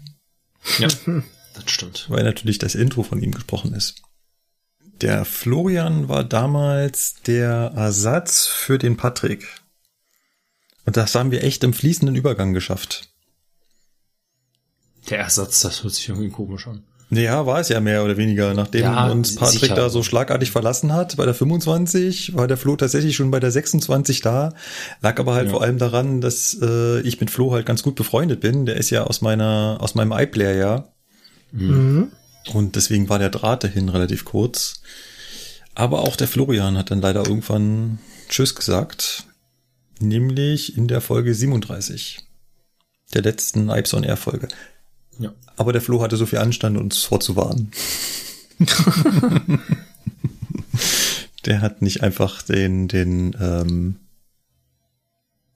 [0.80, 0.88] Ja.
[1.54, 2.06] Das stimmt.
[2.10, 4.04] Weil natürlich das Intro von ihm gesprochen ist.
[5.02, 9.48] Der Florian war damals der Ersatz für den Patrick.
[10.86, 13.10] Und das haben wir echt im fließenden Übergang geschafft.
[15.10, 16.84] Der Ersatz, das hört sich irgendwie komisch an.
[17.10, 18.54] Ja, war es ja mehr oder weniger.
[18.54, 19.76] Nachdem Ja, uns Patrick sicher.
[19.76, 23.50] da so schlagartig verlassen hat, bei der 25, war der Flo tatsächlich schon bei der
[23.52, 24.54] 26 da.
[25.02, 25.52] Lag aber halt Ja.
[25.52, 28.66] vor allem daran, dass äh, ich mit Flo halt ganz gut befreundet bin.
[28.66, 30.88] Der ist ja aus meiner, aus meinem iPlayer, ja.
[31.54, 32.12] Mhm.
[32.54, 34.82] Und deswegen war der Draht dahin relativ kurz.
[35.76, 39.24] Aber auch der Florian hat dann leider irgendwann Tschüss gesagt.
[40.00, 42.20] Nämlich in der Folge 37.
[43.14, 44.50] Der letzten Ipes on Air Folge.
[45.20, 45.32] Ja.
[45.56, 47.72] Aber der Flo hatte so viel Anstand, uns vorzuwarnen.
[51.46, 53.96] der hat nicht einfach den, den, ähm,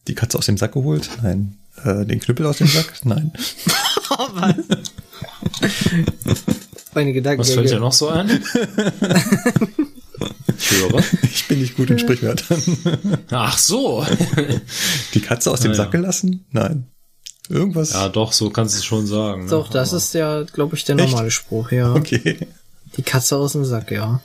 [0.07, 1.09] die Katze aus dem Sack geholt?
[1.21, 1.57] Nein.
[1.83, 2.93] Äh, den Knüppel aus dem Sack?
[3.05, 3.31] Nein.
[4.33, 4.55] Was?
[6.93, 7.39] Meine Gedanken.
[7.41, 8.43] Was fällt dir noch so ein?
[10.57, 11.03] Ich höre.
[11.23, 12.61] Ich bin nicht gut in Sprichwörtern.
[13.31, 14.05] Ach so.
[15.15, 15.99] Die Katze aus dem Ah, Sack ja.
[15.99, 16.45] gelassen?
[16.51, 16.85] Nein.
[17.49, 17.93] Irgendwas?
[17.93, 19.47] Ja, doch, so kannst du es schon sagen.
[19.49, 19.73] Doch, ne?
[19.73, 21.93] das ist ja, glaube ich, der normale Spruch, ja.
[21.93, 22.47] Okay.
[22.97, 24.21] Die Katze aus dem Sack, ja.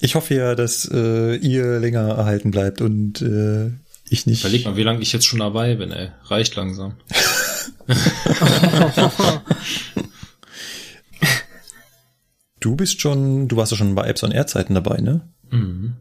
[0.00, 3.70] Ich hoffe ja, dass äh, ihr länger erhalten bleibt und äh,
[4.08, 4.42] ich nicht.
[4.44, 6.10] Überleg mal, wie lange ich jetzt schon dabei bin, ey.
[6.24, 6.96] Reicht langsam.
[12.62, 15.22] Du bist schon, du warst ja schon bei Apps on Air Zeiten dabei, ne?
[15.50, 15.94] Mhm.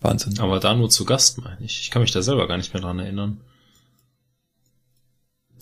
[0.00, 0.38] Wahnsinn.
[0.38, 1.80] Aber da nur zu Gast, meine ich.
[1.80, 3.40] Ich kann mich da selber gar nicht mehr dran erinnern.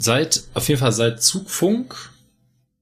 [0.03, 2.11] Seit, auf jeden Fall seit Zugfunk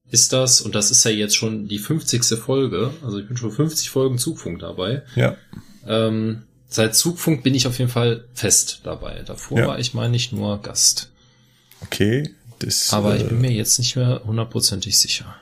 [0.09, 2.23] ist das, und das ist ja jetzt schon die 50.
[2.39, 5.03] Folge, also ich bin schon 50 Folgen Zugfunk dabei.
[5.15, 5.37] Ja.
[5.87, 9.21] Ähm, seit Zugfunk bin ich auf jeden Fall fest dabei.
[9.25, 9.67] Davor Ja.
[9.67, 11.11] war ich, meine ich, nur Gast.
[11.81, 12.31] Okay.
[12.59, 15.35] Das, Aber ich äh, bin mir jetzt nicht mehr hundertprozentig sicher.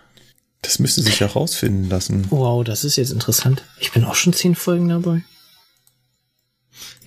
[0.61, 2.27] Das müsste sich herausfinden lassen.
[2.29, 3.63] Wow, das ist jetzt interessant.
[3.79, 5.23] Ich bin auch schon zehn Folgen dabei.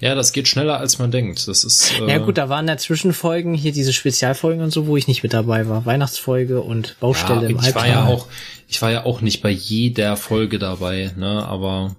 [0.02, 1.46] Ja, das geht schneller als man denkt.
[1.46, 1.92] Das ist.
[2.00, 5.22] Äh, Ja gut, da waren dazwischen Folgen, hier diese Spezialfolgen und so, wo ich nicht
[5.22, 5.86] mit dabei war.
[5.86, 8.26] Weihnachtsfolge und Baustelle ja, im ich war ja auch,
[8.66, 11.94] ich war ja auch nicht bei jeder Folge dabei, ne, aber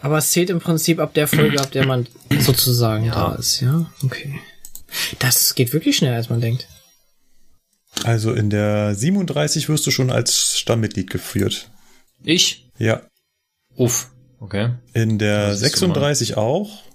[0.00, 2.06] Aber es zählt im Prinzip ab der Folge, ab der man
[2.40, 3.14] sozusagen Ja.
[3.14, 3.84] da ist, ja?
[4.02, 4.40] Okay.
[5.18, 6.66] Das geht wirklich schneller, als man denkt.
[8.04, 11.70] Also in der 37 wirst du schon als Stammmitglied geführt.
[12.24, 12.70] ich?
[12.78, 13.02] Ja.
[13.74, 14.08] Uff,
[14.40, 14.70] okay.
[14.94, 16.85] In der Das ist so 36 auch.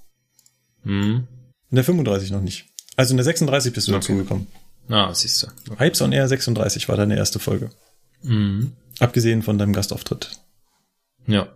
[0.84, 1.28] Hm.
[1.70, 2.66] In der 35 noch nicht.
[2.98, 4.48] Also in der 36 bist du dazugekommen.
[4.88, 5.48] Na, siehst du.
[5.78, 7.70] Hypes on Air 36 war deine erste Folge.
[8.24, 8.74] Mhm.
[9.00, 10.32] Abgesehen von deinem Gastauftritt.
[11.28, 11.48] Ja.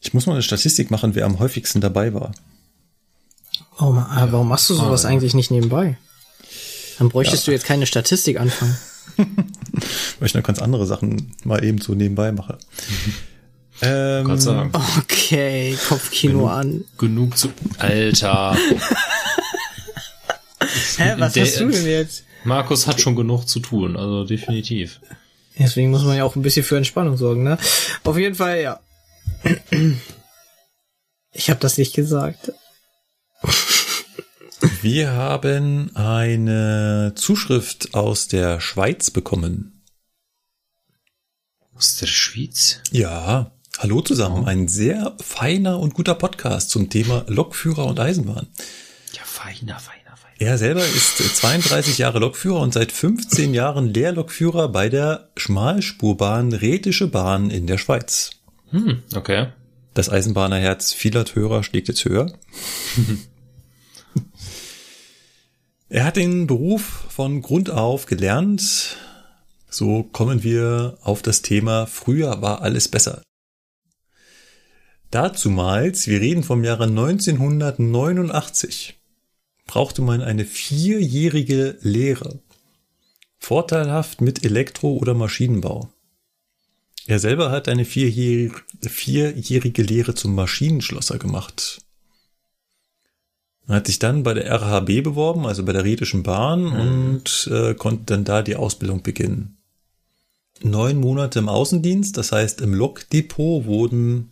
[0.00, 2.32] Ich muss mal eine Statistik machen, wer am häufigsten dabei war.
[3.78, 5.96] Oh, warum machst du sowas Ah, eigentlich nicht nebenbei?
[6.98, 7.50] Dann bräuchtest Ja.
[7.50, 8.76] du jetzt keine Statistik anfangen.
[9.16, 12.58] Weil ich noch ganz andere Sachen mal eben so nebenbei mache.
[13.82, 14.74] Ähm, Gott sei Dank.
[14.98, 16.84] Okay, Kopfkino an.
[16.98, 17.52] Genug zu.
[17.78, 18.56] Alter.
[20.96, 22.24] Hä, was Der- hast du denn jetzt?
[22.44, 25.00] Markus hat schon genug zu tun, also definitiv.
[25.58, 27.58] Deswegen muss man ja auch ein bisschen für Entspannung sorgen, ne?
[28.04, 28.80] Auf jeden Fall, ja.
[31.32, 32.52] Ich habe das nicht gesagt.
[34.80, 39.82] Wir haben eine Zuschrift aus der Schweiz bekommen.
[41.76, 42.80] Aus der Schweiz?
[42.90, 43.52] Ja.
[43.78, 44.44] Hallo zusammen.
[44.44, 48.46] Ein sehr feiner und guter Podcast zum Thema Lokführer und Eisenbahn.
[49.12, 50.34] Ja, feiner, feiner, feiner.
[50.38, 57.08] Er selber ist 32 Jahre Lokführer und seit 15 Jahren Lehrlokführer bei der Schmalspurbahn Rätische
[57.08, 58.30] Bahn in der Schweiz.
[58.70, 59.48] Hm, okay.
[59.94, 62.32] Das Eisenbahnerherz vieler Hörer schlägt jetzt höher.
[65.88, 68.96] er hat den Beruf von Grund auf gelernt.
[69.68, 73.22] So kommen wir auf das Thema Früher war alles besser.
[75.12, 78.98] Dazumals, wir reden vom Jahre 1989,
[79.66, 82.40] brauchte man eine vierjährige Lehre.
[83.38, 85.90] Vorteilhaft mit Elektro- oder Maschinenbau.
[87.06, 91.82] Er selber hat eine vierjährige Lehre zum Maschinenschlosser gemacht.
[93.68, 96.72] Er hat sich dann bei der RHB beworben, also bei der Riedischen Bahn, mhm.
[96.72, 99.58] und äh, konnte dann da die Ausbildung beginnen.
[100.62, 104.30] Neun Monate im Außendienst, das heißt im Lokdepot wurden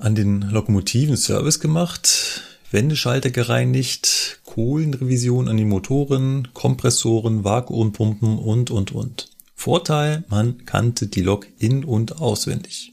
[0.00, 8.92] an den Lokomotiven Service gemacht, Wendeschalter gereinigt, Kohlenrevision an den Motoren, Kompressoren, Vakuumpumpen und, und,
[8.92, 9.28] und.
[9.54, 12.92] Vorteil, man kannte die Lok in- und auswendig.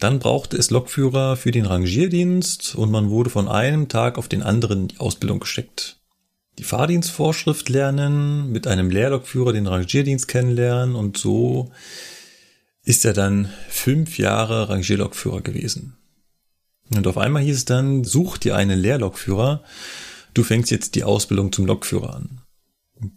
[0.00, 4.42] Dann brauchte es Lokführer für den Rangierdienst und man wurde von einem Tag auf den
[4.42, 5.98] anderen in die Ausbildung gesteckt.
[6.58, 11.70] Die Fahrdienstvorschrift lernen, mit einem Lehrlokführer den Rangierdienst kennenlernen und so
[12.88, 15.98] ist er dann fünf Jahre Rangierlokführer gewesen.
[16.88, 19.62] Und auf einmal hieß es dann, such dir einen Lehrlokführer,
[20.32, 22.40] du fängst jetzt die Ausbildung zum Lokführer an.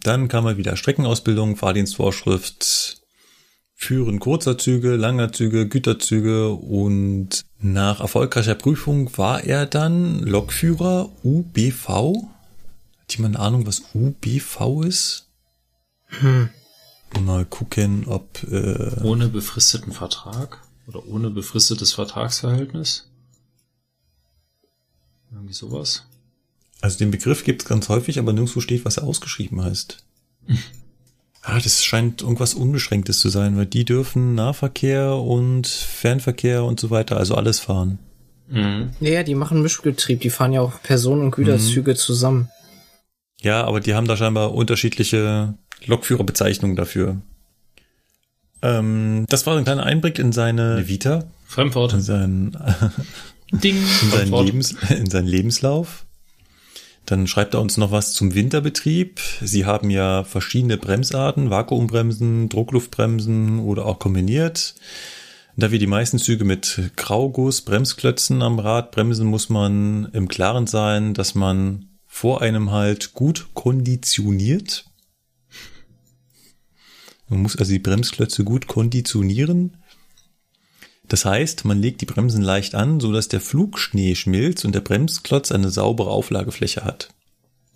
[0.04, 3.02] Dann kam mal wieder Streckenausbildung, Fahrdienstvorschrift,
[3.74, 11.88] Führen kurzer Züge, langer Züge, Güterzüge und nach erfolgreicher Prüfung war er dann Lokführer UBV.
[13.00, 15.30] Hat jemand eine Ahnung, was UBV ist?
[16.20, 16.50] Hm.
[17.20, 18.44] Mal gucken, ob...
[18.44, 23.10] Äh, ohne befristeten Vertrag oder ohne befristetes Vertragsverhältnis?
[25.32, 26.06] Irgendwie sowas.
[26.82, 30.04] Also den Begriff gibt es ganz häufig, aber nirgendwo steht, was er ausgeschrieben heißt.
[31.44, 36.90] ah, das scheint irgendwas Unbeschränktes zu sein, weil die dürfen Nahverkehr und Fernverkehr und so
[36.90, 38.00] weiter, also alles fahren.
[38.50, 38.90] Mhm.
[39.00, 41.96] Ja, die machen Mischbetrieb, die fahren ja auch Personen- und Güterzüge mhm.
[41.96, 42.50] zusammen.
[43.42, 45.56] Ja, aber die haben da scheinbar unterschiedliche
[45.86, 47.22] Lokführerbezeichnungen dafür.
[48.62, 51.26] Ähm, das war ein kleiner Einblick in seine Vita.
[51.48, 51.94] Fremdwort.
[51.94, 52.58] In seinen,
[53.52, 53.76] Ding.
[54.04, 56.06] in seinen, Lebens, in seinen Lebenslauf.
[57.08, 59.20] Dann schreibt er uns noch was zum Winterbetrieb.
[59.42, 64.76] Sie haben ja verschiedene Bremsarten, Vakuumbremsen, Druckluftbremsen oder auch kombiniert.
[65.58, 70.68] Da wir die meisten Züge mit Grauguss, Bremsklötzen am Rad bremsen, muss man im Klaren
[70.68, 74.86] sein, dass man vor einem halt gut konditioniert.
[77.30, 79.78] Man muss also die Bremsklötze gut konditionieren.
[81.08, 84.82] Das heißt, man legt die Bremsen leicht an, so dass der Flugschnee schmilzt und der
[84.82, 87.10] Bremsklotz eine saubere Auflagefläche hat.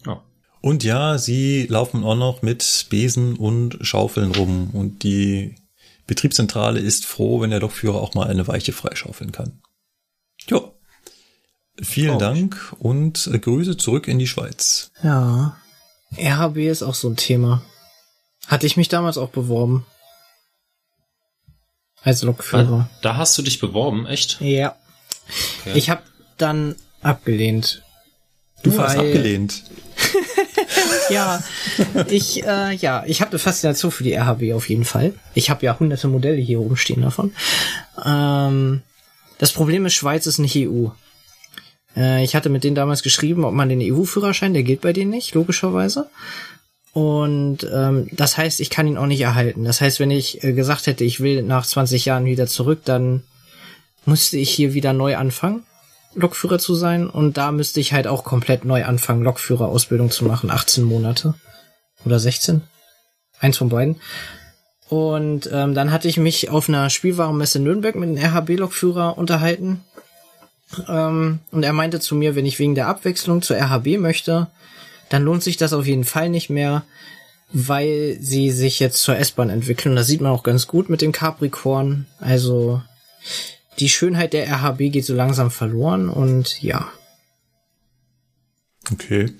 [0.05, 0.21] Ja.
[0.61, 5.55] Und ja, sie laufen auch noch mit Besen und Schaufeln rum und die
[6.07, 9.61] Betriebszentrale ist froh, wenn der Lokführer auch mal eine Weiche freischaufeln kann.
[10.47, 10.74] Jo.
[11.81, 12.19] Vielen oh.
[12.19, 14.91] Dank und Grüße zurück in die Schweiz.
[15.03, 15.57] Ja.
[16.17, 17.61] RHB ist auch so ein Thema.
[18.47, 19.85] Hatte ich mich damals auch beworben.
[22.03, 22.89] Als Lokführer.
[23.01, 24.39] Da hast du dich beworben, echt?
[24.39, 24.75] Ja.
[25.61, 25.77] Okay.
[25.77, 26.03] Ich habe
[26.37, 27.81] dann abgelehnt.
[28.63, 29.63] Du hast abgelehnt.
[31.09, 31.43] ja,
[32.09, 35.13] ich äh, ja, ich habe eine Faszination für die RHB auf jeden Fall.
[35.33, 37.33] Ich habe ja hunderte Modelle hier oben stehen davon.
[38.03, 38.83] Ähm,
[39.37, 40.89] das Problem ist, Schweiz ist nicht EU.
[41.95, 45.11] Äh, ich hatte mit denen damals geschrieben, ob man den EU-Führerschein, der gilt bei denen
[45.11, 46.09] nicht, logischerweise.
[46.93, 49.65] Und ähm, das heißt, ich kann ihn auch nicht erhalten.
[49.65, 53.23] Das heißt, wenn ich äh, gesagt hätte, ich will nach 20 Jahren wieder zurück, dann
[54.05, 55.63] müsste ich hier wieder neu anfangen,
[56.13, 57.09] Lokführer zu sein.
[57.09, 60.49] Und da müsste ich halt auch komplett neu anfangen, Lokführerausbildung zu machen.
[60.49, 61.33] 18 Monate.
[62.05, 62.61] Oder 16.
[63.39, 63.97] Eins von beiden.
[64.87, 69.81] Und ähm, dann hatte ich mich auf einer Spielwarenmesse Nürnberg mit einem RHB-Lokführer unterhalten.
[70.87, 74.47] Ähm, und er meinte zu mir, wenn ich wegen der Abwechslung zur RHB möchte,
[75.09, 76.83] dann lohnt sich das auf jeden Fall nicht mehr,
[77.51, 79.95] weil sie sich jetzt zur S-Bahn entwickeln.
[79.95, 82.07] Das sieht man auch ganz gut mit dem Capricorn.
[82.19, 82.81] Also
[83.79, 86.87] die Schönheit der RHB geht so langsam verloren und ja.
[88.91, 89.33] Okay.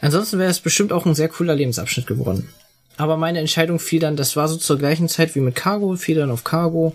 [0.00, 2.48] Ansonsten wäre es bestimmt auch ein sehr cooler Lebensabschnitt geworden.
[2.96, 6.16] Aber meine Entscheidung fiel dann, das war so zur gleichen Zeit wie mit Cargo, fiel
[6.16, 6.94] dann auf Cargo.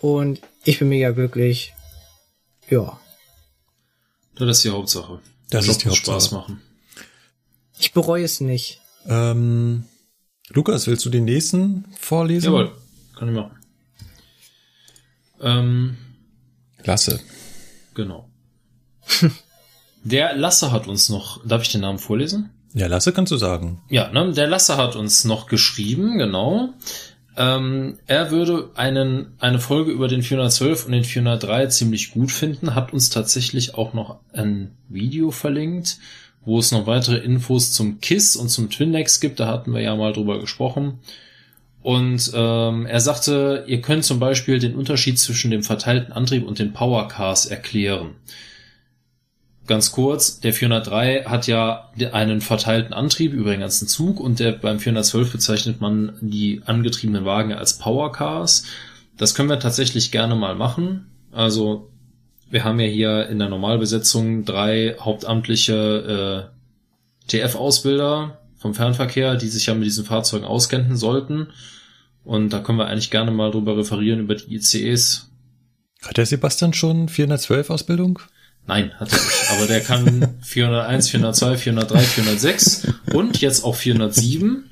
[0.00, 1.72] Und ich bin mega glücklich.
[2.72, 2.98] Ja.
[4.36, 5.20] Das ist die Hauptsache.
[5.50, 6.20] Das Der ist die muss Hauptsache.
[6.20, 6.62] Spaß machen.
[7.78, 8.80] Ich bereue es nicht.
[9.06, 9.84] Ähm,
[10.48, 12.46] Lukas, willst du den nächsten vorlesen?
[12.46, 12.72] Jawohl,
[13.16, 13.58] kann ich machen.
[15.40, 15.96] Ähm,
[16.84, 17.20] Lasse.
[17.94, 18.30] genau.
[20.04, 22.50] Der Lasse hat uns noch, darf ich den Namen vorlesen?
[22.74, 23.82] Ja, Lasse kannst du sagen.
[23.90, 26.70] Ja, ne, der Lasse hat uns noch geschrieben, genau.
[27.36, 32.74] Ähm, er würde einen, eine Folge über den 412 und den 403 ziemlich gut finden,
[32.74, 35.98] hat uns tatsächlich auch noch ein Video verlinkt,
[36.44, 39.96] wo es noch weitere Infos zum KISS und zum Twindex gibt, da hatten wir ja
[39.96, 40.98] mal drüber gesprochen.
[41.82, 46.58] Und ähm, er sagte, ihr könnt zum Beispiel den Unterschied zwischen dem verteilten Antrieb und
[46.58, 48.10] den Powercars erklären.
[49.66, 54.52] Ganz kurz, der 403 hat ja einen verteilten Antrieb über den ganzen Zug und der
[54.52, 58.64] beim 412 bezeichnet man die angetriebenen Wagen als Powercars.
[59.16, 61.06] Das können wir tatsächlich gerne mal machen.
[61.30, 61.90] Also
[62.50, 66.50] wir haben ja hier in der Normalbesetzung drei hauptamtliche
[67.30, 71.48] äh, TF-Ausbilder vom Fernverkehr, die sich ja mit diesen Fahrzeugen auskennen sollten.
[72.24, 75.30] Und da können wir eigentlich gerne mal drüber referieren über die ICEs.
[76.04, 78.18] Hat der Sebastian schon 412 Ausbildung?
[78.66, 79.50] Nein, hat er nicht.
[79.50, 84.70] Aber der kann 401, 402, 403, 406 und jetzt auch 407.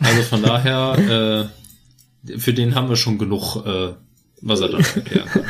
[0.00, 1.50] Also von daher,
[2.26, 3.94] äh, für den haben wir schon genug, äh,
[4.42, 5.44] was er dann erklären kann.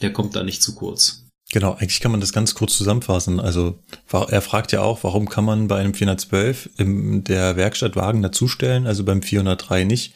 [0.00, 1.22] Der kommt da nicht zu kurz.
[1.52, 3.38] Genau, eigentlich kann man das ganz kurz zusammenfassen.
[3.38, 3.78] Also
[4.10, 8.86] er fragt ja auch, warum kann man bei einem 412 in der Werkstatt Wagen dazustellen,
[8.86, 10.14] also beim 403 nicht.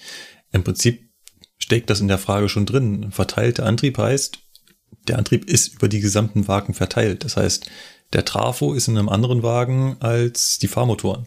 [0.53, 1.11] Im Prinzip
[1.59, 3.13] steckt das in der Frage schon drin.
[3.13, 4.39] Verteilter Antrieb heißt,
[5.09, 7.25] der Antrieb ist über die gesamten Wagen verteilt.
[7.25, 7.71] Das heißt,
[8.13, 11.27] der Trafo ist in einem anderen Wagen als die Fahrmotoren.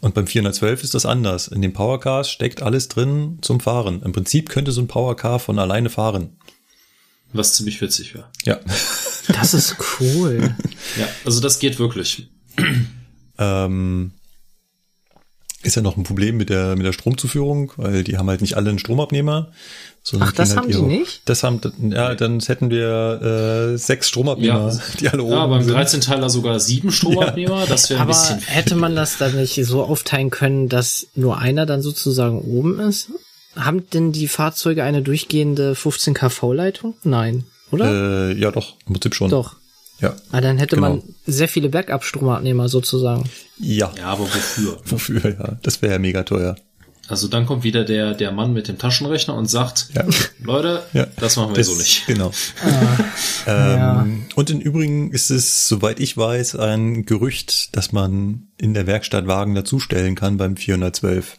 [0.00, 1.48] Und beim 412 ist das anders.
[1.48, 4.02] In den Powercars steckt alles drin zum Fahren.
[4.02, 6.36] Im Prinzip könnte so ein Powercar von alleine fahren.
[7.32, 8.28] Was ziemlich witzig wäre.
[8.44, 8.60] Ja.
[9.28, 10.54] Das ist cool.
[10.98, 12.30] Ja, also das geht wirklich.
[13.38, 14.12] ähm,
[15.66, 18.56] ist ja noch ein Problem mit der, mit der Stromzuführung, weil die haben halt nicht
[18.56, 19.50] alle einen Stromabnehmer.
[20.02, 21.22] sondern Ach, das kriegen haben die ihre- nicht?
[21.26, 25.62] Das haben, ja, dann hätten wir äh, sechs Stromabnehmer, Ja, die alle oben ja beim
[25.64, 25.76] sind.
[25.76, 27.66] 13-Teiler sogar sieben Stromabnehmer.
[27.66, 31.38] Das wäre ein Aber bisschen hätte man das dann nicht so aufteilen können, dass nur
[31.38, 33.08] einer dann sozusagen oben ist?
[33.56, 36.94] Haben denn die Fahrzeuge eine durchgehende 15 kV-Leitung?
[37.04, 38.30] Nein, oder?
[38.30, 39.30] Äh, ja, doch, im Prinzip schon.
[39.30, 39.56] Doch.
[40.00, 40.14] Ja.
[40.30, 40.88] Ah, dann hätte genau.
[40.90, 43.24] man sehr viele Backup-Stromabnehmer sozusagen.
[43.58, 43.92] Ja.
[43.96, 44.78] Ja, aber wofür?
[44.84, 45.56] Wofür, ja.
[45.62, 46.56] Das wäre ja mega teuer.
[47.08, 49.88] Also dann kommt wieder der, der Mann mit dem Taschenrechner und sagt,
[50.42, 51.06] Leute, Ja.
[51.18, 52.04] das machen wir Das- so nicht.
[52.08, 52.32] Genau.
[53.46, 58.86] Ähm, Und im Übrigen ist es, soweit ich weiß, ein Gerücht, dass man in der
[58.86, 61.36] Werkstatt Wagen dazustellen kann beim 412.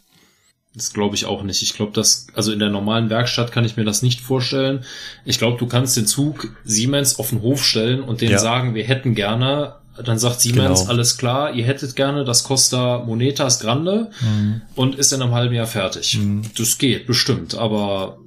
[0.77, 1.63] Das glaube ich auch nicht.
[1.63, 4.85] Ich glaube, das, also in der normalen Werkstatt kann ich mir das nicht vorstellen.
[5.25, 8.37] Ich glaube, du kannst den Zug Siemens auf den Hof stellen und denen Ja.
[8.37, 9.75] sagen, wir hätten gerne.
[10.05, 10.91] Dann sagt Siemens, Genau.
[10.91, 14.61] alles klar, ihr hättet gerne, das kostet Monetas Grande Mhm.
[14.75, 16.19] und ist in einem halben Jahr fertig.
[16.55, 18.19] Das geht, bestimmt, aber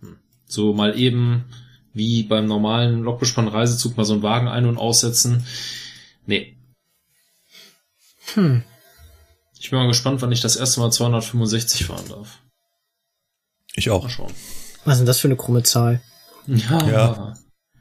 [0.00, 1.44] hm, so mal eben
[1.92, 5.44] wie beim normalen Lokbespann-Reisezug mal so einen Wagen ein- und aussetzen.
[6.24, 6.56] Nee.
[8.32, 8.62] Hm.
[9.64, 12.38] Ich bin mal gespannt, wann ich das erste Mal 265 fahren darf.
[13.74, 14.02] Ich auch.
[14.02, 14.32] Mal schauen.
[14.84, 16.02] Was ist denn das für eine krumme Zahl?
[16.46, 16.86] Ja.
[16.86, 17.34] Ja.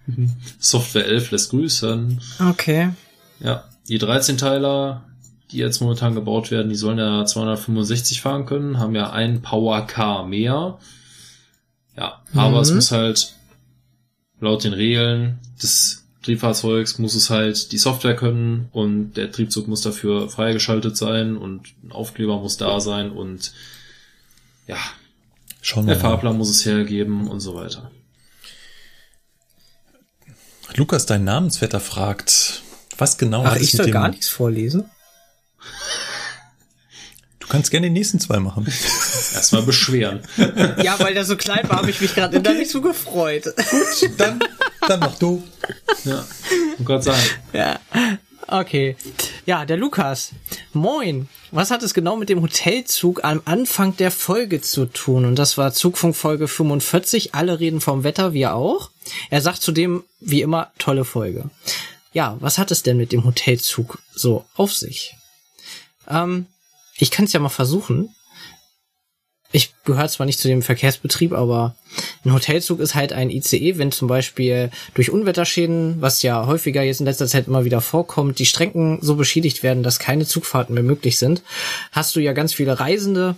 [0.59, 2.21] Software 11 lässt grüßen.
[2.51, 2.91] Okay.
[3.41, 5.03] Ja, die 13-Teiler,
[5.51, 9.85] die jetzt momentan gebaut werden, die sollen ja 265 fahren können, haben ja ein Power
[9.85, 10.79] Car mehr.
[11.97, 12.61] Ja, aber Mhm.
[12.63, 13.33] es muss halt
[14.39, 19.81] laut den Regeln des Triebfahrzeugs muss es halt die Software können und der Triebzug muss
[19.81, 23.53] dafür freigeschaltet sein und ein Aufkleber muss da sein und
[24.67, 24.77] ja,
[25.61, 26.01] Schauen der mal.
[26.01, 27.89] Fahrplan muss es hergeben und so weiter.
[30.75, 32.63] Lukas, dein Namensvetter fragt,
[32.97, 34.89] was genau Ach, hat ich soll gar nichts vorlesen?
[37.39, 38.67] Du kannst gerne die nächsten zwei machen.
[39.33, 40.21] Erstmal beschweren.
[40.83, 42.53] ja, weil der so klein war, habe ich mich gerade okay.
[42.53, 43.45] nicht so gefreut.
[43.45, 44.39] Gut, dann,
[44.87, 45.43] dann mach du.
[46.05, 46.25] Ja,
[46.77, 47.21] um Gott sagen.
[47.53, 47.79] Ja.
[48.47, 48.95] Okay.
[49.45, 50.31] Ja, der Lukas.
[50.73, 51.27] Moin.
[51.51, 55.25] Was hat es genau mit dem Hotelzug am Anfang der Folge zu tun?
[55.25, 57.35] Und das war Zugfunk Folge 45.
[57.35, 58.89] Alle reden vom Wetter, wir auch.
[59.29, 61.49] Er sagt zudem, wie immer, tolle Folge.
[62.11, 65.15] Ja, was hat es denn mit dem Hotelzug so auf sich?
[66.07, 66.47] Ähm,
[66.97, 68.13] ich kann es ja mal versuchen.
[69.55, 71.75] Ich gehöre zwar nicht zu dem Verkehrsbetrieb, aber
[72.25, 76.99] Ein Hotelzug ist halt ein ICE, wenn zum Beispiel durch Unwetterschäden, was ja häufiger jetzt
[76.99, 80.83] in letzter Zeit immer wieder vorkommt, die Strecken so beschädigt werden, dass keine Zugfahrten mehr
[80.83, 81.43] möglich sind,
[81.91, 83.35] hast du ja ganz viele Reisende,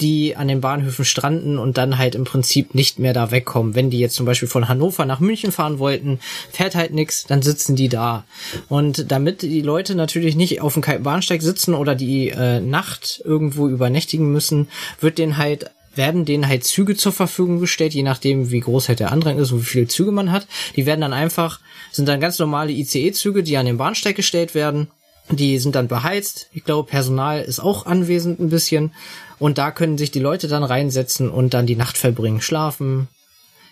[0.00, 3.74] die an den Bahnhöfen stranden und dann halt im Prinzip nicht mehr da wegkommen.
[3.74, 6.20] Wenn die jetzt zum Beispiel von Hannover nach München fahren wollten,
[6.50, 8.24] fährt halt nix, dann sitzen die da.
[8.68, 13.22] Und damit die Leute natürlich nicht auf dem kalten Bahnsteig sitzen oder die äh, Nacht
[13.24, 14.68] irgendwo übernächtigen müssen,
[15.00, 19.00] wird denen halt werden denen halt Züge zur Verfügung gestellt, je nachdem, wie groß halt
[19.00, 20.46] der Andrang ist und wie viele Züge man hat.
[20.76, 24.88] Die werden dann einfach, sind dann ganz normale ICE-Züge, die an den Bahnsteig gestellt werden.
[25.30, 26.48] Die sind dann beheizt.
[26.52, 28.92] Ich glaube, Personal ist auch anwesend ein bisschen.
[29.40, 33.08] Und da können sich die Leute dann reinsetzen und dann die Nacht verbringen, schlafen.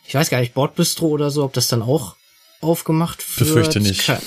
[0.06, 2.16] Ich weiß gar nicht, Bordbistro oder so, ob das dann auch
[2.60, 3.48] aufgemacht wird.
[3.48, 4.06] Befürchte nicht.
[4.06, 4.18] Ke-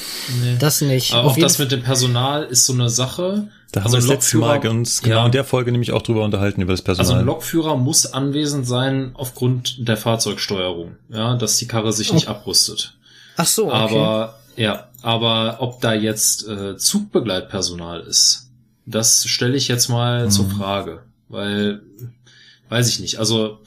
[0.59, 1.13] Das nicht.
[1.13, 3.49] Aber Auf auch das mit dem Personal ist so eine Sache.
[3.73, 5.25] Da haben Also wir das ein letzte Mal uns genau ja.
[5.25, 7.21] in der Folge nämlich auch drüber unterhalten, über das Also Personal.
[7.21, 12.95] ein Lokführer muss anwesend sein aufgrund der Fahrzeugsteuerung, ja, dass die Karre sich nicht abrüstet.
[13.35, 13.75] Ach so, okay.
[13.75, 18.49] Aber ja, aber ob da jetzt äh, Zugbegleitpersonal ist,
[18.85, 20.51] das stelle ich jetzt mal zur Mhm.
[20.51, 21.81] Frage, weil
[22.69, 23.17] weiß ich nicht.
[23.19, 23.59] Also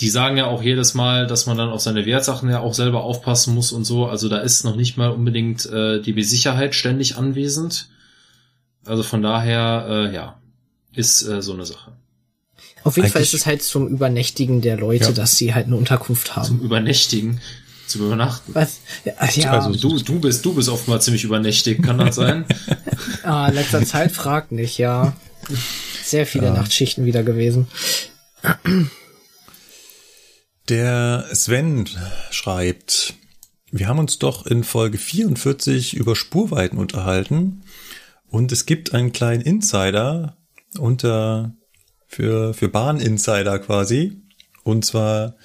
[0.00, 3.04] die sagen ja auch jedes Mal, dass man dann auf seine Wertsachen ja auch selber
[3.04, 4.06] aufpassen muss und so.
[4.06, 7.88] Also da ist noch nicht mal unbedingt äh, die Sicherheit ständig anwesend.
[8.84, 10.36] Also von daher, äh, ja,
[10.92, 11.92] ist äh, so eine Sache.
[12.82, 15.12] Auf jeden Fall Eigentlich- ist es halt zum Übernächtigen der Leute, Ja.
[15.12, 16.60] dass sie halt eine Unterkunft haben.
[16.60, 17.40] Übernächtigen,
[17.86, 18.54] zu übernachten.
[18.54, 18.80] Was?
[19.04, 19.50] Ja, ja.
[19.52, 22.44] Also du, du bist, du bist oftmals ziemlich übernächtig, kann das sein?
[23.22, 25.14] Ah, in letzter Zeit fragt nicht, ja.
[26.04, 26.52] Sehr viele Ja.
[26.52, 27.66] Nachtschichten wieder gewesen.
[30.68, 31.88] Der Sven
[32.30, 33.14] schreibt,
[33.70, 37.62] wir haben uns doch in Folge 44 über Spurweiten unterhalten
[38.28, 40.36] und es gibt einen kleinen Insider
[40.78, 41.54] unter
[42.06, 44.22] für, für Bahninsider quasi.
[44.62, 45.36] Und zwar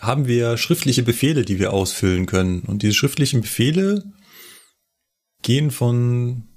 [0.00, 2.60] haben wir schriftliche Befehle, die wir ausfüllen können.
[2.60, 4.04] Und diese schriftlichen Befehle
[5.42, 6.48] gehen von,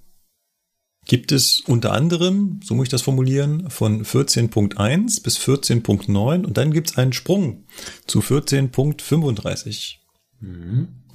[1.10, 6.72] gibt es unter anderem, so muss ich das formulieren, von 14.1 bis 14.9 und dann
[6.72, 7.66] gibt es einen Sprung
[8.06, 9.96] zu 14.35.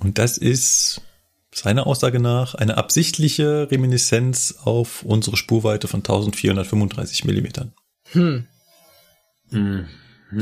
[0.00, 1.00] Und das ist
[1.54, 7.72] seiner Aussage nach eine absichtliche Reminiszenz auf unsere Spurweite von 1435 Millimetern.
[8.10, 8.46] Hm.
[9.50, 9.86] Mhm.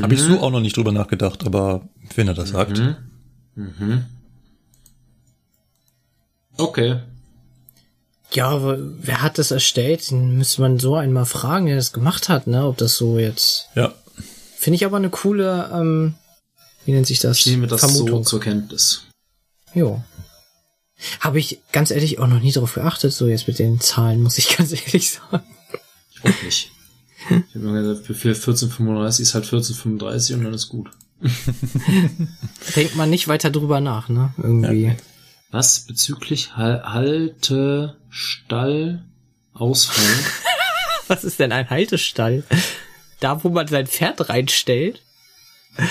[0.01, 2.79] Habe ich so auch noch nicht drüber nachgedacht, aber wenn er das sagt.
[2.79, 2.95] Mhm.
[3.55, 4.05] Mhm.
[6.57, 7.01] Okay.
[8.33, 10.09] Ja, aber wer hat das erstellt?
[10.09, 12.65] Den müsste man so einmal fragen, der das gemacht hat, ne?
[12.65, 13.67] Ob das so jetzt.
[13.75, 13.93] Ja.
[14.57, 16.15] Finde ich aber eine coole, ähm,
[16.85, 17.37] wie nennt sich das?
[17.39, 18.23] Ich nehme das Vermutung.
[18.23, 19.03] so zur Kenntnis.
[19.73, 20.01] Jo.
[21.19, 24.37] Habe ich ganz ehrlich auch noch nie darauf geachtet, so jetzt mit den Zahlen, muss
[24.37, 25.43] ich ganz ehrlich sagen.
[26.11, 26.71] Ich auch nicht.
[27.29, 30.89] Ich habe mir gesagt, für 1435 ist halt 1435 und dann ist gut.
[32.75, 34.33] Denkt man nicht weiter drüber nach, ne?
[34.37, 34.95] Irgendwie.
[35.53, 39.03] Was bezüglich Hal Halte, Stall,
[39.53, 40.03] Ausfall?
[41.07, 42.43] Was ist denn ein Haltestall?
[43.19, 45.01] Da, wo man sein Pferd reinstellt?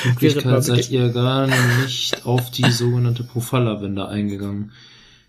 [0.05, 4.73] Möglichkeit seid ihr gar nicht auf die sogenannte Profillerwende eingegangen.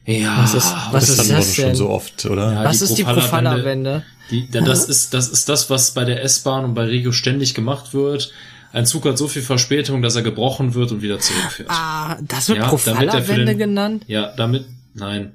[0.05, 1.75] Ja, Was ist- was ist das denn?
[1.75, 4.03] Ja, Was ist die Profillerwende?
[4.31, 7.53] Die, da- das ist, das ist das, was bei der S-Bahn und bei Regio ständig
[7.53, 8.31] gemacht wird.
[8.73, 11.69] Ein Zug hat so viel Verspätung, dass er gebrochen wird und wieder zurückfährt.
[11.71, 12.69] Ah, das wird Ja, er
[13.45, 14.03] den- genannt?
[14.07, 15.33] Ja, damit, nein.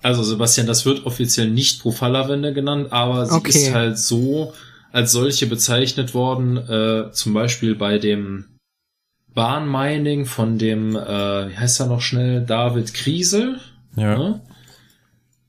[0.00, 3.50] Also Sebastian, das wird offiziell nicht Profillerwende genannt, aber sie Okay.
[3.50, 4.52] ist halt so
[4.90, 8.46] als solche bezeichnet worden, äh, zum Beispiel bei dem
[9.34, 13.58] Bahnmining von dem, äh, wie heißt er noch schnell, David Kriesel.
[13.96, 14.16] Ja.
[14.18, 14.40] Ne?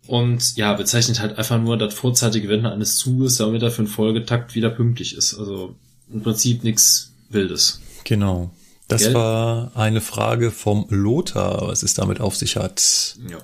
[0.07, 3.87] Und ja, bezeichnet halt einfach nur das vorzeitige Wenden eines Zuges, damit er für einen
[3.87, 5.33] Folgetakt wieder pünktlich ist.
[5.33, 5.75] Also
[6.11, 7.81] im Prinzip nichts Wildes.
[8.03, 8.51] Genau.
[8.87, 9.13] Das Gell?
[9.13, 13.15] war eine Frage vom Lothar, was es damit auf sich hat.
[13.29, 13.39] Ja.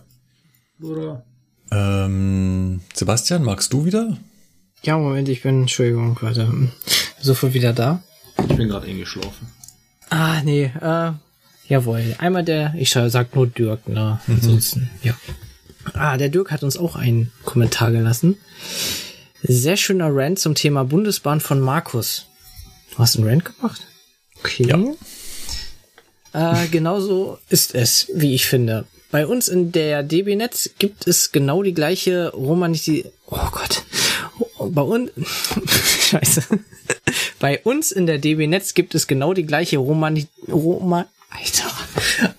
[0.86, 1.24] Oder?
[1.72, 4.18] Ähm, Sebastian, magst du wieder?
[4.84, 6.52] Ja, Moment, ich bin, Entschuldigung, warte.
[7.22, 8.02] Sofort wieder da.
[8.50, 9.48] Ich bin gerade eingeschlafen.
[10.10, 11.12] Ah, nee, äh,
[11.68, 12.16] jawohl.
[12.18, 14.20] Einmal der, ich sag nur Dirk, ne?
[14.28, 15.14] Ansonsten, ja.
[15.94, 18.38] Ah, der Dirk hat uns auch einen Kommentar gelassen.
[19.42, 22.28] Sehr schöner Rant zum Thema Bundesbahn von Markus.
[23.00, 23.88] Du hast einen Rant gemacht?
[24.40, 24.94] Okay.
[26.34, 28.88] Äh, genauso ist es, wie ich finde.
[29.10, 33.06] Bei uns in der DB Netz gibt es genau die gleiche Romanisi...
[33.28, 33.86] Oh Gott.
[34.60, 35.12] Bei uns...
[36.10, 36.44] Scheiße.
[37.40, 40.28] Bei uns in der DB Netz gibt es genau die gleiche Romani...
[40.50, 41.08] Roma...
[41.30, 41.72] Alter.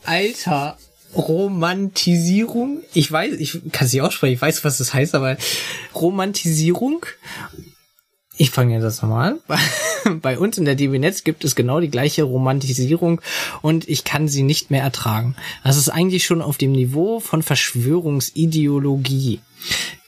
[0.05, 0.79] Alter.
[1.17, 2.83] Romantisierung.
[2.93, 5.39] Ich weiß, ich kann nicht aussprechen, ich weiß, was das heißt, aber
[5.95, 7.07] Romantisierung
[8.41, 10.21] Ich fange jetzt das nochmal an.
[10.23, 13.21] Bei uns in der DB Netz gibt es genau die gleiche Romantisierung
[13.61, 15.37] und ich kann sie nicht mehr ertragen.
[15.63, 19.41] Das ist eigentlich schon auf dem Niveau von Verschwörungsideologie.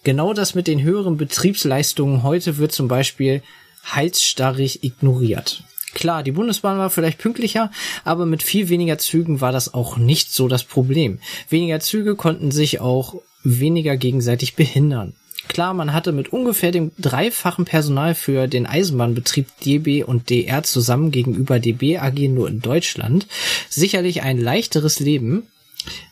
[0.02, 3.42] Genau das mit den höheren Betriebsleistungen heute wird zum Beispiel
[3.84, 5.64] halsstarrig ignoriert.
[5.92, 7.70] Klar, die Bundesbahn war vielleicht pünktlicher,
[8.02, 11.18] aber mit viel weniger Zügen war das auch nicht so das Problem.
[11.50, 15.12] Weniger Züge konnten sich auch weniger gegenseitig behindern.
[15.48, 21.10] Klar, man hatte mit ungefähr dem dreifachen Personal für den Eisenbahnbetrieb DB und DR zusammen
[21.10, 23.26] gegenüber DB AG nur in Deutschland
[23.68, 25.44] sicherlich ein leichteres Leben.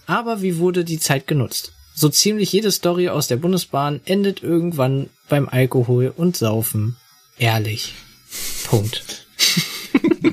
[0.06, 1.72] Aber wie wurde die Zeit genutzt?
[1.94, 6.96] So ziemlich jede Story aus der Bundesbahn endet irgendwann beim Alkohol und Saufen.
[7.38, 7.94] Ehrlich.
[8.64, 9.26] Punkt.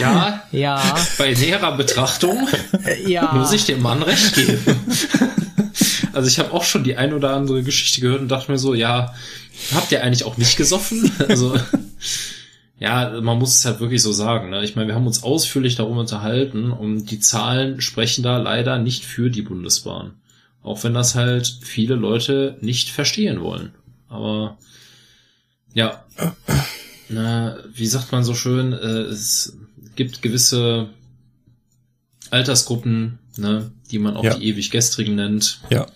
[0.00, 0.82] Ja, ja.
[1.18, 2.48] bei näherer Betrachtung
[3.06, 3.32] Ja.
[3.34, 4.58] muss ich dem Mann recht geben.
[6.12, 8.74] Also ich habe auch schon die ein oder andere Geschichte gehört und dachte mir so,
[8.74, 9.14] ja,
[9.74, 11.10] habt ihr eigentlich auch nicht gesoffen?
[11.28, 11.56] Also
[12.78, 14.50] ja, man muss es halt wirklich so sagen.
[14.50, 14.64] Ne?
[14.64, 19.04] Ich meine, wir haben uns ausführlich darum unterhalten und die Zahlen sprechen da leider nicht
[19.04, 20.14] für die Bundesbahn.
[20.64, 23.72] Auch wenn das halt viele Leute nicht verstehen wollen.
[24.08, 24.58] Aber
[25.74, 26.04] ja,
[27.08, 29.56] na, wie sagt man so schön, äh, es
[29.94, 30.88] gibt gewisse
[32.30, 34.34] Altersgruppen, ne, die man auch Ja.
[34.34, 35.60] die ewig gestrigen nennt.
[35.70, 35.86] Ja.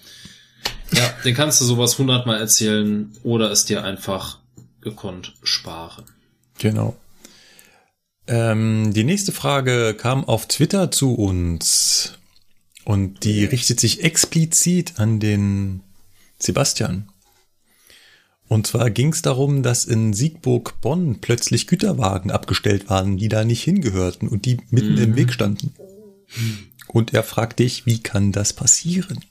[0.92, 4.39] Ja, den kannst du sowas hundertmal erzählen oder es dir einfach
[4.81, 6.05] gekonnt sparen.
[6.58, 6.97] Genau.
[8.28, 12.15] Ähm, die nächste Frage kam auf Twitter zu uns
[12.84, 15.82] und die richtet sich explizit an den
[16.39, 17.08] Sebastian.
[18.48, 23.62] Und zwar ging es darum, dass in Siegburg-Bonn plötzlich Güterwagen abgestellt waren, die da nicht
[23.65, 25.74] hingehörten und die mitten im Weg standen.
[26.86, 29.24] Und er fragt dich, wie kann das passieren?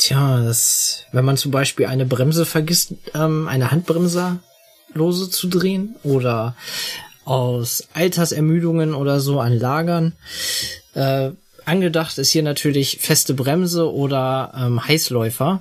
[0.00, 4.38] Tja, das, wenn man zum Beispiel eine Bremse vergisst, ähm, eine Handbremse
[4.94, 6.56] lose zu drehen oder
[7.26, 10.14] aus Altersermüdungen oder so an Lagern.
[10.94, 11.32] Äh,
[11.66, 15.60] angedacht ist hier natürlich feste Bremse oder ähm, Heißläufer.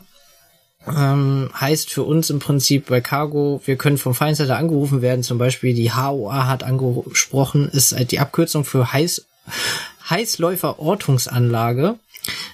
[0.88, 5.38] Ähm, heißt für uns im Prinzip bei Cargo, wir können vom Feindsleiter angerufen werden, zum
[5.38, 9.26] Beispiel die HOA hat angesprochen, ist halt die Abkürzung für Heiß,
[10.09, 12.00] Heißläufer-Ortungsanlage.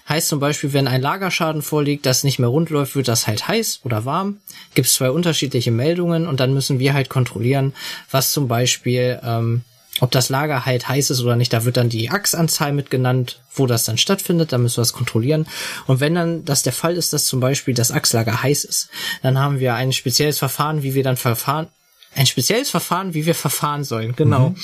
[0.08, 3.48] Heißt zum Beispiel, wenn ein Lagerschaden vorliegt, das nicht mehr rund läuft, wird das halt
[3.48, 4.38] heiß oder warm.
[4.74, 7.74] Gibt es zwei unterschiedliche Meldungen und dann müssen wir halt kontrollieren,
[8.11, 9.64] was zum Beispiel, ähm,
[10.02, 11.53] ob das Lager halt heiß ist oder nicht.
[11.53, 14.52] Da wird dann die Achsanzahl mit genannt, wo das dann stattfindet.
[14.52, 15.48] Da müssen wir das kontrollieren.
[15.88, 18.90] Und wenn dann das der Fall ist, dass zum Beispiel das Achslager heiß ist,
[19.24, 21.68] dann haben wir ein spezielles Verfahren, wie wir dann verfahren.
[22.14, 24.16] Ein spezielles Verfahren, wie wir verfahren sollen.
[24.16, 24.50] Genau.
[24.50, 24.56] Mhm.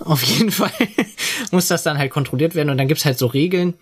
[0.00, 0.72] Auf jeden Fall
[1.50, 3.74] muss das dann halt kontrolliert werden und dann gibt's halt so Regeln,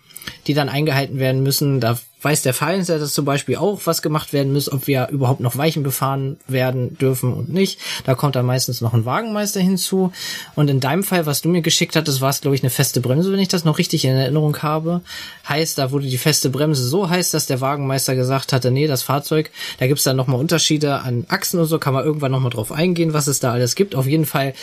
[0.47, 1.79] die dann eingehalten werden müssen.
[1.79, 5.57] Da weiß der Fallensleiter zum Beispiel auch, was gemacht werden muss, ob wir überhaupt noch
[5.57, 7.79] Weichen befahren werden dürfen und nicht.
[8.05, 10.11] Da kommt dann meistens noch ein Wagenmeister hinzu.
[10.55, 13.01] Und in deinem Fall, was du mir geschickt hattest, war es, glaube ich, eine feste
[13.01, 15.01] Bremse, wenn ich das noch richtig in Erinnerung habe.
[15.47, 19.03] Heißt, da wurde die feste Bremse so heiß, dass der Wagenmeister gesagt hatte, nee, das
[19.03, 22.71] Fahrzeug, da gibt's dann nochmal Unterschiede an Achsen und so, kann man irgendwann nochmal drauf
[22.71, 23.95] eingehen, was es da alles gibt.
[23.95, 24.53] Auf jeden Fall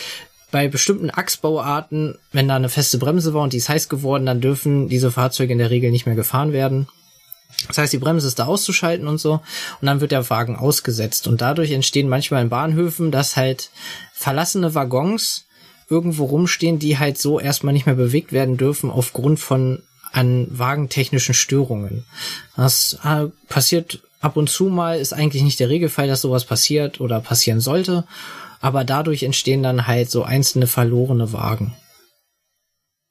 [0.51, 4.41] bei bestimmten Achsbauarten, wenn da eine feste Bremse war und die ist heiß geworden, dann
[4.41, 6.89] dürfen diese Fahrzeuge in der Regel nicht mehr gefahren werden.
[7.69, 9.35] Das heißt, die Bremse ist da auszuschalten und so.
[9.81, 11.27] Und dann wird der Wagen ausgesetzt.
[11.27, 13.71] Und dadurch entstehen manchmal in Bahnhöfen, dass halt
[14.13, 15.47] verlassene Waggons
[15.89, 21.35] irgendwo rumstehen, die halt so erstmal nicht mehr bewegt werden dürfen aufgrund von an wagentechnischen
[21.35, 22.05] Störungen.
[22.57, 27.01] Das äh, passiert ab und zu mal, ist eigentlich nicht der Regelfall, dass sowas passiert
[27.01, 28.05] oder passieren sollte.
[28.61, 31.75] Aber dadurch entstehen dann halt so einzelne verlorene Wagen.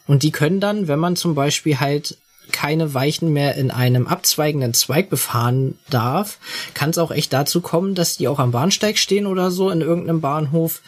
[0.07, 2.17] Und die können dann, wenn man zum Beispiel halt
[2.51, 6.39] keine Weichen mehr in einem abzweigenden Zweig befahren darf,
[6.73, 9.81] kann es auch echt dazu kommen, dass die auch am Bahnsteig stehen oder so in
[9.81, 10.81] irgendeinem Bahnhof,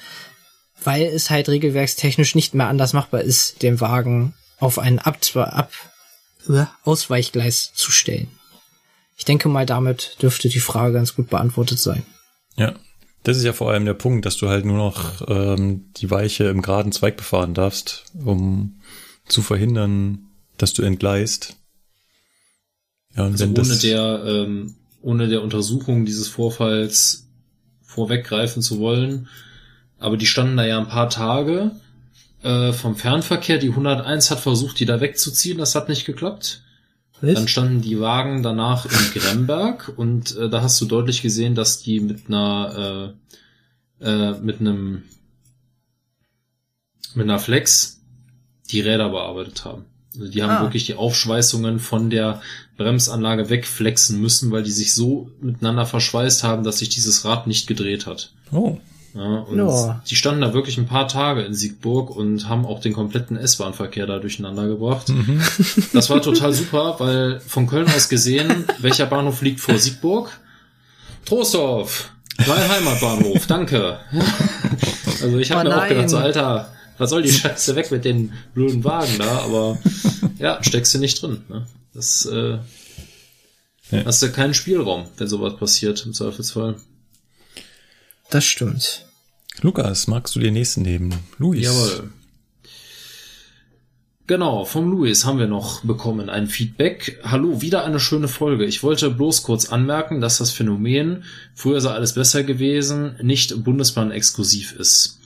[0.83, 5.71] weil es halt regelwerkstechnisch nicht mehr anders machbar ist, den Wagen auf ein Abzwe Ab
[6.49, 8.27] äh, Ausweichgleis zu stellen.
[9.17, 12.03] Ich denke mal, damit dürfte die Frage ganz gut beantwortet sein.
[12.55, 12.73] Ja,
[13.23, 16.45] das ist ja vor allem der Punkt, dass du halt nur noch ähm, die Weiche
[16.45, 18.79] im geraden Zweig befahren darfst, um
[19.27, 20.27] zu verhindern,
[20.57, 21.55] dass du entgleist.
[23.15, 27.27] Ja, und Also wenn ohne der, ähm, ohne der Untersuchung dieses Vorfalls
[27.81, 29.27] vorweggreifen zu wollen.
[29.99, 31.71] Aber die standen da ja ein paar Tage
[32.41, 33.57] äh, vom Fernverkehr.
[33.57, 35.57] Die 101 hat versucht, die da wegzuziehen.
[35.57, 36.63] Das hat nicht geklappt.
[37.21, 37.35] Was?
[37.35, 41.81] Dann standen die Wagen danach in Gremberg und äh, da hast du deutlich gesehen, dass
[41.81, 43.13] die mit einer
[44.01, 45.03] äh, äh, mit einem
[47.13, 47.99] mit einer Flex
[48.71, 49.85] die Räder bearbeitet haben.
[50.13, 50.61] Also die haben Ah.
[50.61, 52.41] wirklich die Aufschweißungen von der
[52.77, 57.67] Bremsanlage wegflexen müssen, weil die sich so miteinander verschweißt haben, dass sich dieses Rad nicht
[57.67, 58.33] gedreht hat.
[58.51, 58.77] Oh.
[59.13, 60.01] Ja, und Ja.
[60.09, 64.07] die standen da wirklich ein paar Tage in Siegburg und haben auch den kompletten S-Bahn-Verkehr
[64.07, 65.09] da durcheinander gebracht.
[65.09, 65.41] Mhm.
[65.93, 70.31] Das war total super, weil von Köln aus gesehen, welcher Bahnhof liegt vor Siegburg?
[71.25, 72.11] Trostorf.
[72.47, 73.99] Mein Heimatbahnhof, danke.
[75.21, 78.05] Also ich habe Oh mir auch gedacht, so Alter, was soll die Scheiße weg mit
[78.05, 79.77] den blöden Wagen da, aber
[80.39, 81.41] ja, steckst du nicht drin.
[81.47, 81.67] Ne?
[81.93, 82.57] Das äh,
[83.91, 84.05] Ja.
[84.05, 86.77] hast du keinen Spielraum, wenn sowas passiert im Zweifelsfall.
[88.31, 89.05] Das stimmt.
[89.61, 91.13] Lukas, magst du den nächsten nehmen?
[91.37, 91.65] Luis.
[91.65, 92.09] Jawohl.
[94.25, 97.19] Genau, vom Luis haben wir noch bekommen ein Feedback.
[97.23, 98.63] Hallo, wieder eine schöne Folge.
[98.63, 104.71] Ich wollte bloß kurz anmerken, dass das Phänomen, früher sei alles besser gewesen, nicht Bundesbahn-exklusiv
[104.79, 105.19] ist.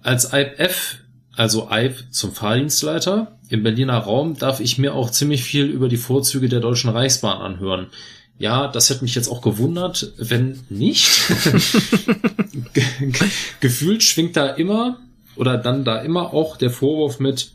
[0.00, 0.98] Als IPF,
[1.34, 5.96] also IP zum Fahrdienstleiter, im Berliner Raum darf ich mir auch ziemlich viel über die
[5.96, 7.88] Vorzüge der Deutschen Reichsbahn anhören.
[8.40, 11.08] Ja, das hätte mich jetzt auch gewundert, wenn nicht.
[12.72, 13.28] Ge- ge-
[13.60, 14.98] Gefühlt schwingt da immer
[15.36, 17.52] oder dann da immer auch der Vorwurf mit,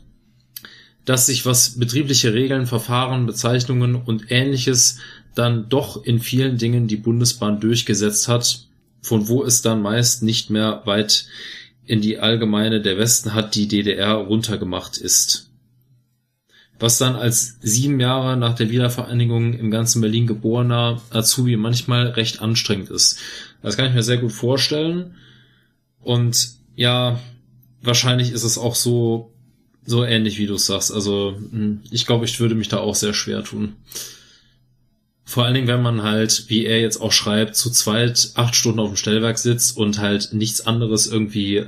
[1.04, 4.98] dass sich was betriebliche Regeln, Verfahren, Bezeichnungen und ähnliches
[5.34, 8.66] dann doch in vielen Dingen die Bundesbahn durchgesetzt hat,
[9.02, 11.26] von wo es dann meist nicht mehr weit
[11.84, 15.45] in die allgemeine der Westen hat die DDR runtergemacht ist.
[16.78, 22.42] Was dann als sieben Jahre nach der Wiedervereinigung im ganzen Berlin geborener Azubi manchmal recht
[22.42, 23.18] anstrengend ist.
[23.62, 25.14] Das kann ich mir sehr gut vorstellen.
[26.02, 27.18] Und ja,
[27.82, 29.32] wahrscheinlich ist es auch so,
[29.84, 30.92] so ähnlich wie du es sagst.
[30.92, 33.74] Also, mh, ich glaube, ich würde mich da auch sehr schwer tun.
[35.28, 38.78] Vor allen Dingen, wenn man halt, wie er jetzt auch schreibt, zu zweit acht Stunden
[38.78, 41.64] auf dem Stellwerk sitzt und halt nichts anderes irgendwie äh,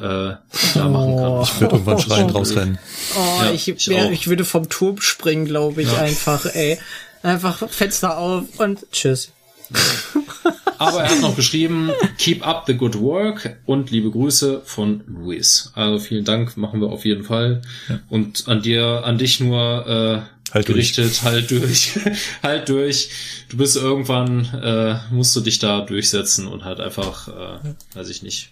[0.74, 1.42] da machen kann.
[1.42, 2.78] Ich würde irgendwann schreiend rausrennen.
[3.16, 5.98] Oh, Ja, ich, ich wär, ich würde vom Turm springen, glaube ich, Ja.
[5.98, 6.78] einfach, ey.
[7.24, 9.32] Einfach Fenster auf und tschüss.
[10.78, 15.72] Aber er hat noch geschrieben, keep up the good work und liebe Grüße von Luis.
[15.74, 17.62] Also vielen Dank, machen wir auf jeden Fall.
[18.08, 20.94] Und an dir, an dich nur äh, Halt durch.
[20.94, 21.98] gerichtet, halt durch,
[22.42, 23.10] halt durch.
[23.48, 28.22] Du bist irgendwann, äh, musst du dich da durchsetzen und halt einfach, äh, weiß ich
[28.22, 28.50] nicht,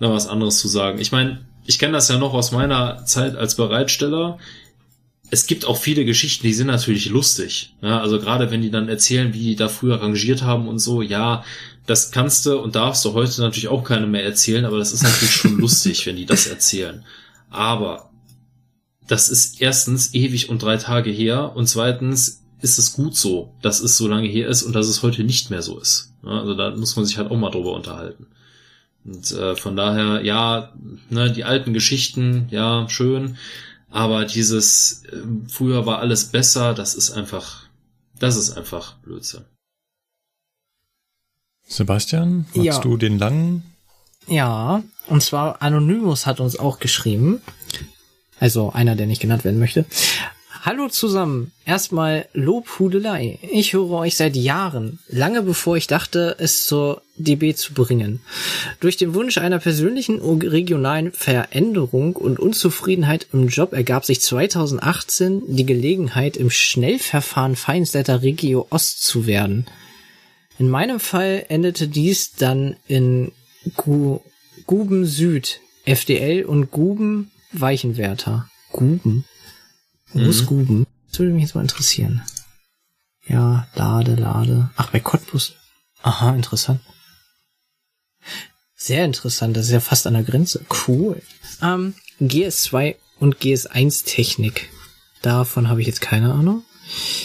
[0.00, 1.00] noch was anderes zu sagen.
[1.00, 4.38] Ich meine, ich kenne das ja noch aus meiner Zeit als Bereitsteller
[5.30, 7.72] es gibt auch viele Geschichten, die sind natürlich lustig.
[7.82, 11.02] Ja, also gerade wenn die dann erzählen, wie die da früher rangiert haben und so,
[11.02, 11.44] ja,
[11.86, 15.02] das kannst du und darfst du heute natürlich auch keine mehr erzählen, aber das ist
[15.02, 17.04] natürlich schon lustig, wenn die das erzählen.
[17.48, 18.09] Aber
[19.10, 23.80] das ist erstens ewig und drei Tage her und zweitens ist es gut so, dass
[23.80, 26.12] es so lange her ist und dass es heute nicht mehr so ist.
[26.22, 28.26] Ja, also da muss man sich halt auch mal drüber unterhalten.
[29.04, 30.72] Und äh, von daher, ja,
[31.08, 33.36] ne, die alten Geschichten, ja, schön,
[33.88, 35.16] aber dieses äh,
[35.48, 37.64] früher war alles besser, das ist einfach,
[38.18, 39.44] das ist einfach Blödsinn.
[41.66, 42.78] Sebastian, magst Ja.
[42.80, 43.62] du den langen?
[44.26, 47.40] Ja, und zwar Anonymous hat uns auch geschrieben.
[48.40, 49.84] Also einer, der nicht genannt werden möchte.
[50.62, 51.52] Hallo zusammen.
[51.64, 53.38] Erstmal Lobhudelei.
[53.42, 58.20] Ich höre euch seit Jahren, lange bevor ich dachte, es zur DB zu bringen.
[58.78, 65.64] Durch den Wunsch einer persönlichen regionalen Veränderung und Unzufriedenheit im Job ergab sich 2018 die
[65.64, 69.66] Gelegenheit, im Schnellverfahren Feinsleiter Regio Ost zu werden.
[70.58, 73.32] In meinem Fall endete dies dann in
[73.76, 74.20] Gu
[74.66, 78.48] Guben Süd, FDL und Guben Weichenwärter.
[78.72, 79.24] Guben.
[80.12, 80.46] Wo ist Mhm.
[80.46, 80.86] Guben?
[81.08, 82.22] Das würde mich jetzt mal interessieren.
[83.26, 84.70] Ja, Lade, Lade.
[84.76, 85.54] Ach, bei Cottbus.
[86.02, 86.80] Aha, interessant.
[88.76, 89.56] Sehr interessant.
[89.56, 90.64] Das ist ja fast an der Grenze.
[90.88, 91.20] Cool.
[91.62, 94.70] Ähm, GS2 und GS1 Technik.
[95.22, 96.64] Davon habe ich jetzt keine Ahnung.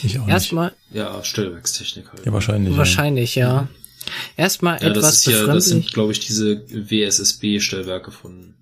[0.04, 2.26] Ich auch Erstmal, Ja, Stellwerkstechnik halt.
[2.26, 2.76] Ja, wahrscheinlich.
[2.78, 3.68] wahrscheinlich, ja.
[4.38, 8.54] Erstmal Ja, das etwas ist hier, das sind, glaube ich, diese WSSB-Stellwerke von Ja.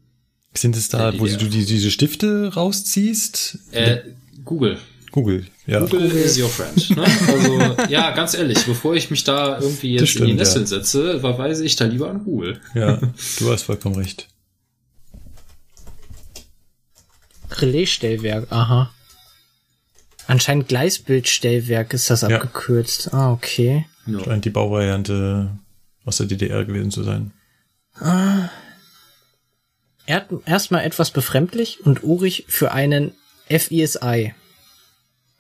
[0.55, 1.39] Sind es da, Der wo DDR.
[1.39, 3.57] du die, diese Stifte rausziehst?
[3.71, 3.99] äh,
[4.45, 4.77] Google.
[5.11, 5.79] Google, ja.
[5.79, 6.89] Google is your friend.
[6.95, 7.03] Ne?
[7.27, 10.35] Also, ja, ganz ehrlich, bevor ich mich da irgendwie jetzt in die stimmt, ja.
[10.35, 12.59] Nesseln setze, verweise ich da lieber an Google.
[12.73, 12.99] Ja,
[13.39, 14.27] du hast vollkommen recht.
[17.51, 18.91] Relaisstellwerk, aha.
[20.27, 22.29] Anscheinend Gleisbildstellwerk ist das Ja.
[22.29, 23.13] abgekürzt.
[23.13, 23.85] Ah, okay.
[24.23, 25.51] Scheint die Bauvariante
[26.05, 27.31] aus der DDR gewesen zu sein.
[27.95, 28.49] Ah.
[30.05, 33.13] Er- Erstmal etwas befremdlich und urig für einen
[33.49, 34.33] FISI.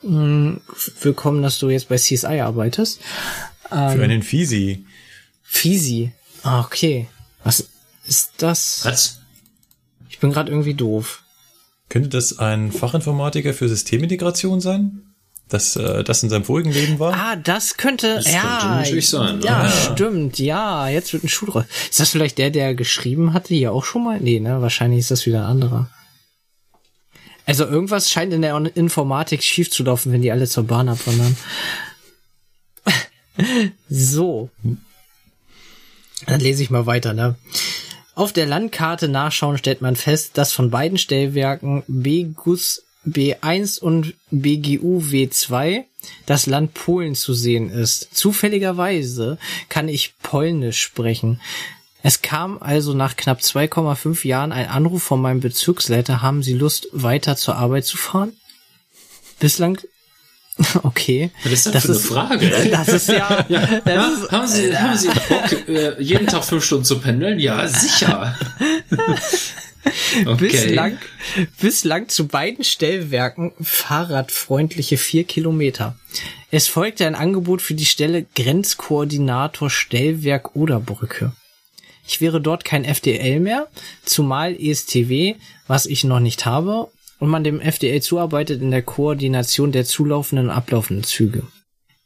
[0.01, 0.61] Hm,
[1.01, 2.99] willkommen, dass du jetzt bei CSI arbeitest.
[3.71, 4.85] Ähm, Für einen Fisi.
[5.41, 6.11] Fisi.
[6.43, 7.07] Ah, okay.
[7.43, 7.69] Was
[8.05, 8.81] ist das?
[8.85, 9.19] Was?
[10.09, 11.23] Ich bin gerade irgendwie doof.
[11.89, 15.12] Könnte das ein Fachinformatiker für Systemintegration sein?
[15.53, 17.13] Dass äh, das in seinem vorigen Leben war.
[17.13, 19.45] Ah, das könnte, Das ja, könnte natürlich sein, ne?
[19.45, 19.71] ja, Ja.
[19.71, 21.65] stimmt, ja, jetzt wird ein Schuh draus.
[21.89, 24.19] Ist das vielleicht der, der geschrieben hatte, hier auch schon mal?
[24.19, 25.89] Nee, ne, wahrscheinlich ist das wieder ein anderer.
[27.45, 31.35] Also irgendwas scheint in der Informatik schief zu laufen, wenn die alle zur Bahn abwandern.
[33.89, 34.49] so.
[36.25, 37.35] Dann lese ich mal weiter, ne?
[38.15, 45.01] Auf der Landkarte nachschauen stellt man fest, dass von beiden Stellwerken Begus B1 und BGU
[45.01, 45.83] W2
[46.25, 48.09] das Land Polen zu sehen ist.
[48.15, 49.37] Zufälligerweise
[49.69, 51.41] kann ich Polnisch sprechen.
[52.01, 56.87] Es kam also nach knapp 2,5 Jahren ein Anruf von meinem Bezirksleiter, haben Sie Lust,
[56.91, 58.33] weiter zur Arbeit zu fahren?
[59.39, 59.79] Bislang
[60.83, 61.31] Okay.
[61.43, 62.69] Was ist das, für eine Frage?
[62.71, 63.45] Das ist ja.
[63.49, 63.79] ja.
[63.83, 67.39] Das ja ist, haben Sie, haben Sie Bock, äh, jeden Tag fünf Stunden zu pendeln?
[67.39, 68.37] Ja, sicher.
[70.25, 70.35] Okay.
[70.35, 70.97] Bislang,
[71.59, 75.97] bislang zu beiden Stellwerken fahrradfreundliche vier Kilometer.
[76.51, 81.33] Es folgte ein Angebot für die Stelle Grenzkoordinator Stellwerk Oderbrücke.
[82.07, 83.67] Ich wäre dort kein FDL mehr,
[84.03, 85.35] zumal ESTW,
[85.67, 86.89] was ich noch nicht habe,
[87.19, 91.43] und man dem FDL zuarbeitet in der Koordination der zulaufenden und ablaufenden Züge.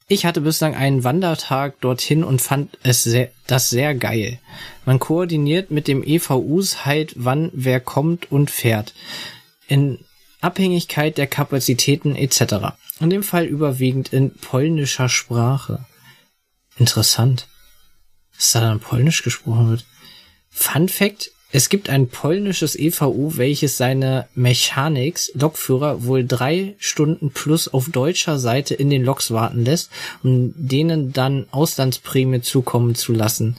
[0.09, 4.39] Ich hatte bislang einen Wandertag dorthin und fand es sehr, das sehr geil.
[4.85, 8.93] Man koordiniert mit dem EVUs halt, wann wer kommt und fährt.
[9.67, 9.99] In
[10.39, 12.77] Abhängigkeit der Kapazitäten etc.
[13.01, 15.85] In dem Fall überwiegend in polnischer Sprache.
[16.77, 17.49] Interessant.
[18.33, 19.85] Dass da dann Polnisch gesprochen wird.
[20.49, 27.69] Fun Fact, es gibt ein polnisches EVU, welches seine Mechanics, Lokführer, wohl drei Stunden plus
[27.69, 29.89] auf deutscher Seite in den Loks warten lässt,
[30.23, 33.57] um denen dann Auslandsprämie zukommen zu lassen.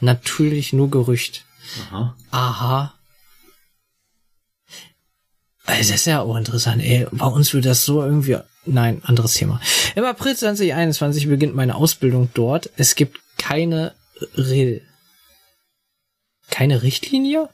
[0.00, 1.44] Natürlich nur Gerücht.
[1.90, 2.16] Aha.
[2.30, 2.94] Aha.
[5.66, 6.82] Also das ist ja auch interessant.
[6.82, 8.38] Ey, bei uns wird das so irgendwie.
[8.64, 9.60] Nein, anderes Thema.
[9.94, 12.70] Im April 2021 beginnt meine Ausbildung dort.
[12.76, 13.94] Es gibt keine
[14.36, 14.82] Rill.
[16.50, 17.48] Keine Richtlinie?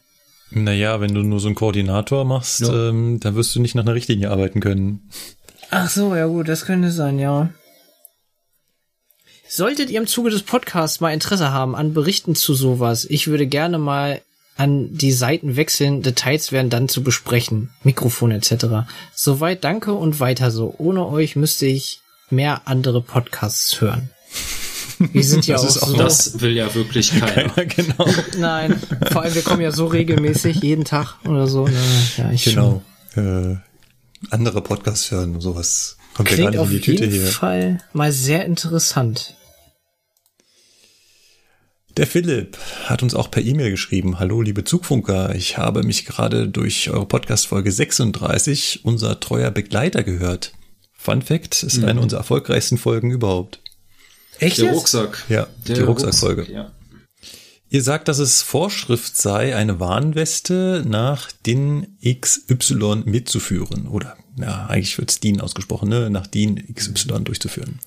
[0.51, 2.89] Naja, wenn du nur so einen Koordinator machst, Ja.
[2.91, 5.09] ähm, dann wirst du nicht nach einer Richtlinie arbeiten können.
[5.71, 7.49] Ach so, ja gut, das könnte sein, ja.
[9.49, 13.47] Solltet ihr im Zuge des Podcasts mal Interesse haben an Berichten zu sowas, ich würde
[13.47, 14.21] gerne mal
[14.57, 18.87] an die Seiten wechseln, Details werden dann zu besprechen, Mikrofon etc.
[19.15, 20.75] Soweit danke und weiter so.
[20.77, 24.11] Ohne euch müsste ich mehr andere Podcasts hören.
[25.13, 25.97] Wir sind ja das auch, ist auch so.
[25.97, 27.53] das will ja wirklich keiner.
[27.67, 28.07] genau.
[28.39, 28.81] Nein,
[29.11, 31.67] vor allem wir kommen ja so regelmäßig jeden Tag oder so.
[31.67, 31.75] Ne?
[32.17, 32.83] Ja, ich Genau.
[33.17, 33.57] Äh,
[34.31, 35.97] andere Podcasts hören und sowas.
[36.15, 37.27] Kommt ja gar Klingt nicht auf in die Tüte jeden hier.
[37.33, 39.37] Fall mal sehr interessant.
[41.97, 42.57] Der Philipp
[42.87, 44.19] hat uns auch per E-Mail geschrieben.
[44.19, 45.35] Hallo, liebe Zugfunker.
[45.35, 50.53] Ich habe mich gerade durch eure Podcast-Folge 36 unser treuer Begleiter gehört.
[50.95, 51.85] Fun Fact, ist Mhm.
[51.85, 53.62] eine unserer erfolgreichsten Folgen überhaupt.
[54.39, 54.75] Echt Der jetzt?
[54.77, 55.25] Rucksack.
[55.29, 56.43] Ja, Der die Rucksackfolge.
[56.43, 56.73] Rucksack, Ja.
[57.71, 63.89] Ihr sagt, dass es Vorschrift sei, eine Warnweste nach DIN XY mitzuführen.
[63.89, 66.11] Oder, ja, eigentlich wird es DIN ausgesprochen, ne?
[66.11, 67.81] nach DIN XY durchzuführen.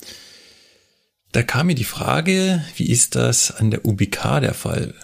[1.34, 4.96] Da kam mir die Frage, wie ist das an der UBK der Fall?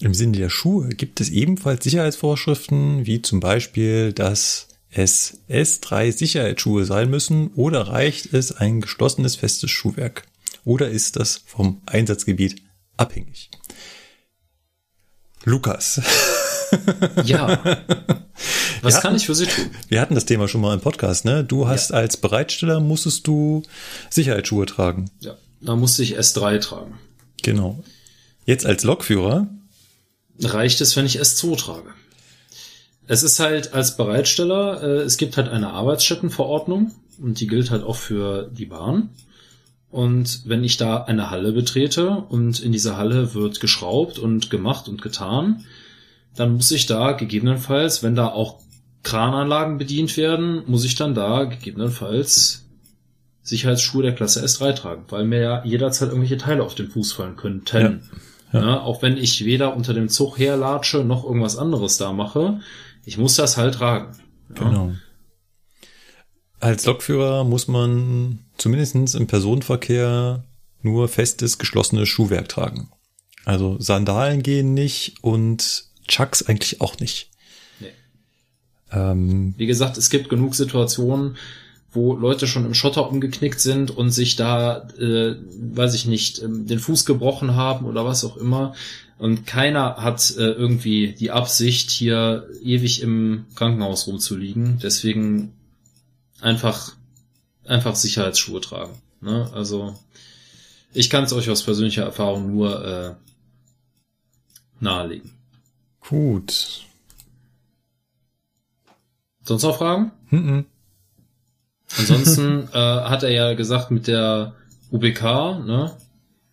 [0.00, 6.84] Im Sinne der Schuhe gibt es ebenfalls Sicherheitsvorschriften, wie zum Beispiel, dass es S3 Sicherheitsschuhe
[6.84, 10.24] sein müssen oder reicht es ein geschlossenes festes Schuhwerk?
[10.64, 12.62] Oder ist das vom Einsatzgebiet
[12.96, 13.50] abhängig?
[15.44, 16.00] Lukas.
[17.24, 17.62] Ja.
[18.80, 19.70] Was Wir kann hatten- ich für Sie tun?
[19.88, 21.44] Wir hatten das Thema schon mal im Podcast, ne?
[21.44, 23.62] Du hast als Bereitsteller musstest du
[24.08, 25.10] Sicherheitsschuhe tragen.
[25.20, 25.36] Ja.
[25.60, 26.98] Da musste ich S3 tragen.
[27.42, 27.84] Genau.
[28.46, 29.48] Jetzt als Lokführer
[30.40, 31.90] Reicht es, wenn ich S2 trage?
[33.06, 37.82] Es ist halt als Bereitsteller, äh, es gibt halt eine Arbeitsstättenverordnung und die gilt halt
[37.82, 39.10] auch für die Bahn.
[39.90, 44.88] Und wenn ich da eine Halle betrete und in dieser Halle wird geschraubt und gemacht
[44.88, 45.64] und getan,
[46.34, 48.60] dann muss ich da gegebenenfalls, wenn da auch
[49.02, 52.64] Krananlagen bedient werden, muss ich dann da gegebenenfalls
[53.42, 57.36] Sicherheitsschuhe der Klasse S3 tragen, weil mir ja jederzeit irgendwelche Teile auf den Fuß fallen
[57.36, 58.08] könnten.
[58.52, 62.60] Ja, auch wenn ich weder unter dem Zug herlatsche noch irgendwas anderes da mache,
[63.04, 64.16] ich muss das halt tragen.
[64.56, 64.68] Ja.
[64.68, 64.92] Genau.
[66.60, 70.44] Als Lokführer muss man zumindest im Personenverkehr
[70.82, 72.90] nur festes, geschlossenes Schuhwerk tragen.
[73.44, 77.30] Also Sandalen gehen nicht und Chucks eigentlich auch nicht.
[77.80, 77.88] Nee.
[78.92, 81.36] Ähm, Wie gesagt, es gibt genug Situationen,
[81.92, 85.36] wo Leute schon im Schotter umgeknickt sind und sich da, äh,
[85.74, 88.74] weiß ich nicht, ähm, den Fuß gebrochen haben oder was auch immer.
[89.22, 94.80] Und keiner hat äh, irgendwie die Absicht, hier ewig im Krankenhaus rumzuliegen.
[94.82, 95.52] Deswegen
[96.40, 96.96] einfach
[97.64, 99.00] einfach Sicherheitsschuhe tragen.
[99.20, 99.48] Ne?
[99.54, 99.96] Also
[100.92, 103.14] ich kann es euch aus persönlicher Erfahrung nur äh,
[104.80, 105.30] nahelegen.
[106.00, 106.82] Gut.
[109.44, 110.10] Sonst noch Fragen?
[110.30, 110.64] Mhm.
[111.96, 114.56] Ansonsten äh, hat er ja gesagt mit der
[114.90, 115.22] UBK,
[115.64, 115.96] ne?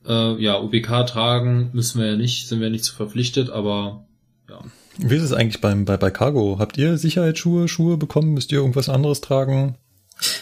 [0.09, 4.05] Äh, ja, UBK tragen müssen wir ja nicht, sind wir nicht zu verpflichtet, aber
[4.49, 4.59] ja.
[4.97, 6.57] Wie ist es eigentlich beim, bei, bei Cargo?
[6.59, 8.33] Habt ihr Sicherheitsschuhe, Schuhe bekommen?
[8.33, 9.77] Müsst ihr irgendwas anderes tragen?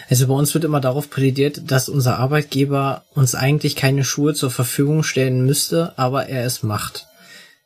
[0.10, 4.50] Also bei uns wird immer darauf plädiert, dass unser Arbeitgeber uns eigentlich keine Schuhe zur
[4.50, 7.08] Verfügung stellen müsste, aber er es macht.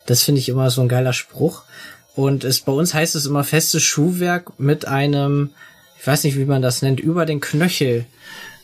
[0.06, 1.64] Das finde ich immer so ein geiler Spruch.
[2.16, 5.52] Und es, bei uns heißt es immer festes Schuhwerk mit einem,
[6.00, 8.06] ich weiß nicht, wie man das nennt, über den Knöchel.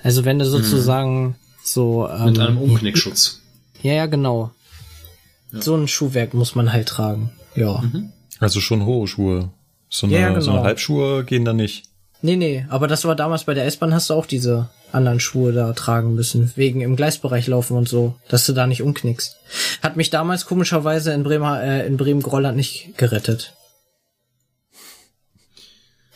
[0.03, 1.35] Also wenn du sozusagen
[1.73, 2.07] so...
[2.09, 3.41] Ähm, Mit einem Umknickschutz.
[3.81, 4.51] Ja, ja, genau.
[5.51, 7.31] So ein Schuhwerk muss man halt tragen.
[7.55, 7.83] Ja.
[8.39, 9.51] Also schon hohe Schuhe.
[9.89, 10.41] So eine, Ja, genau.
[10.41, 11.85] so eine Halbschuhe gehen da nicht.
[12.21, 15.53] Nee, nee, aber das war damals bei der S-Bahn, hast du auch diese anderen Schuhe
[15.53, 19.35] da tragen müssen, wegen im Gleisbereich laufen und so, dass du da nicht umknickst.
[19.83, 23.53] Hat mich damals komischerweise in Bremer, äh, in Bremen-Grolland nicht gerettet.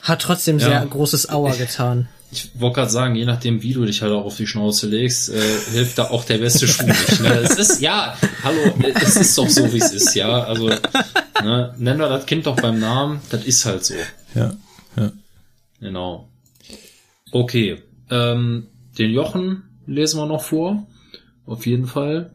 [0.01, 0.67] Hat trotzdem Ja.
[0.67, 2.07] sehr großes Aua getan.
[2.31, 5.29] Ich wollte gerade sagen, je nachdem, wie du dich halt auch auf die Schnauze legst,
[5.29, 7.19] äh, hilft da auch der beste Schuh nicht.
[7.21, 7.29] Ne?
[7.43, 10.43] Es ist, ja, hallo, es ist doch so, wie es ist, ja.
[10.45, 10.69] Also,
[11.43, 13.95] ne, nennen wir das Kind doch beim Namen, das ist halt so.
[14.33, 14.55] Ja,
[14.95, 15.11] ja.
[15.81, 16.29] Genau.
[17.31, 20.87] Okay, ähm, den Jochen lesen wir noch vor.
[21.45, 22.31] Auf jeden Fall.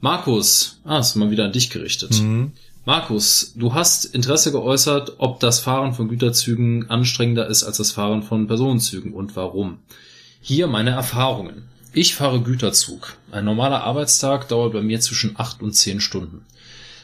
[0.00, 2.20] Markus, ah, ist mal wieder an dich gerichtet.
[2.20, 2.52] Mhm.
[2.86, 8.22] Markus, du hast Interesse geäußert, ob das Fahren von Güterzügen anstrengender ist als das Fahren
[8.22, 9.80] von Personenzügen und warum.
[10.40, 11.64] Hier meine Erfahrungen.
[11.92, 13.16] Ich fahre Güterzug.
[13.32, 16.46] Ein normaler Arbeitstag dauert bei mir zwischen acht und zehn Stunden.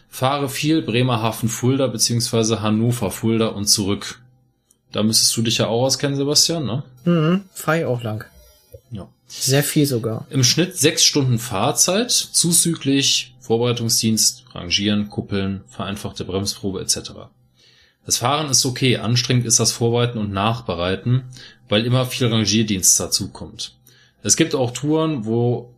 [0.09, 4.20] Fahre viel Bremerhaven-Fulda beziehungsweise Hannover-Fulda und zurück.
[4.93, 6.85] Da müsstest du dich ja auch auskennen, Sebastian, ne?
[7.05, 8.25] Mhm, fahr ich auch lang.
[8.93, 9.09] Ja.
[9.27, 10.28] Sehr viel sogar.
[10.31, 17.12] Im Schnitt sechs Stunden Fahrzeit, zuzüglich Vorbereitungsdienst, Rangieren, Kuppeln, vereinfachte Bremsprobe etc.
[18.06, 21.24] Das Fahren ist okay, anstrengend ist das Vorbereiten und Nachbereiten,
[21.68, 23.74] weil immer viel Rangierdienst dazukommt.
[24.22, 25.74] Es gibt auch Touren, wo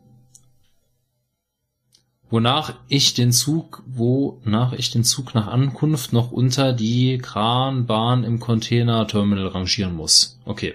[2.28, 8.40] wonach ich den Zug, wonach ich den Zug nach Ankunft noch unter die Kranbahn im
[8.40, 10.38] Containerterminal rangieren muss.
[10.44, 10.74] Okay.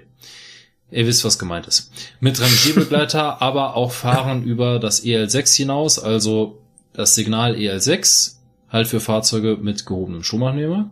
[0.92, 1.92] Ihr wisst, was gemeint ist.
[2.20, 6.60] Mit Rangierbegleiter, aber auch fahren über das EL6 hinaus, also
[7.00, 8.34] das Signal EL6,
[8.70, 10.92] halt für Fahrzeuge mit gehobenem Stromabnehmer.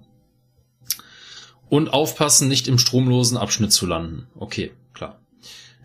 [1.69, 4.27] Und aufpassen, nicht im stromlosen Abschnitt zu landen.
[4.39, 5.19] Okay, klar.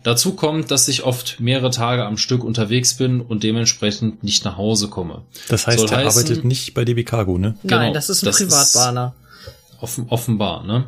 [0.03, 4.55] Dazu kommt, dass ich oft mehrere Tage am Stück unterwegs bin und dementsprechend nicht nach
[4.55, 5.23] Hause komme.
[5.49, 7.55] Das heißt, Soll er heißen- arbeitet nicht bei DB Cargo, ne?
[7.63, 9.13] Nein, das ist ein Privatbahner.
[9.81, 10.85] offen, offenbar, ne?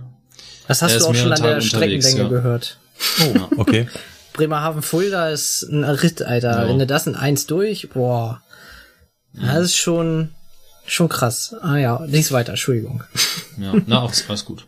[0.70, 2.28] Das Er hast ist du auch schon an der Tage Streckenlänge ja.
[2.30, 2.78] gehört.
[3.20, 3.50] Ja.
[3.58, 3.88] Okay.
[4.34, 6.64] Bremerhaven-Fulda ist ein Ritt, Alter.
[6.64, 6.70] Ja.
[6.70, 8.42] Wenn du das in eins durch, boah.
[9.42, 10.30] Das ist schon,
[10.86, 11.56] schon krass.
[11.62, 13.04] Ah ja, lies weiter, Entschuldigung.
[13.58, 14.66] Ja, na, alles, alles gut.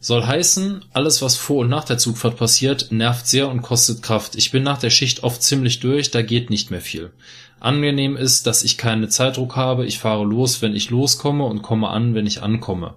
[0.00, 4.34] Soll heißen, alles was vor und nach der Zugfahrt passiert, nervt sehr und kostet Kraft.
[4.34, 7.12] Ich bin nach der Schicht oft ziemlich durch, da geht nicht mehr viel.
[7.60, 11.88] Angenehm ist, dass ich keinen Zeitdruck habe, ich fahre los, wenn ich loskomme und komme
[11.88, 12.94] an, wenn ich ankomme.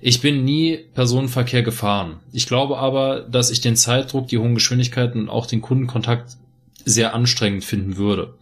[0.00, 2.18] Ich bin nie Personenverkehr gefahren.
[2.32, 6.36] Ich glaube aber, dass ich den Zeitdruck, die hohen Geschwindigkeiten und auch den Kundenkontakt
[6.84, 8.34] sehr anstrengend finden würde.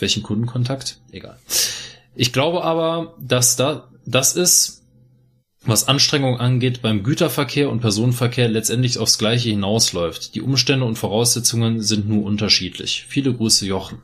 [0.00, 0.98] Welchen Kundenkontakt?
[1.12, 1.38] Egal.
[2.14, 4.82] Ich glaube aber, dass da, das ist,
[5.64, 10.34] was Anstrengung angeht, beim Güterverkehr und Personenverkehr letztendlich aufs Gleiche hinausläuft.
[10.34, 13.04] Die Umstände und Voraussetzungen sind nur unterschiedlich.
[13.08, 14.02] Viele Grüße, Jochen.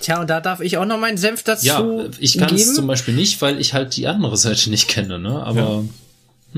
[0.00, 2.86] Tja, und da darf ich auch noch meinen Senf dazu Ja, ich kann es zum
[2.86, 5.42] Beispiel nicht, weil ich halt die andere Seite nicht kenne, ne?
[5.44, 5.84] Aber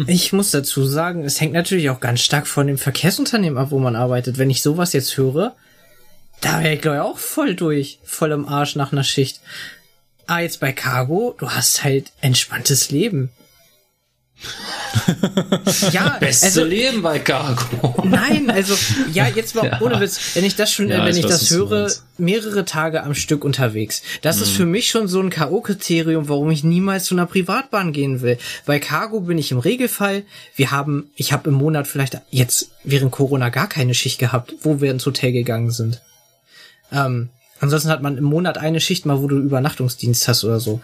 [0.07, 3.79] Ich muss dazu sagen, es hängt natürlich auch ganz stark von dem Verkehrsunternehmen ab, wo
[3.79, 4.39] man arbeitet.
[4.39, 5.55] Wenn ich sowas jetzt höre,
[6.45, 9.41] da wäre ich glaube ich auch voll durch, voll im Arsch nach einer Schicht.
[10.27, 13.31] Ah, jetzt bei Cargo, du hast halt entspanntes Leben.
[15.93, 18.03] ja, beste also, Leben bei Cargo.
[18.05, 18.77] Nein, also
[19.13, 19.81] ja, jetzt mal Ja.
[19.81, 23.03] ohne Witz, wenn ich das schon, Ja, wenn ich ich weiß, das höre, mehrere Tage
[23.03, 24.03] am Stück unterwegs.
[24.23, 24.57] Das ist Mhm.
[24.57, 28.39] für mich schon so ein K.O.-Kriterium, warum ich niemals zu einer Privatbahn gehen will.
[28.67, 30.25] Bei Cargo bin ich im Regelfall.
[30.57, 34.81] Wir haben, ich habe im Monat vielleicht jetzt während Corona gar keine Schicht gehabt, wo
[34.81, 36.03] wir ins Hotel gegangen sind.
[36.95, 37.29] Ähm,
[37.61, 40.81] ansonsten hat man im Monat eine Schicht mal, wo du Übernachtungsdienst hast oder so.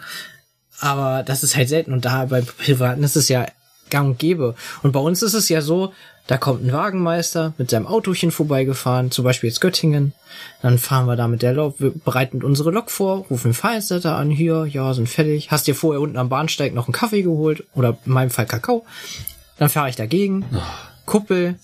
[0.79, 3.45] Aber das ist halt selten und da bei Privaten ist es ja
[3.89, 4.55] gang und gäbe.
[4.83, 5.93] Und bei uns ist es ja so,
[6.27, 10.13] da kommt ein Wagenmeister mit seinem Autochen vorbeigefahren, zum Beispiel jetzt Göttingen.
[10.61, 14.29] Dann fahren wir da mit der Lok, wir bereiten unsere Lok vor, rufen den an,
[14.29, 15.51] hier, ja, sind fertig.
[15.51, 18.85] Hast dir vorher unten am Bahnsteig noch einen Kaffee geholt oder in meinem Fall Kakao.
[19.57, 20.45] Dann fahre ich dagegen,
[21.05, 21.59] Kuppel.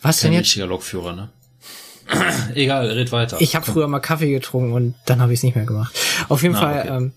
[0.00, 0.46] Was denn Kein jetzt?
[0.46, 1.28] richtiger Lokführer, ne?
[2.54, 3.36] Egal, red weiter.
[3.40, 5.94] Ich habe früher mal Kaffee getrunken und dann habe ich es nicht mehr gemacht.
[6.28, 6.96] Auf jeden Ah, Fall okay.
[6.96, 7.12] ähm,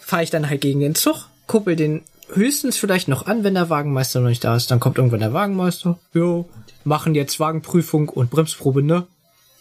[0.00, 2.02] fahre ich dann halt gegen den Zug, kuppel den
[2.32, 4.70] höchstens vielleicht noch an, wenn der Wagenmeister noch nicht da ist.
[4.70, 5.98] Dann kommt irgendwann der Wagenmeister.
[6.14, 6.48] Jo,
[6.84, 9.06] machen jetzt Wagenprüfung und Bremsprobe, ne?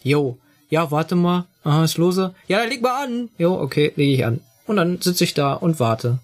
[0.04, 0.38] Jo,
[0.70, 1.46] ja, warte mal.
[1.64, 2.34] Aha, ist lose.
[2.48, 3.30] Ja, dann leg mal an.
[3.38, 4.40] Jo, okay, lege ich an.
[4.66, 6.20] Und dann sitze ich da und warte.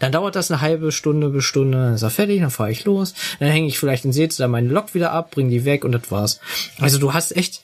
[0.00, 2.84] Dann dauert das eine halbe Stunde bis Stunde, dann ist er fertig, dann fahre ich
[2.84, 3.14] los.
[3.38, 5.92] Dann hänge ich vielleicht in Seetz da meine Lok wieder ab, bring die weg und
[5.92, 6.40] das war's.
[6.80, 7.62] Also du hast echt,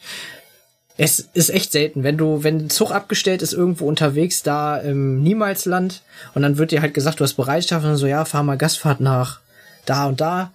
[0.96, 5.22] es ist echt selten, wenn du, wenn ein Zug abgestellt ist irgendwo unterwegs, da im
[5.22, 6.02] Niemalsland
[6.34, 8.56] und dann wird dir halt gesagt, du hast Bereitschaft und dann so, ja, fahr mal
[8.56, 9.40] Gastfahrt nach
[9.84, 10.52] da und da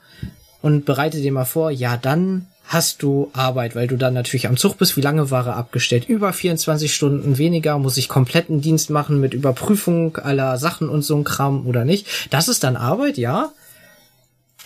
[0.61, 4.55] und bereite dir mal vor, ja, dann hast du Arbeit, weil du dann natürlich am
[4.55, 4.95] Zug bist.
[4.95, 6.07] Wie lange war er abgestellt?
[6.07, 11.17] Über 24 Stunden weniger, muss ich kompletten Dienst machen mit Überprüfung aller Sachen und so
[11.17, 12.07] ein Kram oder nicht.
[12.29, 13.51] Das ist dann Arbeit, ja.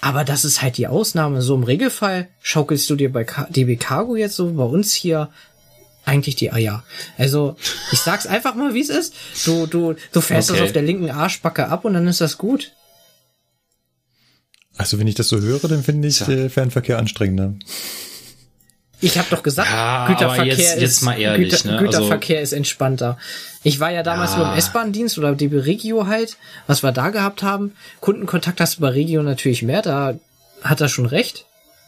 [0.01, 1.42] Aber das ist halt die Ausnahme.
[1.42, 5.30] So im Regelfall schaukelst du dir bei DB Cargo jetzt so bei uns hier
[6.06, 6.84] eigentlich die Eier.
[7.17, 7.56] Also,
[7.92, 9.16] ich sag's einfach mal, wie es ist.
[9.45, 10.59] Du, du, du fährst Okay.
[10.59, 12.74] das auf der linken Arschbacke ab und dann ist das gut.
[14.78, 17.54] Also wenn ich das so höre, dann finde ich äh, Fernverkehr anstrengender.
[19.02, 21.74] Ich habe doch gesagt, Ja, Güterverkehr aber jetzt- ist jetzt mal ehrlich, ne?
[21.78, 23.18] Also- Güterverkehr ist entspannter.
[23.64, 24.38] Ich war ja damals Ja.
[24.40, 26.38] nur im S-Bahn-Dienst oder DB Regio halt,
[26.68, 27.74] was wir da gehabt haben.
[28.00, 30.18] Kundenkontakt hast du bei Regio natürlich mehr, da
[30.62, 31.45] hat er schon recht.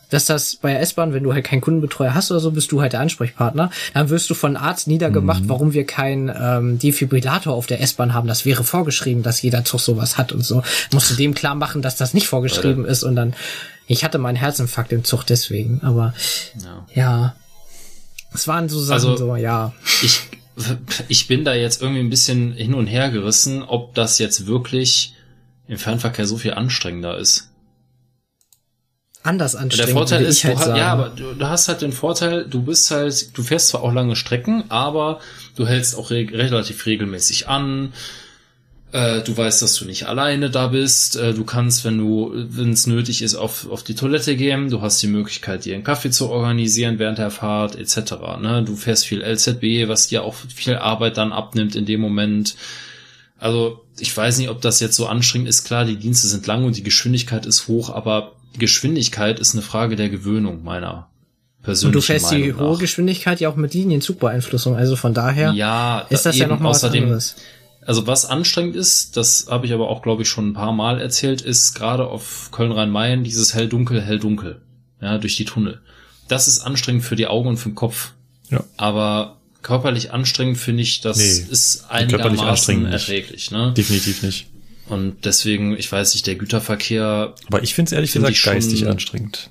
[0.10, 2.80] Dass das bei der S-Bahn, wenn du halt keinen Kundenbetreuer hast oder so, bist du
[2.82, 3.72] halt der Ansprechpartner.
[3.94, 5.50] Dann wirst du von Arzt niedergemacht, Mhm.
[5.50, 8.28] warum wir keinen ähm, Defibrillator auf der S-Bahn haben.
[8.28, 10.64] Das wäre vorgeschrieben, dass jeder Zug sowas hat und so.
[10.94, 13.34] Musst du dem klar machen, dass das nicht vorgeschrieben ist und dann.
[13.90, 16.14] Ich hatte meinen Herzinfarkt im Zug deswegen, aber
[16.94, 17.36] ja.
[18.34, 19.74] Es waren so Sachen Also- so, ja.
[20.04, 20.22] ich,
[21.08, 25.14] ich bin da jetzt irgendwie ein bisschen hin und her gerissen, ob das jetzt wirklich
[25.68, 27.47] im Fernverkehr so viel anstrengender ist.
[29.24, 29.90] Anders anstrengend.
[29.90, 32.92] Der Vorteil ist, halt du, ja, aber du, du hast halt den Vorteil, du bist
[32.92, 35.20] halt, du fährst zwar auch lange Strecken, aber
[35.56, 37.94] du hältst auch re relativ regelmäßig an.
[38.94, 41.18] Äh, du weißt, dass du nicht alleine da bist.
[41.18, 44.70] Äh, du kannst, wenn du, wenn es nötig ist, auf, auf die Toilette gehen.
[44.70, 48.14] Du hast die Möglichkeit, dir einen Kaffee zu organisieren während der Fahrt etc.
[48.40, 48.64] Ne?
[48.66, 52.56] Du fährst viel LZB, was dir auch viel Arbeit dann abnimmt in dem Moment.
[53.40, 55.66] Also ich weiß nicht, ob das jetzt so anstrengend ist.
[55.66, 59.96] Klar, die Dienste sind lang und die Geschwindigkeit ist hoch, aber Geschwindigkeit ist eine Frage
[59.96, 61.10] der Gewöhnung meiner
[61.64, 62.80] persönlichen und du fährst die Meinung hohe nach.
[62.80, 64.76] Geschwindigkeit ja auch mit Linienzugbeeinflussung.
[64.76, 67.36] Also von daher Ja, ist das ja noch mal was außerdem, anderes.
[67.86, 71.00] Also was anstrengend ist, das habe ich aber auch, glaube ich, schon ein paar Mal
[71.00, 74.62] erzählt, ist gerade auf Köln-Rhein-Main dieses hell-dunkel, hell-dunkel,
[75.02, 75.80] ja, durch die Tunnel.
[76.28, 78.12] Das ist anstrengend für die Augen und für den Kopf.
[78.50, 78.64] Ja.
[78.76, 83.52] Aber körperlich anstrengend finde ich, das Nee, ist körperlich einigermaßen erträglich.
[83.52, 83.74] Ne?
[83.76, 84.48] Definitiv nicht.
[84.90, 87.36] Und deswegen, ich weiß nicht, der Güterverkehr.
[87.48, 89.50] Aber ich finde es ehrlich find gesagt ich schon- geistig anstrengend.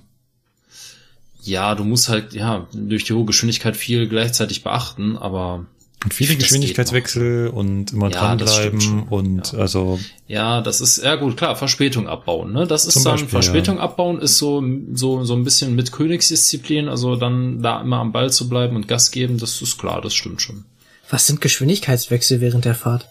[1.43, 5.67] Ja, du musst halt, ja, durch die hohe Geschwindigkeit viel gleichzeitig beachten, aber.
[6.03, 9.99] Und viele Geschwindigkeitswechsel und immer Ja, dranbleiben und also
[10.29, 12.67] Ja, das ist, ja gut, klar, Verspätung abbauen, ne?
[12.67, 13.83] Das ist dann, Beispiel, Verspätung ja.
[13.83, 18.31] abbauen ist so, so, so ein bisschen mit Königsdisziplin, also dann da immer am Ball
[18.33, 20.65] zu bleiben und Gas geben, das ist klar, das stimmt schon.
[21.11, 23.09] Was sind Geschwindigkeitswechsel während der Fahrt?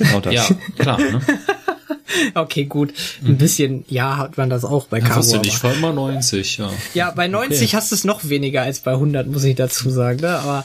[0.00, 0.34] Genau das.
[0.34, 0.46] Ja,
[0.78, 1.20] klar, ne?
[2.34, 2.92] Okay, gut.
[3.24, 5.92] Ein bisschen, ja, hat man das auch bei Ja, was denn, aber- ich fahr immer
[5.92, 6.68] 90, ja.
[6.92, 7.76] Ja, bei 90 Okay.
[7.76, 10.30] hast du es noch weniger als bei 100, muss ich dazu sagen, ne?
[10.40, 10.64] Aber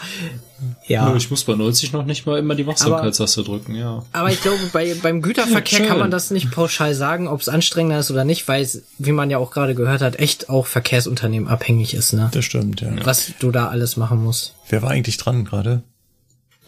[0.87, 1.05] ja.
[1.07, 4.03] Nur Ich muss bei 90 noch nicht mal immer die Wachsamkeitstaste drücken, ja.
[4.11, 5.87] Aber ich glaube, bei, beim Güterverkehr Schön.
[5.87, 9.11] kann man das nicht pauschal sagen, ob es anstrengender ist oder nicht, weil es, wie
[9.11, 12.29] man ja auch gerade gehört hat, echt auch Verkehrsunternehmen abhängig ist, ne?
[12.33, 12.89] Das stimmt, ja.
[13.03, 14.55] Was du da alles machen musst.
[14.69, 15.83] Wer war eigentlich dran gerade?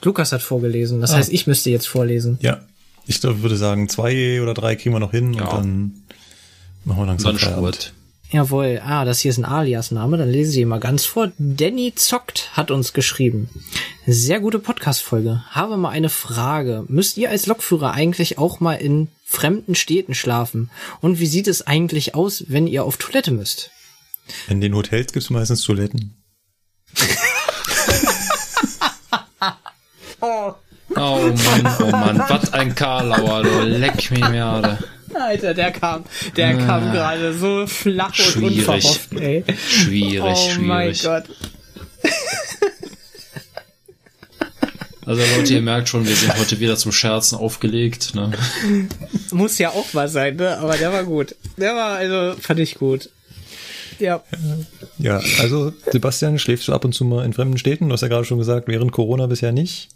[0.04, 1.18] Lukas hat vorgelesen, das Ah.
[1.18, 2.38] heißt, ich müsste jetzt vorlesen.
[2.42, 2.62] Ja.
[3.06, 6.04] Ich glaube, würde sagen, zwei oder drei kriegen wir noch hin und dann
[6.84, 7.94] machen wir langsam Dann Feierabend.
[8.30, 11.32] Jawohl, ah, das hier ist ein Alias-Name, dann lesen Sie mal ganz vor.
[11.38, 13.50] Danny Zockt hat uns geschrieben.
[14.06, 15.44] Sehr gute Podcast-Folge.
[15.52, 16.84] Habe mal eine Frage.
[16.90, 20.70] Müsst ihr als Lokführer eigentlich auch mal in fremden Städten schlafen?
[21.00, 23.72] Und wie sieht es eigentlich aus, wenn ihr auf Toilette müsst?
[24.50, 26.22] In den Hotels gibt es meistens Toiletten.
[30.22, 30.54] Oh.
[30.96, 34.78] Oh Mann, oh Mann, was ein Karlauer, du leck mich mir, Alter.
[35.14, 36.04] Alter, der kam,
[36.36, 36.66] der Ah.
[36.66, 38.58] kam gerade so flach und Schwierig.
[38.60, 39.44] unverhofft, ey.
[39.68, 41.04] Schwierig, oh mein schwierig.
[41.04, 41.24] Gott.
[45.06, 48.32] Also Leute, ihr merkt schon, wir sind heute wieder zum Scherzen aufgelegt, ne?
[49.32, 50.58] Muss ja auch mal sein, ne?
[50.58, 51.34] Aber der war gut.
[51.56, 53.10] Der war, also, fand ich gut.
[54.00, 54.22] Ja.
[55.00, 57.88] Ja, also Sebastian, schläfst du ab und zu mal in fremden Städten?
[57.88, 59.88] Du hast ja gerade schon gesagt, während Corona bisher nicht.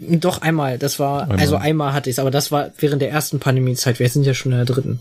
[0.00, 1.38] Doch einmal, das war, Einmal.
[1.38, 4.50] also einmal hatte ich aber das war während der ersten Pandemiezeit, wir sind ja schon
[4.52, 5.00] in der dritten.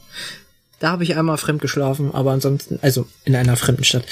[0.79, 4.05] Da habe ich einmal fremd geschlafen, aber ansonsten, also in einer fremden Stadt.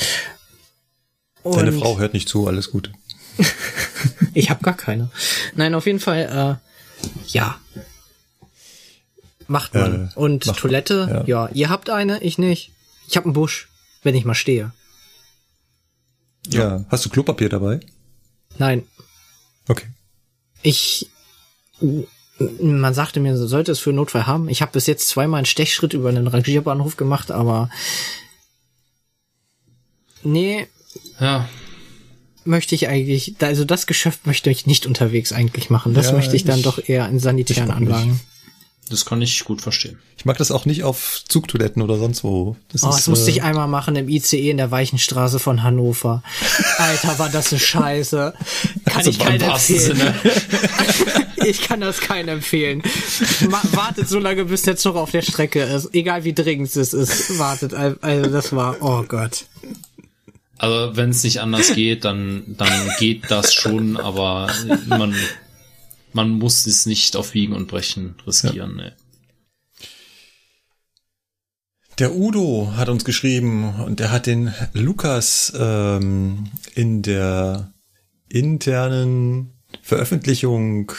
[1.43, 2.92] Deine Und- Frau hört nicht zu, alles gut.
[4.35, 5.10] Ich habe gar keine.
[5.56, 7.60] Nein, auf jeden Fall, äh, ja.
[9.48, 10.10] Macht man.
[10.10, 11.50] Äh, Und macht man, Toilette, ja.
[11.53, 12.72] ihr habt eine, ich nicht.
[13.08, 13.69] Ich habe einen Busch,
[14.02, 14.74] wenn ich mal stehe.
[16.48, 16.84] Ja.
[16.90, 17.80] Hast du Klopapier dabei?
[18.58, 18.84] Nein.
[19.68, 19.85] Okay.
[20.64, 21.09] Ich,
[22.40, 24.50] man sagte mir, so sollte es für Notfall haben.
[24.50, 27.69] Ich habe bis jetzt zweimal einen Stechschritt über einen Rangierbahnhof gemacht, aber
[30.24, 30.67] nee,
[31.19, 31.48] Ja.
[32.45, 35.93] möchte ich eigentlich, also das Geschäft möchte ich nicht unterwegs eigentlich machen.
[35.93, 38.19] Das Ja, möchte ich dann doch eher in sanitären auch nicht.
[38.90, 39.98] Das kann ich gut verstehen.
[40.18, 42.58] Ich mag das auch nicht auf Zugtoiletten oder sonst wo.
[42.72, 45.64] Das Oh, ist, das musste äh, ich einmal machen im ICE in der Weichenstraße von
[45.64, 46.22] Hannover.
[46.78, 48.34] Alter, war das eine Scheiße.
[48.86, 50.02] Kann Also ich keinen empfehlen.
[51.45, 52.84] ich kann das keinen empfehlen.
[53.50, 55.94] Ma wartet so lange, bis der Zug auf der Strecke ist.
[55.94, 57.40] Egal wie dringend es ist.
[57.40, 57.74] Wartet.
[57.74, 59.45] Al- Also das war, oh Gott.
[60.58, 64.50] Also wenn es nicht anders geht, dann, dann geht das schon, aber
[64.88, 65.16] man,
[66.14, 68.75] man muss es nicht auf Biegen und Brechen riskieren.
[68.75, 68.95] Ne.
[72.00, 77.72] Der Udo hat uns geschrieben und er hat den Lukas ähm, in der
[78.30, 79.51] internen
[79.82, 80.92] Veröffentlichung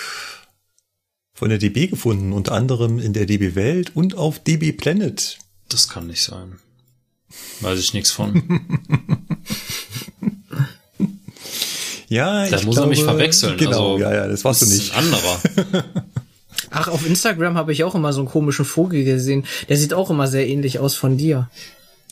[1.33, 5.39] von der DB gefunden, unter anderem in der DB Welt und auf DB Planet.
[5.69, 6.61] Das kann nicht sein.
[7.61, 8.61] Weiß ich nichts von.
[12.15, 13.57] Ja, Da ich muss glaube, er mich verwechseln.
[13.57, 14.97] Genau, also, ja, ja, das warst du ist nicht.
[14.97, 15.85] Ein anderer.
[16.71, 19.45] Ach, auf Instagram habe ich auch immer so einen komischen Vogel gesehen.
[19.69, 21.51] Der sieht auch immer sehr ähnlich aus von dir.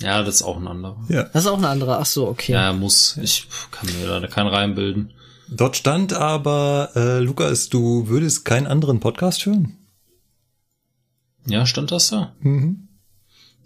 [0.00, 0.96] Ja, das ist auch ein anderer.
[1.08, 1.24] Ja.
[1.32, 2.00] Das ist auch ein anderer.
[2.00, 2.52] Ach so, okay.
[2.52, 3.16] Ja, muss.
[3.22, 5.12] Ich kann mir da keinen Reim bilden.
[5.48, 9.76] Dort stand aber, äh, Lukas, du würdest keinen anderen Podcast hören?
[11.46, 12.34] Ja, stand das da?
[12.40, 12.88] Mhm.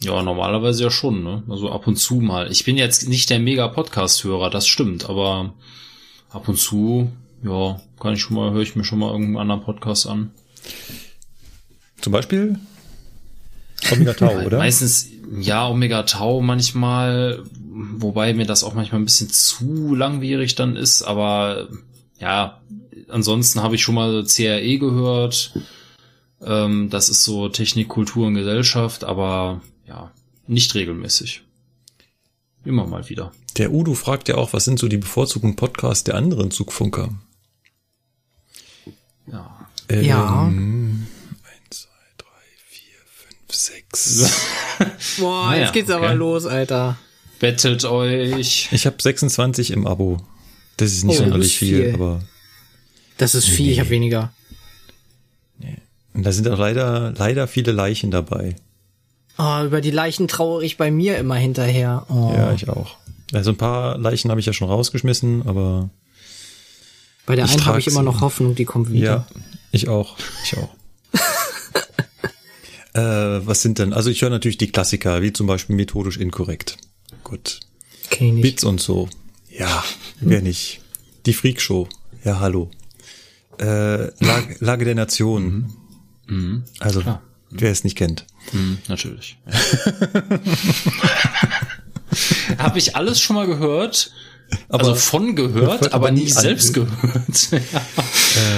[0.02, 1.44] Ja, normalerweise ja schon, ne?
[1.48, 2.50] Also ab und zu mal.
[2.52, 5.55] Ich bin jetzt nicht der mega Podcast-Hörer, das stimmt, aber
[6.36, 7.10] ab und zu,
[7.42, 10.31] ja, kann ich schon mal, höre ich mir schon mal irgendeinen anderen Podcast an.
[12.00, 12.58] Zum Beispiel
[13.90, 14.58] Omega Tau, oder?
[14.58, 15.08] Meistens,
[15.40, 21.02] ja, Omega Tau manchmal, wobei mir das auch manchmal ein bisschen zu langwierig dann ist,
[21.02, 21.68] aber
[22.18, 22.60] ja,
[23.08, 25.55] ansonsten habe ich schon mal CRE gehört.
[26.42, 30.12] Ähm, das ist so Technik, Kultur und Gesellschaft, aber ja,
[30.47, 31.45] nicht regelmäßig.
[32.67, 33.33] Immer mal wieder.
[33.57, 37.11] Der Udo fragt ja auch, was sind so die bevorzugten Podcasts der anderen Zugfunker?
[39.31, 39.69] Ja.
[39.89, 40.47] Ähm, Ja.
[40.47, 41.07] Eins,
[41.70, 41.89] zwei,
[42.19, 42.27] drei,
[42.69, 44.31] vier, fünf, sechs.
[45.19, 46.17] Boah, Naja, jetzt geht's aber okay.
[46.17, 46.99] los, Alter.
[47.39, 48.69] Bettelt euch.
[48.73, 50.19] Ich habe 26 im Abo.
[50.77, 51.95] Das ist nicht Oh, sonderlich viel, viel.
[51.95, 52.23] aber
[53.19, 54.33] Das ist viel, ich habe weniger.
[56.15, 58.57] und da sind auch leider leider viele Leichen dabei.
[59.39, 62.06] Oh, über die Leichen trauere ich bei mir immer hinterher.
[62.08, 62.32] Oh.
[62.34, 62.97] Ja, ich auch.
[63.32, 65.90] Also ein paar Leichen habe ich ja schon rausgeschmissen, aber
[67.26, 69.05] bei der einen habe ich immer noch Hoffnung, die kommt wieder.
[69.05, 69.26] ja,
[69.73, 70.70] ich auch, ich auch.
[72.94, 73.92] äh, was sind denn?
[73.92, 76.76] Also ich höre natürlich die Klassiker, wie zum Beispiel methodisch inkorrekt.
[77.24, 77.60] Gut.
[78.10, 78.42] Kenn ich nicht.
[78.42, 79.08] Bits und so.
[79.50, 79.84] Ja,
[80.20, 80.81] wer nicht?
[81.26, 81.89] Die Freakshow.
[82.24, 82.70] Ja, hallo.
[83.58, 85.73] Äh, Lage, Lage der Nation.
[86.28, 86.65] Mhm.
[86.78, 87.23] Also, Klar.
[87.50, 88.26] Wer es nicht kennt.
[88.52, 89.39] Mhm, natürlich.
[92.58, 94.12] Habe ich alles schon mal gehört?
[94.68, 97.50] Aber- also von gehört, Hört aber aber nie selbst gehört.
[97.50, 97.58] ja.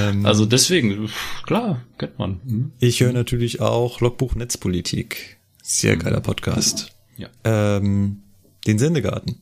[0.09, 1.09] Ähm, Also deswegen,
[1.47, 2.41] klar, kennt man.
[2.45, 2.73] Mhm.
[2.79, 5.39] Ich höre natürlich auch Logbuch Netzpolitik.
[5.63, 6.93] Sehr geiler Podcast.
[7.17, 7.29] Ja.
[7.45, 8.23] Ähm,
[8.67, 9.41] den Sendegarten.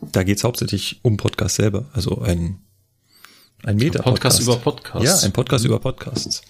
[0.00, 1.88] Da geht's hauptsächlich um Podcast selber.
[1.92, 2.58] Also ein,
[3.64, 4.38] ein Meta-Podcast.
[4.38, 5.22] Podcast über Podcasts.
[5.22, 6.42] Ja, ein Podcast über Podcasts.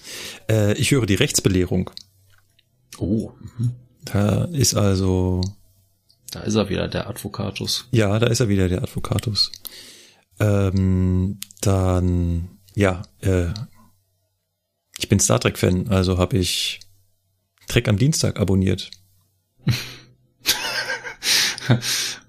[0.49, 1.89] Äh, ich höre die Rechtsbelehrung.
[2.97, 3.71] Oh, mhm.
[4.05, 5.41] Da ist also,
[6.31, 7.87] da ist er wieder, der Advocatus.
[7.91, 9.51] ja, da ist er wieder, der Advocatus.
[10.39, 13.47] Ähm, dann, ja, äh,
[14.97, 16.79] ich bin Star Trek-Fan, also habe ich
[17.67, 18.91] Trek am Dienstag abonniert.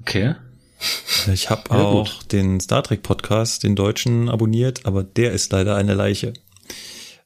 [0.00, 0.36] Okay.
[1.32, 5.76] Ich habe Ja, auch den Star Trek Podcast, den deutschen, abonniert, aber der ist leider
[5.76, 6.34] eine Leiche.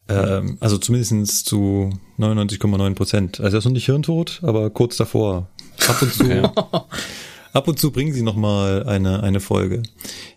[0.09, 3.41] Ähm, also zumindest zu 99,9 Prozent.
[3.41, 5.49] Also er ist noch nicht hirntot, aber kurz davor.
[5.87, 6.55] Ab und zu,
[7.53, 9.83] ab und zu bringen sie noch mal eine eine Folge.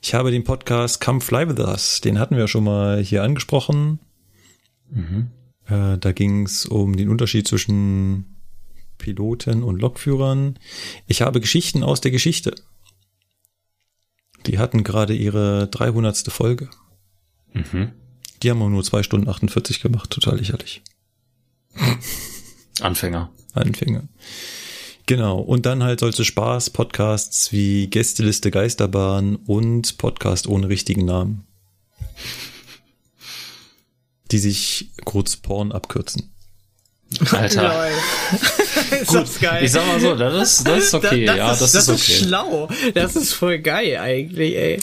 [0.01, 4.00] Ich habe den Podcast Come Fly with Us, den hatten wir schon mal hier angesprochen.
[4.90, 5.32] Mhm.
[5.67, 8.35] Äh, da ging es um den Unterschied zwischen
[8.98, 10.59] Piloten und Lokführern.
[11.08, 12.56] Ich habe Geschichten aus der Geschichte.
[14.47, 16.31] Die hatten gerade ihre 300.
[16.31, 16.69] Folge.
[17.53, 17.91] Mhm.
[18.41, 20.81] Die haben auch nur zwei Stunden 48 gemacht, total lächerlich.
[22.81, 23.29] Anfänger.
[23.53, 24.07] Anfänger.
[25.05, 25.39] Genau.
[25.39, 31.45] Und dann halt solche Spaß-Podcasts wie Gästeliste Geisterbahn und Podcast ohne richtigen Namen.
[34.31, 36.30] Die sich kurz Porn abkürzen.
[37.31, 37.88] Alter.
[38.91, 39.64] ist Gut, das geil.
[39.65, 42.23] ich sag mal so, das ist- das ist okay, Das, ja, ist, das ist okay.
[42.23, 42.69] schlau.
[42.93, 44.80] Das ist voll geil eigentlich, ey.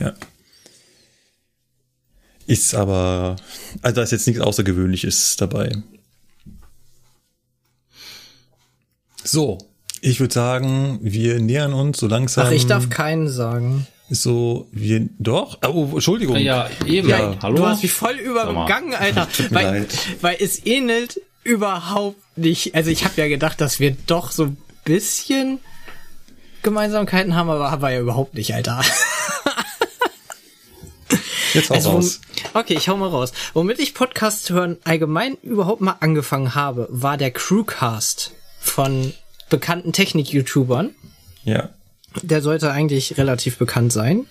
[0.00, 0.14] Ja.
[2.46, 3.36] Ist aber,
[3.82, 5.72] also da ist jetzt nichts Außergewöhnliches dabei.
[9.24, 9.58] So,
[10.02, 12.46] ich würde sagen, wir nähern uns so langsam.
[12.46, 13.86] Ach, ich darf keinen sagen.
[14.10, 15.58] So, wir, doch?
[15.66, 16.36] Oh, Entschuldigung.
[16.36, 17.08] Ja, eben.
[17.08, 19.28] Ja, Du hast mich voll übergangen, Alter.
[19.36, 19.94] Tut mir Weil, leid.
[20.20, 22.74] weil es ähnelt überhaupt nicht.
[22.74, 25.58] Also ich habe ja gedacht, dass wir doch so ein bisschen
[26.62, 28.82] Gemeinsamkeiten haben, aber haben wir ja überhaupt nicht, Alter.
[31.54, 32.20] Jetzt hau Also, raus.
[32.52, 33.32] Okay, ich hau mal raus.
[33.52, 39.12] Womit ich Podcast hören allgemein überhaupt mal angefangen habe, war der Crewcast von
[39.50, 40.94] bekannten Technik-YouTubern.
[41.44, 41.70] Ja.
[42.22, 44.26] Der sollte eigentlich relativ bekannt sein.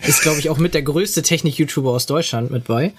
[0.00, 2.92] Ist, glaube ich, auch mit der größte Technik-YouTuber aus Deutschland mit bei.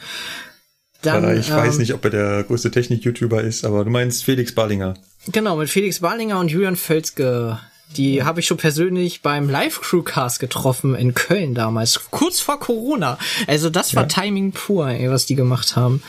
[1.01, 4.53] Dann, ich weiß ähm, nicht, ob er der größte Technik-YouTuber ist, aber du meinst Felix
[4.53, 4.95] Ballinger.
[5.31, 7.59] Genau, mit Felix Barlinger und Julian Völzke.
[7.97, 13.19] Die habe ich schon persönlich beim Live-Crewcast getroffen in Köln damals, kurz vor Corona.
[13.45, 14.07] Also das war Ja.
[14.07, 16.01] Timing pur, ey, was die gemacht haben.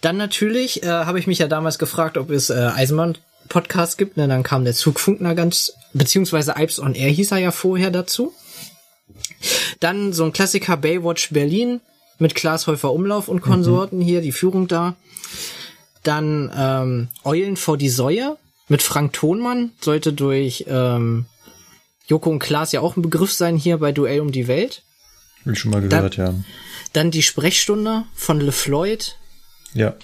[0.00, 2.54] Dann natürlich äh, habe ich mich ja damals gefragt, ob es äh,
[3.50, 4.16] Eisenbahn-Podcast gibt.
[4.16, 4.28] Ne?
[4.28, 8.32] Dann kam der Zugfunkner ganz, beziehungsweise Alps on Air hieß er ja vorher dazu.
[9.80, 11.80] Dann so ein Klassiker Baywatch Berlin
[12.18, 14.96] mit Klaas Häufer Umlauf und Konsorten hier, die Führung da.
[16.02, 18.36] Dann ähm, Eulen vor die Säue
[18.68, 21.26] mit Frank Thonmann, sollte durch ähm,
[22.06, 24.82] Joko und Klaas ja auch ein Begriff sein hier bei Duell um die Welt.
[25.44, 26.34] Hab ich schon mal gehört, ja.
[26.92, 29.16] Dann die Sprechstunde von LeFloid.
[29.74, 29.94] Ja.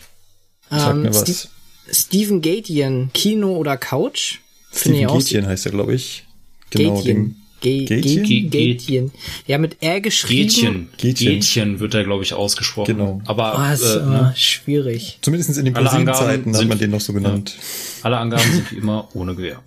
[0.71, 1.21] Sag Ähm, mir was.
[1.23, 1.49] Ste
[1.91, 4.39] Steven Gatian, Kino oder Couch.
[4.71, 5.19] Finde ich Steven auch.
[5.19, 6.25] Gätjen heißt er, glaube ich.
[6.71, 7.37] Genau, Gatian.
[7.61, 9.13] Gätjen.
[9.47, 10.49] Ja, mit R geschrieben.
[10.49, 10.89] Gätchen.
[10.99, 11.27] Gätchen.
[11.33, 12.97] Gätchen wird da, glaube ich, ausgesprochen.
[12.97, 13.23] Genau.
[13.25, 14.33] Aber Oh, ist äh, aber ne?
[14.37, 15.19] schwierig.
[15.23, 17.57] Zumindest in den ProSieben-Zeiten hat man den noch so genannt.
[18.03, 19.63] alle Angaben sind wie immer ohne Gewehr.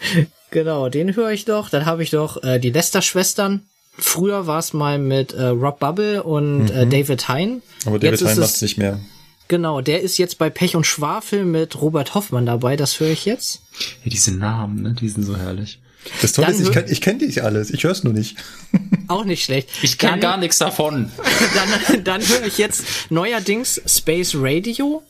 [0.50, 1.68] Genau, den höre ich doch.
[1.68, 3.64] Dann habe ich doch äh, die Lester-Schwestern.
[3.98, 6.90] Früher war es mal mit äh, Rob Bubble und äh, Mhm.
[6.90, 7.62] David Hein.
[7.84, 8.98] Aber David Jetzt Hein es- macht's nicht mehr.
[9.48, 12.76] Genau, der ist jetzt bei Pech und Schwafel mit Robert Hoffmann dabei.
[12.76, 13.62] Das höre ich jetzt.
[14.04, 15.80] Ja, diese Namen, ne, die sind so herrlich.
[16.22, 17.70] Das Tolle ist, ich, kann, ich kenne dich alles.
[17.70, 18.36] Ich hör's nur nicht.
[19.08, 19.68] Auch nicht schlecht.
[19.82, 21.10] Ich kenne Dann- gar nichts davon.
[21.54, 25.02] dann, dann höre ich jetzt neuerdings Space Radio.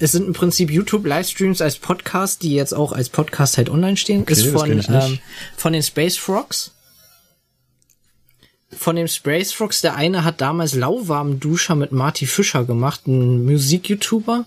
[0.00, 4.22] Es sind im Prinzip YouTube-Livestreams als Podcast, die jetzt auch als Podcast halt online stehen.
[4.22, 5.18] Okay, ist von, kenn ähm,
[5.56, 6.72] von den Space Frogs.
[8.76, 13.44] Von den Space Frogs, der eine hat damals lauwarmen Duscher mit Marty Fischer gemacht, ein
[13.44, 14.44] Musik-YouTuber.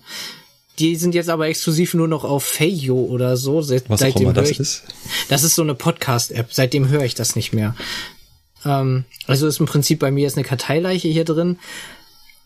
[0.79, 3.61] Die sind jetzt aber exklusiv nur noch auf Feyo oder so.
[3.61, 4.83] Seit, Was auch seitdem immer das höre ich, ist.
[5.29, 6.53] Das ist so eine Podcast-App.
[6.53, 7.75] Seitdem höre ich das nicht mehr.
[8.65, 11.59] Ähm, also ist im Prinzip bei mir jetzt eine Karteileiche hier drin.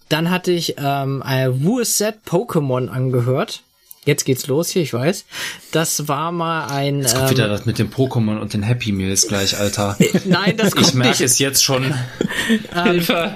[0.10, 3.64] Dann hatte ich ähm, ein Wuset Pokémon angehört.
[4.06, 5.26] Jetzt geht's los hier, ich weiß.
[5.72, 7.02] Das war mal ein.
[7.02, 9.98] Jetzt kommt ähm, wieder das mit dem Pokémon und den Happy Meals gleich, Alter.
[10.26, 11.94] Nein, das kommt Ich merke es jetzt schon.
[12.84, 13.36] Hilfe.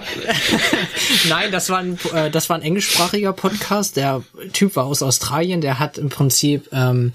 [1.30, 3.98] Nein, das war ein, äh, das war ein englischsprachiger Podcast.
[3.98, 4.22] Der
[4.54, 5.62] Typ war aus Australien.
[5.62, 7.14] Der hat im Prinzip ähm,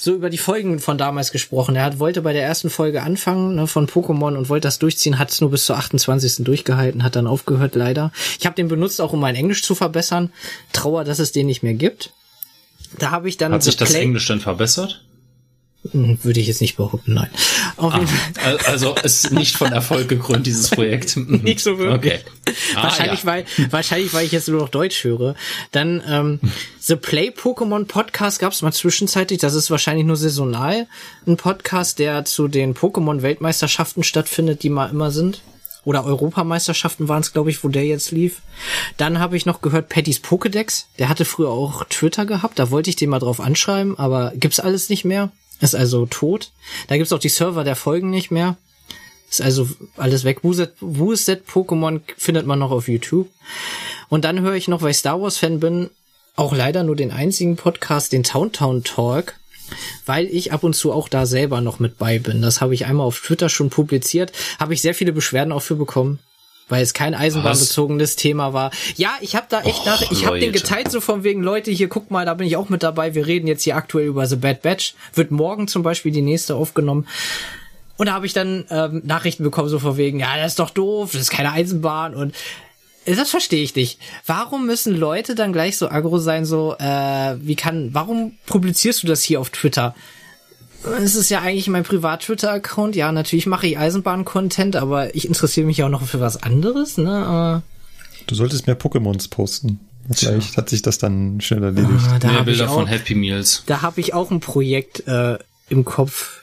[0.00, 1.76] so über die Folgen von damals gesprochen.
[1.76, 5.18] Er hat, wollte bei der ersten Folge anfangen ne, von Pokémon und wollte das durchziehen,
[5.18, 6.44] hat es nur bis zur 28.
[6.44, 8.10] durchgehalten, hat dann aufgehört leider.
[8.38, 10.32] Ich habe den benutzt, auch um mein Englisch zu verbessern.
[10.72, 12.12] Trauer, dass es den nicht mehr gibt.
[12.98, 15.04] Da habe ich dann Hat sich das Play- Englisch denn verbessert?
[15.92, 17.30] Hm, Würde ich jetzt nicht behaupten, nein.
[17.78, 18.00] Ah,
[18.66, 21.16] also ist nicht von Erfolg gekrönt, dieses Projekt.
[21.16, 21.38] Mhm.
[21.42, 22.20] Nicht so wirklich.
[22.44, 22.54] Okay.
[22.74, 23.26] Ah, wahrscheinlich, ja.
[23.26, 25.34] weil, wahrscheinlich, weil ich jetzt nur noch Deutsch höre.
[25.72, 26.40] Dann ähm,
[26.80, 29.38] The Play Pokémon Podcast gab es mal zwischenzeitlich.
[29.40, 30.86] Das ist wahrscheinlich nur saisonal.
[31.26, 35.40] Ein Podcast, der zu den Pokémon-Weltmeisterschaften stattfindet, die mal immer sind.
[35.84, 38.42] Oder Europameisterschaften waren es, glaube ich, wo der jetzt lief.
[38.96, 40.84] Dann habe ich noch gehört Pattys Pokédex.
[40.98, 42.58] Der hatte früher auch Twitter gehabt.
[42.58, 45.30] Da wollte ich den mal drauf anschreiben, aber gibt's alles nicht mehr.
[45.60, 46.52] Ist also tot.
[46.88, 48.56] Da gibt's auch die Server der Folgen nicht mehr.
[49.30, 50.42] Ist also alles weg.
[50.42, 53.28] Wuset Pokémon findet man noch auf YouTube.
[54.08, 55.90] Und dann höre ich noch, weil ich Star Wars Fan bin,
[56.36, 59.34] auch leider nur den einzigen Podcast, den Towntown Talk,
[60.06, 62.42] weil ich ab und zu auch da selber noch mit bei bin.
[62.42, 65.76] Das habe ich einmal auf Twitter schon publiziert, habe ich sehr viele Beschwerden auch für
[65.76, 66.18] bekommen.
[66.68, 68.70] Weil es kein eisenbahnbezogenes Thema war.
[68.94, 71.88] Ja, ich habe da echt nach, ich habe den geteilt so von wegen Leute hier,
[71.88, 73.16] guck mal, da bin ich auch mit dabei.
[73.16, 74.94] Wir reden jetzt hier aktuell über The Bad Batch.
[75.14, 77.08] Wird morgen zum Beispiel die nächste aufgenommen.
[77.96, 80.70] Und da habe ich dann ähm, Nachrichten bekommen, so von wegen, ja, das ist doch
[80.70, 82.14] doof, das ist keine Eisenbahn.
[82.14, 82.36] Und
[83.06, 83.98] Das verstehe ich nicht.
[84.26, 89.06] Warum müssen Leute dann gleich so aggro sein, so, äh, wie kann, warum publizierst du
[89.06, 89.94] das hier auf Twitter?
[91.02, 92.96] Es ist ja eigentlich mein Privat-Twitter-Account.
[92.96, 97.62] Ja, natürlich mache ich Eisenbahn-Content, aber ich interessiere mich auch noch für was anderes, ne?
[98.26, 99.80] Du solltest mehr Pokémons posten.
[100.10, 102.04] Vielleicht hat sich das dann schnell erledigt.
[102.08, 103.62] Ah, da Mehr hab Bilder ich auch, von Happy Meals.
[103.66, 106.42] Da habe ich auch ein Projekt äh, im Kopf.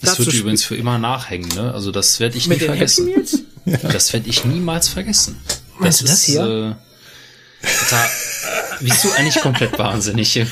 [0.00, 1.72] Das Dazu wird übrigens für immer nachhängen, ne?
[1.72, 3.10] Also das werde ich Mit nie den vergessen.
[3.82, 5.40] Das werde ich niemals vergessen.
[5.78, 6.76] Meinst du das hier?
[7.62, 8.10] Äh, da,
[8.80, 10.44] bist du eigentlich komplett wahnsinnig?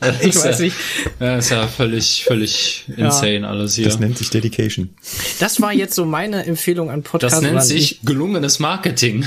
[0.00, 0.76] Das Ich ist weiß ja, nicht.
[1.20, 3.06] Ja, ist ja völlig, völlig Ja.
[3.06, 3.86] insane alles hier.
[3.86, 4.94] Das nennt sich Dedication.
[5.40, 7.34] Das war jetzt so meine Empfehlung an Podcast.
[7.36, 9.26] Das nennt sich gelungenes Marketing.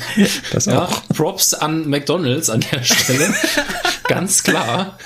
[0.53, 1.03] Das ja, auch.
[1.09, 3.33] Props an McDonalds an der Stelle.
[4.07, 4.97] Ganz klar.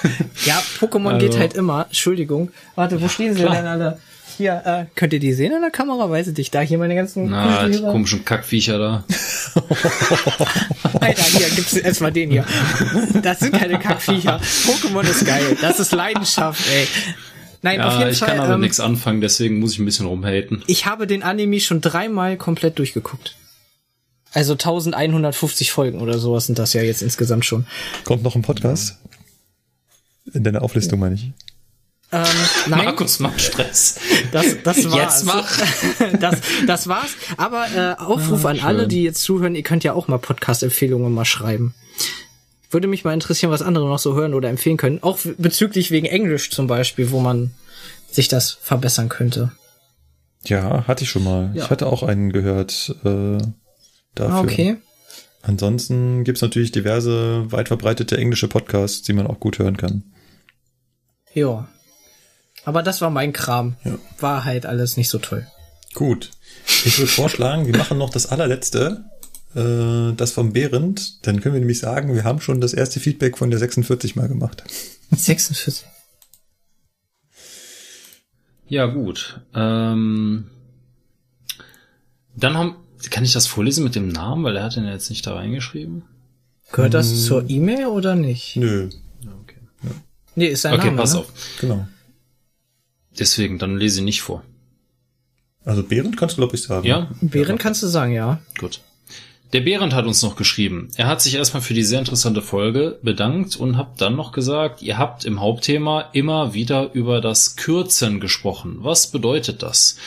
[0.45, 1.85] Ja, Pokémon Also- geht halt immer.
[1.87, 2.51] Entschuldigung.
[2.75, 3.99] Warte, wo stehen sie denn alle?
[4.37, 6.09] Hier, äh, könnt ihr die sehen in der Kamera?
[6.09, 6.53] Weiß ich nicht.
[6.53, 9.03] Da hier meine ganzen Na, die komischen Kackviecher da.
[10.99, 12.45] Alter, hier gibt's erstmal den hier.
[13.21, 14.39] Das sind keine Kackviecher.
[14.39, 15.57] Pokémon ist geil.
[15.61, 16.87] Das ist Leidenschaft, ey.
[17.61, 18.29] Nein, auf Ja, jeden ich Fall.
[18.29, 20.63] kann aber ähm, nichts anfangen, deswegen muss ich ein bisschen rumhaten.
[20.67, 23.35] Ich habe den Anime schon dreimal komplett durchgeguckt.
[24.33, 27.65] Also 1150 Folgen oder sowas sind das ja jetzt insgesamt schon.
[28.03, 28.99] Kommt noch ein Podcast?
[30.33, 31.31] In deiner Auflistung meine ich.
[32.15, 32.25] Ähm,
[32.69, 33.99] nein, Markus macht Stress.
[34.31, 34.95] das, das war's.
[34.95, 35.59] Jetzt mach.
[36.19, 37.11] das, das war's.
[37.37, 41.13] Aber äh, Aufruf Ah, an alle, die jetzt zuhören, ihr könnt ja auch mal Podcast-Empfehlungen
[41.13, 41.73] mal schreiben.
[42.71, 45.01] Würde mich mal interessieren, was andere noch so hören oder empfehlen können.
[45.01, 47.51] Auch bezüglich wegen Englisch zum Beispiel, wo man
[48.11, 49.51] sich das verbessern könnte.
[50.45, 51.51] Ja, hatte ich schon mal.
[51.53, 51.63] Ja.
[51.63, 53.37] Ich hatte auch einen gehört äh,
[54.13, 54.35] dafür.
[54.35, 54.77] Ah, okay.
[55.41, 60.03] Ansonsten gibt's natürlich diverse weit verbreitete englische Podcasts, die man auch gut hören kann.
[61.33, 61.67] Ja.
[62.65, 63.75] Aber das war mein Kram.
[64.19, 65.47] War halt alles nicht so toll.
[65.93, 66.31] Gut.
[66.83, 69.05] Ich würde vorschlagen, wir machen noch das allerletzte,
[69.55, 71.25] äh, das vom Behrendt.
[71.27, 74.27] Dann können wir nämlich sagen, wir haben schon das erste Feedback von der 46 mal
[74.27, 74.63] gemacht.
[75.11, 75.85] 46.
[78.67, 79.39] Ja, gut.
[79.53, 80.49] Ähm,
[82.35, 82.75] dann haben,
[83.11, 85.35] kann ich das vorlesen mit dem Namen, weil er hat den ja jetzt nicht da
[85.35, 86.03] reingeschrieben.
[86.71, 87.17] Gehört das Hm.
[87.17, 88.55] zur E-Mail oder nicht?
[88.55, 88.89] Nö.
[90.37, 90.97] Nee, ist sein okay, Name.
[90.97, 91.19] pass ne?
[91.19, 91.27] auf.
[91.61, 91.87] Genau.
[93.19, 94.43] Deswegen, dann lese ich nicht vor.
[95.63, 96.85] Also Behrendt kannst du, glaube ich, sagen.
[96.85, 97.09] Ja?
[97.21, 98.39] Bären kannst du sagen, ja.
[98.59, 98.81] Gut.
[99.53, 100.89] Der Behrend hat uns noch geschrieben.
[100.95, 104.81] Er hat sich erstmal für die sehr interessante Folge bedankt und hat dann noch gesagt,
[104.81, 108.77] ihr habt im Hauptthema immer wieder über das Kürzen gesprochen.
[108.79, 109.97] Was bedeutet das?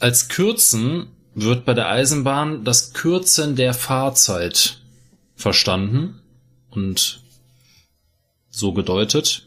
[0.00, 4.80] Als Kürzen wird bei der Eisenbahn das Kürzen der Fahrzeit
[5.36, 6.20] verstanden
[6.70, 7.20] und
[8.50, 9.46] so gedeutet.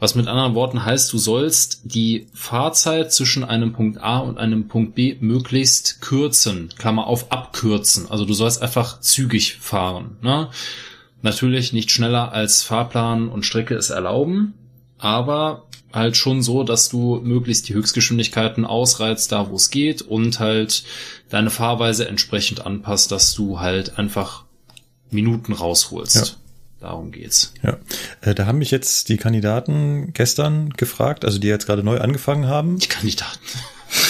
[0.00, 4.68] Was mit anderen Worten heißt, du sollst die Fahrzeit zwischen einem Punkt A und einem
[4.68, 8.08] Punkt B möglichst kürzen, Klammer auf abkürzen.
[8.08, 10.16] Also du sollst einfach zügig fahren.
[10.22, 10.50] Ne?
[11.22, 14.54] Natürlich nicht schneller als Fahrplan und Strecke es erlauben,
[14.98, 20.38] aber halt schon so, dass du möglichst die Höchstgeschwindigkeiten ausreizt, da wo es geht und
[20.38, 20.84] halt
[21.28, 24.44] deine Fahrweise entsprechend anpasst, dass du halt einfach
[25.10, 26.14] Minuten rausholst.
[26.14, 26.47] Ja.
[26.80, 27.52] Darum geht's.
[27.62, 27.78] Ja,
[28.20, 32.46] äh, da haben mich jetzt die Kandidaten gestern gefragt, also die jetzt gerade neu angefangen
[32.46, 32.78] haben.
[32.78, 33.40] Die Kandidaten.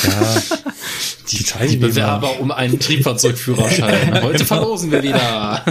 [0.05, 0.43] Ja,
[1.31, 1.89] die, Die Teilnehmer.
[1.89, 4.23] Bewerber um einen Triebfahrzeugführerschein.
[4.23, 5.65] Heute verlosen wir wieder.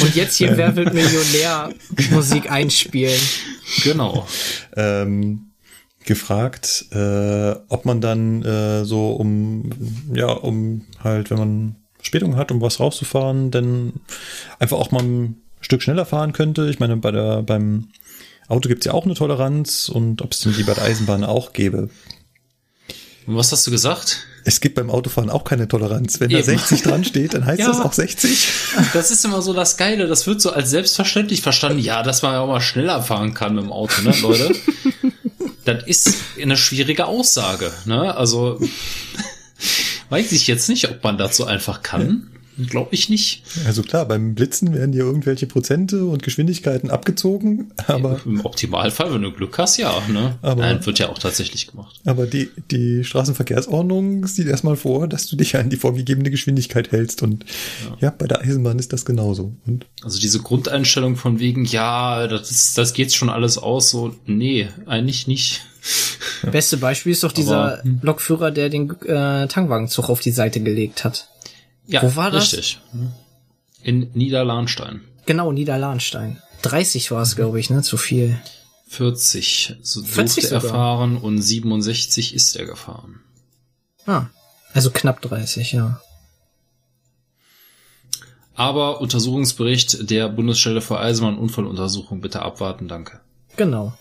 [0.00, 1.70] Und jetzt hier Wer wird Millionär
[2.10, 3.20] Musik einspielen.
[3.82, 4.26] Genau.
[4.76, 5.52] ähm,
[6.04, 9.70] gefragt, äh, ob man dann äh, so um,
[10.14, 13.92] ja, um halt, wenn man Spätung hat, um was rauszufahren, dann
[14.58, 16.68] einfach auch mal Stück schneller fahren könnte.
[16.68, 17.88] Ich meine, bei der, beim
[18.48, 21.52] Auto gibt's ja auch eine Toleranz und ob es denn die bei der Eisenbahn auch
[21.52, 21.88] gäbe.
[23.26, 24.26] Und was hast du gesagt?
[24.44, 26.18] Es gibt beim Autofahren auch keine Toleranz.
[26.18, 26.44] Wenn da Eben.
[26.46, 27.68] 60 dran steht, dann heißt Ja.
[27.68, 28.48] das auch 60.
[28.92, 30.08] Das ist immer so das Geile.
[30.08, 31.78] Das wird so als selbstverständlich verstanden.
[31.78, 34.52] Ja, dass man ja auch mal schneller fahren kann mit dem Auto, ne, Leute?
[35.64, 38.16] das ist eine schwierige Aussage, ne?
[38.16, 38.60] Also,
[40.10, 42.28] weiß ich jetzt nicht, ob man das so einfach kann.
[42.68, 43.42] Glaube ich nicht.
[43.66, 49.22] Also klar, beim Blitzen werden dir irgendwelche Prozente und Geschwindigkeiten abgezogen, aber, Im Optimalfall, wenn
[49.22, 50.36] du Glück hast, ja, ne?
[50.42, 52.00] Aber- Nein, wird ja auch tatsächlich gemacht.
[52.04, 57.22] aber die, die Straßenverkehrsordnung sieht erstmal vor, dass du dich an die vorgegebene Geschwindigkeit hältst
[57.22, 57.44] und
[58.00, 59.54] ja, bei der Eisenbahn ist das genauso.
[59.66, 64.14] Und Also diese Grundeinstellung von wegen, ja, das, ist, das geht schon alles aus, so,
[64.26, 65.62] nee, eigentlich nicht.
[66.50, 67.98] Beste Beispiel ist doch dieser Aber- hm.
[68.02, 71.28] Lokführer, der den äh, Tankwagenzug auf die Seite gelegt hat.
[71.86, 72.52] Ja, Wo war das?
[72.52, 72.80] richtig.
[73.82, 75.02] In Niederlahnstein.
[75.26, 76.40] Genau, Niederlahnstein.
[76.62, 77.82] 30 war es, glaube ich, ne?
[77.82, 78.40] Zu viel.
[78.88, 80.76] 40 so 40 durfte er sogar.
[80.76, 83.20] fahren und 67 ist er gefahren.
[84.06, 84.26] Ah.
[84.74, 86.00] Also knapp 30, ja.
[88.54, 93.20] Aber Untersuchungsbericht der Bundesstelle für Eisenbahnunfalluntersuchung bitte abwarten, danke.
[93.56, 93.94] Genau.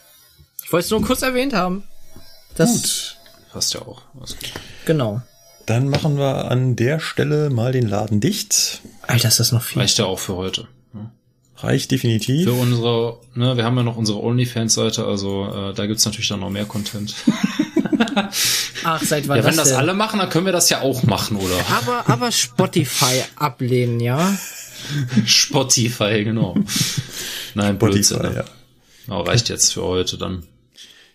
[0.64, 1.83] Ich wollte es nur kurz erwähnt haben.
[2.56, 3.17] Das Gut.
[3.51, 4.01] Passt ja auch.
[4.85, 5.22] Genau.
[5.72, 8.82] Dann machen wir an der Stelle mal den Laden dicht.
[9.04, 9.80] Alter, ist das noch viel.
[9.82, 10.68] Reicht ja auch für heute.
[10.92, 11.12] ne?
[11.56, 12.44] Reicht definitiv.
[12.44, 16.42] Für unsere, ne, wir haben ja noch unsere OnlyFans-Seite, also äh, da gibt's natürlich dann
[16.42, 17.16] noch mehr Content.
[18.84, 21.04] Ach, seit wann ja, wenn das das alle machen, dann können wir das ja auch
[21.04, 21.56] machen, oder?
[21.72, 24.38] Aber, aber Spotify ablehnen, ja?
[25.26, 26.56] Spotify, genau.
[27.54, 28.36] Nein, Spotify, Blödsinn.
[28.36, 28.44] ja.
[29.08, 30.44] Aber reicht jetzt für heute dann.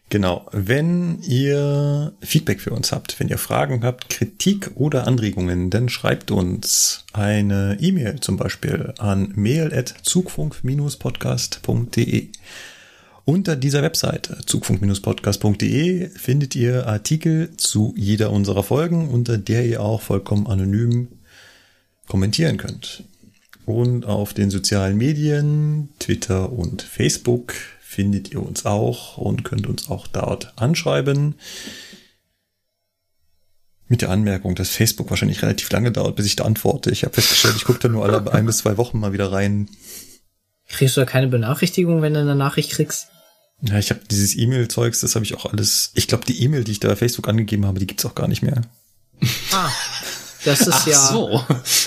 [0.08, 0.47] Genau.
[0.53, 6.31] Wenn ihr Feedback für uns habt, wenn ihr Fragen habt, Kritik oder Anregungen, dann schreibt
[6.31, 12.28] uns eine E-Mail zum Beispiel an mail.zugfunk-podcast.de.
[13.24, 20.03] Unter dieser Webseite zugfunk-podcast.de findet ihr Artikel zu jeder unserer Folgen, unter der ihr auch
[20.03, 21.08] vollkommen anonym
[22.06, 23.03] kommentieren könnt.
[23.65, 27.55] Und auf den sozialen Medien, Twitter und Facebook
[27.97, 31.35] findet ihr uns auch und könnt uns auch dort anschreiben.
[33.89, 36.91] Mit der Anmerkung, dass Facebook wahrscheinlich relativ lange dauert, bis ich da antworte.
[36.91, 39.71] Ich habe festgestellt, ich gucke da nur alle ein bis zwei Wochen mal wieder rein.
[40.69, 43.09] Kriegst du da keine Benachrichtigung, wenn du eine Nachricht kriegst?
[43.62, 45.93] Ja, ich habe dieses E-Mail-Zeugs, das habe ich auch alles.
[45.95, 48.29] Ich glaube, die E-Mail, die ich da bei Facebook angegeben habe, die gibt's auch gar
[48.29, 48.61] nicht mehr.
[49.53, 49.71] Ah,
[50.45, 51.09] das ist Ach ja.
[51.12, 51.43] so.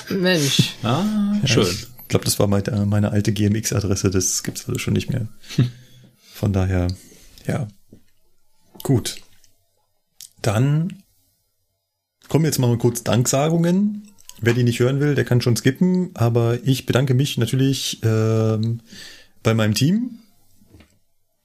[0.10, 0.74] Mensch.
[0.82, 1.04] Ah,
[1.44, 1.68] Ja, schön.
[1.68, 5.28] Ich glaube, das war meine, meine alte GMX-Adresse, das gibt's also schon nicht mehr.
[6.40, 6.88] Von daher,
[7.48, 7.68] ja.
[8.84, 9.18] Gut.
[10.42, 11.04] Dann
[12.30, 14.08] kommen jetzt mal kurz Danksagungen.
[14.40, 18.80] Wer die nicht hören will, der kann schon skippen, aber ich bedanke mich natürlich ähm,
[19.44, 20.20] bei meinem Team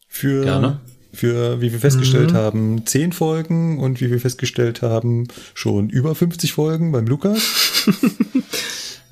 [0.06, 0.80] für, Gerne.
[1.12, 2.36] für, wie wir festgestellt Mhm.
[2.36, 7.42] haben, 10 Folgen und wie wir festgestellt haben, schon über 50 Folgen beim Lukas.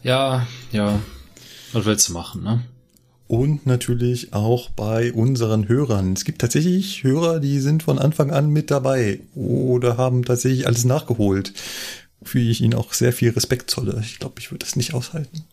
[0.04, 0.98] Ja, ja.
[1.72, 2.64] Was willst du machen, ne?
[3.32, 6.12] Und natürlich auch bei unseren Hörern.
[6.12, 10.84] Es gibt tatsächlich Hörer, die sind von Anfang an mit dabei oder haben tatsächlich alles
[10.84, 11.54] nachgeholt.
[12.22, 13.98] Für die ich ihnen auch sehr viel Respekt zolle.
[14.04, 15.44] Ich glaube, ich würde das nicht aushalten.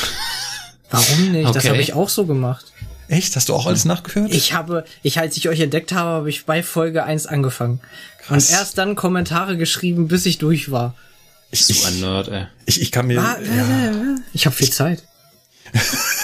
[0.90, 1.48] Warum nicht?
[1.48, 1.68] Das Okay.
[1.70, 2.66] habe ich auch so gemacht.
[3.08, 3.34] Echt?
[3.36, 4.34] Hast du auch alles nachgehört?
[4.34, 7.80] Ich habe, ich als ich euch entdeckt habe, habe ich bei Folge 1 angefangen.
[8.20, 8.50] Krass.
[8.50, 10.94] Und erst dann Kommentare geschrieben, bis ich durch war.
[11.52, 12.48] Ich, So ein Nerd, ey.
[12.66, 15.04] ich, ich kann mir, Ah, ja, Ich habe viel Zeit.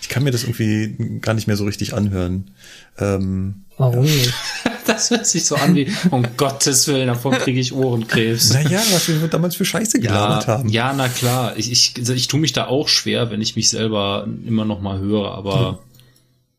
[0.00, 2.50] ich kann mir das irgendwie gar nicht mehr so richtig anhören.
[2.98, 4.32] Ähm, Warum nicht?
[4.86, 8.52] Das hört sich so an wie, um Gottes Willen, davon kriege ich Ohrenkrebs.
[8.52, 10.68] naja, was wir damals für Scheiße gelabert ja, haben.
[10.68, 11.56] ja, na klar.
[11.56, 14.82] Ich, ich, also ich tue mich da auch schwer, wenn ich mich selber immer noch
[14.82, 15.78] mal höre, aber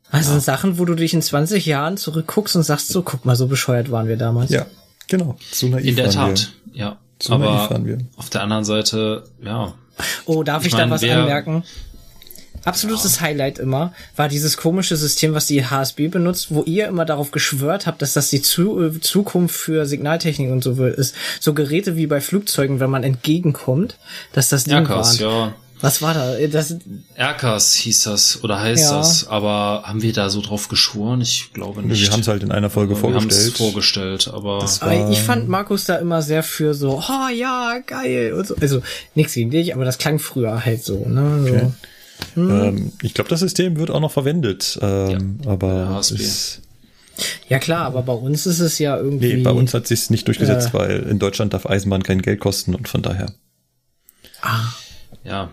[0.10, 3.36] Was sind Sachen, wo du dich in 20 Jahren zurückguckst und sagst so, guck mal,
[3.36, 4.50] so bescheuert waren wir damals.
[4.50, 4.66] Ja,
[5.08, 5.38] genau.
[5.52, 6.98] So naiv in der waren Tat, ja.
[7.22, 8.00] So naiv aber waren wir.
[8.18, 9.76] auf der anderen Seite, ja.
[10.26, 11.64] Oh, darf ich, Ich da mein, was wer- anmerken?
[12.66, 17.32] Absolutes Highlight immer war dieses komische System, was die HSB benutzt, wo ihr immer darauf
[17.32, 21.16] geschwört habt, dass das die Zu äh, Zukunft für Signaltechnik und so wird, ist.
[21.40, 23.98] So Geräte wie bei Flugzeugen, wenn man entgegenkommt,
[24.34, 25.20] dass das Ding Erkas, warnt.
[25.22, 25.54] ja.
[25.82, 26.38] Was war da?
[26.38, 26.76] Äh, Das,
[27.16, 28.98] Erkas hieß das oder heißt Ja.
[28.98, 31.22] das, aber haben wir da so drauf geschworen?
[31.22, 32.02] Ich glaube nicht.
[32.02, 34.24] Wir haben es halt in einer Folge wir haben es vorgestellt.
[34.24, 38.48] vorgestellt, aber aber ich fand Markus da immer sehr für so, oh ja, geil und
[38.48, 38.56] so.
[38.60, 38.82] Also
[39.14, 41.44] nichts gegen dich, aber das klang früher halt so, ne?
[41.48, 41.54] So.
[41.54, 41.68] Okay.
[42.36, 42.50] Hm.
[42.50, 46.16] Ähm, ich glaube, das System wird auch noch verwendet, ähm, aber HSB.
[46.16, 46.62] ist,
[47.50, 49.34] Ja klar, aber bei uns ist es ja irgendwie.
[49.36, 50.74] nee, bei uns hat sich nicht durchgesetzt, Äh.
[50.74, 53.34] weil in Deutschland darf Eisenbahn kein Geld kosten und von daher
[55.24, 55.50] ja,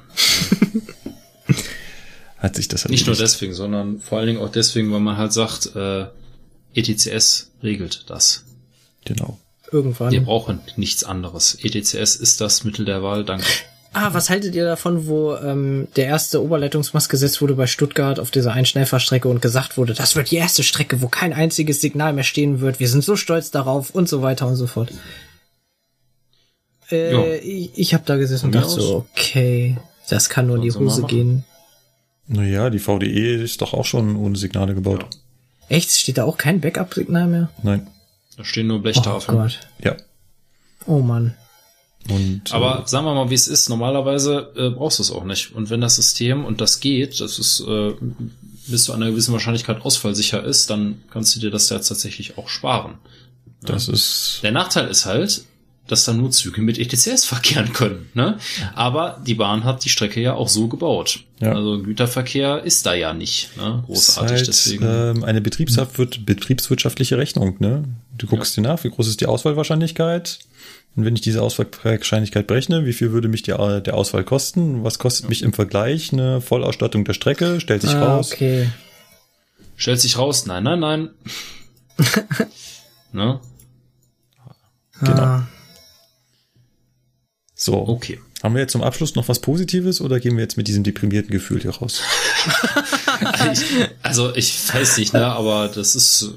[2.39, 5.17] hat sich das halt nicht nur deswegen, sondern vor allen Dingen auch deswegen, weil man
[5.17, 6.07] halt sagt, äh,
[6.75, 8.45] ETCS regelt das.
[9.05, 9.39] Genau.
[9.71, 10.11] irgendwann.
[10.13, 11.57] Wir brauchen nichts anderes.
[11.63, 13.47] ETCS ist das Mittel der Wahl, danke.
[13.95, 18.31] Ah, was haltet ihr davon, wo ähm, der erste Oberleitungsmast gesetzt wurde bei Stuttgart auf
[18.31, 22.25] dieser Einschnellfahrstrecke und gesagt wurde, das wird die erste Strecke, wo kein einziges Signal mehr
[22.25, 22.81] stehen wird.
[22.81, 24.93] Wir sind so stolz darauf und so weiter und so fort.
[26.91, 26.97] Ja.
[26.97, 29.77] Äh, ich ich habe da gesessen und dachte so, okay,
[30.09, 31.45] das kann nur in die Hose gehen.
[32.27, 35.07] Naja, die VDE ist doch auch schon ohne Signale gebaut.
[35.69, 35.91] Echt?
[35.91, 37.51] Steht da auch kein Backup-Signal mehr?
[37.63, 37.87] Nein.
[38.37, 39.39] Da stehen nur Oh Blechtafeln.
[39.39, 39.61] Gott.
[39.83, 39.97] Ja.
[40.87, 41.35] Oh Mann.
[42.09, 45.55] Und, Aber sagen wir mal, wie es ist, normalerweise äh, brauchst du es auch nicht.
[45.55, 47.93] Und wenn das System, und das geht, das ist, äh,
[48.67, 52.49] bis zu einer gewissen Wahrscheinlichkeit ausfallsicher ist, dann kannst du dir das ja tatsächlich auch
[52.49, 52.95] sparen.
[53.63, 54.41] Das ist.
[54.43, 55.45] Der Nachteil ist halt,
[55.87, 58.09] dass da nur Züge mit ETCS verkehren können.
[58.15, 58.39] Ne?
[58.75, 61.21] Aber die Bahn hat die Strecke ja auch so gebaut.
[61.41, 61.53] Ja.
[61.53, 63.83] Also Güterverkehr ist da ja nicht ne?
[63.87, 64.37] großartig.
[64.37, 64.85] halt, deswegen.
[64.87, 67.85] ähm, eine Betriebswirtschaft, betriebswirtschaftliche Rechnung, ne?
[68.17, 70.39] Du guckst dir nach, wie groß ist die Auswahlwahrscheinlichkeit,
[70.95, 74.85] Und wenn ich diese Ausfallwahrscheinlichkeit berechne, wie viel würde mich die, der Ausfall kosten?
[74.85, 77.61] Was kostet mich im Vergleich eine Vollausstattung der Strecke?
[77.61, 78.33] Stellt sich Ah, raus.
[78.33, 78.69] okay.
[79.77, 81.11] Stellt sich raus, nein, nein, nein.
[83.13, 83.41] ne?
[85.01, 85.23] Genau.
[85.23, 85.49] Ah.
[87.55, 87.89] So.
[87.89, 88.21] Okay.
[88.43, 91.31] Haben wir jetzt zum Abschluss noch was Positives oder gehen wir jetzt mit diesem deprimierten
[91.31, 92.03] Gefühl hier raus?
[93.53, 93.65] ich,
[94.03, 96.33] also ich weiß nicht, ne, aber das ist.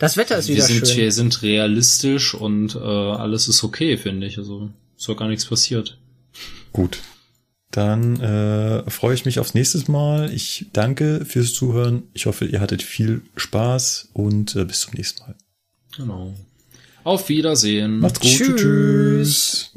[0.00, 0.96] Das Wetter ist wir wieder sind, schön.
[0.96, 4.38] Wir sind realistisch und äh, alles ist okay, finde ich.
[4.38, 5.98] Also ist doch gar nichts passiert.
[6.72, 7.00] Gut.
[7.70, 10.32] Dann äh, freue ich mich aufs nächste Mal.
[10.32, 12.04] Ich danke fürs Zuhören.
[12.14, 15.34] Ich hoffe, ihr hattet viel Spaß und äh, bis zum nächsten Mal.
[15.94, 16.34] Genau.
[17.04, 17.98] Auf Wiedersehen.
[17.98, 18.30] Macht's gut.
[18.30, 18.56] Tschüss.
[18.56, 19.70] Tschüss.